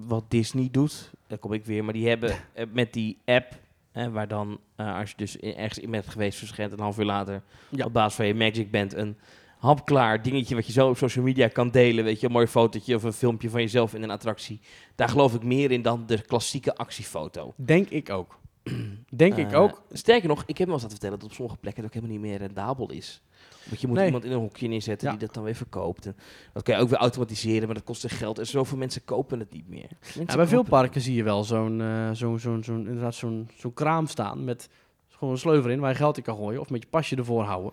wat 0.07 0.25
Disney 0.29 0.69
doet. 0.71 1.11
Daar 1.27 1.39
kom 1.39 1.53
ik 1.53 1.65
weer. 1.65 1.85
Maar 1.85 1.93
die 1.93 2.09
hebben 2.09 2.35
met 2.73 2.93
die 2.93 3.19
app, 3.25 3.53
hè, 3.93 4.11
waar 4.11 4.29
dan 4.29 4.61
als 4.77 5.11
je 5.11 5.17
dus 5.17 5.37
in- 5.37 5.55
ergens 5.57 5.79
in 5.79 5.91
bent 5.91 6.07
geweest, 6.09 6.39
verschijnt 6.39 6.73
een 6.73 6.81
half 6.81 6.99
uur 6.99 7.05
later 7.05 7.43
Ja. 7.69 7.85
op 7.85 7.93
basis 7.93 8.15
van 8.15 8.27
je 8.27 8.35
Magic 8.35 8.71
Band 8.71 8.93
een 8.95 9.17
hapklaar 9.65 10.23
dingetje 10.23 10.55
wat 10.55 10.67
je 10.67 10.73
zo 10.73 10.89
op 10.89 10.97
social 10.97 11.25
media 11.25 11.49
kan 11.49 11.71
delen. 11.71 12.05
Weet 12.05 12.21
je, 12.21 12.27
een 12.27 12.33
mooi 12.33 12.47
fotootje 12.47 12.95
of 12.95 13.03
een 13.03 13.13
filmpje 13.13 13.51
van 13.51 13.61
jezelf 13.61 13.95
in 13.95 14.03
een 14.03 14.11
attractie. 14.11 14.61
Daar 14.95 15.09
geloof 15.09 15.35
ik 15.35 15.43
meer 15.43 15.71
in 15.71 15.83
dan 15.83 16.05
de 16.07 16.23
klassieke 16.23 16.77
actiefoto. 16.77 17.53
Denk 17.57 17.89
ik 17.89 18.11
ook. 18.11 18.39
Denk 19.11 19.37
ik 19.37 19.53
Eh, 19.53 19.61
ook. 19.61 19.83
Sterker 19.93 20.29
nog, 20.29 20.43
ik 20.47 20.59
heb 20.59 20.59
me 20.59 20.65
wel 20.65 20.73
eens 20.75 20.83
laten 20.83 20.91
vertellen 20.91 21.19
dat 21.19 21.29
op 21.29 21.35
sommige 21.35 21.57
plekken 21.59 21.83
het 21.85 21.95
ook 21.95 22.01
helemaal 22.03 22.21
niet 22.23 22.31
meer 22.31 22.39
rendabel 22.47 22.91
is. 22.91 23.23
Want 23.65 23.81
je 23.81 23.87
moet 23.87 23.97
Nee. 23.97 24.07
iemand 24.07 24.25
in 24.25 24.33
een 24.33 24.39
hokje 24.39 24.69
neerzetten 24.69 25.07
Ja. 25.09 25.17
die 25.17 25.27
dat 25.27 25.35
dan 25.35 25.45
weer 25.45 25.55
verkoopt. 25.55 26.07
En 26.07 26.17
dat 26.53 26.63
kan 26.63 26.75
je 26.77 26.81
ook 26.81 26.89
weer 26.89 26.99
automatiseren, 26.99 27.65
maar 27.67 27.75
dat 27.75 27.85
kost 27.85 28.11
geld. 28.13 28.39
En 28.39 28.47
zoveel 28.47 28.79
mensen 28.79 29.05
kopen 29.05 29.39
het 29.39 29.53
niet 29.53 29.69
meer. 29.69 29.89
Ja, 30.27 30.37
bij 30.37 30.47
veel 30.47 30.63
parken 30.63 31.01
zie 31.01 31.15
je 31.15 31.23
wel 31.23 31.45
zo'n 31.45 31.81
eh, 31.81 32.11
zo'n 32.13 32.39
zo'n 32.39 32.65
zo'n 32.65 32.79
inderdaad 32.87 33.15
zo'n 33.15 33.49
zo'n 33.57 33.73
kraam 33.73 34.07
staan 34.07 34.45
met 34.45 34.69
gewoon 35.09 35.33
een 35.33 35.41
sleuver 35.41 35.71
in 35.71 35.81
waar 35.81 35.91
je 35.91 35.97
geld 35.97 36.17
in 36.17 36.23
kan 36.23 36.37
gooien 36.37 36.61
of 36.61 36.71
met 36.71 36.83
je 36.83 36.89
pasje 36.89 37.17
ervoor 37.17 37.43
houden. 37.45 37.73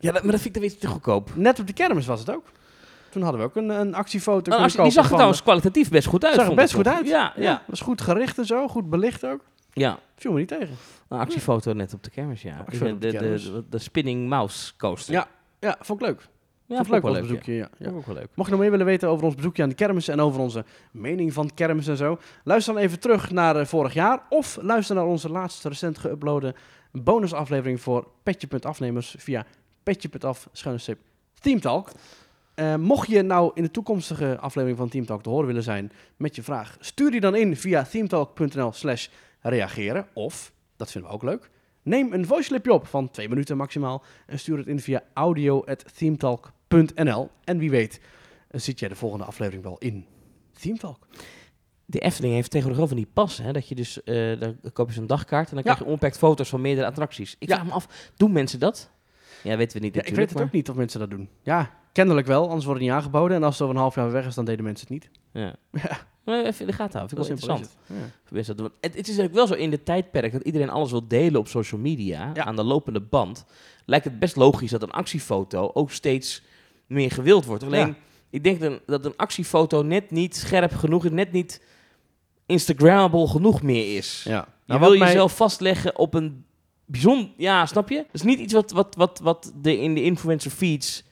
Het. 0.00 0.06
Ja, 0.06 0.12
dat, 0.12 0.22
maar 0.22 0.32
dat 0.32 0.40
vind 0.40 0.56
ik 0.56 0.60
dan 0.62 0.70
weer 0.70 0.80
te 0.80 0.86
goedkoop. 0.86 1.30
Net 1.34 1.58
op 1.60 1.66
de 1.66 1.72
kermis 1.72 2.06
was 2.06 2.20
het 2.20 2.30
ook. 2.34 2.44
Toen 3.10 3.22
hadden 3.22 3.40
we 3.40 3.46
ook 3.46 3.56
een, 3.56 3.68
een 3.68 3.94
actiefoto 3.94 4.52
als- 4.52 4.72
die 4.76 4.90
zag 4.90 4.94
er 4.94 5.08
van 5.08 5.10
trouwens 5.16 5.42
kwalitatief 5.42 5.90
best 5.90 6.06
goed 6.06 6.24
uit. 6.24 6.34
Zag 6.34 6.48
er 6.48 6.54
best 6.54 6.74
goed 6.74 6.88
uit. 6.88 7.06
Ja, 7.08 7.32
ja. 7.36 7.42
Ja, 7.42 7.62
was 7.66 7.80
goed 7.80 8.00
gericht 8.00 8.38
en 8.38 8.44
zo, 8.46 8.68
goed 8.68 8.90
belicht 8.90 9.24
ook. 9.26 9.40
ja. 9.72 9.98
Viel 10.16 10.32
me 10.32 10.38
niet 10.38 10.48
tegen. 10.48 10.76
Een 11.08 11.18
actiefoto 11.18 11.72
net 11.72 11.94
op 11.94 12.02
de 12.02 12.10
kermis, 12.10 12.42
ja. 12.42 12.64
De, 12.70 12.98
de 12.98 13.64
de, 13.70 13.78
spinning 13.78 14.28
mouse 14.28 14.72
coaster. 14.76 15.14
Ja, 15.14 15.26
Ja, 15.60 15.76
vond 15.80 16.00
ik 16.00 16.06
leuk. 16.06 16.20
ja 16.66 16.74
vond 16.76 16.86
ik 16.86 16.92
leuk 16.92 17.02
wel 17.02 17.12
leuk, 17.12 17.20
het 17.20 17.30
bezoekje, 17.30 17.52
ja. 17.52 17.58
ja. 17.58 17.68
Ja. 17.78 17.84
Vond 17.84 17.90
ik 17.92 17.96
ook 17.98 18.06
wel 18.06 18.14
leuk. 18.14 18.28
Mocht 18.34 18.48
je 18.48 18.54
nog 18.54 18.60
meer 18.62 18.70
willen 18.70 18.86
weten 18.86 19.08
over 19.08 19.24
ons 19.24 19.34
bezoekje 19.34 19.62
aan 19.62 19.68
de 19.68 19.74
kermis 19.74 20.08
en 20.08 20.20
over 20.20 20.40
onze 20.40 20.64
mening 20.90 21.32
van 21.32 21.50
kermis 21.54 21.86
en 21.88 21.96
zo, 21.96 22.18
luister 22.44 22.74
dan 22.74 22.82
even 22.82 23.00
terug 23.00 23.30
naar 23.30 23.56
eh, 23.56 23.66
vorig 23.66 23.92
jaar 23.94 24.22
of 24.28 24.58
luister 24.60 24.94
naar 24.94 25.06
onze 25.06 25.28
laatste 25.30 25.68
recent 25.68 25.98
geüploade 26.06 26.54
bonusaflevering 26.92 27.80
voor 27.80 28.06
petje.afnemers 28.22 29.14
via 29.18 29.44
petje.af 29.82 30.48
schuine 30.52 30.96
Teamtalk. 31.40 31.90
Eh, 32.54 32.76
mocht 32.76 33.08
je 33.08 33.22
nou 33.22 33.50
in 33.54 33.62
de 33.62 33.70
toekomstige 33.70 34.38
aflevering 34.38 34.78
van 34.78 34.88
Teamtalk 34.88 35.22
te 35.22 35.28
horen 35.28 35.46
willen 35.46 35.62
zijn 35.62 35.92
met 36.16 36.36
je 36.36 36.42
vraag, 36.42 36.76
stuur 36.80 37.10
die 37.10 37.20
dan 37.20 37.34
in 37.34 37.56
via 37.56 37.82
teamtalk.nl 37.84 38.72
slash 38.72 39.08
reageren. 39.40 40.06
Of, 40.12 40.52
dat 40.76 40.90
vinden 40.90 41.10
we 41.10 41.16
ook 41.16 41.22
leuk, 41.22 41.50
neem 41.82 42.12
een 42.12 42.26
voice 42.26 42.48
clipje 42.48 42.72
op 42.72 42.86
van 42.86 43.10
twee 43.10 43.28
minuten 43.28 43.56
maximaal 43.56 44.02
en 44.26 44.38
stuur 44.38 44.58
het 44.58 44.66
in 44.66 44.80
via 44.80 45.02
audio.themetalk.nl. 45.14 47.30
En 47.44 47.58
wie 47.58 47.70
weet 47.70 48.00
eh, 48.48 48.60
zit 48.60 48.78
jij 48.78 48.88
de 48.88 48.94
volgende 48.96 49.24
aflevering 49.24 49.62
wel 49.62 49.78
in 49.78 50.06
Themetalk. 50.60 51.06
De 51.86 51.98
Efteling 51.98 52.34
heeft 52.34 52.50
tegenwoordig 52.50 52.78
wel 52.78 52.88
van 52.88 52.96
die 53.04 53.10
passen. 53.14 53.44
Hè, 53.44 53.52
dat 53.52 53.68
je 53.68 53.74
dus, 53.74 54.02
eh 54.02 54.40
dan 54.40 54.56
koop 54.72 54.88
je 54.88 54.94
zo'n 54.94 55.06
dagkaart 55.06 55.48
en 55.48 55.54
dan 55.54 55.58
Ja. 55.58 55.62
krijg 55.64 55.78
je 55.78 55.84
onbeperkt 55.84 56.18
foto's 56.18 56.48
van 56.48 56.60
meerdere 56.60 56.86
attracties. 56.86 57.36
Ik 57.38 57.48
Ja. 57.48 57.54
vraag 57.54 57.66
me 57.66 57.72
af, 57.72 58.10
doen 58.16 58.32
mensen 58.32 58.58
dat? 58.58 58.90
Ja, 59.42 59.56
weten 59.56 59.78
we 59.78 59.84
niet 59.84 59.94
Ja, 59.94 60.02
ik 60.04 60.14
weet 60.14 60.30
het 60.30 60.40
ook 60.42 60.52
niet 60.52 60.70
of 60.70 60.76
mensen 60.76 61.00
dat 61.00 61.10
doen. 61.10 61.28
Ja, 61.42 61.70
kennelijk 61.92 62.26
wel, 62.26 62.46
anders 62.46 62.64
wordt 62.64 62.80
het 62.80 62.88
niet 62.88 62.98
aangeboden. 62.98 63.36
En 63.36 63.42
als 63.42 63.54
het 63.54 63.62
over 63.62 63.74
een 63.74 63.80
half 63.80 63.94
jaar 63.94 64.10
weg 64.12 64.26
is, 64.26 64.34
dan 64.34 64.44
deden 64.44 64.64
mensen 64.64 64.86
het 64.88 65.02
niet. 65.02 65.10
Ja. 65.32 65.54
Ja. 65.82 66.08
Maar 66.24 66.44
even 66.44 66.60
in 66.60 66.66
de 66.66 66.72
gaten 66.72 66.98
houden, 66.98 67.16
vind 67.26 67.40
ik 67.40 67.46
wel 67.46 67.56
simpel 67.56 67.64
is 67.66 67.70
interessant. 67.70 68.10
het. 68.28 68.68
Ja. 68.68 68.70
Het, 68.80 68.94
het 68.96 69.08
is 69.08 69.16
natuurlijk 69.16 69.34
wel 69.34 69.46
zo 69.46 69.54
in 69.54 69.70
de 69.70 69.82
tijdperk 69.82 70.32
dat 70.32 70.42
iedereen 70.42 70.70
alles 70.70 70.90
wil 70.90 71.08
delen 71.08 71.40
op 71.40 71.48
social 71.48 71.80
media, 71.80 72.30
Ja. 72.34 72.44
aan 72.44 72.56
de 72.56 72.62
lopende 72.64 73.00
band. 73.00 73.44
Lijkt 73.86 74.04
het 74.04 74.18
best 74.18 74.36
logisch 74.36 74.70
dat 74.70 74.82
een 74.82 74.90
actiefoto 74.90 75.70
ook 75.74 75.90
steeds 75.90 76.42
meer 76.86 77.10
gewild 77.10 77.44
wordt. 77.44 77.62
Alleen, 77.62 77.86
Ja. 77.86 77.94
ik 78.30 78.44
denk 78.44 78.60
dan, 78.60 78.78
dat 78.86 79.04
een 79.04 79.16
actiefoto 79.16 79.82
net 79.82 80.10
niet 80.10 80.36
scherp 80.36 80.74
genoeg 80.74 81.04
is, 81.04 81.10
net 81.10 81.32
niet 81.32 81.62
Instagrammable 82.46 83.28
genoeg 83.28 83.62
meer 83.62 83.96
is. 83.96 84.22
Ja. 84.24 84.36
Je 84.38 84.44
Nou, 84.66 84.80
wil 84.80 84.88
wat 84.88 84.98
mij- 84.98 85.06
jezelf 85.08 85.36
vastleggen 85.36 85.98
op 85.98 86.14
een 86.14 86.44
bijzonder... 86.90 87.30
Ja, 87.36 87.66
snap 87.66 87.88
je? 87.88 87.96
Dat 87.96 88.06
is 88.12 88.22
niet 88.22 88.38
iets 88.38 88.52
wat, 88.52 88.70
wat, 88.70 88.94
wat, 88.96 89.20
wat 89.22 89.52
de, 89.54 89.78
in 89.78 89.94
de 89.94 90.02
influencer 90.02 90.50
feeds 90.50 91.04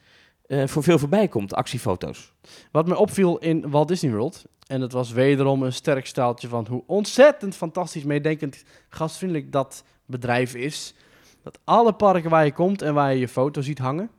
eh, 0.46 0.66
voor 0.66 0.82
veel 0.82 0.98
voorbij 0.98 1.28
komt, 1.28 1.54
actiefoto's. 1.54 2.32
Wat 2.72 2.86
me 2.86 2.96
opviel 2.96 3.38
in 3.38 3.70
Walt 3.70 3.88
Disney 3.88 4.12
World, 4.12 4.44
en 4.66 4.80
het 4.80 4.92
was 4.92 5.10
wederom 5.10 5.62
een 5.62 5.72
sterk 5.72 6.06
staaltje 6.06 6.48
van 6.48 6.66
hoe 6.70 6.82
ontzettend 6.86 7.56
fantastisch, 7.56 8.04
meedenkend, 8.04 8.64
gastvriendelijk 8.88 9.52
dat 9.52 9.84
bedrijf 10.06 10.54
is. 10.54 10.94
Dat 11.42 11.58
alle 11.64 11.92
parken 11.92 12.30
waar 12.30 12.44
je 12.44 12.52
komt 12.52 12.82
en 12.82 12.94
waar 12.94 13.12
je 13.12 13.18
je 13.18 13.28
foto 13.28 13.60
ziet 13.60 13.78
hangen, 13.78 14.10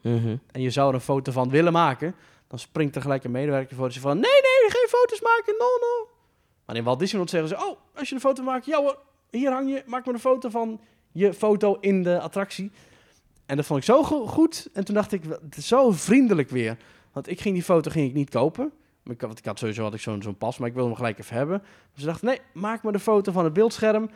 en 0.51 0.62
je 0.62 0.70
zou 0.70 0.89
er 0.89 0.93
een 0.93 1.01
foto 1.01 1.32
van 1.32 1.49
willen 1.49 1.74
maken, 1.74 2.16
dan 2.47 2.60
springt 2.60 2.95
er 2.95 3.01
gelijk 3.01 3.24
een 3.24 3.32
medewerker 3.32 3.76
voor 3.76 3.86
en 3.86 3.91
zegt 3.91 4.05
van, 4.05 4.20
nee, 4.20 4.32
nee, 4.32 4.70
geen 4.70 4.88
foto's 4.89 5.22
maken, 5.22 5.55
no, 5.57 5.66
no. 5.66 6.10
Maar 6.66 6.76
in 6.76 6.84
Walt 6.84 6.99
Disney 6.99 7.22
World 7.22 7.36
zeggen 7.36 7.49
ze, 7.49 7.66
oh, 7.66 7.78
als 7.95 8.10
je 8.10 8.16
een 8.16 8.22
foto 8.22 8.43
maakt, 8.43 8.66
ja 8.66 8.78
hoor, 8.78 8.99
hier 9.30 9.51
hang 9.51 9.70
je, 9.70 9.84
maak 9.86 10.05
maar 10.05 10.14
een 10.14 10.20
foto 10.20 10.49
van 10.49 10.80
je 11.12 11.34
foto 11.34 11.78
in 11.80 12.03
de 12.03 12.20
attractie. 12.20 12.72
En 13.45 13.55
dat 13.55 13.66
vond 13.66 13.80
ik 13.80 13.86
zo 13.86 14.03
go- 14.03 14.28
goed. 14.28 14.70
En 14.74 14.86
toen 14.86 14.95
dacht 14.95 15.12
ik, 15.12 15.22
zo 15.62 15.91
vriendelijk 15.91 16.49
weer. 16.49 16.78
Want 17.12 17.30
ik 17.30 17.41
ging 17.41 17.53
die 17.55 17.64
foto 17.64 17.91
ging 17.91 18.07
ik 18.07 18.14
niet 18.14 18.30
kopen. 18.30 18.72
Ik, 19.05 19.22
had- 19.22 19.38
ik 19.39 19.45
had 19.45 19.60
sowieso 19.60 19.84
had 19.84 19.93
ik 19.93 19.99
zo'n 19.99 20.38
pas, 20.38 20.57
maar 20.57 20.68
ik 20.68 20.74
wilde 20.74 20.89
hem 20.89 20.97
gelijk 20.97 21.20
even 21.20 21.36
hebben. 21.36 21.60
Dus 21.93 21.99
ze 22.01 22.05
dachten, 22.05 22.28
nee, 22.28 22.39
maak 22.53 22.84
maar 22.84 22.91
de 22.91 22.99
foto 22.99 23.32
van 23.32 23.43
het 23.43 23.53
beeldscherm. 23.53 24.10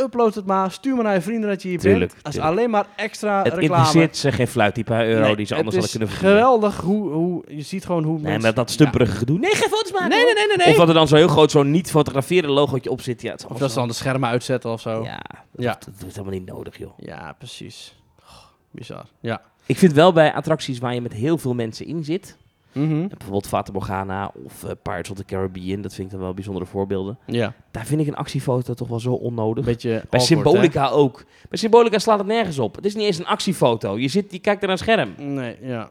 Upload 0.00 0.34
het 0.34 0.46
maar, 0.46 0.70
stuur 0.70 0.94
maar 0.94 1.04
naar 1.04 1.14
je 1.14 1.20
vrienden 1.20 1.48
dat 1.50 1.62
je 1.62 1.68
hier 1.68 1.78
Tuurlijk, 1.78 2.00
bent. 2.12 2.24
Dat 2.24 2.32
is 2.32 2.38
tuurlijk. 2.38 2.58
alleen 2.58 2.70
maar 2.70 2.86
extra 2.96 3.42
Het 3.42 3.52
reclame. 3.54 3.64
interesseert 3.64 4.16
ze 4.16 4.32
geen 4.32 4.48
fluit, 4.48 4.74
die 4.74 4.84
paar 4.84 5.06
euro 5.06 5.20
Nee, 5.26 5.36
die 5.36 5.46
ze 5.46 5.54
het 5.54 5.64
anders 5.64 5.76
hadden 5.82 5.90
kunnen 6.00 6.08
verdienen. 6.18 6.38
geweldig 6.42 6.80
hoe, 6.80 7.10
hoe, 7.10 7.44
je 7.48 7.62
ziet 7.62 7.84
gewoon 7.86 8.04
hoe 8.04 8.12
Nee, 8.14 8.22
mensen... 8.22 8.42
maar 8.42 8.54
dat 8.54 8.70
stumperige 8.70 9.16
gedoe. 9.16 9.38
Nee, 9.38 9.54
geen 9.54 9.68
foto's 9.68 9.90
Ja. 9.90 9.94
maken. 10.00 10.08
Nee, 10.08 10.24
nee, 10.24 10.34
nee, 10.34 10.46
nee, 10.46 10.56
nee. 10.56 10.68
Of 10.68 10.76
dat 10.76 10.88
er 10.88 10.94
dan 10.94 11.08
zo 11.08 11.16
heel 11.16 11.28
groot 11.28 11.50
zo'n 11.50 11.70
niet 11.70 11.90
fotograferen 11.90 12.50
logootje 12.50 12.90
op 12.90 13.00
zit. 13.00 13.22
Ja, 13.22 13.32
het 13.32 13.46
Of 13.46 13.58
dat 13.58 13.70
ze 13.70 13.78
dan 13.78 13.88
de 13.88 13.94
schermen 13.94 14.28
uitzetten 14.28 14.70
of 14.70 14.80
zo. 14.80 14.90
Ja, 15.02 15.04
Ja, 15.04 15.20
dat, 15.52 15.64
Ja. 15.64 15.72
dat 15.98 16.08
is 16.08 16.16
helemaal 16.16 16.38
niet 16.38 16.46
nodig, 16.46 16.78
joh. 16.78 16.98
precies. 17.38 17.94
Oh, 18.20 18.26
bizar. 18.70 19.04
Ja. 19.20 19.40
Ik 19.66 19.78
vind 19.78 19.92
wel 19.92 20.12
bij 20.12 20.32
attracties 20.34 20.78
waar 20.78 20.94
je 20.94 21.00
met 21.00 21.12
heel 21.12 21.38
veel 21.38 21.54
mensen 21.54 21.86
in 21.86 22.04
zit... 22.04 22.36
Mhm. 22.76 23.06
bijvoorbeeld 23.08 23.46
Fata 23.46 23.72
Morgana 23.72 24.30
of 24.44 24.64
eh, 24.64 24.70
Pirates 24.82 25.10
of 25.10 25.16
the 25.16 25.24
Caribbean... 25.24 25.80
dat 25.80 25.94
vind 25.94 26.06
ik 26.06 26.12
dan 26.12 26.22
wel 26.22 26.34
bijzondere 26.34 26.66
voorbeelden. 26.66 27.18
Ja, 27.26 27.54
Daar 27.70 27.84
vind 27.86 28.00
ik 28.00 28.06
een 28.06 28.16
actiefoto 28.16 28.74
toch 28.74 28.88
wel 28.88 29.00
zo 29.00 29.12
onnodig. 29.12 29.64
beetje 29.64 29.88
Bij 29.88 29.98
awkward, 30.00 30.22
Symbolica 30.22 30.88
ook. 30.88 31.24
Bij 31.48 31.58
Symbolica 31.58 31.98
slaat 31.98 32.18
het 32.18 32.26
nergens 32.26 32.58
op. 32.58 32.76
Het 32.76 32.84
is 32.84 32.94
niet 32.94 33.04
eens 33.04 33.18
een 33.18 33.26
actiefoto. 33.26 33.98
Je, 33.98 34.08
zit, 34.08 34.32
je 34.32 34.38
kijkt 34.38 34.60
naar 34.60 34.70
een 34.70 34.78
scherm. 34.78 35.14
Nee, 35.18 35.56
ja. 35.60 35.90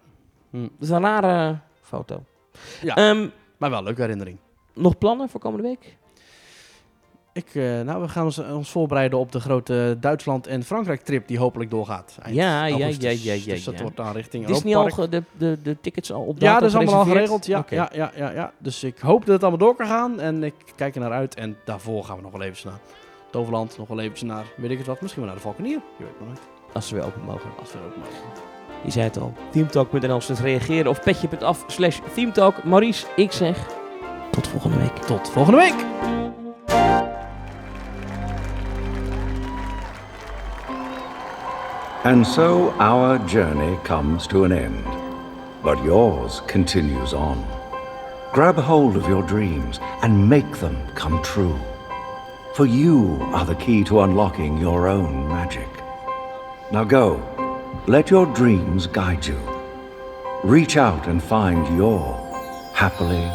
Dat 0.52 0.70
is 0.80 0.90
een 0.90 1.02
rare 1.02 1.58
foto. 1.82 2.24
Ja. 2.82 2.96
Ehm, 2.96 3.28
Maar 3.58 3.70
wel 3.70 3.80
een 3.80 3.86
leuke 3.86 4.02
herinnering. 4.02 4.38
nog 4.74 4.98
plannen 4.98 5.30
voor 5.30 5.40
komende 5.40 5.68
week? 5.68 5.98
Ik, 7.36 7.56
eh, 7.56 7.82
nou, 7.82 8.02
we 8.02 8.08
gaan 8.08 8.24
ons, 8.26 8.38
ons 8.40 8.70
voorbereiden 8.72 9.20
op 9.20 9.32
de 9.32 9.40
grote 9.40 9.98
Duitsland- 10.00 10.48
en 10.48 10.64
Frankrijk-trip 10.64 11.28
die 11.28 11.38
hopelijk 11.38 11.70
doorgaat. 11.70 12.18
Ja, 12.26 12.66
ja, 12.66 12.72
augustus. 12.72 13.24
ja, 13.24 13.34
ja, 13.34 13.40
ja, 13.46 13.54
Dus 13.54 13.64
dat 13.64 13.74
ja. 13.76 13.82
wordt 13.82 13.98
dan 13.98 14.12
richting 14.12 14.48
al 14.48 14.62
Europa 14.66 14.80
Park. 14.80 14.94
ge- 14.94 15.10
de, 15.10 15.24
de, 15.38 15.58
de 15.64 15.78
tickets 15.82 16.12
al 16.12 16.22
op 16.22 16.40
Ja, 16.42 16.60
dat 16.60 16.70
is 16.70 16.76
allemaal 16.76 16.96
al 16.96 17.06
geregeld. 17.06 17.46
Ja, 17.46 17.66
ja, 17.70 17.90
ja, 17.94 18.12
ja, 18.16 18.32
ja. 18.32 18.52
Dus 18.58 18.84
ik 18.84 19.00
hoop 19.00 19.20
dat 19.26 19.34
het 19.34 19.42
allemaal 19.42 19.60
door 19.68 19.76
kan 19.76 19.88
gaan. 19.88 20.20
En 20.20 20.44
ik 20.44 20.54
kijk 20.76 20.96
er 20.96 21.02
naar 21.02 21.12
uit. 21.12 21.36
En 21.36 21.58
daarvoor 21.66 22.04
gaan 22.04 22.16
we 22.16 22.22
nog 22.22 22.32
wel 22.32 22.42
even 22.42 22.70
naar 22.70 22.80
Toverland. 23.32 23.78
Nog 23.78 23.88
wel 23.88 24.00
even 24.00 24.28
naar, 24.28 24.46
weet 24.58 24.72
ik 24.72 24.78
het 24.78 24.88
wat, 24.88 25.02
misschien 25.02 25.22
wel 25.24 25.32
naar 25.32 25.42
de 25.42 25.48
Valkenier. 25.48 25.80
Je 25.98 26.04
weet 26.04 26.20
maar 26.20 26.28
nooit. 26.28 26.40
Als 26.74 26.88
ze 26.88 26.96
weer 26.96 27.06
open 27.06 27.22
mogen. 27.22 27.50
Als 27.60 27.72
we 27.72 27.78
er 27.78 27.86
ook 27.86 27.96
mogen. 27.98 28.12
Je 28.84 28.92
zei 28.92 29.06
het 29.06 29.18
al. 29.18 29.34
Teamtalk.nl 29.52 30.22
slash 30.22 30.40
reageren 30.40 30.88
of 30.92 31.02
petje.af 31.02 31.64
slash 31.68 32.00
teamtalk. 32.14 32.64
Maurice, 32.64 33.06
ik 33.16 33.32
zeg 33.32 33.68
tot 34.32 34.48
volgende 34.48 34.78
week. 34.78 34.96
Tot 34.96 35.30
volgende 35.30 35.60
week! 35.60 36.25
And 42.06 42.26
so 42.28 42.70
our 42.74 43.18
journey 43.28 43.80
comes 43.84 44.28
to 44.28 44.44
an 44.44 44.52
end, 44.52 44.86
but 45.64 45.84
yours 45.84 46.40
continues 46.46 47.14
on. 47.14 47.44
Grab 48.32 48.58
hold 48.58 48.96
of 48.96 49.08
your 49.08 49.24
dreams 49.24 49.80
and 50.04 50.30
make 50.30 50.58
them 50.58 50.78
come 50.94 51.20
true. 51.24 51.60
For 52.54 52.68
you 52.68 53.18
are 53.34 53.44
the 53.44 53.56
key 53.56 53.84
to 53.86 54.02
unlocking 54.02 54.60
your 54.60 54.88
own 54.88 55.28
magic. 55.30 55.68
Now 56.72 56.84
go, 56.84 57.20
let 57.88 58.12
your 58.12 58.28
dreams 58.28 58.86
guide 58.86 59.26
you. 59.26 59.40
Reach 60.44 60.78
out 60.78 61.08
and 61.08 61.24
find 61.24 61.76
your 61.76 62.14
happily 62.76 63.28